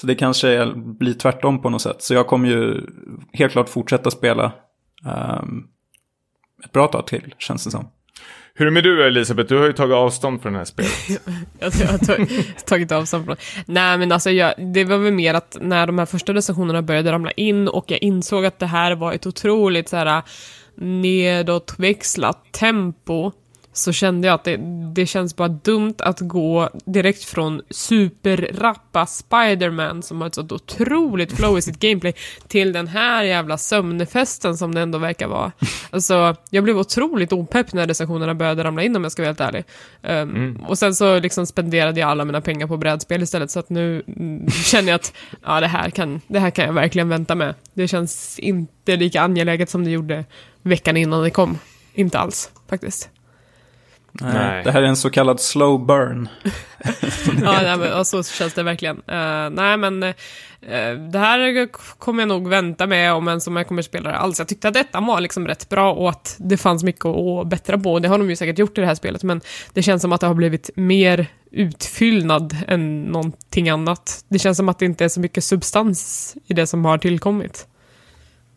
Så 0.00 0.06
det 0.06 0.14
kanske 0.14 0.72
blir 0.74 1.14
tvärtom 1.14 1.62
på 1.62 1.70
något 1.70 1.82
sätt. 1.82 2.02
Så 2.02 2.14
jag 2.14 2.26
kommer 2.26 2.48
ju 2.48 2.86
helt 3.32 3.52
klart 3.52 3.68
fortsätta 3.68 4.10
spela 4.10 4.52
um, 5.40 5.68
ett 6.64 6.72
bra 6.72 6.86
tag 6.86 7.06
till, 7.06 7.34
känns 7.38 7.64
det 7.64 7.70
som. 7.70 7.88
Hur 8.58 8.66
är 8.66 8.70
det 8.70 8.74
med 8.74 8.84
du 8.84 9.06
Elisabeth? 9.06 9.48
Du 9.48 9.58
har 9.58 9.66
ju 9.66 9.72
tagit 9.72 9.94
avstånd 9.94 10.42
från 10.42 10.52
det 10.52 10.58
här 10.58 10.64
spelet. 10.64 10.92
jag 11.58 11.70
har 11.70 12.66
tagit 12.66 12.92
avstånd 12.92 13.24
från 13.24 13.36
det. 13.36 13.72
Nej 13.72 13.98
men 13.98 14.12
alltså 14.12 14.30
jag, 14.30 14.54
det 14.74 14.84
var 14.84 14.98
väl 14.98 15.12
mer 15.12 15.34
att 15.34 15.56
när 15.60 15.86
de 15.86 15.98
här 15.98 16.06
första 16.06 16.34
recensionerna 16.34 16.82
började 16.82 17.12
ramla 17.12 17.30
in 17.30 17.68
och 17.68 17.90
jag 17.90 18.02
insåg 18.02 18.44
att 18.44 18.58
det 18.58 18.66
här 18.66 18.94
var 18.94 19.12
ett 19.12 19.26
otroligt 19.26 19.88
så 19.88 19.96
här 19.96 20.22
nedåtväxlat 20.74 22.52
tempo 22.52 23.32
så 23.78 23.92
kände 23.92 24.26
jag 24.26 24.34
att 24.34 24.44
det, 24.44 24.56
det 24.94 25.06
känns 25.06 25.36
bara 25.36 25.48
dumt 25.48 25.94
att 25.98 26.20
gå 26.20 26.70
direkt 26.84 27.24
från 27.24 27.62
superrappa 27.70 29.06
Spiderman 29.06 30.02
som 30.02 30.20
har 30.20 30.28
ett 30.28 30.34
sånt 30.34 30.52
otroligt 30.52 31.32
flow 31.32 31.58
i 31.58 31.62
sitt 31.62 31.78
gameplay 31.80 32.14
till 32.48 32.72
den 32.72 32.88
här 32.88 33.24
jävla 33.24 33.58
sömnfesten 33.58 34.56
som 34.56 34.74
det 34.74 34.80
ändå 34.80 34.98
verkar 34.98 35.28
vara. 35.28 35.52
Alltså, 35.90 36.36
jag 36.50 36.64
blev 36.64 36.78
otroligt 36.78 37.32
opepp 37.32 37.72
när 37.72 37.86
recensionerna 37.86 38.34
började 38.34 38.64
ramla 38.64 38.82
in 38.82 38.96
om 38.96 39.02
jag 39.02 39.12
ska 39.12 39.22
vara 39.22 39.28
helt 39.28 39.40
ärlig. 39.40 39.64
Um, 40.02 40.10
mm. 40.10 40.56
Och 40.56 40.78
sen 40.78 40.94
så 40.94 41.18
liksom 41.18 41.46
spenderade 41.46 42.00
jag 42.00 42.10
alla 42.10 42.24
mina 42.24 42.40
pengar 42.40 42.66
på 42.66 42.76
brädspel 42.76 43.22
istället 43.22 43.50
så 43.50 43.58
att 43.58 43.70
nu 43.70 44.02
mm, 44.06 44.50
känner 44.50 44.88
jag 44.88 44.94
att 44.94 45.12
ja, 45.44 45.60
det, 45.60 45.66
här 45.66 45.90
kan, 45.90 46.20
det 46.26 46.38
här 46.38 46.50
kan 46.50 46.64
jag 46.64 46.72
verkligen 46.72 47.08
vänta 47.08 47.34
med. 47.34 47.54
Det 47.74 47.88
känns 47.88 48.38
inte 48.38 48.96
lika 48.96 49.20
angeläget 49.20 49.70
som 49.70 49.84
det 49.84 49.90
gjorde 49.90 50.24
veckan 50.62 50.96
innan 50.96 51.22
det 51.22 51.30
kom. 51.30 51.58
Inte 51.94 52.18
alls, 52.18 52.50
faktiskt. 52.68 53.10
Nej. 54.20 54.64
Det 54.64 54.72
här 54.72 54.82
är 54.82 54.86
en 54.86 54.96
så 54.96 55.10
kallad 55.10 55.40
slow 55.40 55.86
burn. 55.86 56.28
ja, 57.42 57.58
nej, 57.62 57.76
men, 57.76 57.92
och 57.92 58.06
så 58.06 58.22
känns 58.22 58.54
det 58.54 58.62
verkligen. 58.62 58.96
Uh, 58.96 59.50
nej, 59.50 59.76
men 59.76 60.02
uh, 60.02 60.12
det 61.10 61.18
här 61.18 61.68
kommer 61.98 62.22
jag 62.22 62.28
nog 62.28 62.48
vänta 62.48 62.86
med 62.86 63.12
om 63.12 63.28
en 63.28 63.40
som 63.40 63.56
jag 63.56 63.68
kommer 63.68 63.82
spela 63.82 64.10
det 64.10 64.16
alls. 64.16 64.38
Jag 64.38 64.48
tyckte 64.48 64.68
att 64.68 64.74
detta 64.74 65.00
var 65.00 65.20
liksom 65.20 65.48
rätt 65.48 65.68
bra 65.68 65.92
och 65.92 66.08
att 66.08 66.36
det 66.38 66.56
fanns 66.56 66.84
mycket 66.84 67.06
att 67.06 67.48
bättra 67.48 67.78
på. 67.78 67.98
Det 67.98 68.08
har 68.08 68.18
de 68.18 68.30
ju 68.30 68.36
säkert 68.36 68.58
gjort 68.58 68.78
i 68.78 68.80
det 68.80 68.86
här 68.86 68.94
spelet, 68.94 69.22
men 69.22 69.40
det 69.72 69.82
känns 69.82 70.02
som 70.02 70.12
att 70.12 70.20
det 70.20 70.26
har 70.26 70.34
blivit 70.34 70.70
mer 70.74 71.26
utfyllnad 71.50 72.56
än 72.68 73.02
någonting 73.02 73.68
annat. 73.68 74.24
Det 74.28 74.38
känns 74.38 74.56
som 74.56 74.68
att 74.68 74.78
det 74.78 74.84
inte 74.84 75.04
är 75.04 75.08
så 75.08 75.20
mycket 75.20 75.44
substans 75.44 76.34
i 76.46 76.54
det 76.54 76.66
som 76.66 76.84
har 76.84 76.98
tillkommit. 76.98 77.66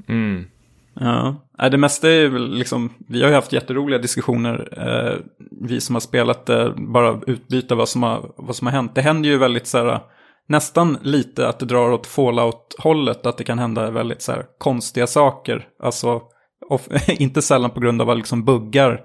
Mm. 0.08 0.46
Ja, 0.94 1.36
äh, 1.62 1.70
det 1.70 1.78
mesta 1.78 2.10
är 2.10 2.28
väl 2.28 2.54
liksom, 2.54 2.94
vi 3.08 3.22
har 3.22 3.30
ju 3.30 3.36
haft 3.36 3.54
jätteroliga 3.54 4.00
diskussioner, 4.00 4.70
eh, 4.78 5.18
vi 5.62 5.82
som 5.82 5.96
har 5.96 6.00
spelat 6.00 6.46
det, 6.46 6.74
bara 6.78 7.22
utbyta 7.28 7.76
vad 7.76 7.90
som 7.90 8.04
har, 8.04 8.32
vad 8.38 8.56
som 8.56 8.68
har 8.68 8.72
hänt. 8.72 8.96
Det 8.96 9.02
händer 9.02 9.30
ju 9.30 9.38
väldigt 9.38 9.68
så 9.68 9.78
här, 9.78 10.00
nästan 10.48 10.98
lite 11.02 11.48
att 11.48 11.60
det 11.60 11.66
drar 11.66 11.92
åt 11.92 12.08
fallout-hållet, 12.08 13.26
att 13.26 13.38
det 13.38 13.44
kan 13.44 13.60
hända 13.60 13.92
väldigt 13.92 14.22
så 14.22 14.32
här 14.32 14.46
konstiga 14.58 15.08
saker. 15.08 15.68
Alltså, 15.84 16.22
of, 16.70 16.88
inte 17.08 17.42
sällan 17.42 17.72
på 17.72 17.80
grund 17.80 18.02
av 18.02 18.18
liksom 18.18 18.46
buggar 18.46 19.02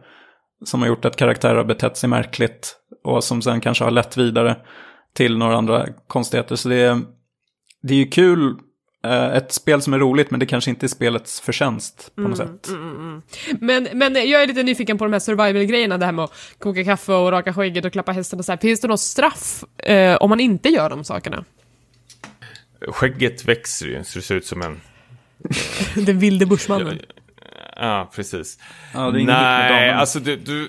som 0.64 0.80
har 0.80 0.88
gjort 0.88 1.04
att 1.04 1.16
karaktärer 1.16 1.56
har 1.56 1.64
betett 1.64 1.96
sig 1.96 2.08
märkligt 2.08 2.76
och 3.04 3.24
som 3.24 3.42
sen 3.42 3.60
kanske 3.60 3.84
har 3.84 3.90
lett 3.90 4.16
vidare 4.16 4.56
till 5.14 5.38
några 5.38 5.56
andra 5.56 5.86
konstigheter. 6.06 6.56
Så 6.56 6.68
det 6.68 6.76
är, 6.76 7.00
det 7.82 7.94
är 7.94 7.98
ju 7.98 8.06
kul 8.06 8.56
ett 9.04 9.52
spel 9.52 9.82
som 9.82 9.94
är 9.94 9.98
roligt 9.98 10.30
men 10.30 10.40
det 10.40 10.46
kanske 10.46 10.70
inte 10.70 10.86
är 10.86 10.88
spelets 10.88 11.40
förtjänst 11.40 12.10
på 12.14 12.20
något 12.20 12.40
mm, 12.40 12.58
sätt. 12.58 12.68
Mm, 12.68 12.82
mm, 12.82 12.96
mm. 12.96 13.22
men, 13.60 13.98
men 13.98 14.14
jag 14.30 14.42
är 14.42 14.46
lite 14.46 14.62
nyfiken 14.62 14.98
på 14.98 15.04
de 15.04 15.12
här 15.12 15.20
survival-grejerna, 15.20 15.98
det 15.98 16.04
här 16.06 16.12
med 16.12 16.24
att 16.24 16.32
koka 16.58 16.84
kaffe 16.84 17.12
och 17.12 17.30
raka 17.32 17.54
skägget 17.54 17.84
och 17.84 17.92
klappa 17.92 18.12
hästen 18.12 18.38
och 18.38 18.44
så 18.44 18.52
här. 18.52 18.56
Finns 18.56 18.80
det 18.80 18.88
något 18.88 19.00
straff 19.00 19.64
eh, 19.78 20.16
om 20.16 20.30
man 20.30 20.40
inte 20.40 20.68
gör 20.68 20.90
de 20.90 21.04
sakerna? 21.04 21.44
Skägget 22.88 23.44
växer 23.44 23.86
ju 23.86 24.04
så 24.04 24.18
det 24.18 24.22
ser 24.22 24.34
ut 24.34 24.46
som 24.46 24.62
en... 24.62 24.80
Den 26.06 26.18
vilde 26.18 26.46
bushmannen. 26.46 26.98
Ja, 27.76 28.10
precis. 28.14 28.58
Ja, 28.94 29.10
Nej, 29.10 29.90
alltså 29.90 30.20
du, 30.20 30.36
du 30.36 30.68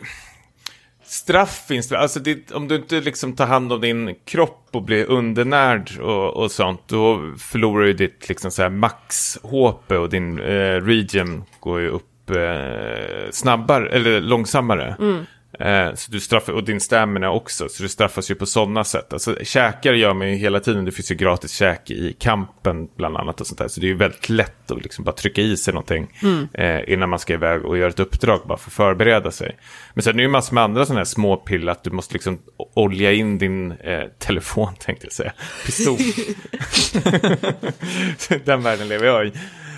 straff 1.05 1.65
finns 1.67 1.89
det, 1.89 1.99
alltså 1.99 2.19
det, 2.19 2.51
om 2.51 2.67
du 2.67 2.75
inte 2.75 3.01
liksom 3.01 3.35
tar 3.35 3.47
hand 3.47 3.73
om 3.73 3.81
din 3.81 4.15
kropp 4.25 4.69
och 4.71 4.83
blir 4.83 5.05
undernärd 5.05 5.99
och, 5.99 6.33
och 6.33 6.51
sånt, 6.51 6.81
då 6.87 7.33
förlorar 7.37 7.85
du 7.85 7.93
ditt 7.93 8.29
liksom 8.29 8.51
så 8.51 8.61
här 8.61 8.69
max-HP 8.69 9.91
och 9.91 10.09
din 10.09 10.39
eh, 10.39 10.81
region 10.81 11.43
går 11.59 11.81
ju 11.81 11.89
upp 11.89 12.29
eh, 12.29 13.31
snabbare, 13.31 13.89
eller 13.89 14.21
långsammare. 14.21 14.95
Mm. 14.99 15.25
Eh, 15.59 15.93
så 15.95 16.11
du 16.11 16.19
straffar, 16.19 16.53
och 16.53 16.63
din 16.63 16.79
stamina 16.79 17.31
också, 17.31 17.69
så 17.69 17.83
du 17.83 17.89
straffas 17.89 18.31
ju 18.31 18.35
på 18.35 18.45
sådana 18.45 18.83
sätt. 18.83 19.13
Alltså 19.13 19.35
käkar 19.43 19.93
gör 19.93 20.13
man 20.13 20.29
ju 20.29 20.35
hela 20.35 20.59
tiden, 20.59 20.85
det 20.85 20.91
finns 20.91 21.11
ju 21.11 21.15
gratis 21.15 21.51
käk 21.51 21.91
i 21.91 22.13
kampen 22.19 22.87
bland 22.97 23.17
annat 23.17 23.41
och 23.41 23.47
sånt 23.47 23.57
där. 23.57 23.67
Så 23.67 23.79
det 23.79 23.85
är 23.85 23.89
ju 23.89 23.97
väldigt 23.97 24.29
lätt 24.29 24.71
att 24.71 24.83
liksom 24.83 25.03
bara 25.03 25.15
trycka 25.15 25.41
i 25.41 25.57
sig 25.57 25.73
någonting 25.73 26.19
mm. 26.21 26.47
eh, 26.53 26.93
innan 26.93 27.09
man 27.09 27.19
ska 27.19 27.33
iväg 27.33 27.65
och 27.65 27.77
göra 27.77 27.89
ett 27.89 27.99
uppdrag 27.99 28.41
bara 28.45 28.57
för 28.57 28.69
att 28.69 28.73
förbereda 28.73 29.31
sig. 29.31 29.57
Men 29.93 30.03
sen 30.03 30.13
är 30.13 30.17
det 30.17 30.23
ju 30.23 30.29
massor 30.29 30.53
med 30.53 30.63
andra 30.63 30.85
sådana 30.85 30.99
här 30.99 31.05
små 31.05 31.37
pill 31.37 31.69
att 31.69 31.83
du 31.83 31.91
måste 31.91 32.13
liksom 32.13 32.39
olja 32.57 33.11
in 33.11 33.37
din 33.37 33.71
eh, 33.71 34.03
telefon 34.19 34.75
tänkte 34.79 35.05
jag 35.05 35.13
säga, 35.13 35.33
pistol. 35.65 35.97
Den 38.45 38.63
världen 38.63 38.87
lever 38.87 39.05
jag 39.05 39.27
i. 39.27 39.31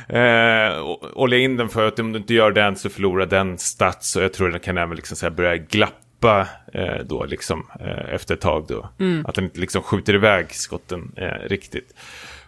Eh, 0.10 0.98
olja 1.14 1.40
in 1.40 1.58
den 1.58 1.70
för 1.70 1.88
att 1.88 2.00
om 2.00 2.14
du 2.14 2.20
inte 2.20 2.34
gör 2.34 2.52
den 2.52 2.76
så 2.76 2.90
förlorar 2.90 3.26
den 3.26 3.58
stats 3.58 4.16
och 4.16 4.24
jag 4.24 4.34
tror 4.34 4.50
den 4.50 4.60
kan 4.60 4.78
även 4.78 4.96
liksom 4.96 5.18
så 5.18 5.30
börja 5.30 5.58
glappa 5.58 6.48
eh, 6.74 6.98
då 7.06 7.26
liksom 7.26 7.68
eh, 7.80 8.14
efter 8.14 8.34
ett 8.34 8.42
tag 8.42 8.66
då. 8.68 8.90
Mm. 9.00 9.26
Att 9.26 9.36
den 9.36 9.44
inte 9.44 9.60
liksom 9.60 9.82
skjuter 9.82 10.14
iväg 10.14 10.52
skotten 10.52 11.12
eh, 11.16 11.48
riktigt. 11.50 11.94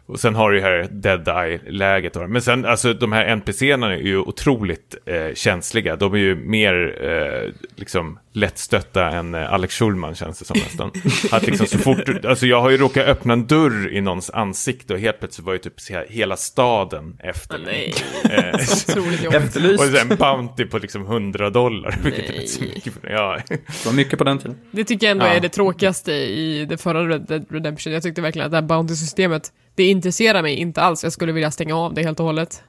Och 0.10 0.20
sen 0.20 0.36
har 0.36 0.51
du 0.51 0.57
ju 0.57 0.64
här 0.64 0.88
Dead 0.91 1.28
Eye-läget. 1.28 2.16
Men 2.30 2.41
sen, 2.41 2.66
alltså 2.66 2.93
de 2.93 3.12
här 3.12 3.26
NPCerna 3.26 3.93
är 3.93 3.97
ju 3.97 4.18
otroligt 4.18 4.95
eh, 5.05 5.34
känsliga. 5.36 5.95
De 5.95 6.14
är 6.14 6.18
ju 6.18 6.36
mer 6.36 6.97
eh, 7.01 7.53
liksom 7.76 8.20
lättstötta 8.34 9.10
än 9.10 9.36
eh, 9.36 9.53
Alex 9.53 9.76
Schulman 9.80 10.16
känns 10.16 10.39
det 10.39 10.45
som 10.45 10.57
nästan. 10.57 10.91
Att 11.32 11.47
liksom 11.47 11.68
så 11.68 11.78
fort, 11.78 12.26
alltså 12.26 12.45
jag 12.45 12.62
har 12.62 12.70
ju 12.70 12.78
råkat 12.78 13.07
öppna 13.07 13.34
en 13.34 13.47
dörr 13.47 13.93
i 13.93 14.01
någons 14.01 14.30
ansikte 14.30 14.93
och 14.93 14.99
helt 14.99 15.20
plötsligt 15.20 15.45
var 15.45 15.53
ju 15.53 15.60
typ 15.60 15.74
hela 16.10 16.38
staden 16.38 17.18
efter 17.20 17.57
mig. 17.57 17.93
Nej, 18.24 18.38
eh, 18.38 18.55
otroligt 18.89 19.24
jobbigt. 19.24 19.80
Och 19.80 19.86
sen 19.86 20.07
bounty 20.20 20.66
på 20.66 20.78
liksom 20.78 21.05
100 21.05 21.49
dollar. 21.49 21.99
Vilket 22.03 22.30
är 22.30 22.45
så 22.45 22.62
mycket. 22.62 22.93
Ja. 23.03 23.39
Det 23.47 23.86
var 23.86 23.93
mycket 23.93 24.18
på 24.18 24.24
den 24.24 24.38
tiden. 24.38 24.57
Det 24.72 24.84
tycker 24.84 25.07
jag 25.07 25.12
ändå 25.12 25.26
ja. 25.26 25.30
är 25.30 25.39
det 25.39 25.49
tråkigaste 25.49 26.12
i 26.12 26.66
det 26.66 26.78
förra 26.78 27.07
Red 27.07 27.26
Dead 27.28 27.45
Redemption. 27.49 27.93
Jag 27.93 28.03
tyckte 28.03 28.22
verkligen 28.22 28.45
att 28.45 28.51
det 28.51 28.57
här 28.57 28.68
bounty-systemet 28.68 29.51
det 29.80 29.90
intresserar 29.90 30.42
mig 30.42 30.56
inte 30.56 30.82
alls. 30.82 31.04
Jag 31.04 31.14
skulle 31.14 31.32
vilja 31.32 31.52
stänga 31.52 31.76
av 31.76 31.94
det 31.94 32.04
helt 32.04 32.20
och 32.20 32.26
hållet. 32.26 32.64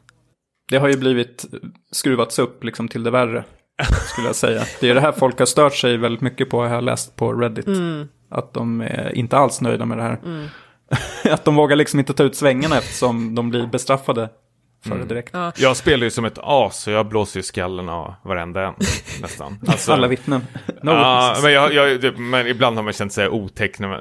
Det 0.69 0.77
har 0.77 0.89
ju 0.89 0.97
blivit 0.97 1.45
skruvats 1.93 2.39
upp 2.39 2.65
liksom 2.65 2.89
till 2.89 3.03
det 3.03 3.11
värre, 3.11 3.45
skulle 4.13 4.27
jag 4.27 4.37
säga. 4.37 4.63
Det 4.81 4.91
är 4.91 4.95
det 4.95 5.01
här 5.01 5.13
folk 5.13 5.39
har 5.39 5.47
stört 5.47 5.75
sig 5.75 5.97
väldigt 5.97 6.21
mycket 6.21 6.51
på, 6.51 6.65
jag 6.65 6.71
har 6.71 6.81
läst 6.81 7.17
på 7.17 7.33
Reddit. 7.33 7.67
Mm. 7.67 8.09
Att 8.31 8.55
de 8.55 8.81
är 8.81 9.13
inte 9.15 9.37
alls 9.37 9.61
nöjda 9.61 9.87
med 9.87 9.99
det 9.99 10.03
här. 10.03 10.21
Mm. 10.25 10.47
att 11.25 11.45
de 11.45 11.55
vågar 11.55 11.77
liksom 11.77 11.99
inte 11.99 12.13
ta 12.13 12.23
ut 12.23 12.37
svängarna 12.37 12.79
eftersom 12.79 13.35
de 13.35 13.51
blir 13.51 13.67
bestraffade 13.67 14.29
för 14.83 14.91
mm. 14.91 15.09
det 15.09 15.15
direkt. 15.15 15.31
Ja. 15.33 15.53
Jag 15.57 15.77
spelar 15.77 16.05
ju 16.05 16.11
som 16.11 16.25
ett 16.25 16.39
as 16.43 16.87
och 16.87 16.93
jag 16.93 17.07
blåser 17.07 17.39
ju 17.39 17.43
skallen 17.43 17.89
av 17.89 18.15
varenda 18.23 18.67
en 18.67 18.75
nästan. 19.23 19.59
Alltså, 19.67 19.93
Alla 19.93 20.09
vittnen. 20.09 20.47
No 20.83 20.91
ja, 20.91 21.37
men, 21.43 21.53
jag, 21.53 21.73
jag, 21.75 22.19
men 22.19 22.47
ibland 22.47 22.77
har 22.77 22.83
man 22.83 22.93
känt 22.93 23.13
sig 23.13 23.29
otäck 23.29 23.79
när 23.79 23.89
man, 23.89 24.01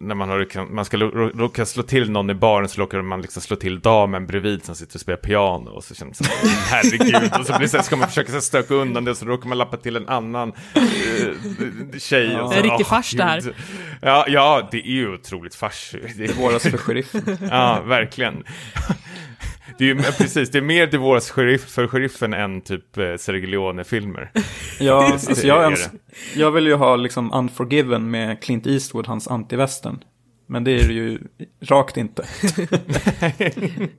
när 0.00 0.14
man, 0.14 0.28
har, 0.28 0.72
man 0.72 0.84
ska 0.84 0.96
råka 0.96 1.66
slå 1.66 1.82
till 1.82 2.10
någon 2.10 2.30
i 2.30 2.34
baren 2.34 2.68
så 2.68 2.80
råkar 2.80 3.02
man 3.02 3.22
liksom 3.22 3.42
slå 3.42 3.56
till 3.56 3.80
damen 3.80 4.26
bredvid 4.26 4.64
som 4.64 4.74
sitter 4.74 4.96
och 4.96 5.00
spelar 5.00 5.16
piano 5.16 5.70
och 5.70 5.84
så 5.84 5.94
känner 5.94 6.08
man 6.08 6.14
så 6.14 6.48
herregud 6.70 7.40
och 7.40 7.46
så, 7.46 7.58
blir 7.58 7.68
så 7.68 7.82
ska 7.82 7.96
man 7.96 8.08
försöka 8.08 8.32
så 8.32 8.40
stöka 8.40 8.74
undan 8.74 9.04
det 9.04 9.10
och 9.10 9.16
så 9.16 9.26
råkar 9.26 9.48
man 9.48 9.58
lappa 9.58 9.76
till 9.76 9.96
en 9.96 10.08
annan 10.08 10.48
uh, 10.48 11.98
tjej. 11.98 12.32
Ja. 12.32 12.42
Och 12.42 12.52
så, 12.52 12.56
en 12.56 12.62
riktig 12.62 12.86
oh, 12.86 12.90
fars 12.90 13.10
det 13.10 13.24
här. 13.24 13.54
Ja, 14.02 14.24
ja, 14.28 14.68
det 14.70 14.78
är 14.78 14.92
ju 14.92 15.14
otroligt 15.14 15.54
fars. 15.54 15.94
Det 16.16 16.24
är 16.24 16.32
våras 16.32 16.62
för 16.62 16.78
sheriffen. 16.78 17.38
ja, 17.50 17.82
verkligen. 17.86 18.44
Det 19.78 19.84
är 19.84 19.88
ju 19.88 20.02
precis, 20.02 20.50
det 20.50 20.58
är 20.58 20.62
mer 20.62 20.86
Divoras 20.86 21.30
sheriff 21.30 21.68
för 21.68 21.86
sheriffen 21.88 22.34
än 22.34 22.60
typ 22.60 22.98
eh, 22.98 23.16
Sergio 23.16 23.46
Leone-filmer. 23.46 24.30
Ja, 24.80 25.06
alltså 25.12 25.46
jag, 25.46 25.64
ens, 25.64 25.90
jag 26.34 26.50
vill 26.50 26.66
ju 26.66 26.74
ha 26.74 26.96
liksom 26.96 27.32
Unforgiven 27.32 28.10
med 28.10 28.42
Clint 28.42 28.66
Eastwood, 28.66 29.06
hans 29.06 29.28
antivästern. 29.28 29.98
Men 30.48 30.64
det 30.64 30.70
är 30.70 30.88
det 30.88 30.94
ju 30.94 31.18
rakt 31.60 31.96
inte. 31.96 32.24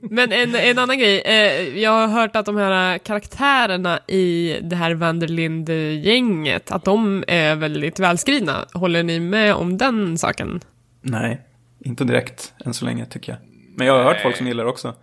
Men 0.00 0.32
en, 0.32 0.54
en 0.54 0.78
annan 0.78 0.98
grej, 0.98 1.20
eh, 1.20 1.78
jag 1.78 1.90
har 1.90 2.06
hört 2.06 2.36
att 2.36 2.46
de 2.46 2.56
här 2.56 2.98
karaktärerna 2.98 4.00
i 4.06 4.58
det 4.62 4.76
här 4.76 4.94
Vanderlind-gänget, 4.94 6.70
att 6.70 6.84
de 6.84 7.24
är 7.28 7.56
väldigt 7.56 7.98
välskrivna. 7.98 8.66
Håller 8.72 9.02
ni 9.02 9.20
med 9.20 9.54
om 9.54 9.78
den 9.78 10.18
saken? 10.18 10.60
Nej, 11.00 11.40
inte 11.84 12.04
direkt 12.04 12.52
än 12.64 12.74
så 12.74 12.84
länge 12.84 13.06
tycker 13.06 13.32
jag. 13.32 13.40
Men 13.76 13.86
jag 13.86 13.94
har 13.94 14.04
hört 14.04 14.22
folk 14.22 14.36
som 14.36 14.46
gillar 14.46 14.64
det 14.64 14.70
också. 14.70 14.94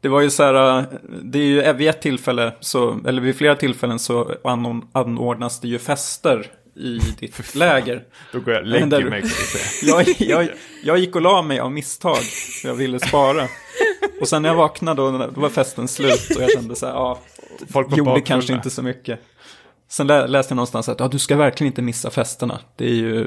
Det 0.00 0.08
var 0.08 0.20
ju 0.20 0.30
så 0.30 0.42
här, 0.42 0.86
det 1.22 1.38
är 1.38 1.42
ju 1.42 1.72
vid 1.72 1.88
ett 1.88 2.00
tillfälle, 2.00 2.52
så, 2.60 3.00
eller 3.06 3.22
vid 3.22 3.36
flera 3.36 3.54
tillfällen 3.54 3.98
så 3.98 4.34
anordnas 4.92 5.60
det 5.60 5.68
ju 5.68 5.78
fester 5.78 6.46
i 6.76 6.98
ditt 7.18 7.54
läger. 7.54 8.04
Då 8.32 8.40
går 8.40 8.54
jag 8.54 8.62
och 8.62 8.68
lägger 8.68 8.86
där, 8.86 9.04
mig 9.04 9.22
kan 9.22 9.30
jag, 9.88 10.08
jag, 10.18 10.48
jag 10.82 10.98
gick 10.98 11.14
och 11.16 11.22
la 11.22 11.42
mig 11.42 11.60
av 11.60 11.72
misstag, 11.72 12.16
för 12.62 12.68
jag 12.68 12.74
ville 12.74 13.00
spara. 13.00 13.48
Och 14.20 14.28
sen 14.28 14.42
när 14.42 14.48
jag 14.48 14.56
vaknade 14.56 15.02
då, 15.02 15.10
då 15.34 15.40
var 15.40 15.48
festen 15.48 15.88
slut 15.88 16.36
och 16.36 16.42
jag 16.42 16.50
kände 16.50 16.76
så 16.76 16.86
här, 16.86 16.92
ja, 16.92 17.18
Folk 17.72 17.96
gjorde 17.96 18.20
kanske 18.20 18.52
inte 18.52 18.70
så 18.70 18.82
mycket. 18.82 19.20
Sen 19.88 20.06
läste 20.06 20.52
jag 20.52 20.56
någonstans 20.56 20.88
att 20.88 21.00
ja, 21.00 21.08
du 21.08 21.18
ska 21.18 21.36
verkligen 21.36 21.72
inte 21.72 21.82
missa 21.82 22.10
festerna. 22.10 22.60
Det 22.76 22.84
är 22.84 22.94
ju, 22.94 23.24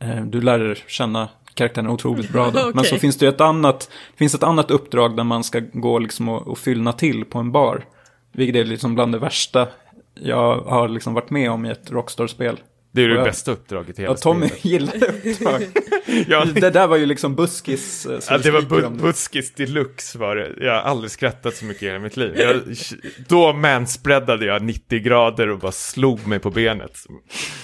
eh, 0.00 0.24
du 0.24 0.40
lär 0.40 0.78
känna 0.86 1.28
karaktären 1.54 1.88
otroligt 1.88 2.32
bra. 2.32 2.50
Då. 2.50 2.60
okay. 2.60 2.72
Men 2.74 2.84
så 2.84 2.96
finns 2.96 3.16
det 3.16 3.28
ett 3.28 3.40
annat, 3.40 3.90
finns 4.16 4.34
ett 4.34 4.42
annat 4.42 4.70
uppdrag 4.70 5.16
där 5.16 5.24
man 5.24 5.44
ska 5.44 5.60
gå 5.72 5.98
liksom 5.98 6.28
och, 6.28 6.48
och 6.48 6.58
fyllna 6.58 6.92
till 6.92 7.24
på 7.24 7.38
en 7.38 7.52
bar. 7.52 7.84
Vilket 8.32 8.56
är 8.56 8.64
liksom 8.64 8.94
bland 8.94 9.12
det 9.12 9.18
värsta 9.18 9.68
jag 10.14 10.60
har 10.60 10.88
liksom 10.88 11.14
varit 11.14 11.30
med 11.30 11.50
om 11.50 11.66
i 11.66 11.70
ett 11.70 11.90
Rockstar-spel. 11.90 12.60
Det 12.94 13.02
är 13.04 13.08
det 13.08 13.14
Ja. 13.14 13.24
bästa 13.24 13.50
uppdraget 13.52 13.98
i 13.98 14.02
hela 14.02 14.12
Ja, 14.14 14.16
Tommy 14.16 14.48
spelet. 14.48 14.64
gillar 14.64 15.04
uppdrag. 15.26 15.62
Ja, 16.28 16.44
Det 16.44 16.70
där 16.70 16.86
var 16.86 16.96
ju 16.96 17.06
liksom 17.06 17.34
buskis. 17.34 18.06
eh, 18.06 18.18
Ja, 18.30 18.38
det 18.38 18.50
var 18.50 18.60
bu- 18.60 19.00
buskis 19.02 19.54
deluxe 19.54 20.18
var 20.18 20.36
det. 20.36 20.50
Jag 20.60 20.72
har 20.72 20.80
aldrig 20.80 21.10
skrattat 21.10 21.54
så 21.54 21.64
mycket 21.64 21.82
i 21.82 21.86
hela 21.86 21.98
mitt 21.98 22.16
liv. 22.16 22.32
Jag, 22.36 22.60
då 23.28 23.52
manspreadade 23.52 24.46
jag 24.46 24.62
90 24.62 24.98
grader 25.02 25.48
och 25.50 25.58
bara 25.58 25.72
slog 25.72 26.26
mig 26.26 26.38
på 26.38 26.50
benet. 26.50 26.98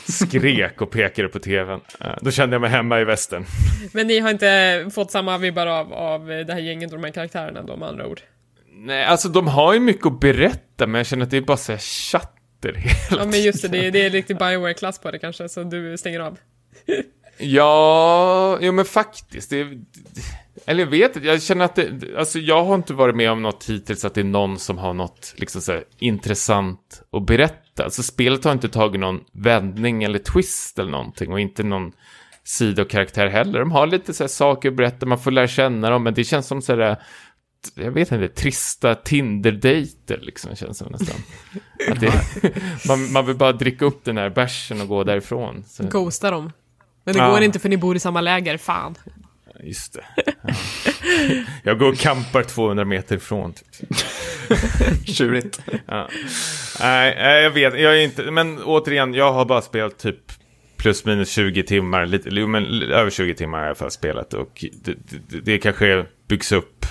Skrek 0.08 0.80
och 0.82 0.90
pekade 0.90 1.28
på 1.28 1.38
tvn. 1.38 1.80
Då 2.20 2.30
kände 2.30 2.54
jag 2.54 2.60
mig 2.60 2.70
hemma 2.70 3.00
i 3.00 3.04
västern. 3.04 3.44
Men 3.92 4.06
ni 4.06 4.18
har 4.18 4.30
inte 4.30 4.90
fått 4.94 5.10
samma 5.10 5.38
vibbar 5.38 5.66
av, 5.66 5.92
av 5.92 6.26
det 6.26 6.52
här 6.52 6.60
gänget 6.60 6.92
och 6.92 6.98
de 6.98 7.04
här 7.04 7.12
karaktärerna 7.12 7.62
då 7.62 7.76
med 7.76 7.88
andra 7.88 8.06
ord? 8.06 8.20
Nej, 8.72 9.04
alltså 9.04 9.28
de 9.28 9.46
har 9.48 9.74
ju 9.74 9.80
mycket 9.80 10.06
att 10.06 10.20
berätta, 10.20 10.86
men 10.86 10.94
jag 10.98 11.06
känner 11.06 11.24
att 11.24 11.30
det 11.30 11.36
är 11.36 11.40
bara 11.40 11.56
så 11.56 11.72
här 11.72 11.78
chatter 12.62 12.78
hela 12.78 13.22
Ja 13.22 13.28
men 13.30 13.42
just 13.42 13.62
det, 13.62 13.68
det 13.68 13.86
är, 13.86 13.90
det 13.90 14.06
är 14.06 14.10
riktigt 14.10 14.38
Bioware-klass 14.38 14.98
på 14.98 15.10
det 15.10 15.18
kanske, 15.18 15.48
så 15.48 15.62
du 15.62 15.98
stänger 15.98 16.20
av. 16.20 16.38
Ja, 17.40 18.58
jo 18.60 18.72
men 18.72 18.84
faktiskt. 18.84 19.50
Det, 19.50 19.66
eller 20.66 20.82
jag 20.82 20.90
vet 20.90 21.16
inte, 21.16 21.28
jag 21.28 21.42
känner 21.42 21.64
att 21.64 21.74
det, 21.74 22.16
alltså 22.16 22.38
jag 22.38 22.64
har 22.64 22.74
inte 22.74 22.94
varit 22.94 23.16
med 23.16 23.30
om 23.30 23.42
något 23.42 23.64
hittills 23.68 24.04
att 24.04 24.14
det 24.14 24.20
är 24.20 24.24
någon 24.24 24.58
som 24.58 24.78
har 24.78 24.94
något 24.94 25.34
liksom 25.36 25.60
så 25.60 25.72
här, 25.72 25.84
intressant 25.98 27.02
att 27.12 27.26
berätta. 27.26 27.84
Alltså 27.84 28.02
spelet 28.02 28.44
har 28.44 28.52
inte 28.52 28.68
tagit 28.68 29.00
någon 29.00 29.20
vändning 29.32 30.04
eller 30.04 30.18
twist 30.18 30.78
eller 30.78 30.90
någonting 30.90 31.32
och 31.32 31.40
inte 31.40 31.62
någon 31.62 31.92
sidokaraktär 32.44 33.26
heller. 33.26 33.60
De 33.60 33.70
har 33.72 33.86
lite 33.86 34.14
så 34.14 34.22
här 34.22 34.28
saker 34.28 34.68
att 34.68 34.76
berätta, 34.76 35.06
man 35.06 35.18
får 35.18 35.30
lära 35.30 35.48
känna 35.48 35.90
dem, 35.90 36.02
men 36.02 36.14
det 36.14 36.24
känns 36.24 36.46
som 36.46 36.62
så 36.62 36.76
här, 36.76 36.96
jag 37.74 37.90
vet 37.90 38.12
inte, 38.12 38.28
trista 38.28 38.94
Tinder-dejter 38.94 40.18
liksom 40.22 40.56
känns 40.56 40.78
det 40.78 40.90
nästan. 40.90 41.16
Att 41.92 42.00
det, 42.00 42.12
man, 42.88 43.12
man 43.12 43.26
vill 43.26 43.36
bara 43.36 43.52
dricka 43.52 43.84
upp 43.84 44.04
den 44.04 44.16
här 44.16 44.30
bärsen 44.30 44.80
och 44.80 44.88
gå 44.88 45.04
därifrån. 45.04 45.64
Så. 45.66 45.82
Ghosta 45.88 46.30
dem. 46.30 46.52
Men 47.04 47.14
det 47.14 47.20
Ja. 47.20 47.30
går 47.30 47.42
inte 47.42 47.58
för 47.58 47.68
ni 47.68 47.76
bor 47.76 47.96
i 47.96 48.00
samma 48.00 48.20
läger, 48.20 48.56
fan. 48.56 48.94
Just 49.62 49.92
det. 49.92 50.04
Ja. 50.42 50.54
Jag 51.62 51.78
går 51.78 51.88
och 51.88 51.98
campar 51.98 52.42
200 52.42 52.84
meter 52.84 53.16
ifrån. 53.16 53.52
Typ. 53.52 53.88
Tjurigt. 55.16 55.60
Ja. 55.86 56.08
Nej, 56.80 57.42
jag 57.42 57.50
vet. 57.50 57.80
Jag 57.80 57.98
är 57.98 58.00
inte, 58.04 58.30
men 58.30 58.62
återigen, 58.62 59.14
jag 59.14 59.32
har 59.32 59.44
bara 59.44 59.62
spelat 59.62 59.98
typ 59.98 60.32
plus 60.76 61.04
minus 61.04 61.30
20 61.30 61.62
timmar, 61.62 62.06
lite, 62.06 62.46
men 62.46 62.82
över 62.82 63.10
20 63.10 63.34
timmar 63.34 63.58
har 63.58 63.64
jag 63.64 63.68
i 63.68 63.70
alla 63.70 63.74
fall 63.74 63.90
spelat 63.90 64.34
och 64.34 64.64
det, 64.84 64.94
det, 65.28 65.40
det 65.40 65.58
kanske 65.58 66.06
byggs 66.28 66.52
upp, 66.52 66.86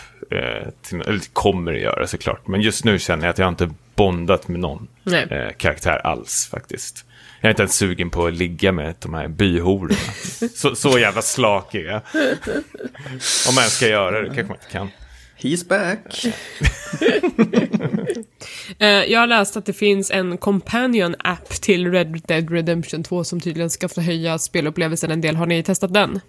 till, 0.81 1.01
eller 1.01 1.33
kommer 1.33 1.71
det 1.71 1.79
göra 1.79 2.07
såklart, 2.07 2.47
men 2.47 2.61
just 2.61 2.85
nu 2.85 2.99
känner 2.99 3.23
jag 3.23 3.31
att 3.31 3.37
jag 3.37 3.47
inte 3.47 3.69
bondat 3.95 4.47
med 4.47 4.59
någon 4.59 4.87
eh, 5.29 5.51
karaktär 5.57 6.07
alls 6.07 6.47
faktiskt. 6.51 7.05
Jag 7.41 7.47
är 7.47 7.49
inte 7.49 7.61
ens 7.61 7.75
sugen 7.75 8.09
på 8.09 8.25
att 8.25 8.33
ligga 8.33 8.71
med 8.71 8.95
de 8.99 9.13
här 9.13 9.27
byhororna. 9.27 9.95
Så, 10.55 10.75
så 10.75 10.99
jävla 10.99 11.21
slak 11.21 11.75
är 11.75 11.79
jag. 11.79 12.01
Om 13.49 13.55
man 13.55 13.63
ska 13.63 13.87
göra 13.87 14.21
det, 14.21 14.25
kanske 14.25 14.43
man 14.43 14.57
inte 14.57 14.71
kan. 14.71 14.89
He's 15.39 15.67
back. 15.67 16.25
Eh, 18.79 18.87
jag 18.87 19.19
har 19.19 19.27
läst 19.27 19.57
att 19.57 19.65
det 19.65 19.73
finns 19.73 20.11
en 20.11 20.37
companion 20.37 21.15
app 21.19 21.49
till 21.49 21.91
Red 21.91 22.21
Dead 22.27 22.51
Redemption 22.51 23.03
2 23.03 23.23
som 23.23 23.39
tydligen 23.39 23.69
ska 23.69 23.89
förhöja 23.89 24.37
spelupplevelsen 24.37 25.11
en 25.11 25.21
del. 25.21 25.35
Har 25.35 25.45
ni 25.45 25.63
testat 25.63 25.93
den? 25.93 26.19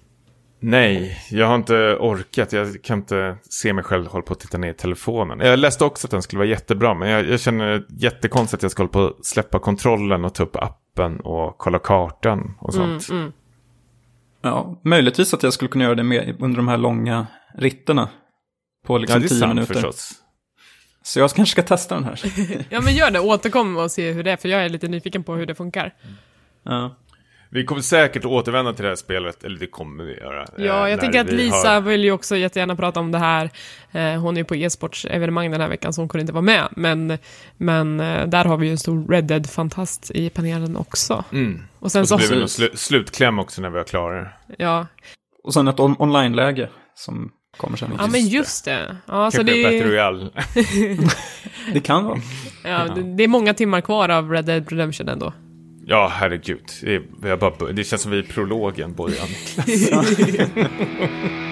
Nej, 0.61 1.19
jag 1.31 1.47
har 1.47 1.55
inte 1.55 1.97
orkat. 2.01 2.53
Jag 2.53 2.83
kan 2.83 2.99
inte 2.99 3.37
se 3.43 3.73
mig 3.73 3.85
själv 3.85 4.07
hålla 4.07 4.23
på 4.23 4.33
att 4.33 4.41
titta 4.41 4.59
ner 4.59 4.71
i 4.71 4.75
telefonen. 4.75 5.41
Jag 5.41 5.59
läste 5.59 5.85
också 5.85 6.07
att 6.07 6.11
den 6.11 6.23
skulle 6.23 6.39
vara 6.39 6.49
jättebra, 6.49 6.95
men 6.95 7.09
jag, 7.09 7.29
jag 7.29 7.41
känner 7.41 7.85
jättekonstigt 7.89 8.59
att 8.59 8.63
jag 8.63 8.71
ska 8.73 8.83
hålla 8.83 8.93
på 8.93 9.07
att 9.07 9.27
släppa 9.27 9.59
kontrollen 9.59 10.25
och 10.25 10.35
ta 10.35 10.43
upp 10.43 10.57
appen 10.57 11.21
och 11.21 11.59
kolla 11.59 11.79
kartan 11.79 12.55
och 12.61 12.75
sånt. 12.75 13.09
Mm, 13.11 13.33
Ja, 14.43 14.81
möjligtvis 14.85 15.35
att 15.35 15.43
jag 15.43 15.53
skulle 15.53 15.69
kunna 15.69 15.85
göra 15.85 15.95
det 15.95 16.03
med 16.03 16.37
under 16.41 16.57
de 16.57 16.69
här 16.69 16.77
långa 16.77 17.27
ritterna. 17.55 18.09
På 18.87 18.95
Ja, 18.95 18.99
liksom 18.99 19.21
det 19.21 19.27
är 19.27 19.29
10 19.29 19.39
sant 19.39 19.55
minuter. 19.55 19.75
förstås. 19.75 20.13
Så 21.03 21.21
jag 21.21 21.31
kanske 21.31 21.53
ska 21.53 21.63
testa 21.63 21.95
den 21.95 22.05
här. 22.05 22.21
Ja 22.71 22.81
men 22.81 22.95
gör 22.95 23.11
det, 23.11 23.21
återkom 23.21 23.77
och 23.77 23.91
se 23.91 24.13
hur 24.13 24.23
det 24.25 24.31
är, 24.31 24.37
för 24.37 24.49
jag 24.49 24.65
är 24.65 24.69
lite 24.69 24.89
nyfiken 24.89 25.25
på 25.25 25.35
hur 25.35 25.47
det 25.47 25.55
funkar. 25.55 25.95
Ja. 26.63 26.97
Vi 27.51 27.65
kommer 27.65 27.83
säkert 27.83 28.25
återvända 28.25 28.73
till 28.73 28.83
det 28.83 28.89
här 28.89 28.97
spelet, 28.97 29.45
eller 29.45 29.59
det 29.59 29.67
kommer 29.67 30.05
vi 30.05 30.15
göra. 30.17 30.43
eh, 30.43 30.49
Ja, 30.57 30.89
jag 30.89 30.97
när 30.97 31.03
tänker 31.03 31.21
att 31.21 31.33
Lisa 31.33 31.71
har- 31.71 31.81
vill 31.81 32.05
ju 32.05 32.13
också 32.13 32.37
jättegärna 32.37 32.77
prata 32.77 33.01
om 33.01 33.13
det 33.13 33.19
här. 33.19 33.51
Eh, 33.93 34.21
hon 34.21 34.37
är 34.37 34.41
ju 34.41 34.45
på 34.45 34.57
e-sportsevenemang 34.57 35.51
den 35.51 35.61
här 35.61 35.69
veckan, 35.69 35.93
så 35.93 36.01
hon 36.01 36.09
kunde 36.09 36.21
inte 36.21 36.33
vara 36.33 36.43
med. 36.43 36.69
Men, 36.77 37.19
men 37.57 38.01
eh, 38.01 38.27
där 38.27 38.45
har 38.45 38.57
vi 38.57 38.67
ju 38.67 38.73
en 38.73 38.79
stor 38.79 39.09
Red 39.09 39.25
Dead-fantast 39.25 40.11
i 40.15 40.31
panelen 40.31 40.77
också. 40.77 41.25
Mm. 41.33 41.63
Och 41.79 41.93
sen 41.93 42.03
Och 42.03 42.09
så 42.09 42.19
så, 42.19 42.19
blir 42.19 42.29
det 42.31 42.39
någon 42.39 42.47
slu- 42.49 42.77
slutkläm 42.77 43.39
också 43.39 43.63
när 43.63 43.71
vi 43.71 43.79
har 43.79 43.85
klarat 43.85 44.25
det. 44.49 44.55
ja. 44.65 44.87
Och 45.45 45.55
sen 45.55 45.69
ett 45.69 45.81
on- 45.81 45.97
online-läge 45.99 46.69
som 46.95 47.31
kommer 47.57 47.77
sen. 47.77 47.93
ja, 47.99 48.07
men 48.07 48.27
just 48.29 48.65
det. 48.65 48.97
Ja, 49.07 49.31
så 49.31 49.37
det, 49.43 49.63
Battle 49.63 49.79
är, 49.79 49.85
Royale. 49.85 50.31
Det 51.73 51.81
kan 51.81 52.05
vara. 52.05 52.19
ja, 52.65 52.89
det, 52.95 53.03
det 53.17 53.25
är 53.25 53.29
många 53.29 53.55
timmar 53.55 53.81
kvar 53.81 54.09
av 54.09 54.31
Red 54.31 54.45
Dead 54.45 54.73
Redemption 54.73 55.09
ändå. 55.09 55.33
Ja, 55.91 56.13
herregud. 56.15 56.65
Det, 56.81 56.95
är, 56.95 57.03
vi 57.23 57.31
har 57.31 57.37
bara, 57.37 57.73
det 57.73 57.85
känns 57.85 58.03
som 58.03 58.11
vi 58.11 58.19
är 58.19 58.23
i 58.23 58.27
prologen, 58.27 58.95
Bojan. 58.95 59.29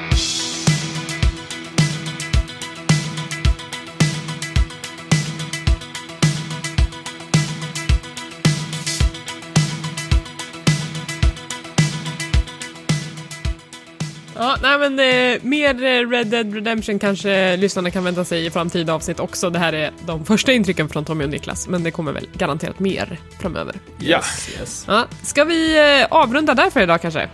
nej 14.66 14.90
men 14.90 14.98
eh, 14.98 15.42
mer 15.42 15.84
eh, 15.84 16.08
Red 16.08 16.26
Dead 16.26 16.54
Redemption 16.54 16.98
kanske 16.98 17.56
lyssnarna 17.56 17.90
kan 17.90 18.04
vänta 18.04 18.24
sig 18.24 18.46
i 18.46 18.50
framtida 18.50 18.94
avsnitt 18.94 19.20
också. 19.20 19.50
Det 19.50 19.58
här 19.58 19.72
är 19.72 19.90
de 20.06 20.24
första 20.24 20.52
intrycken 20.52 20.88
från 20.88 21.04
Tommy 21.04 21.24
och 21.24 21.30
Niklas, 21.30 21.68
men 21.68 21.82
det 21.82 21.90
kommer 21.90 22.12
väl 22.12 22.28
garanterat 22.32 22.78
mer 22.78 23.20
framöver. 23.40 23.74
Ja, 23.98 24.22
Yes. 24.60 24.84
Ja, 24.88 25.06
ska 25.22 25.44
vi 25.44 25.78
eh, 26.00 26.06
avrunda 26.10 26.54
där 26.54 26.70
för 26.70 26.82
idag 26.82 27.02
kanske? 27.02 27.28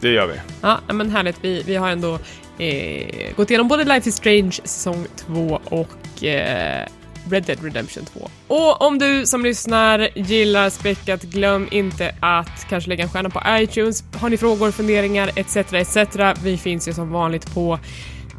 det 0.00 0.08
gör 0.08 0.26
vi. 0.26 0.34
Ja, 0.60 0.80
men 0.92 1.10
härligt. 1.10 1.36
Vi, 1.40 1.62
vi 1.66 1.76
har 1.76 1.88
ändå 1.88 2.18
eh, 2.58 3.34
gått 3.36 3.50
igenom 3.50 3.68
både 3.68 3.84
Life 3.84 4.08
is 4.08 4.16
Strange 4.16 4.52
säsong 4.64 5.06
2 5.16 5.60
och 5.64 6.24
eh, 6.24 6.86
Red 7.30 7.42
Dead 7.42 7.64
Redemption 7.64 8.04
2. 8.04 8.30
Och 8.48 8.82
om 8.82 8.98
du 8.98 9.26
som 9.26 9.42
lyssnar 9.42 10.08
gillar 10.18 10.70
Späckat, 10.70 11.22
glöm 11.22 11.68
inte 11.70 12.14
att 12.20 12.66
kanske 12.68 12.88
lägga 12.88 13.04
en 13.04 13.10
stjärna 13.10 13.30
på 13.30 13.42
iTunes. 13.48 14.04
Har 14.14 14.30
ni 14.30 14.36
frågor, 14.36 14.70
funderingar 14.70 15.30
etc. 15.36 15.56
etc. 15.56 15.96
Vi 16.42 16.56
finns 16.56 16.88
ju 16.88 16.92
som 16.92 17.10
vanligt 17.10 17.54
på 17.54 17.78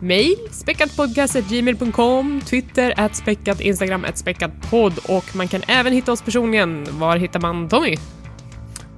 mail, 0.01 0.38
späckatpodcast.gmail.com, 0.51 2.41
Twitter, 2.45 2.93
at 2.97 3.15
späckat, 3.15 3.61
Instagram, 3.61 4.05
at 4.05 4.18
späckatpodd 4.18 4.99
och 5.03 5.35
man 5.35 5.47
kan 5.47 5.61
även 5.68 5.93
hitta 5.93 6.11
oss 6.11 6.22
personligen. 6.22 6.88
Var 6.99 7.18
hittar 7.18 7.39
man 7.39 7.69
Tommy? 7.69 7.97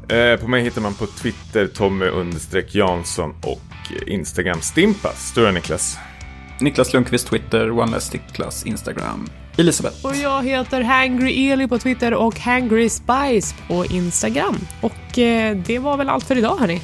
Eh, 0.09 0.39
på 0.39 0.47
mig 0.47 0.63
hittar 0.63 0.81
man 0.81 0.93
på 0.93 1.05
Twitter 1.05 1.67
Tommy 1.67 2.05
understreck 2.05 2.75
Jansson 2.75 3.35
och 3.41 3.61
Instagram 4.07 4.61
Stimpas. 4.61 5.27
Stora 5.27 5.51
Niklas. 5.51 5.97
Niklas 6.59 6.93
Lundqvist, 6.93 7.27
Twitter, 7.27 7.71
One 7.71 7.91
Less 7.91 8.13
Niklas, 8.13 8.65
Instagram. 8.65 9.29
Elisabeth. 9.57 10.05
Och 10.05 10.15
jag 10.15 10.43
heter 10.43 10.81
Hangry 10.81 11.49
Eli 11.49 11.67
på 11.67 11.79
Twitter 11.79 12.13
och 12.13 12.39
Hangry 12.39 12.89
Spice 12.89 13.55
på 13.67 13.85
Instagram. 13.85 14.57
Och 14.81 15.19
eh, 15.19 15.57
det 15.57 15.79
var 15.79 15.97
väl 15.97 16.09
allt 16.09 16.23
för 16.23 16.37
idag 16.37 16.57
hörni. 16.57 16.81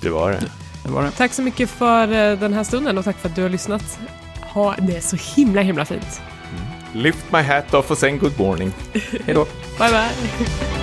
Det 0.00 0.10
var 0.10 0.30
det. 0.30 0.44
Det 0.84 0.90
var 0.90 1.02
det. 1.02 1.10
Tack 1.10 1.32
så 1.32 1.42
mycket 1.42 1.70
för 1.70 2.02
eh, 2.02 2.38
den 2.38 2.52
här 2.52 2.64
stunden 2.64 2.98
och 2.98 3.04
tack 3.04 3.18
för 3.18 3.28
att 3.28 3.36
du 3.36 3.42
har 3.42 3.48
lyssnat. 3.48 3.98
Ha 4.40 4.74
det 4.76 5.00
så 5.00 5.16
himla 5.36 5.60
himla 5.60 5.84
fint. 5.84 6.20
Lift 6.92 7.32
my 7.32 7.42
hat 7.42 7.74
off 7.74 7.90
och 7.90 7.98
sen 7.98 8.18
good 8.18 8.38
morning. 8.38 8.72
Hej 8.92 9.34
då. 9.34 9.46
Bye 9.78 9.90
bye! 9.90 10.46